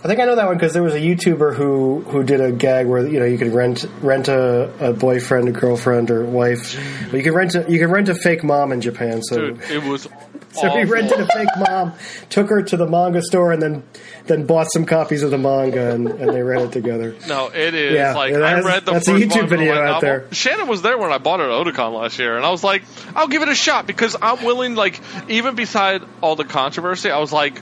I 0.03 0.07
think 0.07 0.20
I 0.20 0.26
know 0.26 0.36
that 0.36 0.45
one 0.45 0.55
because 0.55 0.74
there 0.74 0.84
was 0.84 0.93
a 0.93 0.99
YouTuber 0.99 1.55
who 1.55 2.01
who 2.01 2.24
did 2.24 2.39
a 2.39 2.51
gag 2.51 2.86
where 2.86 3.05
you 3.07 3.20
know 3.20 3.26
you 3.26 3.38
could 3.39 3.53
rent 3.53 3.86
rent 4.01 4.28
a, 4.28 4.89
a 4.89 4.93
boyfriend, 4.93 5.49
a 5.49 5.51
girlfriend, 5.51 6.11
or 6.11 6.24
wife. 6.24 6.80
But 7.09 7.18
you 7.18 7.24
could 7.24 7.34
rent 7.34 7.55
a 7.55 7.66
you 7.68 7.80
could 7.80 7.89
rent 7.89 8.07
a 8.09 8.16
fake 8.16 8.43
mom 8.43 8.72
in 8.72 8.82
Japan. 8.82 9.24
So 9.24 9.51
Dude, 9.51 9.61
it 9.72 9.84
was. 9.84 10.07
so 10.62 10.70
he 10.70 10.84
rented 10.86 11.20
a 11.20 11.28
fake 11.28 11.49
mom, 11.58 11.93
took 12.30 12.49
her 12.49 12.62
to 12.64 12.78
the 12.78 12.88
manga 12.88 13.22
store, 13.22 13.51
and 13.51 13.62
then 13.62 13.84
then 14.28 14.45
bought 14.45 14.72
some 14.72 14.86
copies 14.86 15.22
of 15.22 15.30
the 15.32 15.38
manga, 15.38 15.91
and, 15.91 16.08
and 16.08 16.34
they 16.34 16.41
read 16.41 16.62
it 16.64 16.72
together. 16.72 17.16
No, 17.28 17.47
it 17.53 17.74
is 17.76 17.93
Yeah, 17.93 18.16
like 18.16 18.32
yeah, 18.32 18.38
I 18.38 18.39
that's- 18.41 18.66
read 18.66 18.86
the 18.86 18.91
that's 18.93 19.08
a 19.08 19.12
YouTube 19.12 19.30
volume 19.30 19.47
video 19.49 19.74
out 19.76 19.86
novel. 19.86 20.01
there. 20.01 20.26
Shannon 20.32 20.68
was 20.68 20.82
there 20.82 20.97
when 20.97 21.12
I 21.12 21.18
bought 21.20 21.39
it 21.41 21.43
at 21.43 21.49
Otakon 21.49 21.93
last 21.93 22.18
year, 22.18 22.36
and 22.36 22.45
I 22.45 22.49
was 22.49 22.64
like, 22.64 22.84
I'll 23.16 23.28
give 23.28 23.41
it 23.43 23.49
a 23.49 23.56
shot 23.56 23.86
because 23.88 24.16
I'm 24.22 24.43
willing. 24.43 24.76
Like, 24.76 24.99
even 25.30 25.56
beside 25.56 26.01
all 26.22 26.36
the 26.36 26.43
controversy, 26.45 27.12
I 27.12 27.20
was 27.20 27.32
like, 27.32 27.62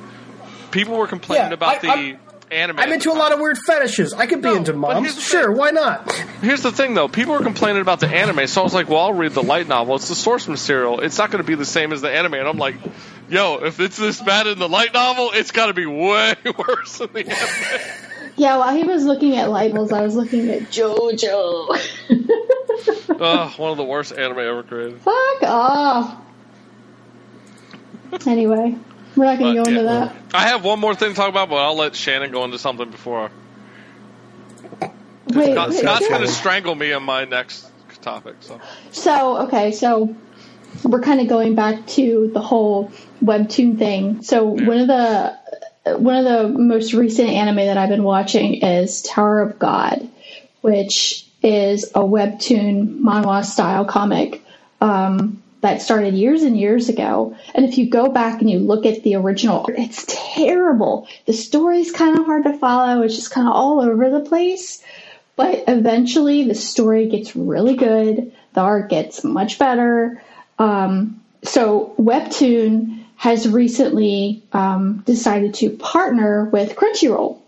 people 0.72 0.96
were 0.98 1.08
complaining 1.08 1.48
Yeah, 1.50 1.54
about 1.54 1.76
I- 1.76 1.80
the 1.80 1.88
I'm- 1.90 2.20
anime. 2.54 2.80
I'm 2.80 2.92
into 2.94 3.12
a 3.12 3.14
lot 3.14 3.32
of 3.34 3.40
weird 3.40 3.58
fetishes. 3.58 4.14
I 4.14 4.26
could 4.28 4.42
be 4.42 4.50
No, 4.50 4.56
into 4.58 4.74
but 4.74 4.80
moms. 4.80 5.22
Sure, 5.22 5.48
thing. 5.50 5.58
why 5.58 5.72
not? 5.72 6.12
Here's 6.42 6.62
the 6.62 6.72
thing, 6.72 6.94
though. 6.94 7.08
People 7.08 7.34
were 7.34 7.42
complaining 7.44 7.82
about 7.82 8.00
the 8.00 8.08
anime, 8.08 8.48
so 8.48 8.62
I 8.62 8.64
was 8.64 8.74
like, 8.74 8.90
well, 8.90 9.00
I'll 9.00 9.14
read 9.14 9.34
the 9.34 9.44
light 9.44 9.68
novel. 9.68 9.96
It's 9.96 10.08
the 10.10 10.16
source 10.16 10.48
material. 10.48 11.00
It's 11.02 11.18
not 11.18 11.32
going 11.32 11.44
to 11.44 11.48
be 11.48 11.56
the 11.56 11.66
same 11.66 11.92
as 11.94 12.02
the 12.02 12.10
anime. 12.12 12.36
And 12.36 12.48
I'm 12.48 12.58
like, 12.58 12.76
yo, 13.30 13.58
if 13.64 13.80
it's 13.80 13.98
this 13.98 14.22
bad 14.22 14.48
in 14.48 14.60
the 14.60 14.70
light 14.70 14.94
novel, 14.94 15.32
it's 15.34 15.52
got 15.52 15.68
to 15.68 15.74
be 15.74 15.86
way 15.86 16.36
worse 16.58 17.00
in 17.02 17.12
the 17.14 17.28
anime. 17.28 17.82
Yeah, 18.36 18.58
while 18.58 18.76
he 18.76 18.84
was 18.84 19.04
looking 19.06 19.36
at 19.38 19.52
labels, 19.52 19.92
I 19.92 20.02
was 20.02 20.16
looking 20.16 20.50
at 20.50 20.64
JoJo. 20.64 21.80
Ugh, 23.20 23.60
one 23.60 23.72
of 23.72 23.78
the 23.78 23.84
worst 23.84 24.12
anime 24.12 24.40
ever 24.40 24.64
created. 24.64 25.00
Fuck 25.02 25.44
off. 25.44 26.18
anyway, 28.28 28.76
we're 29.16 29.26
not 29.26 29.40
going 29.40 29.56
to 29.56 29.62
But, 29.62 29.66
go 29.66 29.70
into 29.70 29.84
yeah. 29.84 30.06
that. 30.06 30.16
I 30.34 30.48
have 30.50 30.64
one 30.64 30.80
more 30.80 30.96
thing 30.96 31.10
to 31.12 31.16
talk 31.16 31.30
about, 31.30 31.50
but 31.50 31.58
I'll 31.58 31.76
let 31.78 31.96
Shannon 31.96 32.32
go 32.32 32.44
into 32.46 32.60
something 32.60 32.90
before. 32.90 33.32
Wait, 35.28 35.54
Scott, 35.54 35.70
wait, 35.70 35.80
Scott's 35.80 36.08
going 36.08 36.22
to 36.22 36.28
strangle 36.28 36.76
me 36.76 36.92
in 36.92 37.04
my 37.04 37.26
next 37.26 37.70
topic. 38.02 38.36
So 38.42 38.60
So, 38.92 39.38
okay, 39.46 39.72
so 39.72 40.16
we're 40.84 41.02
kind 41.02 41.22
of 41.22 41.28
going 41.28 41.56
back 41.56 41.86
to 41.88 42.32
the 42.34 42.42
whole 42.42 42.92
webtoon 43.24 43.78
thing. 43.78 44.24
So, 44.24 44.46
one 44.46 44.80
of 44.80 44.88
the 44.88 45.38
one 45.98 46.16
of 46.16 46.24
the 46.24 46.48
most 46.58 46.94
recent 46.94 47.30
anime 47.30 47.58
that 47.58 47.78
I've 47.78 47.90
been 47.90 48.04
watching 48.04 48.56
is 48.64 49.02
Tower 49.02 49.42
of 49.42 49.60
God, 49.60 50.10
which 50.62 51.26
is 51.42 51.86
a 51.94 52.00
webtoon 52.00 53.02
manhwa 53.02 53.44
style 53.44 53.86
comic 53.86 54.42
um, 54.80 55.43
that 55.64 55.82
started 55.82 56.14
years 56.14 56.44
and 56.44 56.60
years 56.60 56.90
ago. 56.90 57.36
And 57.56 57.66
if 57.66 57.78
you 57.78 57.90
go 57.90 58.10
back 58.10 58.42
and 58.42 58.50
you 58.50 58.60
look 58.60 58.86
at 58.86 59.02
the 59.04 59.16
original, 59.16 59.66
it's 59.70 60.06
terrible. 60.08 61.08
The 61.26 61.32
story's 61.32 61.92
kind 61.92 62.20
of 62.20 62.26
hard 62.26 62.44
to 62.44 62.58
follow. 62.58 63.02
It's 63.02 63.16
just 63.16 63.32
kind 63.32 63.48
of 63.48 63.54
all 63.54 63.82
over 63.82 64.10
the 64.10 64.20
place. 64.20 64.84
But 65.38 65.64
eventually, 65.70 66.44
the 66.44 66.54
story 66.54 67.08
gets 67.08 67.34
really 67.34 67.76
good. 67.76 68.34
The 68.54 68.62
art 68.62 68.90
gets 68.90 69.24
much 69.24 69.58
better. 69.58 70.22
Um, 70.60 71.22
so, 71.44 71.96
Webtoon 71.98 73.06
has 73.16 73.48
recently 73.48 74.44
um, 74.52 74.98
decided 75.06 75.54
to 75.56 75.70
partner 75.70 76.44
with 76.44 76.76
Crunchyroll 76.76 77.40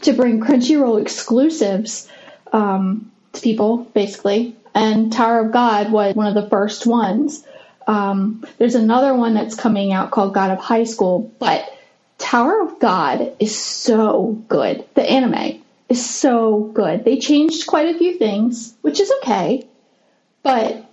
to 0.00 0.12
bring 0.14 0.40
Crunchyroll 0.40 1.00
exclusives 1.00 2.08
um, 2.54 3.12
to 3.34 3.40
people, 3.42 3.84
basically. 3.92 4.56
And 4.74 5.12
Tower 5.12 5.46
of 5.46 5.52
God 5.52 5.92
was 5.92 6.14
one 6.14 6.26
of 6.26 6.34
the 6.34 6.48
first 6.48 6.86
ones. 6.86 7.46
Um, 7.86 8.44
there's 8.58 8.74
another 8.74 9.14
one 9.14 9.34
that's 9.34 9.54
coming 9.54 9.92
out 9.92 10.10
called 10.10 10.34
God 10.34 10.50
of 10.50 10.58
High 10.58 10.84
School, 10.84 11.32
but 11.38 11.70
Tower 12.18 12.62
of 12.62 12.80
God 12.80 13.36
is 13.38 13.56
so 13.56 14.42
good. 14.48 14.84
The 14.94 15.08
anime 15.08 15.62
is 15.88 16.04
so 16.04 16.60
good. 16.60 17.04
They 17.04 17.18
changed 17.18 17.66
quite 17.66 17.94
a 17.94 17.98
few 17.98 18.18
things, 18.18 18.74
which 18.82 19.00
is 19.00 19.12
okay. 19.22 19.68
But 20.42 20.84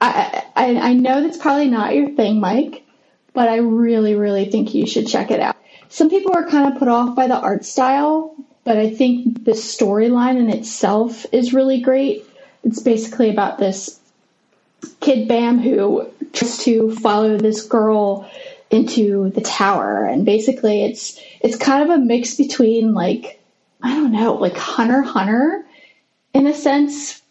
I, 0.00 0.44
I, 0.54 0.76
I 0.76 0.92
know 0.94 1.22
that's 1.22 1.38
probably 1.38 1.68
not 1.68 1.94
your 1.94 2.10
thing, 2.10 2.40
Mike, 2.40 2.84
but 3.32 3.48
I 3.48 3.58
really, 3.58 4.14
really 4.14 4.50
think 4.50 4.74
you 4.74 4.86
should 4.86 5.08
check 5.08 5.30
it 5.30 5.40
out. 5.40 5.56
Some 5.88 6.10
people 6.10 6.32
are 6.34 6.48
kind 6.48 6.72
of 6.72 6.78
put 6.78 6.88
off 6.88 7.16
by 7.16 7.28
the 7.28 7.38
art 7.38 7.64
style, 7.64 8.34
but 8.64 8.76
I 8.76 8.90
think 8.90 9.44
the 9.44 9.52
storyline 9.52 10.38
in 10.38 10.50
itself 10.50 11.24
is 11.32 11.54
really 11.54 11.80
great. 11.80 12.24
It's 12.66 12.82
basically 12.82 13.30
about 13.30 13.58
this 13.58 13.98
kid 15.00 15.28
Bam 15.28 15.58
who 15.60 16.08
tries 16.32 16.58
to 16.64 16.94
follow 16.96 17.38
this 17.38 17.62
girl 17.66 18.28
into 18.70 19.30
the 19.30 19.40
tower 19.40 20.04
and 20.04 20.26
basically 20.26 20.82
it's 20.84 21.20
it's 21.40 21.56
kind 21.56 21.84
of 21.84 21.90
a 21.90 21.98
mix 21.98 22.34
between 22.34 22.92
like 22.92 23.40
I 23.82 23.94
don't 23.94 24.10
know, 24.12 24.34
like 24.34 24.56
Hunter 24.56 25.02
Hunter 25.02 25.64
in 26.34 26.46
a 26.46 26.54
sense. 26.54 27.22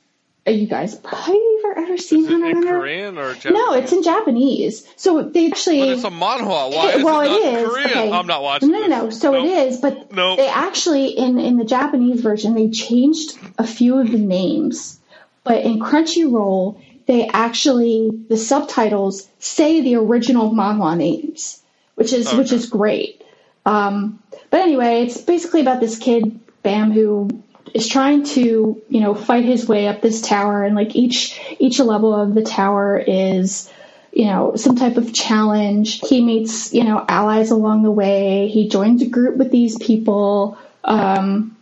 Are 0.47 0.51
you 0.51 0.67
guys 0.67 0.93
have 1.03 1.27
you 1.33 1.63
ever 1.65 1.79
ever 1.79 1.97
seen 1.97 2.25
Hunter 2.25 2.49
in 2.51 2.55
Hunter? 2.57 2.79
Korean 2.79 3.17
or 3.17 3.33
Japanese? 3.33 3.53
No, 3.59 3.73
it's 3.73 3.91
in 3.91 4.03
Japanese. 4.03 4.87
So 4.95 5.23
they 5.23 5.47
actually 5.47 5.79
But 5.79 5.89
it's 5.89 6.03
a 6.03 6.09
manhwa. 6.11 6.71
Why 6.73 6.91
is 6.93 7.03
well, 7.03 7.21
it 7.21 7.31
it 7.31 7.53
is. 7.55 7.67
Korean? 7.67 7.89
Okay. 7.89 8.11
I'm 8.11 8.27
not 8.27 8.43
watching. 8.43 8.71
No, 8.71 8.79
no, 8.79 8.87
no. 8.87 9.05
this. 9.07 9.19
So 9.19 9.31
Nope. 9.31 9.43
it 9.43 9.49
is, 9.67 9.81
but 9.81 10.13
Nope. 10.13 10.37
they 10.37 10.47
actually 10.47 11.07
in 11.09 11.39
in 11.39 11.57
the 11.57 11.65
Japanese 11.65 12.21
version 12.21 12.53
they 12.53 12.69
changed 12.69 13.37
a 13.57 13.65
few 13.67 13.97
of 13.99 14.11
the 14.11 14.19
names, 14.19 14.99
but 15.45 15.63
in 15.63 15.79
Crunchyroll 15.79 16.81
they 17.05 17.27
actually 17.27 18.09
the 18.29 18.37
subtitles 18.37 19.27
say 19.39 19.81
the 19.81 19.95
original 19.95 20.51
manhwa 20.51 20.97
names, 20.97 21.61
which 21.95 22.11
is 22.11 22.33
which 22.33 22.51
is 22.51 22.65
great. 22.65 23.23
Um, 23.65 24.21
but 24.49 24.61
anyway, 24.61 25.03
it's 25.03 25.21
basically 25.21 25.61
about 25.61 25.79
this 25.79 25.97
kid 25.97 26.39
Bam 26.63 26.91
who 26.91 27.29
is 27.73 27.87
trying 27.87 28.23
to 28.23 28.81
you 28.89 29.01
know 29.01 29.13
fight 29.13 29.45
his 29.45 29.67
way 29.67 29.87
up 29.87 30.01
this 30.01 30.21
tower, 30.21 30.63
and 30.63 30.75
like 30.75 30.95
each 30.95 31.39
each 31.59 31.79
level 31.79 32.13
of 32.13 32.33
the 32.33 32.43
tower 32.43 32.97
is 32.97 33.71
you 34.15 34.25
know, 34.25 34.55
some 34.55 34.77
type 34.77 34.95
of 34.95 35.13
challenge. 35.13 35.99
He 35.99 36.23
meets, 36.23 36.73
you 36.73 36.85
know, 36.85 37.03
allies 37.07 37.51
along 37.51 37.83
the 37.83 37.91
way. 37.91 38.47
He 38.47 38.69
joins 38.69 39.01
a 39.01 39.07
group 39.07 39.35
with 39.35 39.51
these 39.51 39.77
people. 39.77 40.57
Um, 40.85 41.54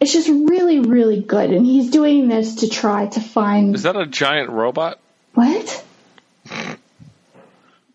it's 0.00 0.12
just 0.12 0.28
really, 0.28 0.80
really 0.80 1.20
good. 1.20 1.50
And 1.50 1.64
he's 1.64 1.90
doing 1.90 2.28
this 2.28 2.56
to 2.56 2.68
try 2.68 3.06
to 3.06 3.20
find 3.20 3.74
Is 3.74 3.82
that 3.84 3.96
a 3.96 4.06
giant 4.06 4.50
robot? 4.50 4.98
what? 5.34 5.84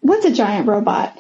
What's 0.01 0.26
a 0.26 0.32
giant 0.32 0.68
robot? 0.68 1.18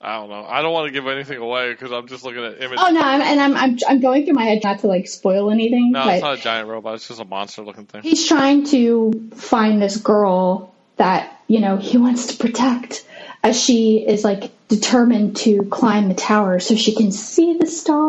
I 0.00 0.16
don't 0.16 0.28
know. 0.28 0.44
I 0.44 0.60
don't 0.62 0.72
want 0.72 0.86
to 0.86 0.92
give 0.92 1.06
anything 1.08 1.38
away 1.38 1.72
because 1.72 1.90
I'm 1.90 2.06
just 2.06 2.24
looking 2.24 2.44
at 2.44 2.60
images. 2.60 2.78
Oh 2.86 2.90
no, 2.90 3.00
I'm, 3.00 3.22
and 3.22 3.40
I'm, 3.40 3.56
I'm 3.56 3.78
I'm 3.88 4.00
going 4.00 4.24
through 4.24 4.34
my 4.34 4.44
head 4.44 4.60
not 4.62 4.80
to 4.80 4.86
like 4.86 5.08
spoil 5.08 5.50
anything, 5.50 5.92
no, 5.92 6.06
it's 6.08 6.22
not 6.22 6.38
a 6.38 6.42
giant 6.42 6.68
robot. 6.68 6.96
It's 6.96 7.08
just 7.08 7.20
a 7.20 7.24
monster-looking 7.24 7.86
thing. 7.86 8.02
he's 8.02 8.28
trying 8.28 8.66
to 8.66 9.30
find 9.34 9.80
this 9.80 9.96
girl 9.96 10.74
that 10.96 11.40
you 11.48 11.60
know 11.60 11.78
he 11.78 11.96
wants 11.96 12.26
to 12.26 12.36
protect 12.36 13.06
as 13.42 13.58
she 13.58 14.06
is 14.06 14.24
like 14.24 14.52
determined 14.68 15.36
to 15.38 15.62
climb 15.64 16.08
the 16.08 16.14
tower 16.14 16.60
so 16.60 16.74
she 16.74 16.94
can 16.94 17.10
see 17.10 17.56
the 17.58 17.66
stars 17.66 18.03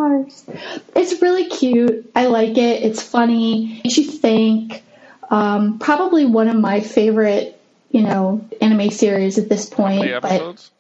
it's 0.96 1.22
really 1.22 1.48
cute 1.48 2.10
i 2.16 2.26
like 2.28 2.58
it 2.58 2.84
it's 2.84 3.02
funny 3.02 3.82
makes 3.84 3.98
you 3.98 4.04
think 4.06 4.84
um, 5.32 5.80
probably 5.80 6.24
one 6.26 6.48
of 6.48 6.56
my 6.56 6.80
favorite 6.82 7.60
you 7.92 8.02
know 8.04 8.48
anime 8.62 8.90
series 8.92 9.38
at 9.38 9.50
this 9.50 9.66
point 9.68 10.02
but 10.22 10.32
episodes? 10.32 10.72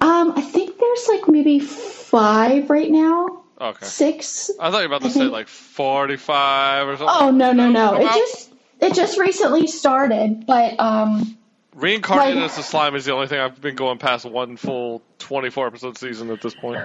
um, 0.00 0.32
i 0.36 0.40
think 0.40 0.78
there's 0.78 1.08
like 1.08 1.28
maybe 1.28 1.60
five 1.60 2.70
right 2.70 2.90
now 2.90 3.42
Okay. 3.60 3.86
six 3.86 4.52
I 4.60 4.70
thought 4.70 4.82
you 4.84 4.88
were 4.88 4.94
about 4.94 5.02
to 5.02 5.08
I 5.08 5.10
say 5.10 5.20
think- 5.20 5.32
like 5.32 5.48
45 5.48 6.86
or 6.88 6.96
something. 6.96 7.06
oh 7.10 7.30
no 7.32 7.52
no 7.52 7.68
no 7.70 7.96
it 8.00 8.04
just 8.06 8.52
it 8.80 8.94
just 8.94 9.18
recently 9.18 9.66
started 9.66 10.46
but 10.46 10.78
um 10.78 11.36
Reincarnated 11.74 12.36
like- 12.36 12.50
as 12.52 12.58
a 12.58 12.62
slime 12.62 12.94
is 12.94 13.04
the 13.04 13.12
only 13.12 13.26
thing 13.26 13.40
I've 13.40 13.60
been 13.60 13.74
going 13.74 13.98
past 13.98 14.24
one 14.24 14.56
full 14.56 15.02
24 15.18 15.66
episode 15.66 15.98
season 15.98 16.30
at 16.30 16.40
this 16.40 16.54
point. 16.54 16.80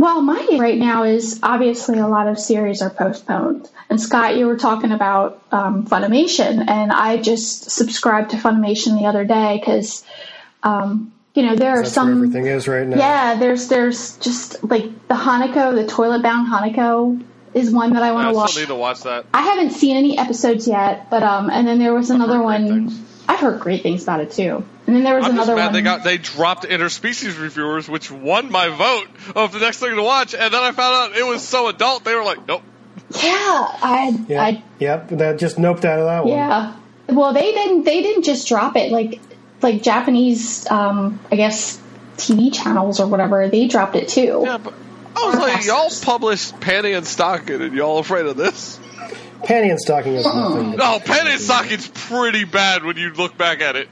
Well, 0.00 0.22
my 0.22 0.56
right 0.58 0.78
now 0.78 1.02
is 1.02 1.40
obviously 1.42 1.98
a 1.98 2.08
lot 2.08 2.26
of 2.26 2.38
series 2.38 2.80
are 2.80 2.88
postponed. 2.88 3.68
And 3.90 4.00
Scott, 4.00 4.34
you 4.34 4.46
were 4.46 4.56
talking 4.56 4.92
about 4.92 5.42
um, 5.52 5.86
Funimation, 5.86 6.66
and 6.70 6.90
I 6.90 7.18
just 7.18 7.70
subscribed 7.70 8.30
to 8.30 8.38
Funimation 8.38 8.98
the 8.98 9.04
other 9.04 9.26
day 9.26 9.58
because, 9.60 10.02
um, 10.62 11.12
you 11.34 11.42
know, 11.42 11.54
there 11.54 11.72
are 11.72 11.82
That's 11.82 11.92
some. 11.92 12.06
where 12.06 12.16
everything 12.16 12.46
is 12.46 12.66
right 12.66 12.86
now. 12.86 12.96
Yeah, 12.96 13.34
there's 13.38 13.68
there's 13.68 14.16
just 14.16 14.64
like 14.64 14.84
the 15.08 15.16
Hanako, 15.16 15.74
the 15.74 15.86
toilet 15.86 16.22
bound 16.22 16.50
Hanako 16.50 17.22
is 17.52 17.70
one 17.70 17.92
that 17.92 18.02
I 18.02 18.12
want 18.12 18.30
to 18.30 18.34
watch. 18.34 18.52
still 18.52 18.62
need 18.62 18.68
to 18.68 18.76
watch 18.76 19.02
that. 19.02 19.26
I 19.34 19.42
haven't 19.42 19.72
seen 19.72 19.98
any 19.98 20.16
episodes 20.16 20.66
yet, 20.66 21.10
but 21.10 21.22
um, 21.22 21.50
and 21.50 21.68
then 21.68 21.78
there 21.78 21.92
was 21.92 22.08
another 22.08 22.38
heard 22.38 22.46
great 22.46 22.70
one. 22.70 22.88
things. 22.88 23.22
I've 23.28 23.40
heard 23.40 23.60
great 23.60 23.82
things 23.82 24.04
about 24.04 24.20
it 24.20 24.30
too. 24.30 24.64
And 24.90 24.96
then 24.96 25.04
there 25.04 25.14
was 25.14 25.24
I'm 25.24 25.36
just 25.36 25.46
mad 25.46 25.66
one. 25.66 25.72
they 25.72 25.82
got 25.82 26.02
they 26.02 26.18
dropped 26.18 26.64
interspecies 26.64 27.40
reviewers, 27.40 27.88
which 27.88 28.10
won 28.10 28.50
my 28.50 28.70
vote 28.70 29.06
of 29.36 29.52
the 29.52 29.60
next 29.60 29.78
thing 29.78 29.94
to 29.94 30.02
watch, 30.02 30.34
and 30.34 30.52
then 30.52 30.60
I 30.60 30.72
found 30.72 31.12
out 31.12 31.16
it 31.16 31.24
was 31.24 31.46
so 31.46 31.68
adult. 31.68 32.02
They 32.02 32.12
were 32.12 32.24
like, 32.24 32.44
nope. 32.48 32.64
yeah, 33.22 33.22
I, 33.22 34.24
Yeah. 34.26 34.42
I 34.42 34.64
Yep. 34.80 35.08
That 35.10 35.38
just 35.38 35.58
noped 35.58 35.84
out 35.84 36.00
of 36.00 36.06
that 36.06 36.24
one. 36.24 36.32
Yeah. 36.32 36.74
Well, 37.06 37.32
they 37.32 37.52
didn't. 37.52 37.84
They 37.84 38.02
didn't 38.02 38.24
just 38.24 38.48
drop 38.48 38.74
it 38.74 38.90
like 38.90 39.20
like 39.62 39.80
Japanese. 39.80 40.68
Um, 40.68 41.20
I 41.30 41.36
guess 41.36 41.80
TV 42.16 42.52
channels 42.52 42.98
or 42.98 43.06
whatever. 43.06 43.48
They 43.48 43.68
dropped 43.68 43.94
it 43.94 44.08
too. 44.08 44.42
Yeah, 44.44 44.58
but 44.58 44.74
I 45.14 45.26
was 45.26 45.36
like, 45.36 45.66
y'all 45.66 45.88
published 46.02 46.58
Panty 46.58 46.96
and 46.96 47.06
Stocking, 47.06 47.62
and 47.62 47.76
y'all 47.76 48.00
afraid 48.00 48.26
of 48.26 48.36
this? 48.36 48.80
Panty 49.44 49.70
and 49.70 49.80
stocking 49.80 50.14
is 50.14 50.26
nothing. 50.26 50.72
No, 50.72 50.98
Panty 50.98 51.30
and 51.30 51.40
Stocking's 51.40 51.86
pretty 51.86 52.42
bad 52.42 52.84
when 52.84 52.96
you 52.96 53.12
look 53.12 53.38
back 53.38 53.60
at 53.60 53.76
it. 53.76 53.88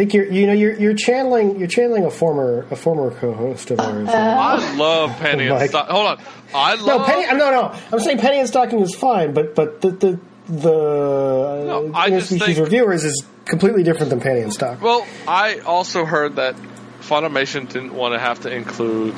I 0.00 0.02
think 0.04 0.14
you're 0.14 0.32
you 0.32 0.46
know 0.46 0.54
you're 0.54 0.72
you're 0.80 0.94
channeling 0.94 1.58
you're 1.58 1.68
channeling 1.68 2.06
a 2.06 2.10
former 2.10 2.66
a 2.70 2.76
former 2.76 3.10
co-host 3.10 3.70
of 3.70 3.80
ours. 3.80 4.08
I 4.08 4.74
love 4.74 5.10
Penny 5.18 5.46
and 5.46 5.58
Mike. 5.58 5.68
Stocking. 5.68 5.94
Hold 5.94 6.06
on, 6.06 6.20
I 6.54 6.76
no, 6.76 6.84
love 6.86 7.06
Penny. 7.06 7.26
No, 7.38 7.50
no. 7.50 7.78
I'm 7.92 8.00
saying 8.00 8.16
Penny 8.16 8.38
and 8.38 8.48
stocking 8.48 8.78
is 8.80 8.94
fine, 8.94 9.34
but 9.34 9.54
but 9.54 9.82
the 9.82 9.90
the 9.90 10.20
the 10.48 10.72
No, 10.72 11.90
uh, 11.92 11.98
I 11.98 12.08
just 12.08 12.30
think- 12.30 12.56
reviewers 12.58 13.04
is 13.04 13.26
completely 13.44 13.82
different 13.82 14.08
than 14.08 14.20
Penny 14.22 14.40
and 14.40 14.50
stock. 14.50 14.80
Well, 14.80 15.06
I 15.28 15.58
also 15.58 16.06
heard 16.06 16.36
that 16.36 16.56
Funimation 17.02 17.68
didn't 17.70 17.92
want 17.92 18.14
to 18.14 18.18
have 18.18 18.40
to 18.40 18.50
include 18.50 19.14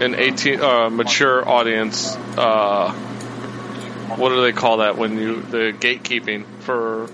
an 0.00 0.14
18 0.14 0.62
uh, 0.62 0.88
mature 0.88 1.46
audience. 1.46 2.16
Uh, 2.38 2.90
what 4.16 4.30
do 4.30 4.40
they 4.40 4.52
call 4.52 4.78
that 4.78 4.96
when 4.96 5.18
you 5.18 5.42
the 5.42 5.74
gatekeeping 5.78 6.46
for 6.60 7.10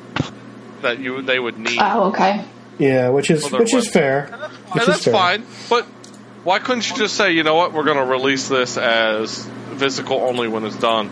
that 0.82 1.00
you 1.00 1.20
they 1.22 1.40
would 1.40 1.58
need? 1.58 1.80
Oh, 1.82 2.10
okay. 2.10 2.44
Yeah, 2.78 3.08
which 3.10 3.30
is 3.30 3.50
which 3.50 3.74
is 3.74 3.86
what- 3.86 3.92
fair. 3.92 4.22
Which 4.72 4.82
and 4.82 4.92
that's 4.92 5.04
fair. 5.04 5.12
fine. 5.14 5.46
But 5.68 5.84
why 6.44 6.58
couldn't 6.60 6.88
you 6.88 6.96
just 6.96 7.16
say, 7.16 7.32
you 7.32 7.42
know 7.42 7.54
what, 7.54 7.72
we're 7.72 7.84
going 7.84 7.96
to 7.96 8.04
release 8.04 8.48
this 8.48 8.76
as 8.76 9.44
physical 9.76 10.18
only 10.20 10.46
when 10.48 10.64
it's 10.64 10.76
done? 10.76 11.10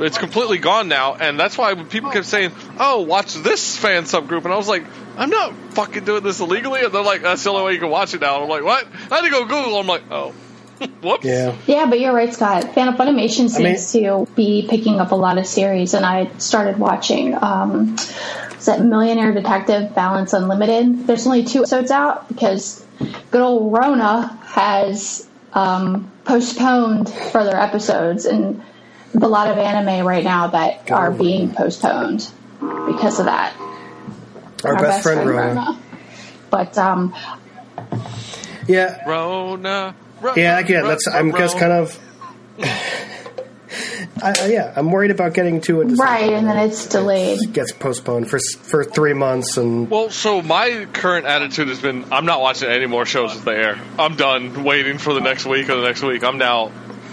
It's 0.00 0.18
completely 0.18 0.58
gone 0.58 0.88
now, 0.88 1.14
and 1.14 1.38
that's 1.38 1.56
why 1.56 1.72
people 1.84 2.10
kept 2.10 2.26
saying, 2.26 2.50
"Oh, 2.80 3.02
watch 3.02 3.34
this 3.34 3.76
fan 3.76 4.02
subgroup," 4.02 4.44
and 4.44 4.52
I 4.52 4.56
was 4.56 4.66
like, 4.66 4.82
"I'm 5.16 5.30
not 5.30 5.54
fucking 5.74 6.04
doing 6.04 6.24
this 6.24 6.40
illegally," 6.40 6.80
and 6.82 6.92
they're 6.92 7.00
like, 7.04 7.22
"That's 7.22 7.44
the 7.44 7.50
only 7.50 7.62
way 7.64 7.72
you 7.74 7.78
can 7.78 7.90
watch 7.90 8.12
it 8.12 8.20
now." 8.20 8.34
And 8.34 8.42
I'm 8.44 8.50
like, 8.50 8.64
"What?" 8.64 8.88
I 9.12 9.14
had 9.16 9.20
to 9.22 9.30
go 9.30 9.44
Google. 9.44 9.78
I'm 9.78 9.86
like, 9.86 10.02
"Oh, 10.10 10.30
whoops." 11.00 11.24
Yeah. 11.24 11.54
Yeah, 11.68 11.86
but 11.86 12.00
you're 12.00 12.12
right, 12.12 12.34
Scott. 12.34 12.74
Fan 12.74 12.88
of 12.88 12.96
Funimation 12.96 13.48
seems 13.48 13.92
to 13.92 14.26
be 14.34 14.66
picking 14.68 14.98
up 14.98 15.12
a 15.12 15.14
lot 15.14 15.38
of 15.38 15.46
series, 15.46 15.94
and 15.94 16.04
I 16.04 16.28
started 16.38 16.76
watching. 16.80 17.36
Um, 17.40 17.94
is 17.94 18.08
that 18.08 18.43
Millionaire 18.66 19.32
Detective 19.32 19.94
Balance 19.94 20.32
Unlimited? 20.32 21.06
There's 21.06 21.26
only 21.26 21.44
two 21.44 21.60
episodes 21.60 21.90
out 21.90 22.28
because 22.28 22.84
good 23.30 23.40
old 23.42 23.72
Rona 23.72 24.26
has 24.46 25.26
um, 25.52 26.10
postponed 26.24 27.08
further 27.08 27.56
episodes, 27.56 28.24
and 28.26 28.62
a 29.14 29.28
lot 29.28 29.48
of 29.48 29.58
anime 29.58 30.06
right 30.06 30.24
now 30.24 30.48
that 30.48 30.90
are 30.90 31.10
being 31.10 31.52
postponed 31.54 32.28
because 32.86 33.18
of 33.20 33.26
that. 33.26 33.54
Our, 34.64 34.76
best, 34.76 35.02
friend, 35.02 35.28
Rona. 35.28 35.78
But 36.50 36.76
um, 36.78 37.14
Yeah. 38.66 38.98
Rona. 39.08 39.94
Ro- 40.20 40.34
Yeah, 40.36 40.58
again, 40.58 40.82
Ro- 40.84 40.88
that's 40.88 41.06
I'm 41.08 41.30
Ro- 41.30 41.38
just 41.38 41.58
kind 41.58 41.72
of. 41.72 41.98
I, 44.22 44.34
I- 44.40 44.46
yeah, 44.46 44.72
I'm 44.76 44.90
worried 44.90 45.10
about 45.10 45.34
getting 45.34 45.60
to 45.62 45.80
it. 45.82 45.86
right, 45.98 46.32
and 46.32 46.46
then 46.46 46.56
it's 46.56 46.86
delayed. 46.86 47.42
It 47.42 47.52
gets 47.52 47.72
postponed 47.72 48.30
for 48.30 48.38
for 48.62 48.84
three 48.84 49.14
months, 49.14 49.56
and 49.56 49.90
Well, 49.90 50.10
so 50.10 50.42
my 50.42 50.86
current 50.92 51.26
attitude 51.26 51.68
has 51.68 51.80
been 51.80 52.12
I'm 52.12 52.26
not 52.26 52.40
watching 52.40 52.68
any 52.68 52.86
more 52.86 53.06
shows 53.06 53.34
as 53.34 53.44
they 53.44 53.56
air. 53.56 53.78
I'm 53.98 54.16
done 54.16 54.64
waiting 54.64 54.98
for 54.98 55.14
the 55.14 55.20
next 55.20 55.46
week 55.46 55.68
or 55.68 55.76
the 55.76 55.86
next 55.86 56.02
week. 56.02 56.22
I'm 56.24 56.38
now 56.38 56.70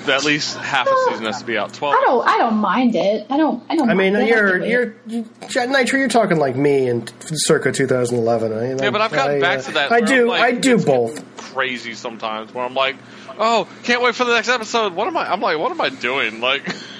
at 0.08 0.24
least 0.24 0.58
half 0.58 0.88
a 0.88 0.96
season 1.10 1.26
has 1.26 1.40
to 1.40 1.46
be 1.46 1.58
out. 1.58 1.74
Twelve. 1.74 1.96
I 1.96 2.02
don't. 2.06 2.28
I 2.28 2.38
don't 2.38 2.56
mind 2.56 2.96
it. 2.96 3.28
I 3.30 3.38
don't. 3.38 3.64
I 3.70 3.76
don't. 3.76 3.90
I 3.90 3.94
mean, 3.94 4.14
mind 4.14 4.28
you're 4.28 4.60
can 4.60 4.70
you're 4.70 4.96
you, 5.08 5.26
Nitro. 5.68 6.00
You're 6.00 6.08
talking 6.08 6.38
like 6.38 6.56
me 6.56 6.88
in 6.88 7.08
circa 7.22 7.72
2011. 7.72 8.54
I, 8.54 8.84
Yeah, 8.84 8.90
but 8.90 9.02
I've 9.02 9.12
gotten 9.12 9.38
I, 9.38 9.40
back 9.40 9.60
uh, 9.60 9.62
to 9.64 9.72
that. 9.74 9.92
I 9.92 10.02
do. 10.02 10.24
I'm 10.24 10.28
like, 10.28 10.42
I 10.42 10.52
do 10.52 10.76
it's 10.76 10.86
both. 10.86 11.38
Crazy 11.38 11.94
sometimes 11.94 12.54
where 12.54 12.66
I'm 12.66 12.74
like, 12.74 12.96
oh, 13.38 13.68
can't 13.84 14.02
wait 14.02 14.16
for 14.16 14.26
the 14.26 14.34
next 14.34 14.50
episode. 14.50 14.94
What 14.94 15.08
am 15.08 15.18
I? 15.18 15.32
I'm 15.32 15.42
like, 15.42 15.58
what 15.60 15.72
am 15.72 15.82
I 15.82 15.90
doing? 15.90 16.40
Like, 16.42 16.64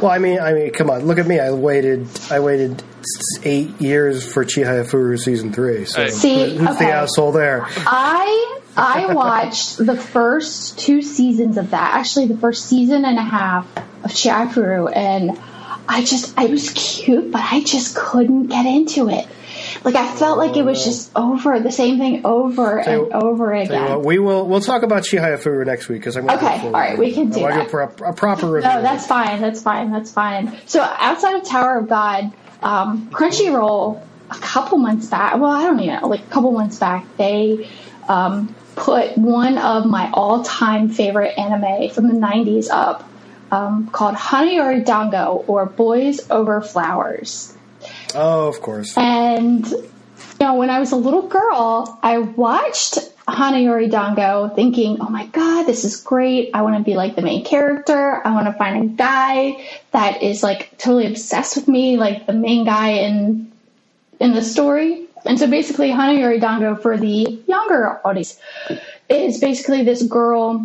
Well, 0.00 0.10
I 0.10 0.18
mean, 0.18 0.38
I 0.38 0.52
mean, 0.52 0.72
come 0.72 0.90
on, 0.90 1.06
look 1.06 1.18
at 1.18 1.26
me. 1.26 1.38
I 1.38 1.50
waited. 1.52 2.08
I 2.30 2.40
waited 2.40 2.82
eight 3.42 3.80
years 3.80 4.30
for 4.30 4.44
Chihaya 4.44 4.88
Furu 4.88 5.18
season 5.18 5.52
three. 5.52 5.84
So 5.84 6.08
See, 6.08 6.56
who's 6.56 6.68
okay. 6.68 6.86
the 6.86 6.92
asshole 6.92 7.32
there? 7.32 7.64
I 7.64 8.60
I 8.76 9.14
watched 9.14 9.78
the 9.78 9.96
first 9.96 10.78
two 10.78 11.02
seasons 11.02 11.56
of 11.56 11.70
that. 11.70 11.94
Actually, 11.94 12.26
the 12.26 12.36
first 12.36 12.66
season 12.66 13.04
and 13.04 13.18
a 13.18 13.22
half 13.22 13.66
of 13.76 14.10
Chihaya 14.10 14.48
Furu, 14.48 14.94
and 14.94 15.38
I 15.88 16.04
just 16.04 16.38
I 16.38 16.46
was 16.46 16.70
cute, 16.70 17.30
but 17.30 17.42
I 17.42 17.62
just 17.62 17.96
couldn't 17.96 18.48
get 18.48 18.66
into 18.66 19.08
it. 19.08 19.26
Like 19.86 19.94
I 19.94 20.12
felt 20.16 20.36
like 20.36 20.56
it 20.56 20.64
was 20.64 20.84
just 20.84 21.12
over 21.14 21.60
the 21.60 21.70
same 21.70 21.98
thing 21.98 22.22
over 22.26 22.82
you- 22.84 23.04
and 23.04 23.12
over 23.22 23.52
again. 23.52 23.88
what, 23.88 24.04
we 24.04 24.18
will. 24.18 24.44
We'll 24.44 24.60
talk 24.60 24.82
about 24.82 25.04
Chihaya 25.04 25.38
Furu 25.38 25.64
next 25.64 25.88
week 25.88 26.00
because 26.00 26.16
I'm 26.16 26.28
Okay, 26.28 26.60
all 26.60 26.72
right, 26.72 26.98
we 26.98 27.12
can 27.12 27.30
do 27.30 27.44
I 27.44 27.52
that. 27.58 27.66
a, 27.68 27.70
pro- 27.70 28.08
a 28.08 28.12
proper 28.12 28.50
review. 28.50 28.68
No, 28.68 28.82
that's 28.82 29.06
fine. 29.06 29.40
That's 29.40 29.62
fine. 29.62 29.92
That's 29.92 30.10
fine. 30.10 30.58
So 30.66 30.80
outside 30.82 31.36
of 31.36 31.44
Tower 31.44 31.78
of 31.78 31.88
God, 31.88 32.32
um, 32.62 33.08
Crunchyroll 33.12 34.02
a 34.28 34.34
couple 34.34 34.78
months 34.78 35.06
back. 35.06 35.34
Well, 35.36 35.52
I 35.52 35.62
don't 35.62 35.78
even 35.78 36.00
know. 36.00 36.08
Like 36.08 36.22
a 36.24 36.30
couple 36.30 36.50
months 36.50 36.80
back, 36.80 37.06
they 37.16 37.70
um, 38.08 38.52
put 38.74 39.16
one 39.16 39.56
of 39.56 39.86
my 39.86 40.10
all-time 40.12 40.88
favorite 40.88 41.38
anime 41.38 41.90
from 41.90 42.08
the 42.08 42.14
'90s 42.14 42.70
up, 42.72 43.08
um, 43.52 43.88
called 43.90 44.16
Hanayori 44.16 44.84
Dango 44.84 45.44
or 45.46 45.64
Boys 45.66 46.28
Over 46.28 46.60
Flowers. 46.60 47.52
Oh, 48.14 48.48
of 48.48 48.60
course. 48.60 48.96
And 48.96 49.66
you 49.66 49.88
know, 50.40 50.54
when 50.54 50.70
I 50.70 50.80
was 50.80 50.92
a 50.92 50.96
little 50.96 51.28
girl, 51.28 51.98
I 52.02 52.18
watched 52.18 52.98
Hanayori 53.26 53.90
Dango 53.90 54.48
thinking, 54.54 54.98
oh 55.00 55.08
my 55.08 55.26
god, 55.26 55.64
this 55.64 55.84
is 55.84 55.96
great. 55.96 56.50
I 56.54 56.62
want 56.62 56.76
to 56.76 56.82
be 56.82 56.94
like 56.94 57.16
the 57.16 57.22
main 57.22 57.44
character. 57.44 58.20
I 58.24 58.32
want 58.32 58.46
to 58.46 58.52
find 58.52 58.84
a 58.84 58.94
guy 58.94 59.66
that 59.90 60.22
is 60.22 60.42
like 60.42 60.78
totally 60.78 61.06
obsessed 61.06 61.56
with 61.56 61.68
me, 61.68 61.96
like 61.96 62.26
the 62.26 62.32
main 62.32 62.64
guy 62.64 62.90
in 62.90 63.50
in 64.20 64.32
the 64.32 64.42
story. 64.42 65.06
And 65.24 65.38
so 65.38 65.48
basically 65.48 65.90
Hanayori 65.90 66.40
Dango 66.40 66.76
for 66.76 66.96
the 66.96 67.42
younger 67.48 68.00
audience 68.06 68.38
is 69.08 69.40
basically 69.40 69.82
this 69.82 70.02
girl 70.02 70.64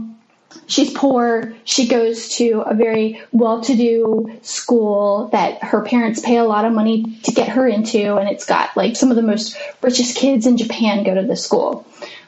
she's 0.67 0.91
poor. 0.93 1.53
She 1.63 1.87
goes 1.87 2.29
to 2.37 2.61
a 2.61 2.73
very 2.73 3.21
well 3.31 3.61
to 3.61 3.75
do 3.75 4.39
school 4.41 5.29
that 5.31 5.63
her 5.63 5.83
parents 5.83 6.21
pay 6.21 6.37
a 6.37 6.43
lot 6.43 6.65
of 6.65 6.73
money 6.73 7.19
to 7.23 7.31
get 7.31 7.49
her 7.49 7.67
into, 7.67 8.15
and 8.15 8.29
it's 8.29 8.45
got 8.45 8.75
like 8.75 8.95
some 8.95 9.09
of 9.09 9.15
the 9.15 9.21
most 9.21 9.57
richest 9.81 10.17
kids 10.17 10.45
in 10.45 10.57
Japan 10.57 11.03
go 11.03 11.15
to 11.15 11.23
this 11.23 11.43
school. 11.43 11.85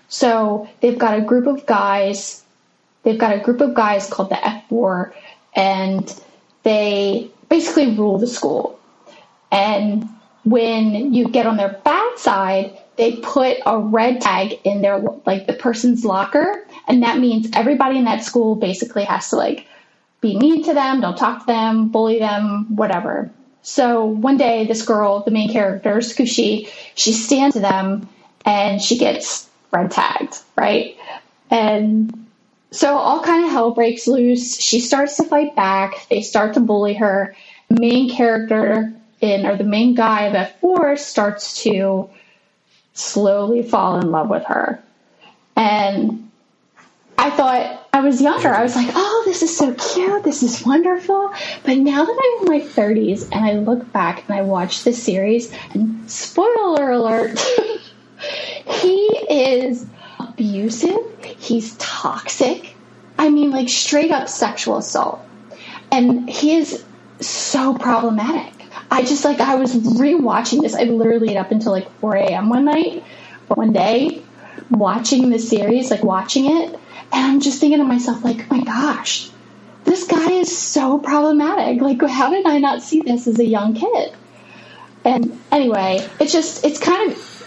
So 0.10 0.70
they've 0.82 0.98
got 0.98 1.18
a 1.18 1.22
group 1.22 1.48
of 1.48 1.66
guys, 1.66 2.44
they've 3.04 3.18
got 3.18 3.36
a 3.36 3.40
group 3.40 3.62
of 3.62 3.74
guys 3.74 4.10
called 4.10 4.30
the 4.30 4.36
F4, 4.36 5.14
and 5.56 6.22
they 6.64 7.32
basically 7.50 7.96
rule 7.96 8.18
the 8.18 8.28
school. 8.28 8.80
And 9.52 10.08
when 10.44 11.14
you 11.14 11.30
get 11.30 11.46
on 11.46 11.58
their 11.58 11.80
bad 11.84 12.18
side, 12.18 12.78
they 12.96 13.18
put 13.18 13.58
a 13.66 13.78
red 13.80 14.22
tag 14.22 14.60
in 14.64 14.82
their 14.82 15.00
like 15.26 15.48
the 15.48 15.54
person's 15.54 16.06
locker, 16.06 16.66
and 16.88 17.04
that 17.04 17.20
means 17.20 17.50
everybody 17.54 17.98
in 17.98 18.06
that 18.06 18.24
school 18.24 18.56
basically 18.56 19.04
has 19.04 19.30
to 19.30 19.36
like 19.36 19.68
be 20.22 20.38
mean 20.38 20.64
to 20.64 20.74
them, 20.74 21.02
don't 21.02 21.18
talk 21.18 21.42
to 21.42 21.46
them, 21.46 21.90
bully 21.90 22.20
them, 22.20 22.76
whatever. 22.76 23.30
So 23.62 24.06
one 24.06 24.38
day, 24.38 24.66
this 24.66 24.84
girl, 24.84 25.24
the 25.24 25.32
main 25.32 25.52
character, 25.52 25.96
Tsukushi, 25.98 26.70
she 26.96 27.14
stands 27.14 27.56
to 27.56 27.62
them 27.62 28.10
and 28.46 28.82
she 28.82 28.98
gets 28.98 29.50
red 29.72 29.92
tagged, 29.92 30.38
right? 30.58 30.98
And 31.50 32.28
so 32.72 32.98
all 32.98 33.24
kind 33.24 33.46
of 33.46 33.52
hell 33.52 33.72
breaks 33.72 34.08
loose. 34.08 34.60
She 34.60 34.80
starts 34.80 35.18
to 35.18 35.24
fight 35.24 35.56
back. 35.56 36.08
They 36.10 36.22
start 36.22 36.56
to 36.56 36.60
bully 36.60 36.96
her. 36.96 37.36
Main 37.70 38.10
character 38.10 38.94
in, 39.22 39.46
or 39.46 39.56
the 39.56 39.64
main 39.64 39.96
guy 39.96 40.24
of 40.24 40.34
F4 40.62 40.98
starts 41.00 41.64
to 41.64 42.10
slowly 42.94 43.64
fall 43.64 44.00
in 44.00 44.12
love 44.12 44.30
with 44.30 44.44
her. 44.46 44.84
And 45.56 46.32
I 47.18 47.30
thought 47.30 47.88
I 47.94 48.02
was 48.02 48.22
younger. 48.22 48.54
I 48.54 48.64
was 48.64 48.76
like, 48.76 48.90
oh, 48.94 49.24
this 49.26 49.44
is 49.44 49.56
so 49.56 49.74
cute. 49.74 50.24
This 50.24 50.44
is 50.44 50.66
wonderful. 50.66 51.32
But 51.64 51.78
now 51.78 52.04
that 52.04 52.40
I'm 52.42 52.48
in 52.48 52.60
my 52.60 52.66
30s 52.66 53.30
and 53.32 53.46
I 53.46 53.54
look 53.54 53.92
back 53.92 54.28
and 54.28 54.38
I 54.38 54.42
watch 54.42 54.84
this 54.84 55.02
series, 55.02 55.54
and 55.74 56.10
spoiler 56.10 56.92
alert, 56.92 57.40
he 58.68 58.98
is 59.30 59.86
abusive. 60.20 61.00
He's 61.40 61.76
toxic. 61.78 62.76
I 63.18 63.30
mean, 63.30 63.52
like 63.52 63.70
straight 63.70 64.12
up 64.12 64.28
sexual 64.28 64.78
assault. 64.78 65.22
And 65.92 66.30
he 66.30 66.56
is 66.56 66.84
so 67.20 67.78
problematic. 67.78 68.54
I 68.90 69.04
just 69.04 69.24
like, 69.24 69.40
I 69.40 69.56
was 69.56 69.76
rewatching 69.76 70.62
this. 70.62 70.76
I 70.76 70.84
literally 70.84 71.38
up 71.38 71.52
until 71.52 71.72
like 71.72 71.90
4 72.00 72.16
a.m. 72.16 72.50
one 72.50 72.66
night, 72.66 73.04
one 73.48 73.72
day, 73.72 74.22
watching 74.70 75.30
the 75.30 75.40
series, 75.40 75.92
like 75.92 76.04
watching 76.04 76.46
it. 76.46 76.80
And 77.12 77.26
I'm 77.26 77.40
just 77.40 77.60
thinking 77.60 77.80
to 77.80 77.86
myself, 77.86 78.24
like, 78.24 78.50
my 78.50 78.64
gosh, 78.64 79.30
this 79.84 80.06
guy 80.06 80.32
is 80.32 80.56
so 80.58 80.98
problematic. 81.00 81.82
Like, 81.82 82.02
how 82.02 82.30
did 82.30 82.46
I 82.46 82.60
not 82.60 82.82
see 82.82 83.02
this 83.02 83.28
as 83.28 83.40
a 83.40 83.46
young 83.46 83.76
kid? 83.76 84.14
And 85.06 85.38
anyway, 85.52 86.08
it's 86.20 86.32
just, 86.32 86.64
it's 86.64 86.80
kind 86.80 87.12
of, 87.12 87.44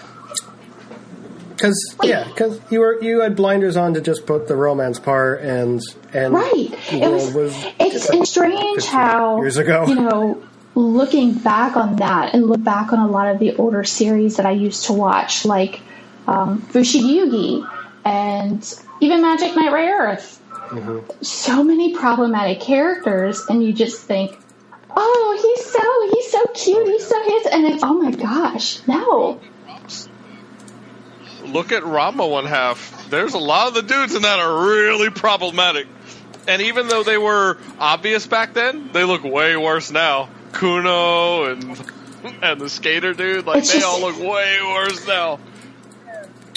Because 1.56 1.96
yeah, 2.02 2.24
because 2.24 2.60
you 2.70 2.80
were 2.80 3.02
you 3.02 3.20
had 3.20 3.34
blinders 3.34 3.78
on 3.78 3.94
to 3.94 4.02
just 4.02 4.26
put 4.26 4.46
the 4.46 4.54
romance 4.54 4.98
part 4.98 5.40
and 5.40 5.80
and 6.12 6.34
right. 6.34 6.68
It 6.92 7.10
was, 7.10 7.32
world 7.34 7.54
it's, 7.80 8.10
it's 8.10 8.30
strange 8.30 8.84
how, 8.84 9.38
years 9.38 9.56
ago. 9.56 9.86
you 9.86 9.94
know, 9.94 10.42
looking 10.74 11.32
back 11.32 11.74
on 11.76 11.96
that 11.96 12.34
and 12.34 12.46
look 12.46 12.62
back 12.62 12.92
on 12.92 12.98
a 12.98 13.08
lot 13.08 13.28
of 13.28 13.38
the 13.38 13.56
older 13.56 13.84
series 13.84 14.36
that 14.36 14.44
I 14.44 14.50
used 14.50 14.84
to 14.86 14.92
watch, 14.92 15.46
like 15.46 15.80
um, 16.28 16.60
Fushigi 16.60 17.20
Yugi 17.20 17.70
and 18.04 18.62
even 19.00 19.22
Magic 19.22 19.54
Knight 19.56 19.72
Rayearth. 19.72 20.38
Mm-hmm. 20.68 21.22
So 21.22 21.62
many 21.62 21.94
problematic 21.94 22.60
characters, 22.60 23.44
and 23.48 23.62
you 23.62 23.72
just 23.72 24.02
think, 24.02 24.36
oh, 24.90 25.38
he's 25.54 25.66
so 25.70 26.10
he's 26.12 26.30
so 26.32 26.44
cute, 26.54 26.88
he's 26.88 27.06
so 27.06 27.22
handsome, 27.22 27.52
and 27.52 27.74
it's 27.74 27.82
oh 27.84 27.94
my 27.94 28.10
gosh, 28.10 28.86
no. 28.88 29.40
look 31.44 31.70
at 31.72 31.82
Ranma 31.84 32.28
one 32.28 32.46
half. 32.46 33.08
There's 33.10 33.34
a 33.34 33.38
lot 33.38 33.68
of 33.68 33.74
the 33.74 33.82
dudes 33.82 34.14
in 34.14 34.22
that 34.22 34.38
are 34.40 34.66
really 34.66 35.10
problematic. 35.10 35.86
And 36.48 36.62
even 36.62 36.88
though 36.88 37.02
they 37.02 37.18
were 37.18 37.58
obvious 37.78 38.26
back 38.26 38.52
then, 38.54 38.90
they 38.92 39.04
look 39.04 39.22
way 39.24 39.56
worse 39.56 39.90
now. 39.90 40.28
Kuno 40.52 41.44
and 41.44 41.92
and 42.42 42.60
the 42.60 42.68
skater 42.68 43.14
dude, 43.14 43.46
like 43.46 43.58
It's 43.58 43.72
they 43.72 43.78
just- 43.80 43.86
all 43.86 44.00
look 44.00 44.18
way 44.18 44.58
worse 44.62 45.06
now. 45.06 45.38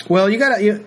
Well, 0.08 0.30
you 0.30 0.40
gotta 0.40 0.64
you, 0.64 0.74
i- 0.74 0.86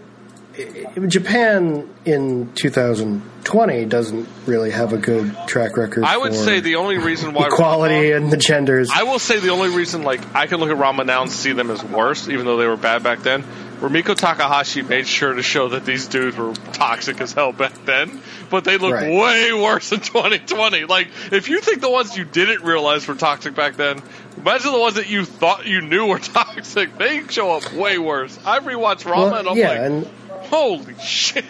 Japan 1.09 1.89
in 2.05 2.53
2020 2.55 3.85
doesn't 3.87 4.29
really 4.47 4.71
have 4.71 4.93
a 4.93 4.99
good 4.99 5.35
track 5.47 5.77
record. 5.77 6.05
I 6.05 6.17
would 6.17 6.35
say 6.35 6.61
the 6.61 6.77
only 6.77 6.99
reason 6.99 7.33
why 7.35 7.47
equality 7.47 7.95
Ranma- 7.95 8.17
and 8.17 8.31
the 8.33 8.37
genders. 8.37 8.91
I 8.95 9.05
will 9.05 9.19
say 9.19 9.39
the 9.41 9.51
only 9.51 9.69
reason, 9.71 10.03
like, 10.03 10.21
I 10.35 10.47
can 10.47 10.61
look 10.61 10.71
at 10.71 10.77
Ranma 10.77 11.07
now 11.07 11.23
and 11.23 11.31
see 11.31 11.53
them 11.53 11.71
as 11.71 11.83
worse, 11.83 12.29
even 12.29 12.45
though 12.47 12.57
they 12.57 12.67
were 12.67 12.77
bad 12.77 13.03
back 13.03 13.23
then. 13.23 13.45
Rumiko 13.81 14.15
Takahashi 14.15 14.83
made 14.83 15.09
sure 15.09 15.35
to 15.35 15.43
show 15.43 15.71
that 15.71 15.85
these 15.85 16.07
dudes 16.07 16.37
were 16.37 16.53
toxic 16.73 17.21
as 17.21 17.33
hell 17.33 17.51
back 17.53 17.73
then, 17.85 18.21
but 18.49 18.63
they 18.63 18.77
look 18.77 18.93
Right. 18.93 19.11
way 19.11 19.53
worse 19.53 19.91
in 19.91 19.99
2020. 19.99 20.85
Like, 20.85 21.09
if 21.33 21.49
you 21.49 21.61
think 21.61 21.81
the 21.81 21.91
ones 21.91 22.17
you 22.17 22.25
didn't 22.25 22.63
realize 22.63 23.09
were 23.09 23.17
toxic 23.17 23.57
back 23.57 23.77
then, 23.77 24.01
imagine 24.37 24.71
the 24.71 24.79
ones 24.79 24.95
that 24.95 25.09
you 25.11 25.25
thought 25.25 25.67
you 25.67 25.81
knew 25.81 26.07
were 26.07 26.19
toxic. 26.21 26.97
They 26.97 27.27
show 27.27 27.51
up 27.57 27.73
way 27.73 27.99
worse. 27.99 28.39
I 28.47 28.61
rewatched 28.61 29.03
Ranma 29.03 29.17
well, 29.17 29.35
and 29.35 29.49
I'm 29.49 29.57
yeah, 29.57 29.69
like, 29.71 29.79
and 29.81 30.09
holy 30.49 30.95
shit. 30.99 31.45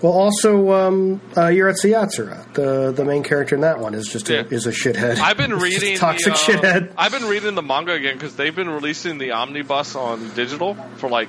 well, 0.00 0.12
also 0.12 0.72
um, 0.72 1.20
uh, 1.36 1.42
Urusei 1.48 1.90
Yatsura, 1.92 2.52
the 2.54 2.92
the 2.92 3.04
main 3.04 3.22
character 3.22 3.54
in 3.54 3.60
that 3.62 3.78
one 3.78 3.94
is 3.94 4.06
just 4.08 4.30
a, 4.30 4.34
Yeah. 4.34 4.42
is 4.50 4.66
a 4.66 4.70
shithead. 4.72 5.18
I've 5.18 5.36
been 5.36 5.50
He's 5.58 5.74
just 5.74 5.82
a 5.82 5.84
reading 5.84 5.98
toxic 5.98 6.34
the, 6.34 6.38
uh, 6.40 6.60
shithead. 6.80 6.92
I've 6.96 7.12
been 7.12 7.26
reading 7.26 7.54
the 7.54 7.62
manga 7.62 7.92
again 7.92 8.14
because 8.14 8.34
they've 8.36 8.54
been 8.54 8.70
releasing 8.70 9.18
the 9.18 9.32
omnibus 9.32 9.94
on 9.94 10.32
digital 10.34 10.74
for 10.96 11.08
like 11.10 11.28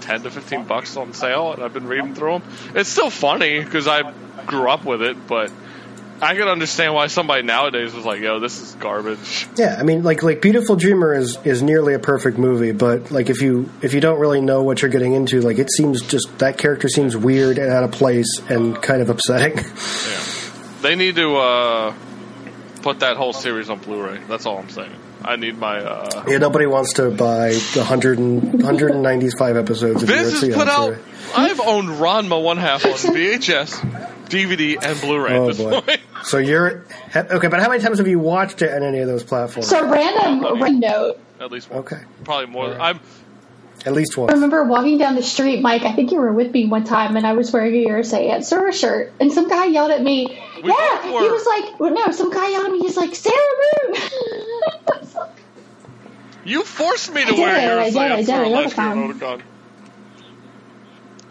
ten 0.00 0.22
to 0.22 0.30
fifteen 0.30 0.64
bucks 0.64 0.96
on 0.96 1.12
sale, 1.12 1.52
and 1.52 1.62
I've 1.62 1.74
been 1.74 1.86
reading 1.86 2.14
through 2.14 2.38
them. 2.40 2.42
It's 2.74 2.88
still 2.88 3.10
funny 3.10 3.62
because 3.62 3.86
I 3.86 4.10
grew 4.46 4.68
up 4.70 4.84
with 4.84 5.02
it, 5.02 5.26
but 5.26 5.50
I 6.24 6.34
can 6.34 6.48
understand 6.48 6.94
why 6.94 7.08
somebody 7.08 7.42
nowadays 7.42 7.92
was 7.92 8.04
like, 8.04 8.20
"Yo, 8.20 8.40
this 8.40 8.60
is 8.60 8.74
garbage." 8.76 9.46
Yeah, 9.56 9.76
I 9.78 9.82
mean, 9.82 10.02
like 10.02 10.22
like 10.22 10.40
Beautiful 10.40 10.76
Dreamer 10.76 11.14
is 11.14 11.38
is 11.44 11.62
nearly 11.62 11.94
a 11.94 11.98
perfect 11.98 12.38
movie, 12.38 12.72
but 12.72 13.10
like 13.10 13.28
if 13.28 13.42
you 13.42 13.68
if 13.82 13.92
you 13.92 14.00
don't 14.00 14.18
really 14.18 14.40
know 14.40 14.62
what 14.62 14.80
you're 14.80 14.90
getting 14.90 15.12
into, 15.12 15.40
like 15.40 15.58
it 15.58 15.70
seems 15.70 16.02
just 16.02 16.38
that 16.38 16.56
character 16.56 16.88
seems 16.88 17.16
weird 17.16 17.58
and 17.58 17.70
out 17.70 17.84
of 17.84 17.92
place 17.92 18.40
and 18.48 18.80
kind 18.80 19.02
of 19.02 19.10
upsetting. 19.10 19.60
They 20.82 20.96
need 20.96 21.16
to 21.16 21.36
uh, 21.36 21.94
put 22.82 23.00
that 23.00 23.16
whole 23.16 23.32
series 23.32 23.70
on 23.70 23.78
Blu-ray. 23.78 24.20
That's 24.28 24.44
all 24.44 24.58
I'm 24.58 24.68
saying. 24.68 24.94
I 25.24 25.36
need 25.36 25.56
my. 25.56 25.78
Uh, 25.78 26.24
yeah, 26.28 26.36
nobody 26.36 26.66
wants 26.66 26.94
to 26.94 27.10
buy 27.10 27.52
the 27.52 27.80
100 27.80 28.18
and, 28.18 28.42
195 28.62 29.56
episodes 29.56 30.02
of 30.02 30.08
Yuretsu 30.10 30.48
has 30.48 30.54
put 30.54 30.68
out. 30.68 30.96
I've 31.34 31.60
owned 31.60 31.88
Ranma 31.88 32.42
one 32.42 32.58
half 32.58 32.84
on 32.84 32.92
VHS, 32.92 34.13
DVD, 34.34 34.76
and 34.82 35.00
Blu-ray 35.00 35.36
Oh 35.36 35.48
at 35.50 35.56
this 35.56 35.64
boy! 35.64 35.80
point. 35.80 36.00
So 36.24 36.38
you're 36.38 36.84
okay, 37.14 37.48
but 37.48 37.60
how 37.60 37.68
many 37.68 37.82
times 37.82 37.98
have 37.98 38.08
you 38.08 38.18
watched 38.18 38.62
it 38.62 38.70
on 38.72 38.82
any 38.82 38.98
of 38.98 39.06
those 39.06 39.22
platforms? 39.22 39.68
So 39.68 39.88
random 39.88 40.42
random 40.60 40.80
note. 40.80 41.20
At 41.40 41.50
least 41.52 41.70
one. 41.70 41.80
Okay, 41.80 42.00
Probably 42.24 42.46
more. 42.46 42.64
All 42.66 42.70
right. 42.72 42.80
I'm. 42.96 43.00
at 43.86 43.92
least 43.92 44.18
I 44.18 44.32
remember 44.32 44.64
walking 44.64 44.98
down 44.98 45.14
the 45.16 45.22
street, 45.22 45.60
Mike. 45.60 45.82
I 45.82 45.92
think 45.92 46.10
you 46.12 46.18
were 46.18 46.32
with 46.32 46.52
me 46.52 46.66
one 46.66 46.84
time, 46.84 47.16
and 47.16 47.26
I 47.26 47.32
was 47.34 47.52
wearing 47.52 47.74
a 47.74 47.88
Urusei 47.90 48.30
Yatsura 48.30 48.72
shirt, 48.72 49.12
and 49.20 49.32
some 49.32 49.48
guy 49.48 49.66
yelled 49.66 49.90
at 49.90 50.02
me. 50.02 50.26
We 50.62 50.70
yeah, 50.70 51.02
he 51.02 51.10
was 51.10 51.44
like, 51.46 51.78
well, 51.80 51.92
no, 51.92 52.10
some 52.12 52.30
guy 52.32 52.48
yelled 52.48 52.66
at 52.66 52.72
me. 52.72 52.78
He's 52.80 52.96
like, 52.96 53.14
"Sailor 53.14 53.36
Moon. 53.88 54.00
You 56.46 56.62
forced 56.62 57.10
me 57.14 57.22
to 57.24 57.28
I 57.28 57.30
did, 57.30 57.38
wear 57.40 57.80
I 57.80 57.90
did, 57.90 57.96
I 57.96 58.16
did, 58.16 58.26
for 58.26 58.32
I 58.32 58.48
last 58.48 58.76
year 58.76 58.86
at 58.86 58.92
Otakon. 58.96 59.18
Otakon. 59.18 59.42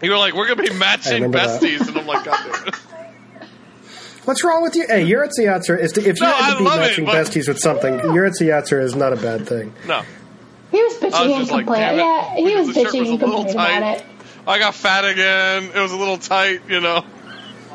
You 0.02 0.10
were 0.10 0.18
like, 0.18 0.34
we're 0.34 0.48
gonna 0.48 0.62
be 0.68 0.74
matching 0.74 1.22
remember 1.22 1.38
that. 1.38 1.62
besties, 1.62 1.86
and 1.86 1.96
I'm 1.96 2.06
like, 2.06 2.24
God 2.24 2.36
damn 2.52 2.66
it. 2.68 2.74
What's 4.24 4.42
wrong 4.44 4.62
with 4.62 4.74
you? 4.76 4.86
Hey, 4.86 5.04
mm-hmm. 5.04 5.12
Urusei 5.12 5.46
Yatsura 5.46 5.78
is 5.80 5.92
to, 5.92 6.00
if 6.00 6.18
you 6.20 6.26
No, 6.26 6.32
had 6.32 6.50
I 6.50 6.52
to 6.54 6.58
be 6.58 6.64
love 6.64 6.78
it, 6.78 6.80
matching 6.82 7.04
but- 7.04 7.14
besties 7.14 7.48
with 7.48 7.58
something, 7.58 7.98
Urusei 7.98 8.46
Yatsura 8.48 8.82
is 8.82 8.94
not 8.94 9.12
a 9.12 9.16
bad 9.16 9.46
thing. 9.46 9.74
No, 9.86 10.02
he 10.70 10.82
was 10.82 11.02
I 11.02 11.06
was 11.06 11.12
bitching 11.14 11.24
and 11.24 11.34
just 11.40 11.50
like, 11.52 11.64
complaining. 11.66 11.98
yeah, 11.98 12.34
he 12.36 12.56
was 12.56 12.68
bitching 12.68 12.84
was 12.84 12.94
a 12.94 12.98
and 12.98 13.20
little 13.20 13.44
complaining 13.44 13.54
tight. 13.54 13.76
about 13.78 13.96
it. 13.98 14.04
I 14.46 14.58
got 14.58 14.74
fat 14.74 15.04
again. 15.04 15.70
It 15.74 15.80
was 15.80 15.92
a 15.92 15.96
little 15.96 16.18
tight, 16.18 16.60
you 16.68 16.80
know. 16.80 17.04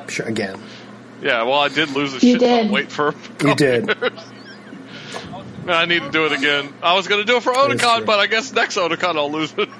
Sure, 0.07 0.25
again, 0.27 0.59
Yeah, 1.21 1.43
well, 1.43 1.59
I 1.59 1.69
did 1.69 1.91
lose 1.91 2.11
a 2.11 2.25
You 2.25 2.33
shit 2.33 2.39
ton 2.41 2.49
of 2.59 2.63
did. 2.65 2.71
weight 2.71 2.91
for. 2.91 3.09
a 3.09 3.15
You 3.47 3.55
did. 3.55 3.85
years. 3.87 3.97
I 5.67 5.85
need 5.85 6.01
to 6.01 6.09
do 6.09 6.25
it 6.25 6.31
again. 6.31 6.73
I 6.81 6.95
was 6.95 7.07
gonna 7.07 7.25
do 7.25 7.37
it 7.37 7.43
for 7.43 7.53
That 7.53 7.69
is 7.71 7.79
Otakon, 7.81 8.05
but 8.07 8.19
I 8.19 8.25
guess 8.25 8.51
next 8.53 8.75
Otakon 8.77 9.15
I'll 9.17 9.31
lose 9.31 9.53
it. 9.55 9.69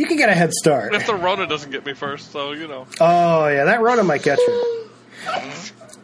you 0.00 0.06
can 0.06 0.16
get 0.16 0.30
a 0.30 0.34
head 0.34 0.52
start. 0.54 0.94
if 0.94 1.06
the 1.06 1.14
Rona 1.14 1.46
doesn't 1.46 1.70
get 1.70 1.84
me 1.84 1.92
first, 1.92 2.32
so 2.32 2.52
you 2.52 2.66
know. 2.66 2.86
Oh 3.00 3.46
yeah, 3.48 3.64
that 3.64 3.82
Rona 3.82 4.02
might 4.02 4.22
get 4.22 4.38
you. 4.38 4.88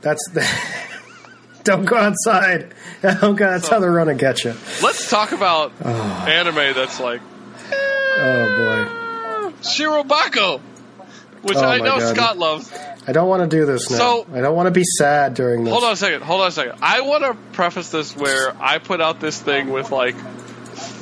That's 0.03 0.29
the. 0.31 0.47
Don't 1.65 1.85
go 1.87 1.97
outside. 1.97 2.75
Oh 3.03 3.33
god, 3.33 3.51
that's 3.53 3.69
how 3.69 3.81
the 3.81 3.89
Rona 3.91 4.15
gets 4.15 4.45
you. 4.45 4.55
Let's 4.83 5.09
talk 5.11 5.33
about 5.33 5.73
oh. 5.85 6.25
anime 6.29 6.75
that's 6.75 7.01
like 7.01 7.21
Oh 8.19 9.51
boy. 9.51 9.53
Shirobako, 9.63 10.61
which 11.43 11.57
Oh 11.57 11.65
I 11.65 11.79
know 11.79 11.99
God. 11.99 12.15
Scott 12.15 12.39
loves. 12.39 12.73
I 13.09 13.13
don't 13.13 13.29
want 13.29 13.49
to 13.49 13.57
do 13.57 13.65
this 13.67 13.91
now. 13.91 13.97
So- 13.97 14.27
I 14.35 14.41
don't 14.41 14.55
want 14.57 14.67
to 14.67 14.73
be 14.73 14.85
sad 14.85 15.35
during 15.35 15.65
this. 15.65 15.73
Hold 15.73 15.85
on 15.85 15.93
a 15.93 15.97
second. 15.97 16.23
Hold 16.23 16.41
on 16.43 16.49
a 16.49 16.51
second. 16.51 16.79
I 16.83 17.01
want 17.03 17.25
to 17.25 17.35
preface 17.53 17.91
this 17.91 18.15
where 18.17 18.55
I 18.61 18.79
put 18.79 19.01
out 19.01 19.21
this 19.21 19.41
thing 19.41 19.71
with 19.71 19.91
like 19.91 20.17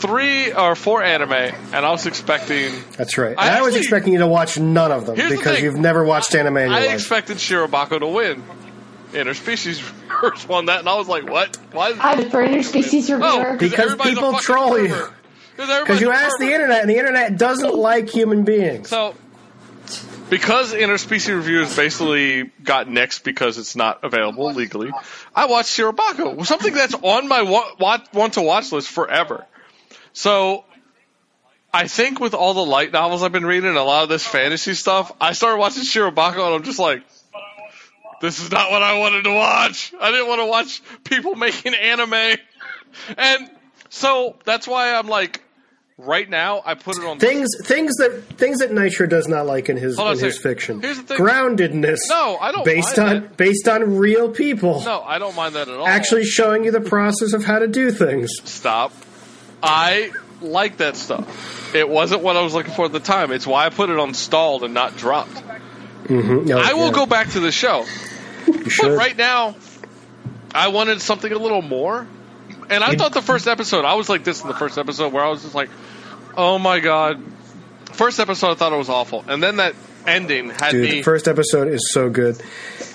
three 0.07 0.53
or 0.53 0.75
four 0.75 1.03
anime, 1.03 1.33
and 1.33 1.75
I 1.75 1.91
was 1.91 2.07
expecting. 2.07 2.73
That's 2.97 3.17
right. 3.19 3.35
I 3.39 3.59
I, 3.59 3.61
was 3.61 3.69
actually- 3.69 3.81
expecting 3.81 4.13
you 4.13 4.19
to 4.21 4.27
watch 4.27 4.59
none 4.59 4.93
of 4.93 5.07
them 5.07 5.17
Here's 5.17 5.31
the 5.31 5.37
because 5.37 5.57
thing. 5.57 5.65
you've 5.65 5.77
never 5.79 6.05
watched 6.05 6.35
anime 6.35 6.57
in 6.59 6.71
your 6.71 6.77
I 6.79 6.87
life. 6.87 6.95
expected 6.95 7.39
Shirobako 7.39 8.01
to 8.01 8.07
win. 8.09 8.43
Interspecies 9.13 9.81
Reviewers 10.11 10.49
won 10.49 10.67
that, 10.67 10.81
and 10.81 10.89
I 10.89 10.95
was 10.97 11.09
like, 11.09 11.29
"What? 11.29 11.57
Why?" 11.73 11.95
I'm 11.99 12.21
a 12.21 12.29
Burner 12.29 12.63
Species 12.63 13.11
Oh, 13.11 13.17
reviewer. 13.17 13.57
Because 13.57 13.79
everybody's 13.79 14.13
a 14.13 14.17
people 14.17 14.33
fucking 14.33 14.45
troll 14.45 14.79
you. 14.81 14.89
pervert. 14.89 15.13
Because 15.57 16.01
you 16.01 16.11
ask 16.11 16.37
the 16.39 16.53
internet, 16.53 16.81
and 16.81 16.91
the 16.91 16.97
internet 16.97 17.39
doesn't 17.39 17.65
oh. 17.71 17.77
like 17.79 18.09
human 18.11 18.43
beings. 18.45 18.89
So, 18.89 19.15
because 20.31 20.75
interspecies 20.75 21.35
reviewers 21.35 21.77
basically 21.77 22.51
got 22.65 22.89
nixed 22.89 23.23
because 23.23 23.57
it's 23.59 23.77
not 23.77 24.03
available 24.03 24.53
legally, 24.53 24.91
I 25.35 25.47
watched 25.47 25.69
Shirobako, 25.79 26.45
something 26.45 26.75
that's 26.75 26.95
on 26.95 27.29
my 27.29 27.43
wa- 27.43 27.71
wa- 27.79 28.01
want 28.13 28.33
to 28.35 28.43
watch 28.43 28.73
list 28.73 28.89
forever. 28.91 29.47
So, 30.15 30.65
I 31.73 31.89
think 31.89 32.21
with 32.21 32.35
all 32.35 32.55
the 32.55 32.65
light 32.65 32.93
novels 32.93 33.23
I've 33.23 33.33
been 33.33 33.45
reading 33.45 33.69
and 33.69 33.77
a 33.77 33.83
lot 33.83 34.05
of 34.05 34.09
this 34.09 34.25
fantasy 34.27 34.75
stuff, 34.75 35.13
I 35.21 35.33
started 35.33 35.59
watching 35.59 35.83
Shirobako 35.83 36.47
and 36.47 36.55
I'm 36.55 36.63
just 36.63 36.79
like, 36.79 37.03
this 38.21 38.41
is 38.41 38.51
not 38.51 38.71
what 38.71 38.83
I 38.83 38.99
wanted 38.99 39.25
to 39.25 39.35
watch. 39.35 39.93
I 40.01 40.11
didn't 40.13 40.29
want 40.29 40.41
to 40.41 40.47
watch 40.47 40.81
people 41.03 41.35
making 41.35 41.75
anime. 41.75 42.37
And 43.19 43.51
so 43.91 44.37
that's 44.45 44.69
why 44.69 44.95
I'm 44.95 45.09
like, 45.09 45.43
right 45.99 46.31
now 46.31 46.63
I 46.65 46.75
put 46.75 46.97
it 46.97 47.05
on 47.05 47.19
Things, 47.19 47.51
things 47.65 47.97
that 47.97 48.23
things 48.39 48.61
that 48.61 48.73
Nitro 48.73 49.09
does 49.09 49.27
not 49.27 49.47
like 49.47 49.69
in 49.69 49.77
his 49.77 49.99
in 49.99 50.19
his 50.21 50.39
fiction. 50.39 50.81
Here's 50.81 50.99
the 50.99 51.03
thing. 51.03 51.19
Groundedness. 51.19 51.99
No, 52.09 52.39
I 52.41 52.53
don't 52.53 52.65
Based 52.65 52.97
mind 52.97 53.17
on 53.17 53.23
that. 53.23 53.37
based 53.37 53.67
on 53.69 53.97
real 53.97 54.31
people. 54.31 54.81
No, 54.85 55.03
I 55.03 55.19
don't 55.19 55.35
mind 55.35 55.57
that 55.57 55.69
at 55.69 55.77
all. 55.77 55.87
Actually, 55.89 56.25
showing 56.25 56.65
you 56.65 56.71
the 56.71 56.81
process 56.81 57.33
of 57.33 57.45
how 57.45 57.59
to 57.59 57.67
do 57.67 57.91
things. 57.91 58.31
stop. 58.45 58.93
I 59.65 60.13
like 60.41 60.79
that 60.79 60.97
stuff. 60.97 61.75
It 61.75 61.89
wasn't 61.89 62.23
what 62.23 62.37
I 62.37 62.43
was 62.43 62.55
looking 62.55 62.73
for 62.75 62.85
at 62.85 62.93
the 62.93 63.01
time. 63.01 63.33
It's 63.33 63.47
why 63.47 63.67
I 63.67 63.71
put 63.71 63.91
it 63.91 63.99
on 63.99 64.15
stalled 64.15 64.63
and 64.63 64.75
not 64.75 64.97
dropped. 64.97 65.35
Mm-hmm. 66.05 66.47
No, 66.47 66.59
I 66.59 66.75
will 66.75 66.87
yeah, 66.87 66.93
go 66.93 67.07
back 67.07 67.31
to 67.31 67.41
the 67.41 67.51
show, 67.51 67.87
but 68.47 68.97
right 68.97 69.17
now, 69.17 69.57
I 70.55 70.69
wanted 70.69 71.01
something 71.01 71.33
a 71.33 71.39
little 71.39 71.63
more. 71.63 72.07
And 72.69 72.85
I 72.85 72.95
thought 72.95 73.13
the 73.13 73.23
first 73.23 73.47
episode, 73.49 73.85
I 73.85 73.95
was 73.95 74.09
like 74.09 74.25
this 74.25 74.43
in 74.43 74.49
the 74.49 74.55
first 74.55 74.79
episode, 74.79 75.13
where 75.13 75.25
I 75.25 75.29
was 75.29 75.43
just 75.43 75.55
like, 75.55 75.71
"Oh 76.37 76.59
my 76.59 76.81
god!" 76.81 77.23
First 77.93 78.21
episode, 78.21 78.51
I 78.51 78.55
thought 78.55 78.73
it 78.73 78.77
was 78.77 78.89
awful, 78.91 79.25
and 79.27 79.43
then 79.43 79.57
that 79.57 79.75
ending 80.07 80.51
had 80.51 80.73
Dude, 80.73 80.83
me. 80.83 80.91
the 80.91 81.03
first 81.03 81.27
episode 81.27 81.69
is 81.69 81.91
so 81.91 82.11
good. 82.11 82.41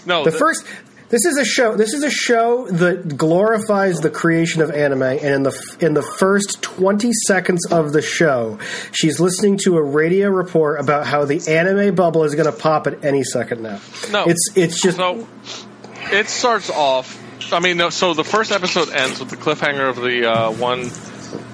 no, 0.05 0.23
The 0.23 0.31
first. 0.31 0.65
This 1.09 1.25
is 1.25 1.37
a 1.39 1.45
show. 1.45 1.75
This 1.75 1.93
is 1.93 2.03
a 2.03 2.11
show 2.11 2.67
that 2.67 3.17
glorifies 3.17 3.99
the 3.99 4.11
creation 4.11 4.61
of 4.61 4.69
anime, 4.69 5.01
and 5.01 5.23
in 5.23 5.43
the 5.43 5.77
in 5.79 5.93
the 5.95 6.03
first 6.03 6.61
twenty 6.61 7.11
seconds 7.25 7.65
of 7.71 7.93
the 7.93 8.01
show, 8.03 8.59
she's 8.91 9.19
listening 9.19 9.57
to 9.63 9.77
a 9.77 9.81
radio 9.83 10.29
report 10.29 10.79
about 10.79 11.07
how 11.07 11.25
the 11.25 11.41
anime 11.49 11.95
bubble 11.95 12.25
is 12.25 12.35
going 12.35 12.45
to 12.45 12.51
pop 12.51 12.85
at 12.85 13.03
any 13.03 13.23
second 13.23 13.63
now. 13.63 13.79
No. 14.11 14.25
it's 14.27 14.51
it's 14.55 14.79
just 14.81 14.97
So 14.97 15.27
it 16.11 16.27
starts 16.29 16.69
off. 16.69 17.19
I 17.51 17.59
mean, 17.59 17.77
no, 17.77 17.89
so 17.89 18.13
the 18.13 18.23
first 18.23 18.51
episode 18.51 18.89
ends 18.91 19.19
with 19.19 19.31
the 19.31 19.37
cliffhanger 19.37 19.89
of 19.89 19.95
the 19.95 20.31
uh, 20.31 20.51
one 20.51 20.91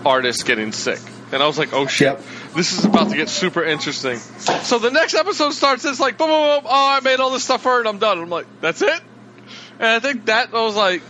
artist 0.06 0.46
getting 0.46 0.74
sick, 0.74 1.00
and 1.32 1.42
I 1.42 1.48
was 1.48 1.58
like, 1.58 1.72
"Oh 1.72 1.88
shit, 1.88 2.08
Yep. 2.08 2.22
this 2.58 2.78
is 2.78 2.84
about 2.84 3.10
to 3.12 3.16
get 3.16 3.30
super 3.30 3.64
interesting." 3.64 4.18
So 4.18 4.80
the 4.80 4.92
next 4.92 5.14
episode 5.14 5.54
starts. 5.54 5.86
It's 5.86 6.02
like, 6.02 6.18
boom, 6.18 6.28
boom, 6.28 6.60
boom. 6.62 6.64
Oh, 6.70 6.90
I 6.98 7.00
made 7.00 7.22
all 7.22 7.30
this 7.32 7.46
stuff 7.46 7.64
for 7.64 7.72
her, 7.72 7.80
and 7.80 7.88
I'm 7.88 8.00
done. 8.00 8.20
I'm 8.20 8.30
like, 8.30 8.48
"That's 8.60 8.82
it." 8.82 9.00
And 9.80 9.88
I 9.88 10.00
think 10.00 10.26
that 10.26 10.54
I 10.54 10.64
was 10.64 10.76
like, 10.76 11.02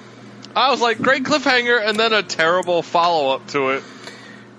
I 0.56 0.72
was 0.72 0.82
like, 0.82 1.00
great 1.00 1.24
cliffhanger, 1.24 1.86
and 1.86 2.00
then 2.00 2.14
a 2.14 2.24
terrible 2.24 2.82
follow 2.82 3.36
up 3.36 3.48
to 3.48 3.72
it. 3.72 3.84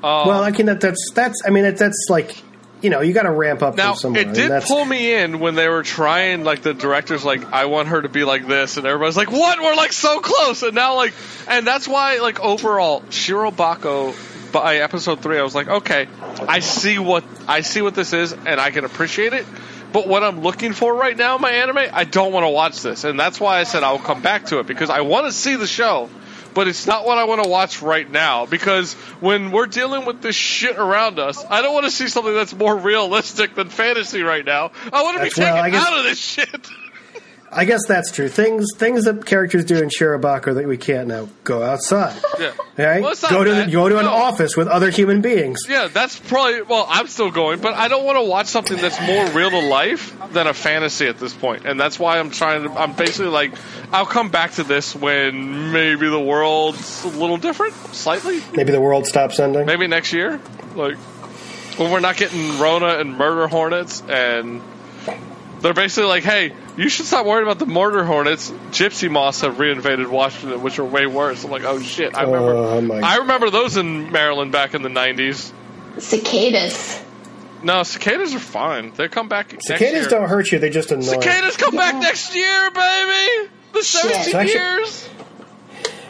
Uh, 0.03 0.25
well, 0.27 0.43
I 0.43 0.53
can 0.53 0.67
that 0.67 0.81
that's 0.81 1.11
that's 1.15 1.43
I 1.47 1.51
mean 1.51 1.65
that, 1.65 1.79
that's 1.79 2.07
like 2.11 2.43
you 2.83 2.91
know 2.91 3.01
you 3.01 3.15
got 3.15 3.23
to 3.23 3.31
ramp 3.31 3.63
up 3.63 3.77
Now 3.77 3.95
it 3.95 4.35
did 4.35 4.51
that's, 4.51 4.69
pull 4.69 4.85
me 4.85 5.15
in 5.15 5.41
when 5.41 5.55
they 5.55 5.69
were 5.69 5.83
trying, 5.83 6.45
like 6.45 6.63
the 6.63 6.75
directors, 6.75 7.25
like 7.25 7.45
I 7.53 7.65
want 7.65 7.89
her 7.89 8.03
to 8.03 8.09
be 8.09 8.25
like 8.25 8.47
this, 8.47 8.77
and 8.77 8.87
everybody's 8.87 9.17
like, 9.17 9.33
"What? 9.33 9.59
We're 9.61 9.75
like 9.75 9.93
so 9.93 10.21
close!" 10.21 10.63
And 10.63 10.75
now, 10.75 10.97
like, 10.97 11.15
and 11.49 11.67
that's 11.67 11.89
why, 11.89 12.19
like 12.19 12.41
overall, 12.41 13.01
Shirobako 13.03 14.15
by 14.53 14.77
episode 14.77 15.21
three, 15.23 15.39
I 15.39 15.43
was 15.43 15.55
like, 15.55 15.69
okay, 15.69 16.09
I 16.49 16.61
see 16.61 16.99
what 16.99 17.25
I 17.49 17.61
see 17.61 17.83
what 17.83 17.95
this 17.95 18.13
is, 18.13 18.33
and 18.33 18.61
I 18.61 18.71
can 18.71 18.85
appreciate 18.85 19.33
it. 19.33 19.47
But 19.97 20.09
what 20.09 20.23
I'm 20.23 20.43
looking 20.43 20.75
for 20.75 20.95
right 20.95 21.17
now 21.17 21.37
in 21.37 21.41
my 21.41 21.53
anime, 21.53 21.79
I 21.91 22.05
don't 22.05 22.31
want 22.31 22.45
to 22.45 22.51
watch 22.51 22.83
this, 22.83 23.05
and 23.05 23.19
that's 23.19 23.41
why 23.41 23.61
I 23.61 23.65
said 23.65 23.83
I'll 23.83 23.99
come 23.99 24.21
back 24.21 24.45
to 24.49 24.59
it 24.59 24.67
because 24.67 24.91
I 24.91 25.01
want 25.01 25.25
to 25.25 25.33
see 25.33 25.57
the 25.57 25.67
show. 25.67 26.11
But 26.53 26.69
it's 26.69 26.87
not 26.87 27.07
what 27.07 27.17
I 27.17 27.25
want 27.25 27.43
to 27.43 27.49
watch 27.49 27.81
right 27.81 28.11
now 28.11 28.45
because 28.45 28.93
when 29.21 29.53
we're 29.53 29.65
dealing 29.67 30.05
with 30.05 30.21
this 30.21 30.37
shit 30.37 30.77
around 30.77 31.19
us, 31.19 31.43
I 31.49 31.63
don't 31.63 31.73
want 31.73 31.87
to 31.87 31.91
see 31.91 32.09
something 32.09 32.35
that's 32.35 32.55
more 32.55 32.77
realistic 32.77 33.55
than 33.55 33.71
fantasy 33.71 34.21
right 34.23 34.45
now. 34.45 34.71
I 34.93 35.03
want 35.03 35.17
to 35.17 35.23
be 35.23 35.31
That's- 35.31 35.39
well, 35.39 35.63
taken 35.65 35.65
I 35.65 35.71
guess- 35.71 35.87
out 35.89 35.97
of 35.99 36.05
this 36.05 36.19
shit. 36.19 36.69
I 37.57 37.65
guess 37.65 37.87
that's 37.87 38.13
true. 38.13 38.29
Things 38.29 38.67
things 38.77 39.05
that 39.05 39.25
characters 39.25 39.65
do 39.65 39.83
in 39.83 39.89
Shirobako 39.89 40.57
that 40.57 40.69
we 40.69 40.77
can't 40.77 41.09
now 41.09 41.29
go 41.43 41.63
outside. 41.63 42.15
Yeah. 42.39 42.53
Right? 42.77 43.03
Well, 43.03 43.15
go 43.31 43.43
to 43.43 43.55
the, 43.55 43.67
go 43.71 43.89
to 43.89 43.99
an 43.99 44.07
office 44.07 44.57
with 44.57 44.69
other 44.69 44.91
human 44.91 45.23
beings. 45.23 45.61
Yeah, 45.67 45.89
that's 45.89 46.19
probably. 46.19 46.61
Well, 46.63 46.87
I'm 46.87 47.07
still 47.07 47.31
going, 47.31 47.61
but 47.61 47.73
I 47.73 47.89
don't 47.89 48.05
want 48.05 48.19
to 48.19 48.25
watch 48.25 48.49
something 48.49 48.77
that's 48.77 49.01
more 49.01 49.27
real 49.31 49.51
to 49.51 49.61
life 49.61 50.15
than 50.33 50.47
a 50.47 50.53
fantasy 50.53 51.07
at 51.07 51.19
this 51.19 51.33
point, 51.33 51.65
and 51.65 51.81
that's 51.81 51.99
why 51.99 52.19
I'm 52.19 52.31
trying 52.31 52.65
to. 52.65 52.71
I'm 52.79 52.93
basically 52.93 53.31
like, 53.31 53.55
I'll 53.91 54.05
come 54.05 54.29
back 54.29 54.53
to 54.53 54.63
this 54.63 54.95
when 54.95 55.73
maybe 55.73 56.11
the 56.11 56.21
world's 56.21 57.05
a 57.05 57.09
little 57.09 57.39
different, 57.39 57.75
slightly. 57.95 58.43
Maybe 58.53 58.73
the 58.73 58.81
world 58.83 59.07
stops 59.07 59.41
ending. 59.41 59.65
Maybe 59.65 59.87
next 59.87 60.13
year, 60.13 60.39
like 60.75 60.97
when 61.79 61.91
we're 61.91 62.01
not 62.01 62.19
getting 62.19 62.59
Rona 62.59 62.99
and 62.99 63.17
murder 63.17 63.49
hornets, 63.49 64.03
and 64.07 64.61
they're 65.67 65.75
basically 65.75 66.09
like, 66.09 66.23
hey, 66.23 66.53
you 66.77 66.89
should 66.89 67.07
stop 67.07 67.27
worrying 67.27 67.43
about 67.43 67.59
the 67.59 67.67
murder 67.67 68.05
hornets. 68.05 68.51
Gypsy 68.71 69.11
moths 69.11 69.41
have 69.41 69.57
reinvaded 69.57 70.09
Washington, 70.09 70.63
which 70.63 70.79
are 70.79 70.85
way 70.85 71.07
worse. 71.07 71.43
I'm 71.45 71.51
like, 71.51 71.65
oh 71.65 71.81
shit, 71.81 72.17
I 72.17 72.23
remember. 72.23 72.55
Oh, 72.55 73.01
I 73.03 73.17
remember 73.19 73.51
those 73.51 73.77
in 73.77 74.13
Maryland 74.13 74.53
back 74.53 74.75
in 74.75 74.83
the 74.83 74.89
'90s. 74.89 75.53
Cicadas. 75.99 77.03
No, 77.63 77.83
cicadas 77.83 78.35
are 78.35 78.39
fine. 78.39 78.93
They 78.93 79.09
come 79.09 79.29
back. 79.29 79.53
next 79.53 79.67
Cicadas 79.67 79.93
year. 79.93 80.09
don't 80.09 80.29
hurt 80.29 80.53
you; 80.53 80.59
they 80.61 80.71
just 80.71 80.93
annoy. 80.93 81.03
Cicadas 81.03 81.57
come 81.57 81.75
back 81.75 81.97
next 81.97 82.35
year, 82.37 82.71
baby. 82.71 83.51
The 83.73 83.83
Shit. 83.83 84.03
17 84.03 84.35
Actually- 84.37 84.53
years. 84.55 85.09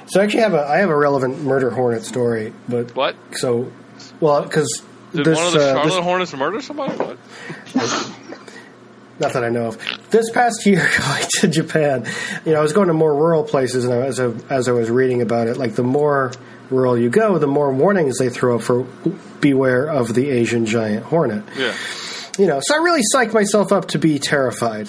So 0.08 0.20
I 0.20 0.24
actually 0.24 0.40
have 0.42 0.54
a 0.54 0.66
I 0.66 0.76
have 0.78 0.90
a 0.90 0.96
relevant 0.96 1.42
murder 1.42 1.70
hornet 1.70 2.04
story, 2.04 2.52
but 2.68 2.94
What? 2.94 3.16
so 3.32 3.72
well 4.20 4.42
because 4.42 4.82
Did 5.12 5.24
this, 5.24 5.36
one 5.36 5.46
of 5.48 5.52
the 5.54 5.60
uh, 5.60 5.72
Charlotte 5.72 5.94
this 5.94 6.04
Hornets 6.04 6.32
murder 6.34 6.60
somebody? 6.60 6.94
What? 6.94 7.18
not 9.18 9.32
that 9.32 9.44
I 9.44 9.48
know 9.48 9.68
of. 9.68 9.78
This 10.10 10.30
past 10.30 10.66
year, 10.66 10.88
going 10.98 11.24
to 11.40 11.48
Japan, 11.48 12.06
you 12.44 12.52
know, 12.52 12.58
I 12.58 12.62
was 12.62 12.72
going 12.72 12.88
to 12.88 12.94
more 12.94 13.14
rural 13.14 13.44
places, 13.44 13.84
and 13.84 13.92
as 13.92 14.20
I, 14.20 14.32
as 14.50 14.68
I 14.68 14.72
was 14.72 14.90
reading 14.90 15.22
about 15.22 15.48
it, 15.48 15.56
like 15.56 15.74
the 15.74 15.82
more 15.82 16.32
rural 16.70 16.98
you 16.98 17.10
go, 17.10 17.38
the 17.38 17.46
more 17.46 17.72
warnings 17.72 18.18
they 18.18 18.28
throw 18.28 18.56
up 18.56 18.62
for 18.62 18.86
beware 19.40 19.88
of 19.88 20.14
the 20.14 20.30
Asian 20.30 20.66
giant 20.66 21.04
hornet. 21.04 21.44
Yeah. 21.56 21.74
You 22.38 22.46
know, 22.46 22.60
so 22.62 22.74
I 22.74 22.78
really 22.78 23.02
psyched 23.14 23.32
myself 23.32 23.72
up 23.72 23.88
to 23.88 23.98
be 23.98 24.18
terrified 24.18 24.88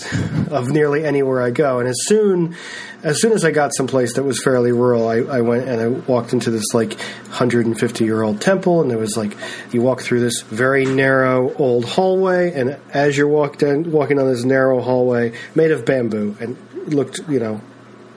of 0.52 0.70
nearly 0.70 1.06
anywhere 1.06 1.42
I 1.42 1.52
go. 1.52 1.80
And 1.80 1.88
as 1.88 1.98
soon 2.06 2.56
as 3.04 3.22
soon 3.22 3.32
as 3.32 3.46
I 3.46 3.52
got 3.52 3.76
someplace 3.76 4.16
that 4.16 4.24
was 4.24 4.42
fairly 4.42 4.72
rural, 4.72 5.08
I, 5.08 5.18
I 5.18 5.42
went 5.42 5.68
and 5.68 5.80
I 5.80 5.88
walked 5.88 6.34
into 6.34 6.50
this 6.50 6.74
like 6.74 6.94
150 6.98 8.04
year 8.04 8.22
old 8.22 8.42
temple, 8.42 8.82
and 8.82 8.90
there 8.90 8.98
was 8.98 9.16
like 9.16 9.38
you 9.72 9.82
walk 9.82 10.02
through 10.02 10.20
this 10.20 10.42
very 10.42 10.86
narrow 10.86 11.54
old 11.56 11.86
hallway, 11.86 12.52
and 12.54 12.78
as 12.94 13.18
you're 13.18 13.28
walk 13.28 13.58
down, 13.58 13.92
walking 13.92 14.20
on 14.20 14.28
this 14.28 14.44
narrow 14.44 14.82
hallway 14.82 15.34
made 15.56 15.72
of 15.72 15.86
bamboo 15.86 16.36
and 16.40 16.58
looked, 16.94 17.20
you 17.30 17.40
know, 17.40 17.62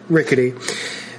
rickety 0.09 0.55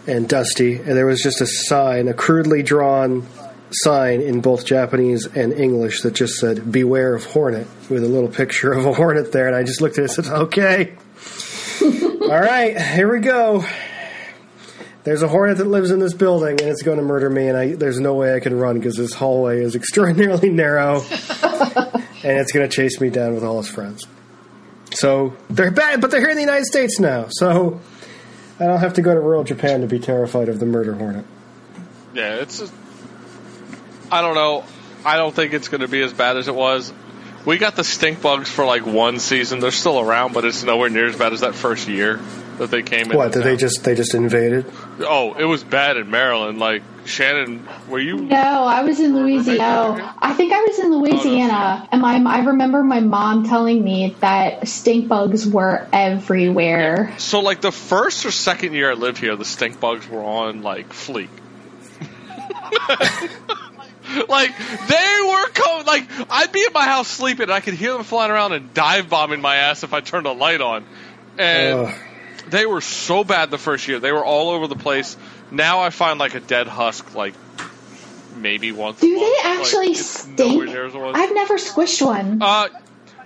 and 0.07 0.28
dusty, 0.28 0.76
and 0.76 0.97
there 0.97 1.05
was 1.05 1.22
just 1.22 1.39
a 1.39 1.47
sign, 1.47 2.07
a 2.07 2.14
crudely 2.14 2.64
drawn 2.64 3.26
sign 3.74 4.22
in 4.22 4.41
both 4.41 4.65
Japanese 4.65 5.26
and 5.26 5.53
English 5.53 6.01
that 6.01 6.13
just 6.13 6.36
said 6.36 6.72
"Beware 6.72 7.15
of 7.15 7.26
hornet" 7.26 7.67
with 7.89 8.03
a 8.03 8.07
little 8.07 8.30
picture 8.30 8.72
of 8.74 8.86
a 8.86 8.93
hornet 8.93 9.32
there, 9.32 9.47
and 9.47 9.55
I 9.55 9.63
just 9.63 9.82
looked 9.82 9.97
at 9.97 10.05
it 10.05 10.17
and 10.17 10.26
said, 10.26 10.34
"Okay, 10.34 10.93
all 12.22 12.39
right, 12.39 12.80
here 12.80 13.11
we 13.11 13.19
go." 13.19 13.65
There's 15.03 15.24
a 15.24 15.28
hornet 15.28 15.57
that 15.57 15.65
lives 15.65 15.89
in 15.89 15.99
this 15.99 16.13
building, 16.13 16.61
and 16.61 16.69
it's 16.69 16.84
going 16.84 16.97
to 16.97 17.03
murder 17.03 17.28
me. 17.28 17.47
And 17.47 17.57
I, 17.57 17.74
there's 17.74 17.99
no 17.99 18.13
way 18.13 18.36
I 18.36 18.39
can 18.39 18.55
run 18.55 18.78
because 18.78 18.95
this 18.95 19.13
hallway 19.13 19.61
is 19.61 19.76
extraordinarily 19.76 20.49
narrow, 20.49 21.01
and 21.01 22.38
it's 22.38 22.51
going 22.51 22.69
to 22.69 22.76
chase 22.76 23.01
me 23.01 23.09
down 23.09 23.34
with 23.34 23.43
all 23.43 23.57
his 23.57 23.67
friends. 23.69 24.07
So 24.93 25.34
they're 25.49 25.72
bad, 25.72 26.01
but 26.01 26.11
they're 26.11 26.19
here 26.19 26.30
in 26.30 26.36
the 26.36 26.43
United 26.43 26.65
States 26.65 26.99
now. 26.99 27.28
So 27.30 27.80
I 28.59 28.65
don't 28.65 28.80
have 28.80 28.93
to 28.95 29.01
go 29.01 29.13
to 29.13 29.19
rural 29.19 29.43
Japan 29.43 29.82
to 29.82 29.88
be 29.88 29.99
terrified 29.99 30.49
of 30.49 30.59
the 30.59 30.65
murder 30.65 30.93
hornet. 30.93 31.26
Yeah, 32.13 32.36
it's. 32.36 32.59
Just, 32.59 32.74
I 34.12 34.22
don't 34.22 34.36
know. 34.36 34.66
I 35.05 35.18
don't 35.18 35.34
think 35.34 35.53
it's 35.53 35.70
going 35.70 35.82
to 35.82 35.88
be 35.88 36.01
as 36.01 36.14
bad 36.14 36.38
as 36.38 36.47
it 36.47 36.55
was. 36.55 36.93
We 37.45 37.57
got 37.57 37.76
the 37.76 37.84
stink 37.84 38.22
bugs 38.22 38.51
for 38.51 38.66
like 38.66 38.86
one 38.86 39.20
season. 39.20 39.59
They're 39.59 39.72
still 39.72 39.99
around, 39.99 40.34
but 40.34 40.45
it's 40.45 40.64
nowhere 40.64 40.89
near 40.89 41.07
as 41.07 41.16
bad 41.16 41.34
as 41.34 41.41
that 41.41 41.55
first 41.55 41.88
year 41.88 42.20
that 42.59 42.70
they 42.70 42.84
came 42.84 43.09
in. 43.09 43.18
What? 43.18 43.32
Did 43.32 43.43
they 43.43 43.57
just 43.57 43.84
they 43.84 43.95
just 43.95 44.14
invaded? 44.14 44.72
Oh, 44.99 45.34
it 45.34 45.45
was 45.45 45.64
bad 45.64 45.97
in 45.97 46.12
Maryland. 46.12 46.59
Like 46.59 46.84
Shannon, 47.05 47.68
were 47.89 47.99
you? 47.99 48.18
No, 48.18 48.38
I 48.38 48.84
was 48.84 48.99
in 48.99 49.16
Louisiana. 49.16 50.14
I 50.20 50.34
think 50.34 50.53
I 50.53 50.62
was 50.62 50.78
in 50.78 50.91
Louisiana, 50.91 51.88
and 51.91 52.01
my 52.01 52.22
I 52.24 52.43
remember 52.43 52.84
my 52.84 52.99
mom 52.99 53.47
telling 53.47 53.84
me 53.84 54.16
that 54.20 54.68
stink 54.68 55.07
bugs 55.07 55.47
were 55.47 55.88
everywhere. 55.91 57.16
So 57.18 57.39
like 57.39 57.62
the 57.62 57.72
first 57.72 58.24
or 58.26 58.32
second 58.32 58.74
year 58.74 58.91
I 58.91 58.93
lived 58.93 59.18
here, 59.18 59.36
the 59.36 59.45
stink 59.45 59.80
bugs 59.80 60.07
were 60.07 60.22
on 60.22 60.62
like 60.62 60.89
fleek. 60.89 61.30
like 64.30 64.51
they 64.88 65.18
were 65.28 65.47
coming. 65.49 65.86
Like 65.86 66.07
I'd 66.30 66.51
be 66.51 66.62
in 66.66 66.74
my 66.74 66.86
house 66.86 67.07
sleeping, 67.07 67.43
and 67.43 67.51
I 67.53 67.59
could 67.59 67.74
hear 67.76 67.93
them 67.93 68.03
flying 68.03 68.32
around 68.32 68.53
and 68.53 68.74
dive 68.74 69.09
bombing 69.09 69.41
my 69.41 69.55
ass 69.57 69.84
if 69.84 69.93
I 69.93 70.01
turned 70.01 70.28
a 70.28 70.32
light 70.32 70.62
on. 70.62 70.86
And 71.38 71.80
Ugh. 71.88 71.95
they 72.49 72.66
were 72.66 72.82
so 72.82 73.24
bad 73.24 73.51
the 73.51 73.57
first 73.57 73.88
year. 73.88 73.99
They 73.99 74.12
were 74.12 74.24
all 74.26 74.49
over 74.49 74.68
the 74.68 74.76
place. 74.76 75.16
Now 75.51 75.80
I 75.82 75.89
find 75.89 76.20
like 76.20 76.36
a 76.36 76.39
dead 76.39 76.68
husk 76.68 77.16
like 77.16 77.34
maybe 78.36 78.72
once. 78.72 78.99
Do 78.99 79.07
month. 79.16 79.22
they 79.22 79.49
Like, 79.49 79.59
actually 79.59 79.88
it's 79.91 80.28
nowhere 80.28 80.68
stink? 80.68 80.70
near 80.70 80.86
as 80.86 80.95
it. 80.95 81.16
I've 81.16 81.34
never 81.34 81.55
squished 81.57 82.05
one. 82.05 82.41
Uh, 82.41 82.68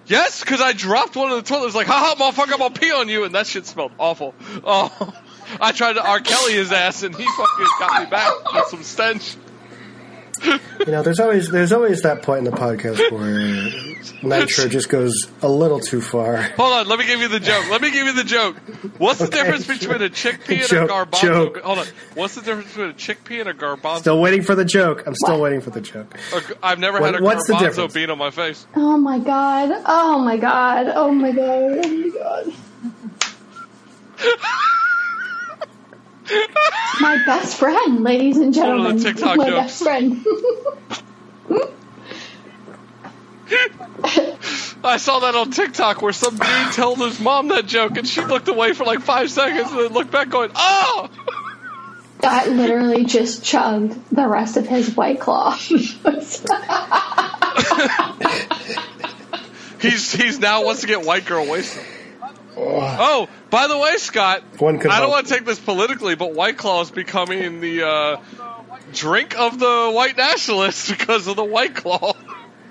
yes, 0.07 0.41
because 0.41 0.61
I 0.61 0.73
dropped 0.73 1.15
one 1.15 1.31
in 1.31 1.37
the 1.37 1.43
toilet. 1.43 1.63
It 1.63 1.65
was 1.65 1.75
like, 1.75 1.87
haha, 1.87 2.15
motherfucker, 2.15 2.53
I'm 2.53 2.59
gonna 2.59 2.73
pee 2.73 2.91
on 2.91 3.07
you, 3.09 3.23
and 3.23 3.35
that 3.35 3.47
shit 3.47 3.65
smelled 3.65 3.91
awful. 3.99 4.33
Oh, 4.63 5.13
I 5.61 5.71
tried 5.73 5.93
to 5.93 6.03
R. 6.03 6.19
Kelly 6.21 6.53
his 6.53 6.71
ass, 6.71 7.03
and 7.03 7.15
he 7.15 7.23
fucking 7.23 7.65
got 7.79 8.03
me 8.03 8.09
back 8.09 8.53
with 8.53 8.65
some 8.65 8.81
stench. 8.83 9.35
You 10.45 10.91
know, 10.91 11.01
there's 11.01 11.19
always 11.19 11.49
there's 11.49 11.71
always 11.71 12.01
that 12.03 12.21
point 12.21 12.39
in 12.39 12.51
the 12.51 12.57
podcast 12.57 13.11
where 13.11 14.39
Nitro 14.39 14.67
just 14.67 14.89
goes 14.89 15.27
a 15.41 15.49
little 15.49 15.79
too 15.79 16.01
far. 16.01 16.37
Hold 16.37 16.73
on, 16.73 16.87
let 16.87 16.99
me 16.99 17.05
give 17.05 17.21
you 17.21 17.27
the 17.27 17.39
joke. 17.39 17.69
Let 17.71 17.81
me 17.81 17.91
give 17.91 18.05
you 18.05 18.13
the 18.13 18.23
joke. 18.23 18.55
What's 18.99 19.19
the 19.19 19.25
Okay, 19.25 19.41
difference 19.43 19.67
between 19.67 20.01
a 20.01 20.09
chickpea 20.09 20.59
and 20.59 20.67
Joke, 20.67 20.89
a 20.89 20.93
garbanzo? 20.93 21.21
joke. 21.21 21.61
Hold 21.61 21.79
on. 21.79 21.85
What's 22.13 22.35
the 22.35 22.41
difference 22.41 22.69
between 22.69 22.89
a 22.89 22.93
chickpea 22.93 23.39
and 23.41 23.49
a 23.49 23.53
garbanzo? 23.53 23.99
Still 23.99 24.21
waiting 24.21 24.41
for 24.43 24.53
the 24.55 24.65
joke. 24.65 25.03
I'm 25.07 25.15
still 25.15 25.39
waiting 25.41 25.61
for 25.61 25.71
the 25.71 25.81
joke. 25.81 26.15
A 26.35 26.39
g- 26.41 26.53
I've 26.61 26.79
never 26.79 26.99
What- 26.99 27.13
had 27.13 27.21
a 27.21 27.23
what's 27.23 27.49
garbanzo 27.49 27.59
difference? 27.59 27.93
bean 27.93 28.09
on 28.11 28.17
my 28.17 28.29
face. 28.31 28.67
Oh 28.75 28.97
my 28.97 29.19
god! 29.19 29.71
Oh 29.85 30.19
my 30.19 30.37
god! 30.37 30.87
Oh 30.93 31.11
my 31.11 31.31
god! 31.31 31.79
Oh 31.83 31.97
my 31.97 32.09
god! 32.09 32.53
my 37.01 37.17
best 37.25 37.57
friend, 37.57 38.03
ladies 38.03 38.37
and 38.37 38.55
One 38.55 38.69
of 38.69 38.95
gentlemen. 38.95 38.97
the 38.97 39.03
TikTok 39.03 39.37
my 39.37 39.49
jokes. 39.49 39.61
best 39.61 39.83
friend. 39.83 40.25
I 44.83 44.97
saw 44.97 45.19
that 45.19 45.35
on 45.35 45.51
TikTok 45.51 46.01
where 46.01 46.13
some 46.13 46.35
dude 46.37 46.73
told 46.73 46.99
his 46.99 47.19
mom 47.19 47.49
that 47.49 47.65
joke, 47.65 47.97
and 47.97 48.07
she 48.07 48.21
looked 48.21 48.47
away 48.47 48.73
for 48.73 48.85
like 48.85 49.01
five 49.01 49.29
seconds 49.31 49.71
and 49.71 49.79
then 49.79 49.93
looked 49.93 50.11
back, 50.11 50.29
going, 50.29 50.51
"Oh!" 50.55 51.09
That 52.19 52.49
literally 52.49 53.05
just 53.05 53.43
chugged 53.43 53.97
the 54.11 54.27
rest 54.27 54.57
of 54.57 54.67
his 54.67 54.95
white 54.95 55.19
claw. 55.19 55.55
He's 59.81 60.11
he's 60.11 60.39
now 60.39 60.63
wants 60.63 60.81
to 60.81 60.87
get 60.87 61.05
white 61.05 61.25
girl 61.25 61.45
wasted. 61.45 61.83
Oh, 62.57 63.27
by 63.49 63.67
the 63.67 63.77
way, 63.77 63.97
Scott, 63.97 64.43
One 64.59 64.77
I 64.77 64.79
don't 64.81 64.91
hope. 64.93 65.09
want 65.09 65.27
to 65.27 65.33
take 65.33 65.45
this 65.45 65.59
politically, 65.59 66.15
but 66.15 66.33
White 66.33 66.57
Claw 66.57 66.81
is 66.81 66.91
becoming 66.91 67.59
the 67.59 67.85
uh, 67.85 68.17
drink 68.93 69.37
of 69.37 69.59
the 69.59 69.91
white 69.93 70.17
nationalists 70.17 70.89
because 70.97 71.27
of 71.27 71.35
the 71.35 71.43
White 71.43 71.75
Claw. 71.75 72.13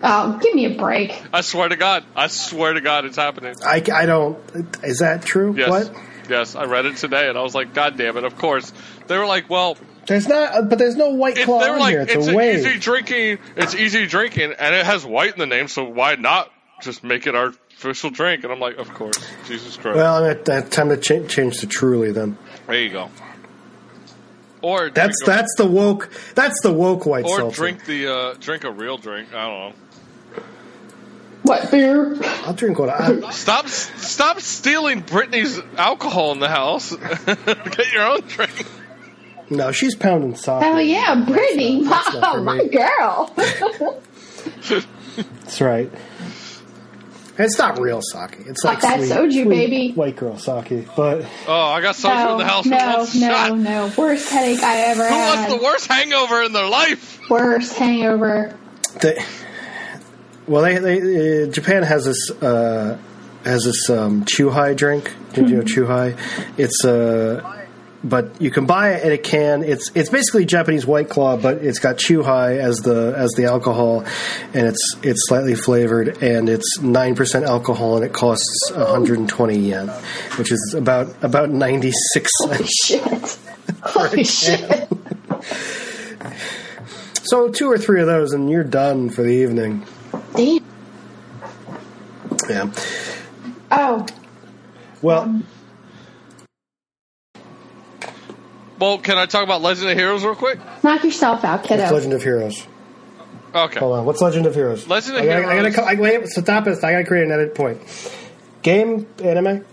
oh, 0.03 0.39
give 0.43 0.55
me 0.55 0.67
a 0.67 0.77
break. 0.77 1.21
I 1.33 1.41
swear 1.43 1.69
to 1.69 1.77
God, 1.77 2.05
I 2.17 2.29
swear 2.29 2.73
to 2.75 2.81
God, 2.81 3.05
it's 3.05 3.17
happening. 3.17 3.57
I, 3.65 3.83
I 3.93 4.07
don't. 4.07 4.39
Is 4.83 5.01
that 5.01 5.23
true? 5.23 5.55
Yes, 5.57 5.69
What? 5.71 5.97
yes, 6.29 6.55
I 6.57 6.65
read 6.65 6.87
it 6.87 6.97
today, 6.97 7.29
and 7.29 7.37
I 7.37 7.43
was 7.43 7.55
like, 7.55 7.75
God 7.75 7.97
damn 7.97 8.17
it! 8.17 8.25
Of 8.25 8.37
course, 8.37 8.73
they 9.07 9.19
were 9.19 9.27
like, 9.27 9.51
well, 9.51 9.77
There's 10.07 10.29
not. 10.29 10.69
But 10.71 10.79
there's 10.79 10.97
no 10.97 11.11
white 11.11 11.37
claw 11.37 11.61
they 11.61 11.69
were 11.71 11.77
in 11.77 11.81
like, 11.81 11.93
here. 11.93 12.01
It's, 12.03 12.15
it's 12.15 12.27
a 12.27 12.31
an 12.31 12.37
wave. 12.37 12.59
easy 12.67 12.79
drinking, 12.79 13.39
it's 13.57 13.75
easy 13.75 14.07
drinking, 14.07 14.55
and 14.59 14.75
it 14.75 14.87
has 14.87 15.05
white 15.05 15.35
in 15.35 15.39
the 15.39 15.47
name, 15.47 15.69
so 15.69 15.85
why 15.85 16.15
not 16.15 16.51
just 16.83 17.05
make 17.05 17.27
it 17.27 17.35
our 17.35 17.53
official 17.77 18.11
drink? 18.11 18.45
And 18.45 18.53
I'm 18.53 18.61
like, 18.61 18.79
of 18.79 18.93
course, 18.95 19.17
Jesus 19.47 19.77
Christ. 19.77 19.97
Well, 19.97 20.23
I'm 20.25 20.31
at, 20.31 20.49
at 20.49 20.71
time 20.71 20.89
to 20.91 20.97
cha- 20.97 21.27
change 21.27 21.59
to 21.61 21.67
Truly 21.67 22.13
then. 22.13 22.37
There 22.67 22.81
you 22.81 22.91
go. 22.91 23.11
Or 24.63 24.89
That's 24.89 25.23
drink 25.23 25.23
a- 25.23 25.27
that's 25.27 25.55
the 25.57 25.67
woke. 25.67 26.11
That's 26.35 26.59
the 26.63 26.73
woke 26.73 27.05
white 27.05 27.27
or 27.27 27.37
seltzer. 27.37 27.57
drink 27.63 27.85
the 27.85 28.11
uh, 28.11 28.35
drink 28.41 28.65
a 28.65 28.71
real 28.71 28.97
drink. 28.97 29.35
I 29.35 29.47
don't 29.47 29.59
know. 29.71 29.73
What 31.43 31.71
beer? 31.71 32.17
I'll 32.47 32.55
drink 32.55 32.79
what 32.79 32.89
I. 32.89 33.21
Stop 33.33 33.69
stop 33.69 34.41
stealing 34.41 35.01
Brittany's 35.01 35.61
alcohol 35.77 36.33
in 36.33 36.39
the 36.41 36.49
house. 36.49 36.97
Get 37.27 37.93
your 37.93 38.07
own 38.07 38.21
drink. 38.23 38.65
No, 39.51 39.71
she's 39.71 39.95
pounding 39.95 40.37
sake. 40.37 40.63
Hell 40.63 40.81
yeah, 40.81 41.23
Brittany! 41.27 41.83
not 41.83 42.15
Wow, 42.15 42.33
for 42.33 42.41
my 42.41 42.65
girl. 42.67 43.35
That's 45.37 45.61
right. 45.61 45.93
It's 47.37 47.59
not 47.59 47.81
real 47.81 48.01
sake. 48.01 48.37
It's 48.47 48.63
like 48.65 48.81
that 48.83 48.99
sweet, 49.01 49.11
soju, 49.11 49.33
sweet 49.45 49.49
baby. 49.49 49.93
white 49.93 50.15
girl 50.17 50.39
sake. 50.39 50.87
But 50.97 51.27
Oh, 51.49 51.53
I 51.69 51.81
got 51.81 51.97
soju 51.97 52.15
no, 52.27 52.33
in 52.33 52.39
the 52.39 52.45
house. 52.45 52.65
Who 52.65 52.71
no, 52.71 52.79
no, 52.79 53.29
shot? 53.35 53.59
no. 53.59 53.93
Worst 53.97 54.31
headache 54.31 54.63
I 54.63 54.79
ever 54.83 55.03
Who 55.09 55.15
had. 55.15 55.37
wants 55.49 55.55
the 55.55 55.63
worst 55.65 55.87
hangover 55.89 56.43
in 56.45 56.53
their 56.53 56.69
life? 56.69 57.21
Worst 57.29 57.75
hangover. 57.77 58.57
they, 59.01 59.23
well, 60.47 60.63
they, 60.63 60.79
they 60.79 61.43
uh, 61.45 61.47
Japan 61.51 61.83
has 61.83 62.05
this 62.05 62.31
uh, 62.43 62.99
has 63.45 63.65
this 63.65 63.91
um, 63.91 64.25
chuhai 64.25 64.77
drink. 64.77 65.13
Did 65.33 65.49
you 65.51 65.57
know 65.57 65.63
chuhai? 65.63 66.17
It's 66.57 66.85
uh, 66.85 67.64
but 68.05 68.41
you 68.41 68.51
can 68.51 68.67
buy 68.67 68.93
it 68.95 69.05
in 69.05 69.13
a 69.13 69.19
can. 69.19 69.65
It's 69.65 69.91
it's 69.95 70.11
basically 70.11 70.45
Japanese 70.45 70.85
white 70.87 71.09
claw, 71.09 71.37
but 71.37 71.59
it's 71.59 71.79
got 71.79 71.97
chuhai 71.97 72.59
as 72.59 72.77
the 72.81 73.15
as 73.17 73.31
the 73.33 73.47
alcohol, 73.47 74.05
and 74.53 74.67
it's 74.67 74.97
it's 75.03 75.27
slightly 75.27 75.55
flavored, 75.55 76.23
and 76.23 76.49
it's 76.49 76.81
nine 76.81 77.15
percent 77.15 77.47
alcohol, 77.47 77.97
and 77.97 78.05
it 78.05 78.13
costs 78.13 78.71
120 78.75 79.59
yen, 79.59 79.89
which 80.37 80.53
is 80.53 80.75
about 80.77 81.13
about 81.25 81.51
96 81.51 82.31
cents. 82.45 82.87
Shit. 82.87 83.39
Holy 83.83 84.25
shit. 84.25 84.89
So 87.25 87.49
two 87.49 87.71
or 87.71 87.79
three 87.79 88.01
of 88.03 88.07
those, 88.07 88.33
and 88.33 88.51
you're 88.51 88.65
done 88.65 89.09
for 89.09 89.23
the 89.23 89.31
evening. 89.31 89.87
Damn. 90.37 90.63
Yeah. 92.49 92.71
Oh, 93.71 94.07
Well, 95.01 95.23
um, 95.23 95.47
Well, 98.85 98.99
can 98.99 99.17
I 99.17 99.25
talk 99.25 99.45
about 99.45 99.63
Legend 99.63 99.91
of 99.91 99.97
Heroes 99.97 100.23
real 100.25 100.35
quick? 100.35 100.59
knock 100.85 101.03
yourself 101.05 101.43
out, 101.43 101.61
what's 101.61 101.69
kiddo. 101.69 101.91
Legend 101.91 102.13
of 102.13 102.23
Heroes? 102.23 102.67
Okay. 103.55 103.79
Hold 103.81 103.97
on. 103.97 104.05
What's 104.05 104.21
Legend 104.21 104.45
of 104.45 104.55
Heroes? 104.55 104.87
Legend 104.87 105.17
of 105.17 105.23
I 105.23 105.27
gotta, 105.27 105.47
I 105.47 105.55
Heroes- 105.55 105.77
gotta, 105.77 105.89
I, 105.89 105.95
wait, 105.95 106.29
stop 106.29 106.67
it. 106.67 106.85
I 106.85 106.93
gotta 106.93 107.05
create 107.07 107.25
another 107.25 107.47
point. 107.49 107.81
Game 108.61 109.07
anime? 109.23 109.65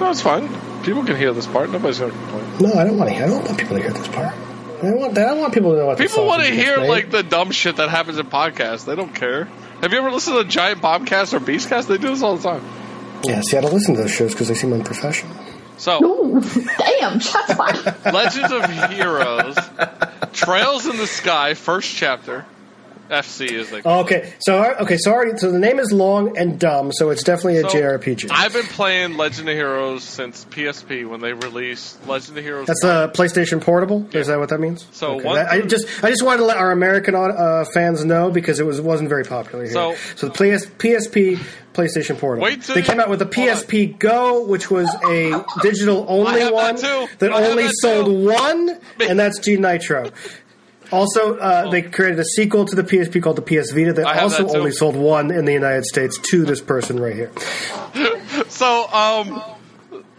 No, 0.00 0.10
it's 0.10 0.20
fine. 0.20 0.48
People 0.82 1.04
can 1.04 1.14
hear 1.14 1.32
this 1.32 1.46
part. 1.46 1.70
Nobody's 1.70 2.00
going 2.00 2.10
to 2.10 2.18
complain. 2.18 2.44
No, 2.58 2.72
I 2.74 2.82
don't 2.82 2.98
want 2.98 3.10
to. 3.10 3.16
I 3.16 3.28
don't 3.28 3.44
want 3.44 3.56
people 3.56 3.76
to 3.76 3.82
hear 3.82 3.92
this 3.92 4.08
part. 4.08 4.34
I 4.34 4.82
don't 4.82 4.98
want. 4.98 5.16
I 5.16 5.24
don't 5.26 5.38
want 5.38 5.54
people 5.54 5.70
to 5.70 5.76
know 5.78 5.86
what. 5.86 5.98
People 5.98 6.26
want 6.26 6.42
to 6.42 6.50
hear 6.50 6.80
made. 6.80 6.88
like 6.88 7.10
the 7.12 7.22
dumb 7.22 7.52
shit 7.52 7.76
that 7.76 7.88
happens 7.88 8.18
in 8.18 8.26
podcasts. 8.26 8.84
They 8.84 8.96
don't 8.96 9.14
care. 9.14 9.44
Have 9.80 9.92
you 9.92 9.98
ever 9.98 10.10
listened 10.10 10.38
to 10.38 10.44
Giant 10.44 10.80
Bombcast 10.82 11.34
or 11.34 11.38
Beastcast? 11.38 11.86
They 11.86 11.98
do 11.98 12.08
this 12.08 12.22
all 12.22 12.36
the 12.36 12.42
time. 12.42 12.64
Yeah, 13.22 13.40
see, 13.42 13.56
I 13.56 13.60
don't 13.60 13.72
listen 13.72 13.94
to 13.94 14.02
those 14.02 14.10
shows 14.10 14.32
because 14.32 14.48
they 14.48 14.54
seem 14.54 14.72
unprofessional. 14.72 15.36
So, 15.76 16.02
Ooh, 16.04 16.40
damn, 16.78 17.20
shots 17.20 17.54
fired. 17.54 17.84
Legends 18.04 18.52
of 18.52 18.90
Heroes, 18.90 19.56
Trails 20.32 20.86
in 20.86 20.96
the 20.96 21.06
Sky, 21.06 21.54
first 21.54 21.94
chapter. 21.94 22.44
FC 23.14 23.50
is 23.50 23.70
like. 23.72 23.84
Okay, 23.86 24.32
so 24.40 24.74
okay, 24.80 24.96
so 24.98 25.12
already, 25.12 25.36
so 25.38 25.50
the 25.50 25.58
name 25.58 25.78
is 25.78 25.92
long 25.92 26.36
and 26.36 26.58
dumb, 26.58 26.92
so 26.92 27.10
it's 27.10 27.22
definitely 27.22 27.58
a 27.58 27.62
So, 27.62 27.68
JRPG. 27.68 28.28
I've 28.30 28.52
been 28.52 28.66
playing 28.66 29.16
Legend 29.16 29.48
of 29.48 29.54
Heroes 29.56 30.02
since 30.04 30.44
PSP 30.46 31.08
when 31.08 31.20
they 31.20 31.32
released 31.32 32.06
Legend 32.06 32.38
of 32.38 32.44
Heroes. 32.44 32.66
That's 32.66 32.80
the 32.82 33.10
PlayStation 33.14 33.60
Portable. 33.60 34.06
Is 34.12 34.26
that 34.26 34.38
what 34.38 34.48
that 34.50 34.60
means? 34.60 34.86
So 34.92 35.16
Okay. 35.16 35.24
one 35.24 35.38
I, 35.38 35.60
just 35.62 35.86
I 36.04 36.10
just 36.10 36.22
wanted 36.24 36.38
to 36.38 36.44
let 36.46 36.56
our 36.56 36.70
American 36.72 37.14
uh, 37.14 37.64
fans 37.72 38.04
know 38.04 38.30
because 38.30 38.60
it 38.60 38.66
was 38.66 38.80
wasn't 38.80 39.08
very 39.08 39.24
popular 39.24 39.64
here. 39.64 39.72
So- 39.72 39.94
so 40.16 40.28
the 40.28 40.32
PS, 40.32 40.66
PSP 40.66 41.38
PlayStation 41.72 42.18
Portable. 42.18 42.44
Wait 42.44 42.62
till 42.62 42.74
they 42.74 42.82
came 42.82 43.00
out 43.00 43.08
with 43.10 43.18
the. 43.18 43.26
PSP 43.26 43.98
Go, 43.98 44.44
which 44.46 44.70
was 44.70 44.88
a 45.08 45.44
digital 45.60 46.04
only 46.08 46.40
have 46.40 46.50
that 46.50 46.54
one 46.54 46.76
that 47.18 47.32
only 47.32 47.64
that 47.64 47.72
sold 47.80 48.24
one, 48.24 48.78
and 49.00 49.18
that's 49.18 49.40
G 49.40 49.56
Nitro. 49.56 50.10
Also, 50.94 51.36
uh, 51.36 51.70
they 51.70 51.82
created 51.82 52.18
a 52.18 52.24
sequel 52.24 52.64
to 52.64 52.76
the 52.76 52.84
PSP 52.84 53.22
called 53.22 53.36
the 53.36 53.42
PS 53.42 53.72
Vita 53.72 53.92
that 53.94 54.06
also 54.06 54.46
that 54.46 54.56
only 54.56 54.72
sold 54.72 54.96
one 54.96 55.30
in 55.30 55.44
the 55.44 55.52
United 55.52 55.84
States 55.84 56.18
to 56.30 56.44
this 56.44 56.60
person 56.60 57.00
right 57.00 57.14
here. 57.14 57.32
So, 58.48 58.88
um, 58.92 59.42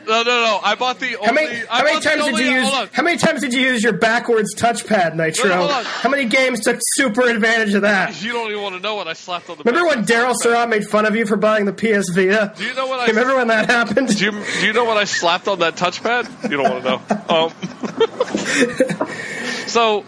no, 0.07 0.23
no, 0.23 0.23
no. 0.23 0.59
I 0.61 0.75
bought 0.75 0.99
the 0.99 1.15
only. 1.17 1.25
How 1.25 1.33
many, 1.33 1.55
how 1.67 1.83
many 1.83 1.99
times 1.99 2.25
did 2.25 2.37
you 2.37 2.51
use? 2.51 2.71
How 2.91 3.03
many 3.03 3.17
times 3.17 3.41
did 3.41 3.53
you 3.53 3.61
use 3.61 3.83
your 3.83 3.93
backwards 3.93 4.53
touchpad, 4.55 5.15
Nitro? 5.15 5.49
No, 5.49 5.67
no. 5.67 5.83
How 5.83 6.09
many 6.09 6.25
games 6.25 6.61
took 6.61 6.77
super 6.81 7.27
advantage 7.27 7.73
of 7.73 7.81
that? 7.81 8.21
You 8.21 8.33
don't 8.33 8.51
even 8.51 8.61
want 8.61 8.75
to 8.75 8.81
know 8.81 8.95
what 8.95 9.07
I 9.07 9.13
slapped 9.13 9.49
on 9.49 9.57
the. 9.57 9.63
Remember 9.63 9.87
when 9.87 10.05
Daryl. 10.05 10.35
Surratt 10.35 10.69
made 10.69 10.85
fun 10.85 11.05
of 11.05 11.15
you 11.15 11.25
for 11.25 11.37
buying 11.37 11.65
the 11.65 11.73
PS 11.73 12.09
Vita? 12.09 12.53
Do 12.55 12.63
you 12.63 12.75
know 12.75 12.87
what 12.87 12.99
I? 12.99 13.07
Remember 13.07 13.35
when 13.35 13.47
that 13.47 13.69
happened? 13.69 14.09
Do 14.09 14.25
you, 14.25 14.31
do 14.31 14.67
you 14.67 14.73
know 14.73 14.85
what 14.85 14.97
I 14.97 15.05
slapped 15.05 15.47
on 15.47 15.59
that 15.59 15.75
touchpad? 15.75 16.49
You 16.49 16.57
don't 16.57 16.69
want 16.69 16.83
to 16.83 16.89
know. 16.89 17.01
Um, 17.25 17.49
so, 19.67 20.05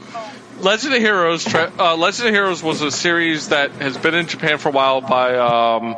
Legend 0.60 0.94
of 0.96 1.00
Heroes. 1.02 1.44
Tra- 1.46 1.72
uh, 1.80 1.96
Legend 1.96 2.30
of 2.30 2.34
Heroes 2.34 2.64
was 2.64 2.82
a 2.82 2.92
series 2.92 3.50
that 3.50 3.72
has 3.74 3.98
been 3.98 4.16
in 4.16 4.28
Japan 4.28 4.58
for 4.58 4.70
a 4.70 4.72
while 4.72 5.02
by. 5.02 5.36
Um, 5.38 5.96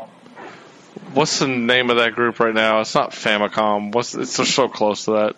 what's 1.14 1.40
the 1.40 1.48
name 1.48 1.90
of 1.90 1.98
that 1.98 2.14
group 2.16 2.40
right 2.40 2.54
now? 2.54 2.82
It's 2.82 2.94
not 2.96 3.12
Famicom. 3.12 3.94
What's 3.94 4.16
it's 4.16 4.32
so- 4.36 4.44
so 4.44 4.68
close 4.68 5.06
to 5.06 5.12
that. 5.12 5.36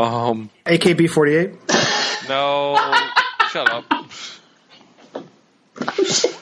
Um, 0.00 0.50
AKB48. 0.66 2.28
no, 2.28 2.76
shut 3.50 3.70
up. 3.72 3.84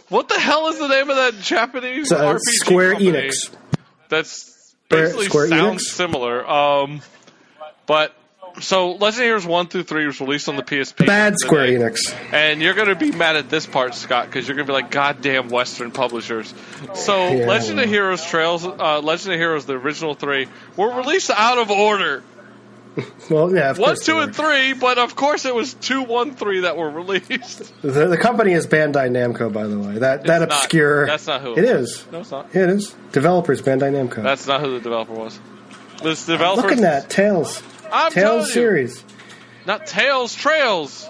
What 0.08 0.28
the 0.28 0.38
hell 0.38 0.68
is 0.68 0.78
the 0.78 0.88
name 0.88 1.10
of 1.10 1.16
that 1.16 1.40
Japanese 1.40 2.10
Uh, 2.12 2.16
RPG 2.34 2.38
Square 2.44 2.92
company? 2.94 3.12
Enix. 3.12 3.50
That's 4.08 4.74
basically 4.88 5.26
Square 5.26 5.48
sounds 5.48 5.88
Enix? 5.88 5.94
similar. 5.94 6.48
Um, 6.48 7.00
but 7.86 8.14
so 8.60 8.92
Legend 8.92 9.22
of 9.22 9.26
Heroes 9.26 9.46
one 9.46 9.66
through 9.66 9.82
three 9.84 10.06
was 10.06 10.20
released 10.20 10.48
on 10.48 10.56
the 10.56 10.62
PSP. 10.62 11.06
Bad 11.06 11.34
today. 11.34 11.46
Square 11.46 11.66
Enix. 11.68 12.32
And 12.32 12.60
you're 12.62 12.74
going 12.74 12.88
to 12.88 12.94
be 12.94 13.10
mad 13.12 13.36
at 13.36 13.50
this 13.50 13.66
part, 13.66 13.94
Scott, 13.94 14.26
because 14.26 14.46
you're 14.46 14.56
going 14.56 14.66
to 14.66 14.72
be 14.72 14.74
like, 14.74 14.90
"Goddamn 14.90 15.48
Western 15.48 15.90
publishers." 15.90 16.52
So 16.94 17.28
Yeah, 17.28 17.46
Legend 17.46 17.80
of. 17.80 17.88
Heroes 17.88 18.24
Trails, 18.24 18.64
uh, 18.64 19.00
Legend 19.00 19.34
of 19.34 19.40
Heroes, 19.40 19.66
the 19.66 19.74
original 19.74 20.14
three, 20.14 20.48
were 20.76 20.94
released 20.94 21.30
out 21.30 21.58
of 21.58 21.70
order. 21.70 22.22
Well, 23.28 23.52
yeah, 23.52 23.70
of 23.70 23.78
One, 23.78 23.96
two, 23.96 24.18
and 24.20 24.36
three, 24.36 24.72
but 24.74 24.98
of 24.98 25.16
course 25.16 25.44
it 25.46 25.54
was 25.54 25.74
two, 25.74 26.02
one, 26.02 26.36
three 26.36 26.60
that 26.60 26.76
were 26.76 26.88
released. 27.02 27.72
The, 27.82 28.06
the 28.06 28.16
company 28.16 28.52
is 28.52 28.68
Bandai 28.68 29.10
Namco, 29.10 29.52
by 29.52 29.66
the 29.66 29.78
way. 29.78 29.98
That 29.98 30.24
that 30.24 30.42
It's 30.42 30.50
not. 30.50 30.58
obscure. 30.58 31.06
That's 31.06 31.26
not 31.26 31.40
who 31.40 31.52
it 31.54 31.58
it 31.58 31.64
is. 31.64 32.06
No, 32.12 32.20
it's 32.20 32.30
not. 32.30 32.54
It 32.54 32.68
is. 32.68 32.94
Developers 33.10 33.62
Bandai 33.62 33.90
Namco. 33.90 34.22
That's 34.22 34.46
not 34.46 34.60
who 34.60 34.74
the 34.74 34.80
developer 34.80 35.12
was. 35.14 35.40
This 36.04 36.26
developer, 36.26 36.62
Look 36.68 36.72
at 36.72 36.82
that 36.82 37.10
Tales. 37.10 37.62
I'm 37.94 38.12
telling 38.12 38.38
Tales 38.40 38.48
you. 38.48 38.52
series. 38.54 39.04
not 39.66 39.86
Tails, 39.86 40.34
Trails. 40.34 41.08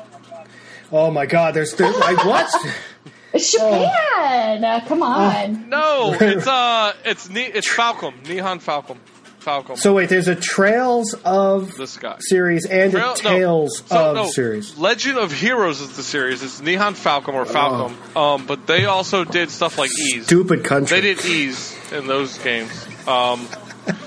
Oh 0.93 1.11
my 1.11 1.27
God! 1.27 1.55
There's, 1.55 1.73
there's 1.75 1.97
like 1.99 2.25
what? 2.25 2.49
It's 3.33 3.51
Japan. 3.51 4.63
Uh, 4.65 4.85
come 4.87 5.03
on. 5.03 5.69
No, 5.69 6.15
it's 6.21 6.47
uh, 6.47 6.93
it's 7.05 7.29
Ni- 7.29 7.43
it's 7.43 7.67
Falcom, 7.69 8.23
Nihon 8.25 8.63
Falcom, 8.63 8.99
Falcom. 9.41 9.77
So 9.77 9.93
wait, 9.95 10.09
there's 10.09 10.29
a 10.29 10.37
Trails 10.37 11.15
of 11.25 11.75
this 11.77 11.97
guy. 11.97 12.17
series 12.21 12.65
and 12.67 12.93
Trail- 12.93 13.15
a 13.19 13.23
no. 13.25 13.31
Tales 13.31 13.83
So, 13.87 14.11
of 14.11 14.15
no, 14.17 14.27
series. 14.27 14.79
Legend 14.79 15.19
of 15.19 15.33
Heroes 15.33 15.81
is 15.81 15.97
the 15.97 16.05
series. 16.05 16.45
It's 16.45 16.61
Nihon 16.61 16.93
Falcom 16.93 17.35
or 17.35 17.45
Falcom. 17.45 18.17
Um, 18.17 18.47
but 18.47 18.69
they 18.69 18.85
also 18.85 19.25
did 19.25 19.51
stuff 19.51 19.79
like 19.79 19.91
Ys. 19.91 20.27
Stupid 20.27 20.63
country. 20.63 21.01
They 21.01 21.15
did 21.15 21.25
Ys 21.25 21.75
in 21.93 22.07
those 22.07 22.39
games. 22.39 22.71
Um, 23.09 23.49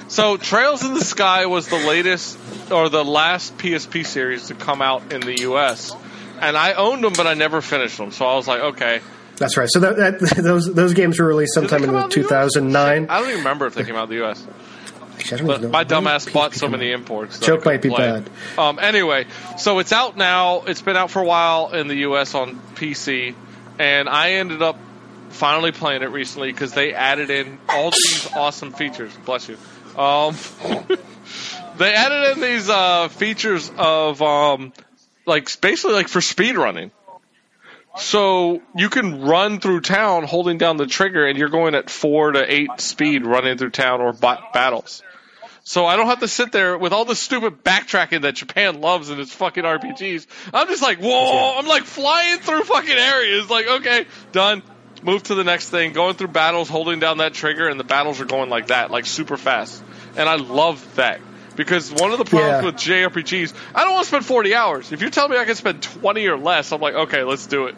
so 0.07 0.37
Trails 0.37 0.83
in 0.83 0.93
the 0.93 1.03
Sky 1.03 1.45
was 1.45 1.67
the 1.67 1.77
latest 1.77 2.37
or 2.71 2.89
the 2.89 3.03
last 3.05 3.57
PSP 3.57 4.05
series 4.05 4.47
to 4.47 4.55
come 4.55 4.81
out 4.81 5.11
in 5.13 5.21
the 5.21 5.41
US. 5.41 5.95
And 6.39 6.55
I 6.55 6.73
owned 6.73 7.03
them, 7.03 7.13
but 7.13 7.25
I 7.27 7.33
never 7.33 7.61
finished 7.61 7.97
them. 7.97 8.11
So 8.11 8.25
I 8.25 8.35
was 8.35 8.47
like, 8.47 8.61
okay. 8.61 9.01
That's 9.37 9.57
right. 9.57 9.67
So 9.69 9.79
that, 9.79 10.19
that 10.19 10.37
those 10.43 10.73
those 10.73 10.93
games 10.93 11.19
were 11.19 11.25
released 11.27 11.53
sometime 11.53 11.83
in 11.83 11.91
the 11.91 11.97
out 11.97 12.09
the 12.09 12.15
2009. 12.15 13.07
I 13.09 13.19
don't 13.19 13.27
even 13.27 13.39
remember 13.39 13.65
if 13.67 13.75
they 13.75 13.83
came 13.83 13.95
out 13.95 14.09
in 14.11 14.17
the 14.17 14.25
US. 14.27 14.45
Actually, 15.15 15.35
I 15.35 15.37
don't 15.37 15.47
But 15.47 15.61
know. 15.61 15.69
my 15.69 15.83
dumbass 15.83 16.31
bought 16.31 16.53
so 16.53 16.67
many 16.67 16.91
imports. 16.91 17.39
Joke 17.39 17.65
might 17.65 17.81
be 17.81 17.89
play. 17.89 18.23
Um, 18.57 18.77
anyway, 18.79 19.25
so 19.57 19.79
it's 19.79 19.91
out 19.91 20.15
now. 20.15 20.61
It's 20.61 20.81
been 20.81 20.95
out 20.95 21.09
for 21.09 21.21
a 21.21 21.25
while 21.25 21.73
in 21.73 21.87
the 21.87 21.95
U.S. 21.95 22.35
on 22.35 22.59
PC, 22.75 23.33
and 23.79 24.07
I 24.07 24.33
ended 24.33 24.61
up 24.61 24.77
finally 25.29 25.71
playing 25.71 26.03
it 26.03 26.11
recently 26.11 26.51
because 26.51 26.73
they 26.73 26.93
added 26.93 27.29
in 27.29 27.59
all 27.69 27.91
these 27.91 28.27
awesome 28.35 28.71
features. 28.71 29.11
Bless 29.25 29.47
you. 29.47 29.57
Um, 29.97 30.35
they 31.77 31.93
added 31.93 32.33
in 32.33 32.41
these 32.41 32.69
uh, 32.69 33.07
features 33.09 33.71
of 33.77 34.21
um, 34.21 34.73
like 35.25 35.61
basically 35.61 35.95
like 35.95 36.07
for 36.07 36.21
speed 36.21 36.55
running. 36.55 36.91
So 37.97 38.61
you 38.75 38.89
can 38.89 39.21
run 39.21 39.59
through 39.59 39.81
town 39.81 40.23
holding 40.23 40.59
down 40.59 40.77
the 40.77 40.85
trigger, 40.85 41.25
and 41.25 41.37
you're 41.37 41.49
going 41.49 41.73
at 41.73 41.89
four 41.89 42.31
to 42.31 42.53
eight 42.53 42.69
speed 42.77 43.25
running 43.25 43.57
through 43.57 43.71
town 43.71 44.01
or 44.01 44.13
ba- 44.13 44.43
battles. 44.53 45.01
So 45.63 45.85
I 45.85 45.97
don't 45.97 46.05
have 46.05 46.21
to 46.21 46.29
sit 46.29 46.53
there 46.53 46.77
with 46.77 46.93
all 46.93 47.03
the 47.03 47.15
stupid 47.15 47.63
backtracking 47.63 48.21
that 48.21 48.35
Japan 48.35 48.79
loves 48.79 49.09
in 49.09 49.19
its 49.19 49.33
fucking 49.33 49.65
RPGs. 49.65 50.25
I'm 50.53 50.67
just 50.67 50.81
like, 50.81 50.99
whoa! 50.99 51.57
I'm 51.57 51.67
like 51.67 51.83
flying 51.83 52.39
through 52.39 52.63
fucking 52.63 52.97
areas. 52.97 53.49
Like, 53.49 53.67
okay, 53.67 54.05
done. 54.31 54.63
Move 55.07 55.23
to 55.23 55.35
the 55.35 55.43
next 55.45 55.69
thing. 55.69 55.93
Going 55.93 56.15
through 56.15 56.27
battles, 56.27 56.67
holding 56.67 56.99
down 56.99 57.19
that 57.19 57.33
trigger, 57.33 57.69
and 57.69 57.79
the 57.79 57.85
battles 57.85 58.19
are 58.19 58.25
going 58.25 58.49
like 58.49 58.67
that, 58.67 58.91
like 58.91 59.05
super 59.05 59.37
fast. 59.37 59.81
And 60.17 60.27
I 60.27 60.35
love 60.35 60.85
that 60.95 61.21
because 61.55 61.91
one 61.93 62.11
of 62.11 62.17
the 62.17 62.25
problems 62.25 62.61
Yeah. 62.61 62.65
with 62.65 62.75
JRPGs, 62.75 63.53
I 63.73 63.85
don't 63.85 63.93
want 63.93 64.03
to 64.03 64.07
spend 64.09 64.25
40 64.25 64.53
hours. 64.53 64.91
If 64.91 65.01
you 65.01 65.09
tell 65.09 65.29
me 65.29 65.37
I 65.37 65.45
can 65.45 65.55
spend 65.55 65.81
20 65.81 66.27
or 66.27 66.37
less, 66.37 66.73
I'm 66.73 66.81
like, 66.81 66.93
okay, 66.93 67.23
let's 67.23 67.47
do 67.47 67.67
it. 67.67 67.75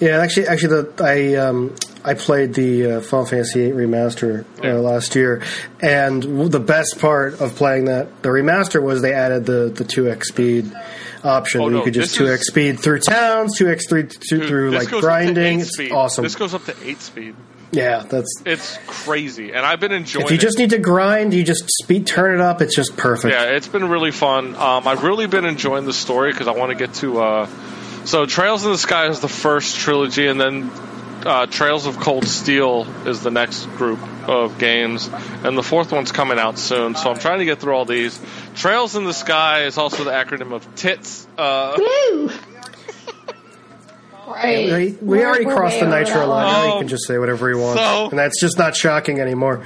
Yeah, 0.00 0.18
actually, 0.18 0.48
actually, 0.48 0.82
the 0.82 1.04
I 1.04 1.34
um, 1.36 1.74
I 2.04 2.14
played 2.14 2.54
the 2.54 2.92
uh, 2.92 3.00
Final 3.00 3.26
Fantasy 3.26 3.70
VIII 3.70 3.72
remaster 3.72 4.44
uh, 4.64 4.78
last 4.80 5.14
year, 5.16 5.42
and 5.80 6.22
w- 6.22 6.48
the 6.48 6.60
best 6.60 7.00
part 7.00 7.40
of 7.40 7.56
playing 7.56 7.86
that 7.86 8.22
the 8.22 8.28
remaster 8.28 8.82
was 8.82 9.02
they 9.02 9.12
added 9.12 9.46
the 9.46 9.72
the 9.74 9.84
two 9.84 10.08
x 10.10 10.28
speed 10.28 10.72
option. 11.24 11.60
Oh, 11.60 11.68
you 11.68 11.82
could 11.82 11.94
just 11.94 12.14
two 12.14 12.28
X 12.28 12.46
speed 12.46 12.78
through 12.80 13.00
towns, 13.00 13.58
two 13.58 13.68
x 13.68 13.86
three 13.88 14.04
Dude, 14.04 14.46
through 14.48 14.70
like 14.70 14.84
goes 14.84 14.86
up 14.86 14.90
to 14.92 15.00
grinding. 15.00 15.60
It's 15.60 15.74
speed. 15.74 15.90
awesome. 15.92 16.22
This 16.22 16.36
goes 16.36 16.54
up 16.54 16.64
to 16.66 16.74
8 16.84 17.00
speed. 17.00 17.34
yeah, 17.72 18.04
that's 18.08 18.40
It's 18.46 18.78
crazy, 18.86 19.52
and 19.52 19.66
I've 19.66 19.80
been 19.80 19.90
enjoying. 19.92 20.24
if 20.26 20.30
you 20.30 20.36
it. 20.38 20.40
just 20.40 20.58
need 20.58 20.70
to 20.70 20.78
grind, 20.78 21.34
you 21.34 21.42
just 21.42 21.68
speed 21.82 22.06
turn 22.06 22.34
it 22.34 22.40
up. 22.40 22.62
It's 22.62 22.74
just 22.76 22.96
perfect. 22.96 23.34
Yeah, 23.34 23.56
it's 23.56 23.66
been 23.68 23.88
really 23.88 24.12
fun. 24.12 24.54
Um, 24.54 24.86
I've 24.86 25.02
really 25.02 25.26
been 25.26 25.44
enjoying 25.44 25.84
the 25.84 25.92
story 25.92 26.30
because 26.30 26.46
I 26.46 26.52
want 26.52 26.70
to 26.70 26.76
get 26.76 26.94
to. 26.94 27.20
Uh, 27.20 27.48
so, 28.04 28.24
Trails 28.24 28.64
in 28.64 28.70
the 28.70 28.78
Sky 28.78 29.08
is 29.08 29.18
the 29.20 29.28
first 29.28 29.76
trilogy, 29.76 30.28
and 30.28 30.40
then 30.40 30.70
uh, 31.28 31.46
Trails 31.46 31.86
of 31.86 31.98
Cold 32.00 32.26
Steel 32.26 32.86
is 33.06 33.22
the 33.22 33.30
next 33.30 33.66
group 33.76 34.00
of 34.28 34.58
games, 34.58 35.08
and 35.44 35.56
the 35.56 35.62
fourth 35.62 35.92
one's 35.92 36.10
coming 36.10 36.38
out 36.38 36.58
soon. 36.58 36.94
So, 36.96 37.10
I'm 37.10 37.18
trying 37.18 37.38
to 37.40 37.44
get 37.44 37.60
through 37.60 37.74
all 37.74 37.84
these. 37.84 38.18
Trails 38.56 38.96
in 38.96 39.04
the 39.04 39.12
Sky 39.14 39.64
is 39.64 39.78
also 39.78 40.04
the 40.04 40.10
acronym 40.10 40.52
of 40.52 40.74
TITS. 40.74 41.26
Uh, 41.36 41.74
Woo! 41.78 42.30
Right. 44.26 44.66
We, 44.66 44.70
we 44.70 45.18
We're- 45.18 45.24
already 45.24 45.44
crossed 45.46 45.80
the 45.80 45.86
over 45.86 45.98
nitro 46.00 46.26
line. 46.26 46.28
line. 46.28 46.52
Now 46.52 46.62
Oh. 46.62 46.74
you 46.74 46.78
can 46.80 46.88
just 46.88 47.06
say 47.06 47.16
whatever 47.18 47.48
you 47.48 47.58
want, 47.58 47.78
So- 47.78 48.10
and 48.10 48.18
that's 48.18 48.38
just 48.38 48.58
not 48.58 48.76
shocking 48.76 49.20
anymore. 49.20 49.64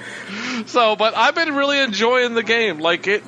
so, 0.67 0.95
but 0.95 1.17
I've 1.17 1.35
been 1.35 1.55
really 1.57 1.81
enjoying 1.81 2.35
the 2.35 2.45
game. 2.45 2.79
Like 2.79 3.09
it. 3.09 3.25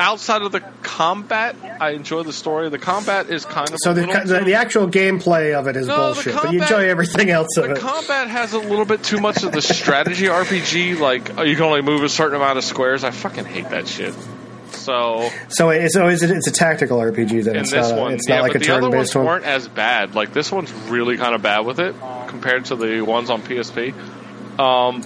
Outside 0.00 0.40
of 0.42 0.50
the 0.50 0.60
combat, 0.82 1.54
I 1.78 1.90
enjoy 1.90 2.22
the 2.22 2.32
story. 2.32 2.68
The 2.70 2.78
combat 2.78 3.28
is 3.28 3.44
kind 3.44 3.68
of 3.70 3.76
So 3.80 3.92
the, 3.92 4.02
the, 4.24 4.42
the 4.46 4.54
actual 4.54 4.88
gameplay 4.88 5.52
of 5.52 5.66
it 5.68 5.76
is 5.76 5.86
No, 5.86 6.08
the 6.08 6.14
bullshit, 6.14 6.34
but 6.34 6.52
you 6.52 6.62
enjoy 6.62 6.88
everything 6.88 7.28
else 7.30 7.54
of 7.58 7.64
The 7.68 7.74
it. 7.74 7.78
combat 7.80 8.28
has 8.28 8.54
a 8.54 8.58
little 8.58 8.86
bit 8.86 9.04
too 9.04 9.20
much 9.20 9.42
of 9.42 9.52
the 9.52 9.60
strategy 9.60 10.24
RPG, 10.26 10.98
like 10.98 11.38
oh, 11.38 11.42
you 11.42 11.54
can 11.54 11.64
only 11.64 11.82
move 11.82 12.02
a 12.02 12.08
certain 12.08 12.36
amount 12.36 12.56
of 12.58 12.64
squares. 12.64 13.04
I 13.04 13.10
fucking 13.10 13.44
hate 13.44 13.68
that 13.70 13.86
shit. 13.86 14.14
So 14.70 15.28
So 15.50 15.68
it's 15.68 15.96
always 15.96 16.22
it's 16.22 16.46
a 16.46 16.52
tactical 16.52 16.98
RPG. 16.98 17.44
Then 17.44 17.56
it's 17.56 17.70
this 17.70 17.90
not. 17.90 17.98
One, 17.98 18.12
it's 18.14 18.26
yeah, 18.28 18.36
not 18.36 18.42
like 18.44 18.52
but 18.54 18.62
a 18.62 18.64
the 18.64 18.72
other 18.74 18.82
ones 18.88 18.92
turn-based 19.10 19.16
one. 19.16 19.26
weren't 19.26 19.44
as 19.44 19.68
bad. 19.68 20.14
Like 20.14 20.32
this 20.32 20.50
one's 20.50 20.72
really 20.88 21.18
kind 21.18 21.34
of 21.34 21.42
bad 21.42 21.66
with 21.66 21.78
it 21.78 21.94
compared 22.28 22.64
to 22.66 22.76
the 22.76 23.02
ones 23.02 23.28
on 23.28 23.42
PSP. 23.42 23.92
Um, 24.58 25.04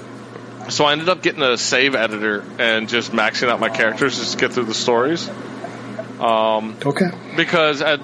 so 0.68 0.84
I 0.84 0.92
ended 0.92 1.08
up 1.08 1.22
getting 1.22 1.42
a 1.42 1.56
save 1.56 1.94
editor 1.94 2.44
and 2.58 2.88
just 2.88 3.12
maxing 3.12 3.48
out 3.48 3.60
my 3.60 3.68
characters 3.68 4.18
just 4.18 4.32
to 4.32 4.38
get 4.38 4.52
through 4.52 4.64
the 4.64 4.74
stories. 4.74 5.28
Um, 6.20 6.76
Okay, 6.84 7.10
because 7.36 7.82
at 7.82 8.00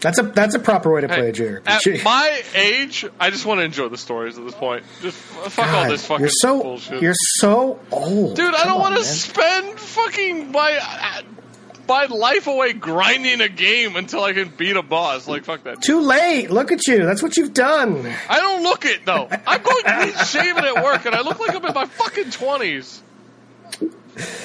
that's 0.00 0.18
a 0.18 0.22
that's 0.22 0.56
a 0.56 0.58
proper 0.58 0.92
way 0.92 1.02
to 1.02 1.08
play 1.08 1.30
a 1.30 1.32
Hey, 1.32 1.60
at 1.64 2.04
my 2.04 2.42
age, 2.56 3.06
I 3.20 3.30
just 3.30 3.46
want 3.46 3.60
to 3.60 3.64
enjoy 3.64 3.88
the 3.88 3.96
stories 3.96 4.36
at 4.36 4.44
this 4.44 4.54
point. 4.54 4.84
Just 5.00 5.16
fuck 5.16 5.68
all 5.68 5.88
this 5.88 6.04
fucking 6.04 6.22
you're 6.22 6.30
so 6.30 6.60
bullshit. 6.60 7.00
you're 7.02 7.14
so 7.16 7.78
old, 7.92 8.34
Dude, 8.34 8.52
I 8.52 8.64
don't 8.64 8.80
want 8.80 8.96
to 8.96 9.04
spend 9.04 9.78
fucking 9.78 10.50
my 10.50 10.78
uh, 10.82 11.22
my 11.88 12.06
life 12.06 12.46
away 12.46 12.72
grinding 12.72 13.40
a 13.40 13.48
game 13.48 13.96
until 13.96 14.22
I 14.24 14.32
can 14.32 14.48
beat 14.48 14.76
a 14.76 14.82
boss. 14.82 15.26
Like 15.28 15.44
fuck 15.44 15.64
that. 15.64 15.82
Too 15.82 16.00
late. 16.00 16.50
Look 16.50 16.72
at 16.72 16.86
you. 16.86 17.04
That's 17.04 17.22
what 17.22 17.36
you've 17.36 17.52
done. 17.54 18.06
I 18.28 18.36
don't 18.40 18.62
look 18.62 18.84
it 18.84 19.04
though. 19.04 19.28
I'm 19.46 19.62
going 19.62 19.84
clean 19.84 20.24
shaven 20.26 20.64
at 20.64 20.82
work, 20.82 21.04
and 21.06 21.14
I 21.14 21.20
look 21.22 21.38
like 21.40 21.54
I'm 21.54 21.64
in 21.64 21.74
my 21.74 21.86
fucking 21.86 22.30
twenties. 22.30 23.02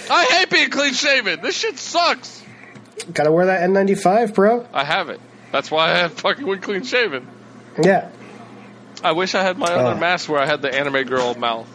I 0.09 0.25
hate 0.25 0.49
being 0.49 0.69
clean 0.69 0.93
shaven. 0.93 1.41
This 1.41 1.57
shit 1.57 1.77
sucks. 1.77 2.43
Got 3.13 3.23
to 3.25 3.31
wear 3.31 3.47
that 3.47 3.69
N95, 3.69 4.33
bro. 4.33 4.65
I 4.73 4.83
have 4.83 5.09
it. 5.09 5.19
That's 5.51 5.69
why 5.69 5.91
I 5.91 5.97
have 5.97 6.13
fucking 6.13 6.45
went 6.45 6.61
clean 6.63 6.83
shaven. 6.83 7.27
Yeah. 7.81 8.09
I 9.03 9.11
wish 9.11 9.35
I 9.35 9.43
had 9.43 9.57
my 9.57 9.67
other 9.71 9.95
Oh. 9.95 9.99
mask 9.99 10.27
where 10.29 10.39
I 10.39 10.45
had 10.45 10.61
the 10.61 10.73
anime 10.73 11.03
girl 11.03 11.35
mouth. 11.35 11.67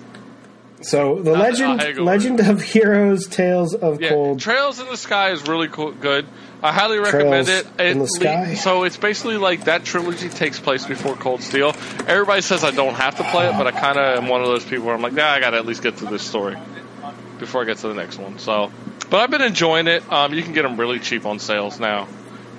So 0.82 1.20
the 1.22 1.32
I'll 1.32 1.38
legend 1.40 1.80
over 1.80 2.02
legend 2.02 2.40
of 2.40 2.60
heroes, 2.62 3.26
tales 3.26 3.74
of 3.74 4.00
Yeah, 4.00 4.10
cold. 4.10 4.40
Trails 4.40 4.80
in 4.80 4.88
the 4.88 4.96
Sky 4.96 5.30
is 5.30 5.46
really 5.46 5.68
cool, 5.68 5.92
good. 5.92 6.26
I 6.62 6.72
highly 6.72 6.98
recommend 6.98 7.46
Trails 7.46 7.66
it. 7.78 7.80
in 7.80 7.98
the 7.98 8.06
Sky? 8.06 8.54
So 8.54 8.84
it's 8.84 8.96
basically 8.96 9.36
like 9.36 9.64
that 9.64 9.84
trilogy 9.84 10.28
takes 10.28 10.60
place 10.60 10.86
before 10.86 11.14
Cold 11.16 11.42
Steel. 11.42 11.74
Everybody 12.06 12.40
says 12.42 12.62
I 12.64 12.70
don't 12.70 12.94
have 12.94 13.16
to 13.16 13.24
play 13.24 13.48
it, 13.48 13.52
but 13.58 13.66
I 13.66 13.72
kind 13.72 13.98
of 13.98 14.22
am 14.22 14.28
one 14.28 14.42
of 14.42 14.46
those 14.48 14.64
people 14.64 14.86
where 14.86 14.94
I'm 14.94 15.02
like, 15.02 15.12
nah, 15.12 15.28
I 15.28 15.40
got 15.40 15.50
to 15.50 15.56
at 15.56 15.66
least 15.66 15.82
get 15.82 15.96
to 15.98 16.04
this 16.06 16.22
story 16.22 16.56
before 17.38 17.62
I 17.62 17.64
get 17.64 17.78
to 17.78 17.88
the 17.88 17.94
next 17.94 18.18
one. 18.18 18.38
So, 18.38 18.70
but 19.10 19.20
I've 19.20 19.30
been 19.30 19.42
enjoying 19.42 19.88
it. 19.88 20.10
Um, 20.12 20.32
you 20.34 20.42
can 20.42 20.52
get 20.52 20.62
them 20.62 20.78
really 20.78 21.00
cheap 21.00 21.26
on 21.26 21.38
sales 21.40 21.80
now. 21.80 22.02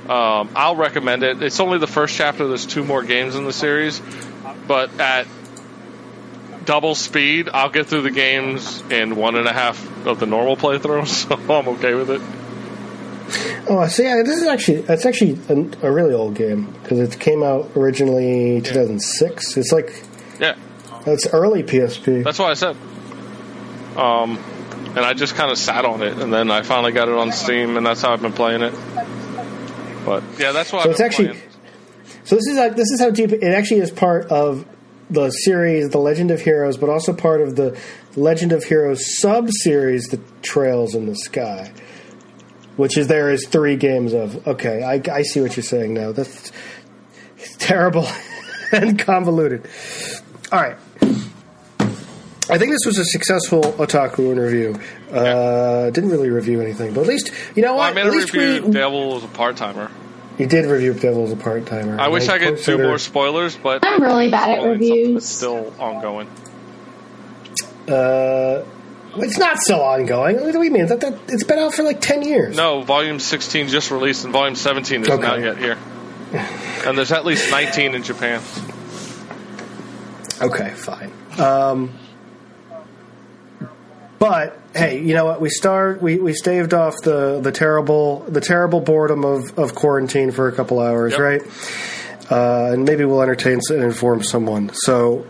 Um, 0.10 0.50
I'll 0.56 0.76
recommend 0.76 1.24
it. 1.24 1.42
It's 1.42 1.62
only 1.62 1.78
the 1.78 1.88
first 1.88 2.16
chapter. 2.18 2.46
There's 2.48 2.66
two 2.66 2.84
more 2.84 3.04
games 3.04 3.36
in 3.36 3.46
the 3.46 3.54
series, 3.54 4.02
but 4.68 5.00
at 5.00 5.28
double 6.66 6.96
speed, 6.96 7.50
I'll 7.54 7.70
get 7.70 7.88
through 7.88 8.02
the 8.04 8.12
games 8.12 8.82
in 8.90 9.16
one 9.16 9.36
and 9.36 9.48
a 9.48 9.54
half 9.54 10.06
of 10.06 10.20
the 10.20 10.26
normal 10.26 10.56
playthrough, 10.56 11.08
so 11.48 11.54
I'm 11.54 11.68
okay 11.70 11.94
with 11.94 12.10
it. 12.10 12.22
Oh, 13.70 13.88
see, 13.88 14.04
yeah, 14.04 14.22
this 14.24 14.42
is 14.42 14.48
actually 14.48 14.80
it's 14.90 15.06
actually 15.06 15.40
a, 15.50 15.88
a 15.88 15.92
really 15.92 16.14
old 16.14 16.36
game 16.36 16.72
because 16.84 17.00
it 17.00 17.20
came 17.20 17.42
out 17.44 17.72
originally 17.76 18.62
2006. 18.62 19.56
It's 19.58 19.72
like 19.72 20.04
Yeah, 20.40 20.56
it's 21.08 21.26
early 21.28 21.64
PSP. 21.64 22.24
that's 22.24 22.40
why 22.40 22.52
I 22.52 22.54
said. 22.56 22.76
Um, 23.96 24.38
and 24.96 25.00
I 25.00 25.14
just 25.14 25.36
kind 25.36 25.52
of 25.52 25.58
sat 25.58 25.86
on 25.86 26.02
it, 26.04 26.18
and 26.20 26.32
then 26.34 26.52
I 26.52 26.62
finally 26.64 26.92
got 26.92 27.08
it 27.08 27.16
on 27.16 27.32
Steam, 27.32 27.78
and 27.78 27.86
that's 27.86 28.02
how 28.02 28.12
I've 28.14 28.22
been 28.22 28.34
playing 28.34 28.62
it. 28.64 28.74
But 30.06 30.24
yeah, 30.38 30.52
that's 30.52 30.72
why. 30.74 30.84
So 30.84 30.90
I've 30.90 30.92
it's 30.92 30.98
been 31.00 31.06
actually- 31.06 31.28
playing. 31.30 31.42
So 32.26 32.36
this 32.36 32.48
is 32.48 32.58
like 32.58 32.76
this 32.76 32.90
is 32.92 33.00
how 33.02 33.10
deep 33.10 33.32
it 33.34 33.44
actually 33.44 33.82
is 33.82 33.92
part 33.92 34.28
of 34.28 34.66
the 35.10 35.30
series, 35.30 35.90
The 35.90 35.98
Legend 36.00 36.32
of 36.32 36.42
Heroes, 36.42 36.78
but 36.78 36.90
also 36.90 37.14
part 37.14 37.42
of 37.42 37.56
the 37.56 37.80
Legend 38.16 38.52
of 38.52 38.64
Heroes 38.64 39.20
sub 39.20 39.50
series, 39.52 40.08
The 40.08 40.20
Trails 40.42 40.96
in 40.96 41.06
the 41.08 41.16
Sky, 41.16 41.72
which 42.78 42.98
is 42.98 43.08
there 43.08 43.32
is 43.32 43.48
three 43.48 43.76
games 43.76 44.14
of. 44.14 44.48
Okay, 44.48 44.82
I, 44.84 45.02
I 45.14 45.24
see 45.24 45.42
what 45.42 45.56
you're 45.56 45.64
saying 45.64 45.94
now. 45.94 46.12
That's 46.12 46.52
terrible 47.60 48.08
and 48.72 48.98
convoluted. 48.98 49.68
All 50.52 50.62
right. 50.62 50.78
I 52.50 52.58
think 52.58 52.72
this 52.72 52.86
was 52.86 52.98
a 52.98 53.06
successful 53.06 53.62
otaku 53.62 54.32
interview. 54.32 54.76
Uh, 55.12 55.90
Didn't 55.92 56.10
really 56.10 56.30
review 56.30 56.60
anything, 56.62 56.94
but 56.94 57.02
at 57.02 57.08
least 57.08 57.32
you 57.56 57.62
know 57.64 57.74
Well, 57.76 57.84
I 57.84 57.88
what? 57.90 57.96
made 57.96 58.02
at 58.06 58.08
a 58.08 58.12
least 58.18 58.34
review. 58.34 58.66
we 58.68 58.72
Devil 58.74 59.10
was 59.14 59.24
a 59.24 59.28
part 59.30 59.56
timer. 59.56 59.90
You 60.38 60.48
did 60.48 60.66
review 60.66 60.94
Devil's 60.94 61.32
a 61.32 61.36
part 61.36 61.66
timer. 61.66 62.00
I 62.00 62.08
wish 62.10 62.28
I 62.30 62.40
could 62.40 62.58
do 62.64 62.78
more 62.78 62.98
spoilers, 62.98 63.56
but 63.56 63.86
I'm 63.86 64.02
really 64.02 64.30
bad 64.30 64.50
at 64.50 64.56
Something 64.62 64.72
that's 64.80 64.80
reviews. 64.82 65.26
still 65.28 65.74
ongoing. 65.80 66.28
Uh, 67.88 68.64
it's 69.18 69.38
not 69.38 69.60
still 69.60 69.82
ongoing. 69.82 70.40
What 70.42 70.52
do 70.54 70.60
we 70.60 70.70
mean? 70.70 70.88
That, 70.88 71.02
that, 71.02 71.20
it's 71.28 71.44
been 71.44 71.60
out 71.60 71.76
for 71.76 71.84
like 71.84 72.02
ten 72.02 72.24
years. 72.24 72.56
No, 72.56 72.82
Volume 72.82 73.20
16 73.20 73.68
just 73.68 73.92
released, 73.92 74.24
and 74.24 74.34
Volume 74.34 74.56
17 74.56 75.02
isn't 75.04 75.14
Okay. 75.14 75.28
out 75.28 75.40
yet 75.42 75.58
here. 75.58 75.78
And 76.86 76.98
there's 76.98 77.12
at 77.12 77.26
least 77.26 77.52
19 77.52 77.94
in 77.94 78.02
Japan. 78.04 78.42
Okay, 80.42 80.72
fine. 80.72 81.12
Um, 81.40 81.94
but 84.18 84.58
hey, 84.76 85.00
you 85.02 85.14
know 85.14 85.26
what? 85.26 85.40
We 85.42 85.50
start. 85.50 86.02
We, 86.02 86.18
we 86.18 86.34
staved 86.34 86.74
off 86.74 86.96
the, 87.04 87.40
the 87.42 87.52
terrible 87.52 88.20
the 88.28 88.42
terrible 88.42 88.80
boredom 88.82 89.24
of, 89.26 89.58
of 89.58 89.76
quarantine 89.76 90.32
for 90.32 90.48
a 90.48 90.52
couple 90.52 90.80
hours, 90.80 91.14
Yep. 91.14 91.20
right? 91.22 91.42
Uh, 92.32 92.74
and 92.74 92.86
maybe 92.86 93.06
we'll 93.06 93.22
entertain 93.22 93.60
and 93.70 93.84
inform 93.84 94.24
someone. 94.24 94.72
So, 94.74 95.26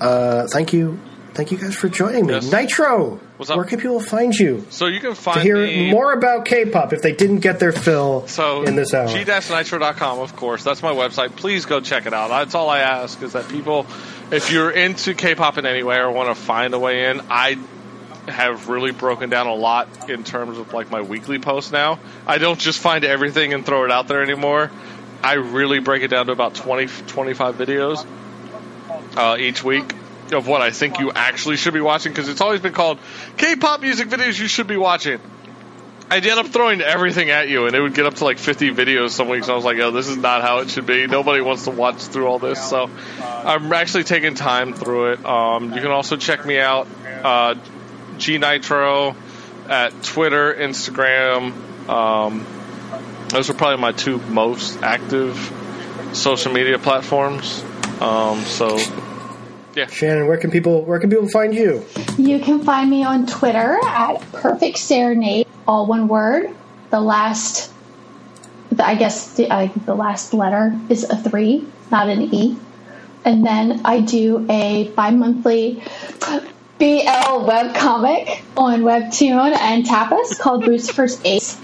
uh, 0.00 0.46
thank 0.48 0.72
you, 0.72 0.98
thank 1.34 1.52
you 1.52 1.58
guys 1.58 1.74
for 1.76 1.88
joining 1.88 2.26
me. 2.26 2.34
Yes. 2.34 2.50
Nitro, 2.50 3.20
where 3.36 3.64
can 3.64 3.78
people 3.78 4.00
find 4.00 4.34
you 4.34 4.64
So 4.70 4.86
you 4.86 5.00
can 5.00 5.10
to 5.10 5.14
find 5.16 5.42
hear 5.42 5.56
me 5.56 5.90
more 5.90 6.12
about 6.12 6.46
K-pop 6.46 6.92
if 6.92 7.02
they 7.02 7.12
didn't 7.12 7.40
get 7.40 7.60
their 7.60 7.72
fill 7.72 8.26
So 8.26 8.62
in 8.62 8.74
this 8.74 8.94
hour? 8.94 9.06
g-nitro.com, 9.08 10.18
of 10.18 10.34
course. 10.34 10.64
That's 10.64 10.82
my 10.82 10.92
website. 10.92 11.36
Please 11.36 11.66
go 11.66 11.80
check 11.80 12.06
it 12.06 12.14
out. 12.14 12.28
That's 12.28 12.54
all 12.54 12.70
I 12.70 12.80
ask 12.80 13.20
is 13.22 13.34
that 13.34 13.48
people, 13.48 13.86
if 14.30 14.50
you're 14.50 14.70
into 14.70 15.14
K-pop 15.14 15.58
in 15.58 15.66
any 15.66 15.82
way 15.82 15.98
or 15.98 16.10
want 16.10 16.34
to 16.34 16.42
find 16.42 16.72
a 16.74 16.78
way 16.78 17.10
in, 17.10 17.20
I 17.30 17.58
have 18.28 18.68
really 18.68 18.90
broken 18.90 19.30
down 19.30 19.46
a 19.46 19.54
lot 19.54 20.10
in 20.10 20.24
terms 20.24 20.58
of 20.58 20.72
like 20.72 20.90
my 20.90 21.02
weekly 21.02 21.38
posts 21.38 21.72
now. 21.72 21.98
I 22.26 22.38
don't 22.38 22.58
just 22.58 22.78
find 22.78 23.04
everything 23.04 23.52
and 23.52 23.64
throw 23.64 23.84
it 23.84 23.90
out 23.90 24.08
there 24.08 24.22
anymore. 24.22 24.70
I 25.22 25.34
really 25.34 25.78
break 25.78 26.02
it 26.02 26.08
down 26.08 26.26
to 26.26 26.32
about 26.32 26.54
20, 26.54 26.86
25 27.06 27.56
videos 27.56 28.06
uh, 29.16 29.36
each 29.38 29.64
week. 29.64 29.94
of 30.32 30.46
what 30.46 30.62
I 30.62 30.70
think 30.70 30.98
you 30.98 31.12
actually 31.12 31.56
should 31.56 31.74
be 31.74 31.80
watching 31.80 32.12
because 32.12 32.28
it's 32.28 32.40
always 32.40 32.60
been 32.60 32.72
called 32.72 32.98
K-pop 33.36 33.80
music 33.80 34.08
videos 34.08 34.38
you 34.38 34.48
should 34.48 34.66
be 34.66 34.76
watching. 34.76 35.20
I'd 36.10 36.26
end 36.26 36.38
up 36.38 36.46
throwing 36.46 36.80
everything 36.80 37.30
at 37.30 37.48
you, 37.48 37.66
and 37.66 37.74
it 37.74 37.80
would 37.80 37.94
get 37.94 38.04
up 38.06 38.14
to 38.14 38.24
like 38.24 38.38
50 38.38 38.70
videos 38.70 39.10
some 39.10 39.28
weeks. 39.28 39.46
And 39.46 39.52
I 39.52 39.56
was 39.56 39.64
like, 39.64 39.78
"Oh, 39.78 39.90
this 39.90 40.06
is 40.08 40.16
not 40.16 40.42
how 40.42 40.58
it 40.58 40.70
should 40.70 40.86
be. 40.86 41.06
Nobody 41.06 41.40
wants 41.40 41.64
to 41.64 41.70
watch 41.70 41.96
through 41.96 42.26
all 42.26 42.38
this." 42.38 42.62
So, 42.62 42.90
I'm 43.20 43.72
actually 43.72 44.04
taking 44.04 44.34
time 44.34 44.74
through 44.74 45.12
it. 45.12 45.24
Um, 45.24 45.72
you 45.72 45.80
can 45.80 45.90
also 45.90 46.16
check 46.16 46.44
me 46.44 46.58
out, 46.58 46.86
uh, 47.22 47.54
G 48.18 48.38
Nitro, 48.38 49.16
at 49.68 50.02
Twitter, 50.02 50.54
Instagram. 50.54 51.52
Um, 51.88 52.46
those 53.28 53.50
are 53.50 53.54
probably 53.54 53.80
my 53.80 53.92
two 53.92 54.18
most 54.18 54.82
active 54.82 55.36
social 56.12 56.52
media 56.52 56.78
platforms. 56.78 57.62
Um, 58.00 58.40
so, 58.42 58.78
yeah. 59.74 59.86
Shannon, 59.86 60.26
where 60.26 60.36
can 60.36 60.50
people 60.50 60.82
where 60.82 60.98
can 60.98 61.10
people 61.10 61.28
find 61.28 61.54
you? 61.54 61.84
You 62.16 62.38
can 62.38 62.62
find 62.62 62.88
me 62.88 63.04
on 63.04 63.26
Twitter 63.26 63.78
at 63.84 64.20
Perfect 64.32 64.78
Serenade, 64.78 65.46
all 65.66 65.86
one 65.86 66.08
word. 66.08 66.50
The 66.90 67.00
last, 67.00 67.72
I 68.78 68.94
guess 68.94 69.34
the, 69.34 69.50
uh, 69.50 69.68
the 69.84 69.94
last 69.94 70.32
letter 70.32 70.78
is 70.88 71.04
a 71.04 71.16
three, 71.16 71.66
not 71.90 72.08
an 72.08 72.34
E. 72.34 72.56
And 73.24 73.44
then 73.44 73.80
I 73.84 74.00
do 74.00 74.46
a 74.50 74.88
bi 74.88 75.10
monthly 75.10 75.82
BL 76.78 77.46
webcomic 77.46 78.42
on 78.56 78.80
Webtoon 78.82 79.56
and 79.56 79.84
Tapas 79.84 80.38
called 80.38 80.64
Lucifer's 80.64 81.20
Ace. 81.24 81.60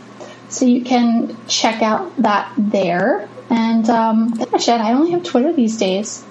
So 0.48 0.64
you 0.66 0.82
can 0.84 1.36
check 1.46 1.82
out 1.82 2.16
that 2.18 2.52
there. 2.56 3.28
And 3.50 3.88
um, 3.90 4.30
that's 4.36 4.52
much 4.52 4.68
it. 4.68 4.80
I 4.80 4.92
only 4.92 5.10
have 5.12 5.22
Twitter 5.24 5.52
these 5.52 5.76
days. 5.78 6.24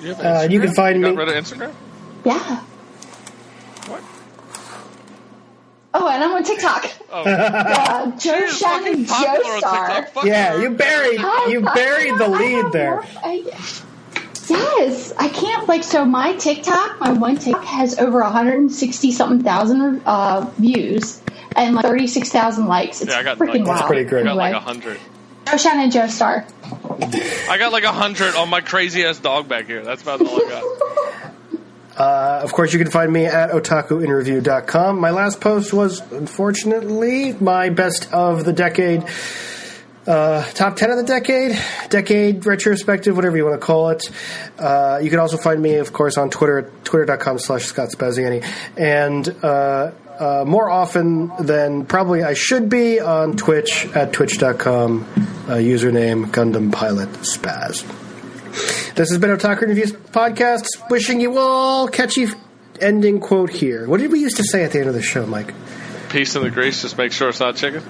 You, 0.00 0.14
have 0.14 0.20
Uh, 0.44 0.48
you 0.48 0.60
can 0.60 0.72
find 0.72 0.96
You 0.96 1.02
got 1.02 1.10
me- 1.14 1.16
rid 1.16 1.28
of 1.28 1.34
Instagram? 1.44 1.72
Yeah. 2.24 2.60
What? 3.86 4.02
Oh, 5.92 6.06
and 6.08 6.22
I'm 6.22 6.30
on 6.32 6.44
TikTok. 6.44 6.90
Oh, 7.10 7.22
Uh, 7.26 8.16
Joe 8.16 8.36
You're 8.36 8.48
Shannon 8.48 9.04
fucking 9.04 9.06
popular 9.06 9.54
on 9.54 9.60
Joestar. 9.62 9.86
TikTok. 9.96 10.08
Fuck 10.14 10.24
Yeah, 10.24 10.54
you. 10.56 10.62
you 10.62 10.70
buried 10.70 11.20
you 11.48 11.60
buried 11.62 12.16
the 12.18 12.28
lead 12.28 12.72
there. 12.72 12.90
more- 12.92 13.04
I- 13.24 13.82
yes, 14.50 15.12
I 15.18 15.28
can't 15.28 15.66
like 15.68 15.84
so. 15.84 16.04
My 16.04 16.34
TikTok, 16.34 17.00
my 17.00 17.12
one 17.12 17.36
TikTok 17.38 17.64
has 17.64 17.98
over 17.98 18.20
160 18.20 19.12
something 19.12 19.42
thousand 19.42 20.02
uh, 20.04 20.50
views 20.58 21.22
and 21.56 21.74
like 21.74 21.84
36,000 21.84 22.66
likes. 22.66 23.00
It's 23.02 23.10
Yeah, 23.12 23.18
I 23.18 23.22
got 23.22 23.38
freaking 23.38 23.66
like, 23.66 23.66
wild. 23.66 23.86
pretty 23.86 24.04
great. 24.08 24.22
I 24.22 24.24
got 24.30 24.36
like 24.36 24.54
Anyway, 24.54 24.58
a 24.58 24.60
hundred. 24.60 25.00
Joe 25.50 25.56
Shannon 25.56 25.90
Joestar. 25.90 27.48
I 27.48 27.58
got 27.58 27.72
like 27.72 27.84
a 27.84 27.92
hundred 27.92 28.34
on 28.36 28.48
my 28.50 28.60
crazy 28.60 29.04
ass 29.04 29.18
dog 29.18 29.48
back 29.48 29.66
here. 29.66 29.82
That's 29.82 30.02
about 30.02 30.20
all 30.20 30.36
I 30.46 30.48
got. 30.48 30.64
Uh, 31.96 32.40
of 32.42 32.52
course, 32.54 32.72
you 32.72 32.78
can 32.78 32.90
find 32.90 33.12
me 33.12 33.26
at 33.26 33.50
otakuinterview.com. 33.50 34.98
My 34.98 35.10
last 35.10 35.38
post 35.38 35.74
was, 35.74 36.00
unfortunately, 36.12 37.34
my 37.34 37.68
best 37.68 38.10
of 38.10 38.46
the 38.46 38.54
decade, 38.54 39.04
uh, 40.10 40.44
top 40.54 40.74
10 40.74 40.90
of 40.90 40.96
the 40.96 41.04
decade, 41.04 41.56
decade 41.88 42.44
retrospective, 42.44 43.14
whatever 43.14 43.36
you 43.36 43.44
want 43.44 43.60
to 43.60 43.64
call 43.64 43.90
it. 43.90 44.10
Uh, 44.58 44.98
you 45.00 45.08
can 45.08 45.20
also 45.20 45.36
find 45.36 45.62
me, 45.62 45.76
of 45.76 45.92
course, 45.92 46.18
on 46.18 46.30
Twitter 46.30 46.58
at 46.58 46.84
twitter.com 46.84 47.38
slash 47.38 47.66
Scott 47.66 47.90
Spaziani. 47.90 48.44
And 48.76 49.28
uh, 49.44 49.92
uh, 50.18 50.44
more 50.44 50.68
often 50.68 51.30
than 51.38 51.86
probably 51.86 52.24
I 52.24 52.34
should 52.34 52.68
be 52.68 52.98
on 52.98 53.36
Twitch 53.36 53.86
at 53.94 54.12
twitch.com, 54.12 55.02
uh, 55.02 55.52
username 55.54 56.26
Gundam 56.26 56.72
Pilot 56.72 57.10
Spaz. 57.20 57.86
This 58.96 59.10
has 59.10 59.18
been 59.18 59.30
Otaku 59.30 59.60
Reviews 59.60 59.92
podcast. 59.92 60.90
Wishing 60.90 61.20
you 61.20 61.38
all 61.38 61.86
catchy 61.86 62.26
ending 62.80 63.20
quote 63.20 63.50
here. 63.50 63.86
What 63.86 64.00
did 64.00 64.10
we 64.10 64.18
used 64.18 64.38
to 64.38 64.44
say 64.44 64.64
at 64.64 64.72
the 64.72 64.80
end 64.80 64.88
of 64.88 64.94
the 64.94 65.02
show, 65.02 65.24
Mike? 65.24 65.54
Peace 66.08 66.34
in 66.34 66.42
the 66.42 66.50
grease. 66.50 66.82
Just 66.82 66.98
make 66.98 67.12
sure 67.12 67.28
it's 67.28 67.38
not 67.38 67.54
chicken. 67.54 67.84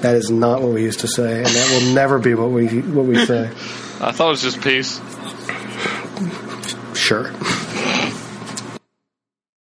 That 0.00 0.16
is 0.16 0.30
not 0.30 0.62
what 0.62 0.72
we 0.72 0.82
used 0.82 1.00
to 1.00 1.08
say, 1.08 1.38
and 1.38 1.46
that 1.46 1.70
will 1.70 1.94
never 1.94 2.18
be 2.18 2.34
what 2.34 2.50
we 2.50 2.80
what 2.80 3.04
we 3.04 3.24
say. 3.26 3.46
I 4.00 4.12
thought 4.12 4.28
it 4.28 4.30
was 4.30 4.42
just 4.42 4.62
peace. 4.62 5.00
Sure. 6.96 7.32